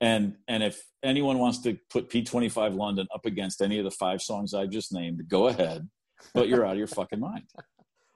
And 0.00 0.36
and 0.48 0.62
if 0.62 0.82
anyone 1.02 1.38
wants 1.38 1.58
to 1.60 1.78
put 1.90 2.08
P25 2.08 2.74
London 2.74 3.06
up 3.14 3.26
against 3.26 3.60
any 3.60 3.78
of 3.78 3.84
the 3.84 3.90
five 3.90 4.22
songs 4.22 4.54
I 4.54 4.66
just 4.66 4.92
named, 4.92 5.28
go 5.28 5.48
ahead. 5.48 5.86
But 6.32 6.48
you're 6.48 6.64
out 6.64 6.72
of 6.72 6.78
your 6.78 6.86
fucking 6.86 7.20
mind. 7.20 7.44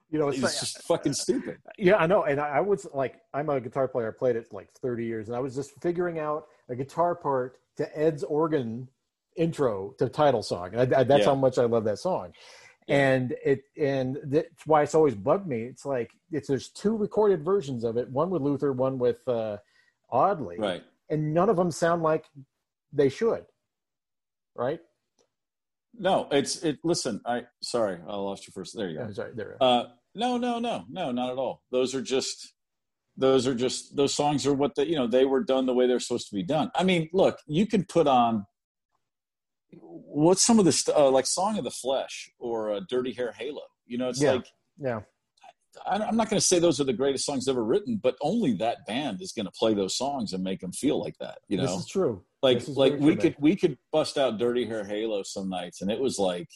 You 0.09 0.19
know, 0.19 0.29
it's, 0.29 0.41
it's 0.41 0.59
just 0.59 0.83
fucking 0.83 1.13
stupid. 1.13 1.57
Yeah, 1.77 1.97
I 1.97 2.07
know. 2.07 2.23
And 2.23 2.39
I, 2.39 2.61
was 2.61 2.87
like, 2.93 3.15
I'm 3.33 3.49
a 3.49 3.59
guitar 3.59 3.89
player. 3.89 4.07
I 4.07 4.17
played 4.17 4.37
it 4.37 4.53
like 4.53 4.71
30 4.81 5.05
years, 5.05 5.27
and 5.27 5.35
I 5.35 5.39
was 5.39 5.53
just 5.53 5.71
figuring 5.81 6.17
out 6.17 6.47
a 6.69 6.75
guitar 6.75 7.13
part 7.13 7.57
to 7.75 7.97
Ed's 7.97 8.23
organ 8.23 8.87
intro 9.35 9.93
to 9.99 10.09
title 10.09 10.43
song. 10.43 10.75
I, 10.75 10.81
I, 10.81 10.85
that's 11.03 11.19
yeah. 11.19 11.25
how 11.25 11.35
much 11.35 11.57
I 11.57 11.65
love 11.65 11.83
that 11.85 11.99
song. 11.99 12.33
Yeah. 12.87 12.97
And 12.97 13.35
it 13.43 13.63
and 13.77 14.17
that's 14.23 14.65
why 14.65 14.81
it's 14.81 14.95
always 14.95 15.13
bugged 15.13 15.45
me. 15.45 15.63
It's 15.63 15.85
like 15.85 16.11
it's 16.31 16.47
there's 16.47 16.69
two 16.69 16.95
recorded 16.95 17.43
versions 17.43 17.83
of 17.83 17.97
it, 17.97 18.09
one 18.09 18.29
with 18.29 18.41
Luther, 18.41 18.71
one 18.71 18.97
with 18.97 19.27
uh, 19.27 19.57
Audley, 20.09 20.57
right? 20.57 20.83
And 21.09 21.33
none 21.33 21.49
of 21.49 21.57
them 21.57 21.69
sound 21.69 22.01
like 22.01 22.25
they 22.93 23.09
should, 23.09 23.45
right? 24.55 24.79
No, 25.99 26.27
it's 26.31 26.63
it. 26.63 26.79
Listen, 26.83 27.21
I 27.25 27.43
sorry, 27.61 27.97
I 28.07 28.15
lost 28.15 28.47
you 28.47 28.51
first. 28.53 28.75
There 28.75 28.89
you 28.89 28.97
go. 28.97 29.07
Oh, 29.09 29.13
sorry, 29.13 29.31
there. 29.35 29.57
Uh, 29.59 29.85
no, 30.13 30.37
no, 30.37 30.59
no, 30.59 30.85
no, 30.89 31.11
not 31.11 31.31
at 31.31 31.37
all. 31.37 31.61
Those 31.71 31.95
are 31.95 32.01
just 32.01 32.53
those 33.17 33.47
are 33.47 33.55
just 33.55 33.95
those 33.95 34.13
songs 34.13 34.45
are 34.45 34.53
what 34.53 34.75
the 34.75 34.87
you 34.87 34.95
know 34.95 35.07
they 35.07 35.25
were 35.25 35.43
done 35.43 35.65
the 35.65 35.73
way 35.73 35.87
they're 35.87 35.99
supposed 35.99 36.29
to 36.29 36.35
be 36.35 36.43
done. 36.43 36.71
I 36.75 36.83
mean, 36.83 37.09
look, 37.13 37.39
you 37.47 37.65
can 37.65 37.83
put 37.83 38.07
on 38.07 38.45
what's 39.71 40.45
some 40.45 40.59
of 40.59 40.65
the 40.65 40.71
st- 40.71 40.95
uh, 40.95 41.09
like 41.09 41.25
"Song 41.25 41.57
of 41.57 41.63
the 41.63 41.71
Flesh" 41.71 42.29
or 42.39 42.73
uh, 42.73 42.81
"Dirty 42.87 43.13
Hair 43.13 43.33
Halo." 43.37 43.61
You 43.85 43.97
know, 43.97 44.09
it's 44.09 44.21
yeah. 44.21 44.33
like 44.33 44.45
yeah. 44.79 44.99
I'm 45.85 46.15
not 46.15 46.29
going 46.29 46.39
to 46.39 46.45
say 46.45 46.59
those 46.59 46.79
are 46.79 46.85
the 46.85 46.93
greatest 46.93 47.25
songs 47.25 47.47
ever 47.47 47.63
written, 47.63 47.99
but 48.01 48.15
only 48.21 48.53
that 48.53 48.85
band 48.85 49.21
is 49.21 49.31
going 49.31 49.45
to 49.45 49.51
play 49.51 49.73
those 49.73 49.95
songs 49.95 50.33
and 50.33 50.43
make 50.43 50.61
them 50.61 50.71
feel 50.71 50.99
like 50.99 51.17
that. 51.19 51.39
You 51.47 51.57
know, 51.57 51.63
this 51.63 51.85
is 51.85 51.87
true. 51.87 52.23
Like 52.41 52.63
like 52.67 52.99
we 52.99 53.15
could 53.15 53.35
we 53.39 53.55
could 53.55 53.77
bust 53.91 54.17
out 54.17 54.37
Dirty 54.37 54.65
Hair 54.65 54.85
Halo 54.85 55.23
some 55.23 55.49
nights, 55.49 55.81
and 55.81 55.91
it 55.91 55.99
was 55.99 56.19
like, 56.19 56.49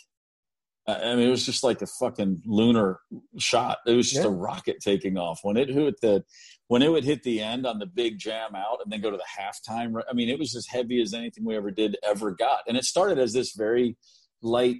I 0.87 1.15
mean, 1.15 1.27
it 1.27 1.31
was 1.31 1.45
just 1.45 1.63
like 1.63 1.81
a 1.81 1.87
fucking 1.87 2.43
lunar 2.45 2.99
shot. 3.37 3.79
It 3.85 3.93
was 3.93 4.09
just 4.09 4.23
yeah. 4.23 4.29
a 4.29 4.33
rocket 4.33 4.77
taking 4.81 5.17
off 5.17 5.39
when 5.43 5.57
it 5.57 5.69
hit 5.69 5.99
the 6.01 6.23
when 6.67 6.81
it 6.81 6.89
would 6.89 7.03
hit 7.03 7.23
the 7.23 7.41
end 7.41 7.65
on 7.65 7.79
the 7.79 7.85
big 7.85 8.19
jam 8.19 8.55
out, 8.55 8.79
and 8.83 8.91
then 8.91 9.01
go 9.01 9.11
to 9.11 9.17
the 9.17 9.41
halftime. 9.41 10.01
I 10.09 10.13
mean, 10.13 10.29
it 10.29 10.39
was 10.39 10.55
as 10.55 10.67
heavy 10.67 11.01
as 11.01 11.13
anything 11.13 11.45
we 11.45 11.55
ever 11.55 11.71
did 11.71 11.97
ever 12.03 12.31
got, 12.31 12.61
and 12.67 12.77
it 12.77 12.85
started 12.85 13.19
as 13.19 13.33
this 13.33 13.53
very 13.53 13.97
light 14.41 14.77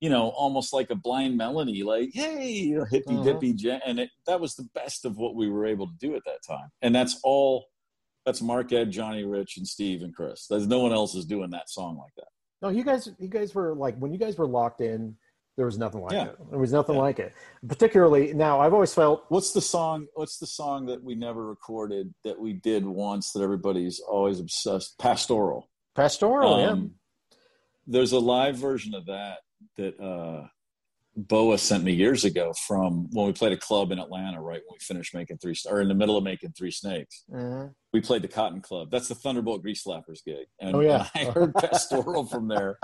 you 0.00 0.10
know, 0.10 0.28
almost 0.28 0.72
like 0.72 0.90
a 0.90 0.94
blind 0.94 1.36
melody, 1.36 1.82
like 1.82 2.10
"Hey, 2.12 2.76
hippy 2.90 3.04
uh-huh. 3.08 3.22
dippy," 3.22 3.54
jam. 3.54 3.80
and 3.86 4.00
it, 4.00 4.10
that 4.26 4.40
was 4.40 4.54
the 4.54 4.68
best 4.74 5.04
of 5.04 5.16
what 5.16 5.34
we 5.34 5.48
were 5.48 5.66
able 5.66 5.86
to 5.86 5.94
do 5.98 6.14
at 6.14 6.22
that 6.26 6.40
time. 6.46 6.68
And 6.82 6.94
that's 6.94 7.18
all 7.22 7.66
that's 8.26 8.42
Marc 8.42 8.72
Ed, 8.72 8.90
Johnny 8.90 9.24
Rich, 9.24 9.56
and 9.56 9.66
Steve 9.66 10.02
and 10.02 10.14
Chris. 10.14 10.46
There's 10.50 10.66
no 10.66 10.80
one 10.80 10.92
else 10.92 11.14
is 11.14 11.24
doing 11.24 11.50
that 11.50 11.70
song 11.70 11.96
like 11.96 12.12
that. 12.16 12.26
No, 12.60 12.68
you 12.68 12.84
guys, 12.84 13.08
you 13.18 13.28
guys 13.28 13.54
were 13.54 13.74
like 13.74 13.96
when 13.98 14.12
you 14.12 14.18
guys 14.18 14.36
were 14.36 14.48
locked 14.48 14.80
in. 14.80 15.16
There 15.56 15.64
was 15.64 15.78
nothing 15.78 16.02
like 16.02 16.12
yeah. 16.12 16.24
it. 16.26 16.50
There 16.50 16.58
was 16.58 16.72
nothing 16.72 16.96
yeah. 16.96 17.00
like 17.00 17.18
it. 17.18 17.32
Particularly 17.66 18.34
now, 18.34 18.60
I've 18.60 18.74
always 18.74 18.92
felt. 18.92 19.24
What's 19.28 19.52
the 19.52 19.62
song? 19.62 20.06
What's 20.12 20.36
the 20.36 20.46
song 20.46 20.84
that 20.86 21.02
we 21.02 21.14
never 21.14 21.46
recorded 21.46 22.12
that 22.24 22.38
we 22.38 22.52
did 22.52 22.84
once 22.84 23.32
that 23.32 23.40
everybody's 23.40 23.98
always 24.00 24.38
obsessed? 24.38 24.98
Pastoral. 24.98 25.70
Pastoral. 25.94 26.54
Um, 26.56 26.92
yeah. 27.30 27.36
There's 27.86 28.12
a 28.12 28.18
live 28.18 28.56
version 28.56 28.92
of 28.92 29.06
that 29.06 29.38
that 29.76 29.98
uh, 30.00 30.46
Boa 31.16 31.56
sent 31.56 31.82
me 31.82 31.92
years 31.92 32.26
ago 32.26 32.52
from 32.66 33.08
when 33.12 33.26
we 33.26 33.32
played 33.32 33.52
a 33.52 33.56
club 33.56 33.90
in 33.90 33.98
Atlanta, 33.98 34.40
right 34.40 34.60
when 34.66 34.74
we 34.74 34.78
finished 34.80 35.14
making 35.14 35.38
three, 35.38 35.54
or 35.68 35.80
in 35.80 35.88
the 35.88 35.94
middle 35.94 36.18
of 36.18 36.24
making 36.24 36.52
Three 36.52 36.70
Snakes. 36.70 37.24
Mm-hmm. 37.32 37.68
We 37.94 38.02
played 38.02 38.20
the 38.20 38.28
Cotton 38.28 38.60
Club. 38.60 38.90
That's 38.90 39.08
the 39.08 39.14
Thunderbolt 39.14 39.62
Grease 39.62 39.82
Slappers 39.82 40.22
gig. 40.26 40.46
And, 40.60 40.76
oh, 40.76 40.80
yeah. 40.80 41.08
I 41.14 41.24
heard 41.24 41.54
Pastoral 41.54 42.26
from 42.26 42.48
there. 42.48 42.78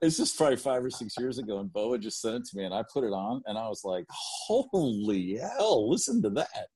It's 0.00 0.16
just 0.16 0.36
probably 0.36 0.58
five 0.58 0.84
or 0.84 0.90
six 0.90 1.14
years 1.18 1.38
ago, 1.38 1.58
and 1.58 1.72
Boa 1.72 1.98
just 1.98 2.20
sent 2.20 2.36
it 2.36 2.44
to 2.50 2.56
me, 2.56 2.64
and 2.64 2.72
I 2.72 2.84
put 2.92 3.02
it 3.02 3.12
on, 3.12 3.42
and 3.46 3.58
I 3.58 3.68
was 3.68 3.82
like, 3.82 4.04
holy 4.08 5.38
hell, 5.38 5.90
listen 5.90 6.22
to 6.22 6.30
that. 6.30 6.68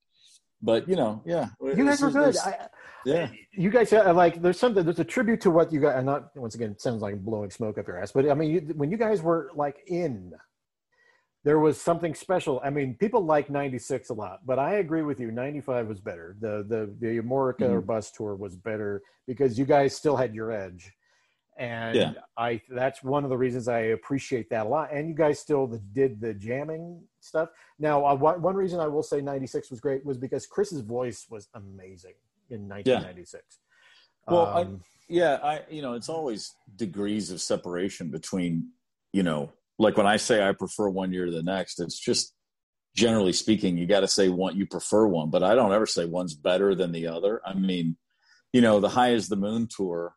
But, 0.61 0.89
you 0.89 0.95
know, 0.95 1.21
yeah. 1.25 1.49
You 1.61 1.85
guys 1.85 2.01
were 2.01 2.11
good. 2.11 2.37
I, 2.37 2.67
yeah. 3.05 3.29
You 3.53 3.69
guys 3.69 3.93
uh, 3.93 4.13
like 4.13 4.41
there's 4.41 4.59
something 4.59 4.83
there's 4.83 4.99
a 4.99 5.05
tribute 5.05 5.39
to 5.41 5.51
what 5.51 5.71
you 5.71 5.79
got 5.79 5.95
and 5.95 6.05
not 6.05 6.35
once 6.35 6.55
again 6.55 6.77
sounds 6.77 7.01
like 7.01 7.17
blowing 7.23 7.49
smoke 7.49 7.77
up 7.77 7.87
your 7.87 8.01
ass, 8.01 8.11
but 8.11 8.29
I 8.29 8.33
mean 8.33 8.51
you, 8.51 8.59
when 8.75 8.91
you 8.91 8.97
guys 8.97 9.21
were 9.21 9.49
like 9.55 9.77
in 9.87 10.33
there 11.47 11.59
was 11.59 11.79
something 11.79 12.13
special. 12.13 12.59
I 12.61 12.69
mean, 12.69 12.95
people 12.95 13.23
like 13.23 13.49
96 13.49 14.09
a 14.09 14.13
lot, 14.13 14.39
but 14.45 14.59
I 14.59 14.75
agree 14.75 15.03
with 15.03 15.17
you. 15.17 15.31
95 15.31 15.87
was 15.87 16.01
better. 16.01 16.35
The 16.41 16.65
the 16.67 16.93
the 16.99 17.21
Amorica 17.21 17.59
mm-hmm. 17.59 17.73
or 17.73 17.81
Bust 17.81 18.15
tour 18.15 18.35
was 18.35 18.57
better 18.57 19.01
because 19.27 19.57
you 19.57 19.63
guys 19.63 19.95
still 19.95 20.17
had 20.17 20.35
your 20.35 20.51
edge. 20.51 20.91
And 21.57 21.95
yeah. 21.95 22.11
I 22.37 22.61
that's 22.69 23.01
one 23.01 23.23
of 23.23 23.29
the 23.29 23.37
reasons 23.37 23.69
I 23.69 23.79
appreciate 23.79 24.49
that 24.49 24.65
a 24.65 24.69
lot. 24.69 24.91
And 24.91 25.07
you 25.07 25.15
guys 25.15 25.39
still 25.39 25.67
did 25.93 26.19
the 26.19 26.33
jamming 26.33 27.01
stuff. 27.27 27.49
Now, 27.79 28.05
uh, 28.05 28.15
one, 28.15 28.41
one 28.41 28.55
reason 28.55 28.79
I 28.79 28.87
will 28.87 29.03
say 29.03 29.21
96 29.21 29.69
was 29.69 29.79
great 29.79 30.05
was 30.05 30.17
because 30.17 30.47
Chris's 30.47 30.81
voice 30.81 31.27
was 31.29 31.47
amazing 31.53 32.13
in 32.49 32.67
1996. 32.67 33.43
Yeah. 34.27 34.33
Well, 34.33 34.45
um, 34.47 34.81
I, 34.81 34.85
yeah, 35.09 35.39
I 35.43 35.61
you 35.69 35.81
know, 35.81 35.93
it's 35.93 36.09
always 36.09 36.53
degrees 36.75 37.31
of 37.31 37.41
separation 37.41 38.09
between, 38.09 38.69
you 39.13 39.23
know, 39.23 39.51
like 39.79 39.97
when 39.97 40.07
I 40.07 40.17
say 40.17 40.47
I 40.47 40.53
prefer 40.53 40.89
one 40.89 41.13
year 41.13 41.25
to 41.25 41.31
the 41.31 41.43
next, 41.43 41.79
it's 41.79 41.99
just 41.99 42.33
generally 42.95 43.33
speaking, 43.33 43.77
you 43.77 43.85
got 43.85 43.99
to 43.99 44.07
say 44.07 44.27
one, 44.27 44.57
you 44.57 44.65
prefer 44.65 45.05
one, 45.05 45.29
but 45.29 45.43
I 45.43 45.53
don't 45.53 45.71
ever 45.71 45.85
say 45.85 46.05
one's 46.05 46.33
better 46.33 46.73
than 46.73 46.91
the 46.91 47.07
other. 47.07 47.41
I 47.45 47.53
mean, 47.53 47.95
you 48.51 48.61
know, 48.61 48.79
the 48.79 48.89
High 48.89 49.13
as 49.13 49.29
the 49.29 49.35
Moon 49.35 49.67
tour, 49.67 50.15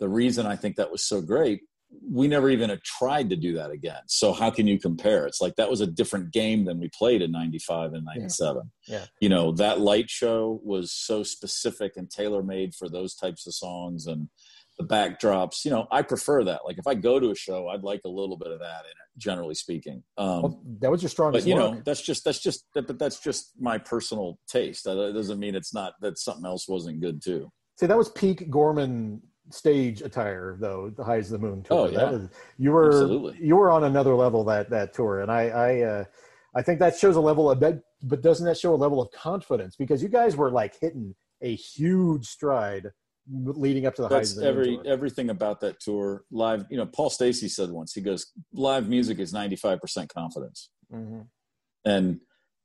the 0.00 0.08
reason 0.08 0.46
I 0.46 0.56
think 0.56 0.76
that 0.76 0.90
was 0.90 1.04
so 1.04 1.20
great, 1.20 1.60
we 2.02 2.28
never 2.28 2.50
even 2.50 2.76
tried 2.84 3.30
to 3.30 3.36
do 3.36 3.54
that 3.54 3.70
again. 3.70 4.00
So 4.06 4.32
how 4.32 4.50
can 4.50 4.66
you 4.66 4.78
compare? 4.78 5.26
It's 5.26 5.40
like 5.40 5.56
that 5.56 5.70
was 5.70 5.80
a 5.80 5.86
different 5.86 6.32
game 6.32 6.64
than 6.64 6.78
we 6.78 6.90
played 6.96 7.22
in 7.22 7.32
95 7.32 7.92
and 7.94 8.04
97. 8.04 8.70
Yeah. 8.86 8.98
yeah. 8.98 9.04
You 9.20 9.28
know, 9.28 9.52
that 9.52 9.80
light 9.80 10.10
show 10.10 10.60
was 10.62 10.92
so 10.92 11.22
specific 11.22 11.92
and 11.96 12.10
tailor 12.10 12.42
made 12.42 12.74
for 12.74 12.88
those 12.88 13.14
types 13.14 13.46
of 13.46 13.54
songs. 13.54 14.06
And, 14.06 14.28
the 14.78 14.84
backdrops. 14.84 15.64
You 15.64 15.70
know, 15.70 15.86
I 15.90 16.02
prefer 16.02 16.44
that. 16.44 16.62
Like 16.64 16.78
if 16.78 16.86
I 16.86 16.94
go 16.94 17.20
to 17.20 17.30
a 17.30 17.34
show, 17.34 17.68
I'd 17.68 17.82
like 17.82 18.00
a 18.04 18.08
little 18.08 18.36
bit 18.36 18.50
of 18.50 18.60
that 18.60 18.80
in 18.84 18.90
it. 18.90 19.18
Generally 19.18 19.54
speaking, 19.54 20.02
um, 20.18 20.42
well, 20.42 20.62
that 20.80 20.90
was 20.90 21.02
your 21.02 21.08
strongest. 21.08 21.44
But 21.44 21.48
you 21.48 21.54
know, 21.54 21.80
that's 21.84 22.02
just 22.02 22.24
that's 22.24 22.40
just 22.40 22.64
that, 22.74 22.86
but 22.86 22.98
that's 22.98 23.20
just 23.20 23.52
my 23.60 23.78
personal 23.78 24.38
taste. 24.48 24.84
That 24.84 25.12
doesn't 25.14 25.38
mean 25.38 25.54
it's 25.54 25.72
not 25.72 25.94
that 26.00 26.18
something 26.18 26.44
else 26.44 26.68
wasn't 26.68 27.00
good 27.00 27.22
too. 27.22 27.52
See, 27.78 27.86
that 27.86 27.96
was 27.96 28.08
peak 28.08 28.50
Gorman 28.50 29.22
stage 29.50 30.00
attire 30.00 30.56
though 30.58 30.90
the 30.90 31.04
High 31.04 31.18
as 31.18 31.30
the 31.30 31.38
Moon 31.38 31.62
tour 31.62 31.78
oh 31.78 31.86
yeah 31.86 32.10
was, 32.10 32.28
you 32.58 32.72
were 32.72 32.88
Absolutely. 32.88 33.46
you 33.46 33.56
were 33.56 33.70
on 33.70 33.84
another 33.84 34.14
level 34.14 34.44
that 34.44 34.70
that 34.70 34.94
tour 34.94 35.20
and 35.20 35.30
i 35.30 35.48
i 35.48 35.80
uh 35.80 36.04
i 36.54 36.62
think 36.62 36.78
that 36.78 36.96
shows 36.96 37.16
a 37.16 37.20
level 37.20 37.50
of 37.50 37.60
that 37.60 37.82
but 38.02 38.22
doesn't 38.22 38.46
that 38.46 38.56
show 38.56 38.74
a 38.74 38.76
level 38.76 39.02
of 39.02 39.10
confidence 39.12 39.76
because 39.76 40.02
you 40.02 40.08
guys 40.08 40.36
were 40.36 40.50
like 40.50 40.74
hitting 40.80 41.14
a 41.42 41.54
huge 41.54 42.26
stride 42.26 42.90
leading 43.30 43.86
up 43.86 43.94
to 43.94 44.02
the 44.02 44.08
That's 44.08 44.34
highs. 44.34 44.42
every 44.42 44.78
everything 44.84 45.30
about 45.30 45.60
that 45.60 45.80
tour 45.80 46.24
live. 46.30 46.66
You 46.70 46.76
know, 46.76 46.86
Paul 46.86 47.10
Stacey 47.10 47.48
said 47.48 47.70
once. 47.70 47.94
He 47.94 48.00
goes, 48.00 48.32
"Live 48.52 48.88
music 48.88 49.18
is 49.18 49.32
ninety 49.32 49.56
five 49.56 49.80
percent 49.80 50.12
confidence," 50.12 50.70
mm-hmm. 50.92 51.22
and 51.84 52.20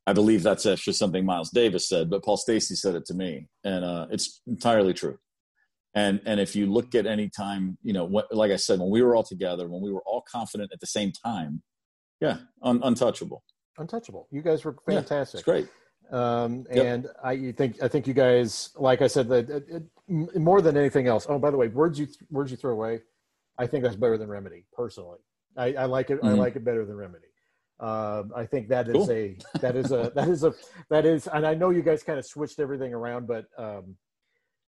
I 0.06 0.12
believe 0.12 0.42
that's 0.42 0.66
actually 0.66 0.94
something 0.94 1.24
Miles 1.24 1.50
Davis 1.50 1.88
said, 1.88 2.10
but 2.10 2.24
Paul 2.24 2.36
Stacey 2.36 2.74
said 2.74 2.94
it 2.94 3.06
to 3.06 3.14
me, 3.14 3.48
and 3.64 3.84
uh, 3.84 4.06
it's 4.10 4.40
entirely 4.46 4.92
true. 4.92 5.18
And 5.94 6.20
and 6.24 6.38
if 6.38 6.54
you 6.54 6.66
look 6.66 6.94
at 6.94 7.06
any 7.06 7.28
time, 7.28 7.76
you 7.82 7.92
know, 7.92 8.04
what, 8.04 8.32
like 8.34 8.52
I 8.52 8.56
said, 8.56 8.78
when 8.78 8.90
we 8.90 9.02
were 9.02 9.16
all 9.16 9.24
together, 9.24 9.68
when 9.68 9.82
we 9.82 9.90
were 9.90 10.02
all 10.06 10.22
confident 10.30 10.70
at 10.72 10.80
the 10.80 10.86
same 10.86 11.10
time, 11.12 11.62
yeah, 12.20 12.38
un- 12.62 12.80
untouchable. 12.82 13.42
Untouchable. 13.76 14.28
You 14.30 14.42
guys 14.42 14.64
were 14.64 14.76
fantastic. 14.86 15.44
Yeah, 15.46 15.54
it's 15.54 15.68
great. 15.68 15.68
Um, 16.12 16.66
yep. 16.72 16.86
And 16.86 17.06
I 17.24 17.52
think 17.52 17.82
I 17.82 17.88
think 17.88 18.06
you 18.06 18.14
guys, 18.14 18.70
like 18.76 19.02
I 19.02 19.06
said, 19.06 19.28
that 19.28 19.84
more 20.08 20.60
than 20.60 20.76
anything 20.76 21.06
else. 21.06 21.26
Oh, 21.28 21.38
by 21.38 21.50
the 21.50 21.56
way, 21.56 21.68
words 21.68 21.98
you 21.98 22.08
words 22.30 22.50
you 22.50 22.56
throw 22.56 22.72
away, 22.72 23.00
I 23.58 23.66
think 23.66 23.84
that's 23.84 23.96
better 23.96 24.18
than 24.18 24.28
Remedy. 24.28 24.64
Personally, 24.72 25.18
I, 25.56 25.74
I 25.74 25.84
like 25.86 26.10
it. 26.10 26.18
Mm-hmm. 26.18 26.26
I 26.26 26.32
like 26.32 26.56
it 26.56 26.64
better 26.64 26.84
than 26.84 26.96
Remedy. 26.96 27.26
Um, 27.78 28.32
I 28.36 28.44
think 28.44 28.68
that 28.68 28.88
is 28.88 28.92
cool. 28.94 29.10
a 29.10 29.38
that 29.60 29.76
is 29.76 29.90
a 29.90 30.12
that 30.14 30.28
is 30.28 30.44
a 30.44 30.52
that 30.90 31.06
is, 31.06 31.26
and 31.28 31.46
I 31.46 31.54
know 31.54 31.70
you 31.70 31.82
guys 31.82 32.02
kind 32.02 32.18
of 32.18 32.26
switched 32.26 32.60
everything 32.60 32.92
around, 32.92 33.26
but 33.26 33.46
um, 33.56 33.96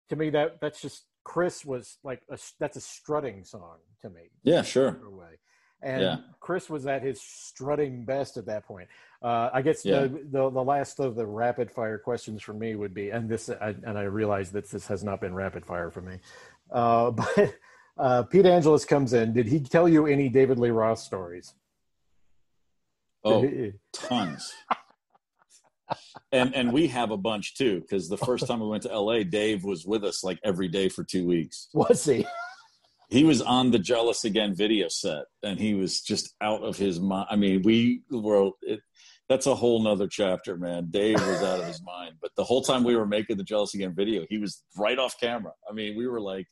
to 0.10 0.16
me 0.16 0.30
that 0.32 0.60
that's 0.62 0.82
just 0.82 1.06
Chris 1.24 1.66
was 1.66 1.98
like 2.04 2.22
a, 2.30 2.38
that's 2.60 2.78
a 2.78 2.82
strutting 2.82 3.44
song 3.44 3.78
to 4.02 4.10
me. 4.10 4.30
Yeah, 4.44 4.62
sure. 4.62 5.00
And 5.82 6.02
yeah. 6.02 6.18
Chris 6.40 6.70
was 6.70 6.88
at 6.88 7.04
his 7.04 7.22
strutting 7.22 8.06
best 8.06 8.38
at 8.38 8.46
that 8.46 8.66
point. 8.66 8.88
Uh, 9.22 9.50
I 9.54 9.62
guess 9.62 9.84
yeah. 9.84 10.02
the, 10.02 10.08
the, 10.32 10.50
the 10.50 10.64
last 10.64 11.00
of 11.00 11.16
the 11.16 11.26
rapid 11.26 11.70
fire 11.70 11.98
questions 11.98 12.42
for 12.42 12.54
me 12.54 12.76
would 12.76 12.94
be, 12.94 13.10
and 13.10 13.30
this, 13.30 13.50
I, 13.50 13.76
and 13.84 13.98
I 13.98 14.04
realize 14.04 14.52
that 14.52 14.70
this 14.70 14.88
has 14.88 15.04
not 15.04 15.20
been 15.20 15.34
rapid 15.34 15.66
fire 15.66 15.92
for 15.92 16.02
me, 16.02 16.20
uh, 16.72 17.12
but 17.12 17.56
uh, 17.98 18.24
Pete 18.24 18.46
Angelus 18.46 18.86
comes 18.86 19.14
in. 19.14 19.34
Did 19.34 19.48
he 19.48 19.60
tell 19.60 19.90
you 19.90 20.06
any 20.06 20.30
David 20.30 20.60
Lee 20.60 20.70
Roth 20.70 21.00
stories? 21.00 21.54
Oh, 23.24 23.72
tons. 23.92 24.54
And 26.36 26.56
and 26.56 26.74
we 26.74 26.88
have 26.88 27.12
a 27.12 27.18
bunch 27.18 27.56
too 27.56 27.82
because 27.82 28.10
the 28.10 28.18
first 28.18 28.48
time 28.48 28.60
we 28.60 28.68
went 28.68 28.84
to 28.84 29.00
LA, 29.00 29.24
Dave 29.24 29.64
was 29.64 29.86
with 29.86 30.04
us 30.04 30.24
like 30.24 30.40
every 30.44 30.68
day 30.68 30.90
for 30.90 31.04
two 31.04 31.26
weeks. 31.26 31.70
Was 31.74 32.06
he? 32.06 32.26
he 33.10 33.24
was 33.24 33.42
on 33.42 33.70
the 33.72 33.80
jealous 33.80 34.24
again 34.26 34.56
video 34.56 34.88
set 34.88 35.26
and 35.44 35.60
he 35.60 35.76
was 35.76 36.02
just 36.02 36.34
out 36.42 36.64
of 36.64 36.76
his 36.76 37.00
mind 37.00 37.28
i 37.30 37.36
mean 37.36 37.62
we 37.62 38.02
were 38.10 38.50
it, 38.64 38.80
that's 39.28 39.48
a 39.48 39.56
whole 39.56 39.82
nother 39.82 40.08
chapter, 40.08 40.56
man. 40.56 40.88
Dave 40.92 41.16
was 41.16 41.42
out 41.42 41.60
of 41.60 41.68
his 41.68 41.82
mind. 41.84 42.16
But 42.22 42.32
the 42.36 42.44
whole 42.44 42.62
time 42.62 42.84
we 42.84 42.96
were 42.96 43.08
making 43.08 43.38
the 43.38 43.44
Jealous 43.44 43.74
Again 43.74 43.96
video, 43.96 44.26
he 44.30 44.38
was 44.38 44.64
right 44.78 45.00
off 45.00 45.20
camera. 45.20 45.54
I 45.70 45.74
mean, 45.74 45.98
we 45.98 46.08
were 46.08 46.22
like, 46.22 46.48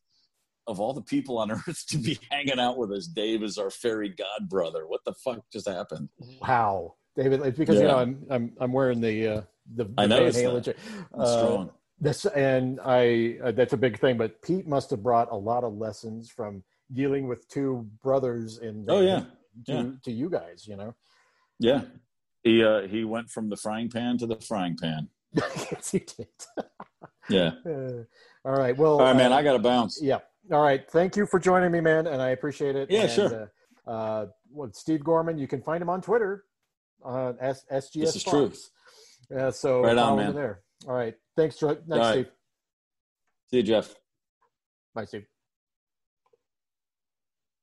of 0.65 0.79
all 0.79 0.93
the 0.93 1.01
people 1.01 1.37
on 1.37 1.51
earth 1.67 1.85
to 1.89 1.97
be 1.97 2.17
hanging 2.31 2.59
out 2.59 2.77
with 2.77 2.91
us, 2.91 3.07
Dave 3.07 3.43
is 3.43 3.57
our 3.57 3.69
fairy 3.69 4.09
god 4.09 4.49
brother. 4.49 4.87
What 4.87 5.01
the 5.05 5.13
fuck 5.23 5.41
just 5.51 5.67
happened? 5.67 6.09
Wow, 6.41 6.95
David! 7.15 7.41
It's 7.41 7.57
because 7.57 7.75
yeah. 7.75 7.81
you 7.81 7.87
know 7.89 7.97
I'm 7.97 8.25
I'm 8.29 8.53
I'm 8.59 8.73
wearing 8.73 9.01
the 9.01 9.27
uh, 9.27 9.41
the, 9.75 9.85
the 9.85 9.93
I 9.97 10.05
know 10.05 10.29
that. 10.29 10.75
Uh, 11.13 11.25
strong. 11.25 11.71
This 11.99 12.25
and 12.25 12.79
I 12.83 13.37
uh, 13.43 13.51
that's 13.51 13.73
a 13.73 13.77
big 13.77 13.99
thing. 13.99 14.17
But 14.17 14.41
Pete 14.41 14.67
must 14.67 14.89
have 14.89 15.01
brought 15.01 15.31
a 15.31 15.35
lot 15.35 15.63
of 15.63 15.73
lessons 15.73 16.29
from 16.29 16.63
dealing 16.91 17.27
with 17.27 17.47
two 17.47 17.87
brothers 18.03 18.57
in. 18.57 18.85
Oh 18.89 19.01
yeah, 19.01 19.25
to, 19.67 19.73
yeah. 19.73 19.89
to 20.03 20.11
you 20.11 20.29
guys, 20.29 20.65
you 20.67 20.75
know. 20.75 20.95
Yeah, 21.59 21.83
he 22.43 22.63
uh, 22.63 22.81
he 22.87 23.05
went 23.05 23.29
from 23.29 23.49
the 23.49 23.55
frying 23.55 23.89
pan 23.89 24.17
to 24.17 24.27
the 24.27 24.35
frying 24.35 24.75
pan. 24.75 25.09
yes, 25.33 25.91
he 25.91 25.99
did. 25.99 26.27
yeah. 27.29 27.51
Uh, 27.65 28.03
all 28.45 28.59
right. 28.59 28.77
Well. 28.77 28.99
All 28.99 29.05
right, 29.05 29.15
man. 29.15 29.31
Uh, 29.31 29.37
I 29.37 29.43
got 29.43 29.53
to 29.53 29.59
bounce. 29.59 29.99
Yeah. 30.01 30.19
All 30.51 30.61
right. 30.61 30.89
Thank 30.91 31.15
you 31.15 31.25
for 31.25 31.39
joining 31.39 31.71
me, 31.71 31.79
man, 31.79 32.07
and 32.07 32.21
I 32.21 32.29
appreciate 32.31 32.75
it. 32.75 32.91
Yeah, 32.91 33.03
and, 33.03 33.11
sure. 33.11 33.51
Uh, 33.87 33.89
uh, 33.89 34.25
well, 34.51 34.69
Steve 34.73 35.03
Gorman, 35.03 35.37
you 35.37 35.47
can 35.47 35.61
find 35.61 35.81
him 35.81 35.89
on 35.89 36.01
Twitter. 36.01 36.43
Uh, 37.05 37.33
S- 37.39 37.65
SGS 37.71 37.93
this 37.93 38.15
is 38.17 38.23
Fox. 38.23 38.31
true. 38.31 38.51
Uh, 39.35 39.51
so 39.51 39.81
right 39.81 39.97
on, 39.97 40.17
man. 40.17 40.33
There. 40.33 40.61
All 40.87 40.93
right. 40.93 41.15
Thanks, 41.35 41.57
Thanks, 41.59 42.07
Steve. 42.09 42.29
See 43.49 43.57
you, 43.57 43.63
Jeff. 43.63 43.95
Bye, 44.93 45.05
Steve. 45.05 45.25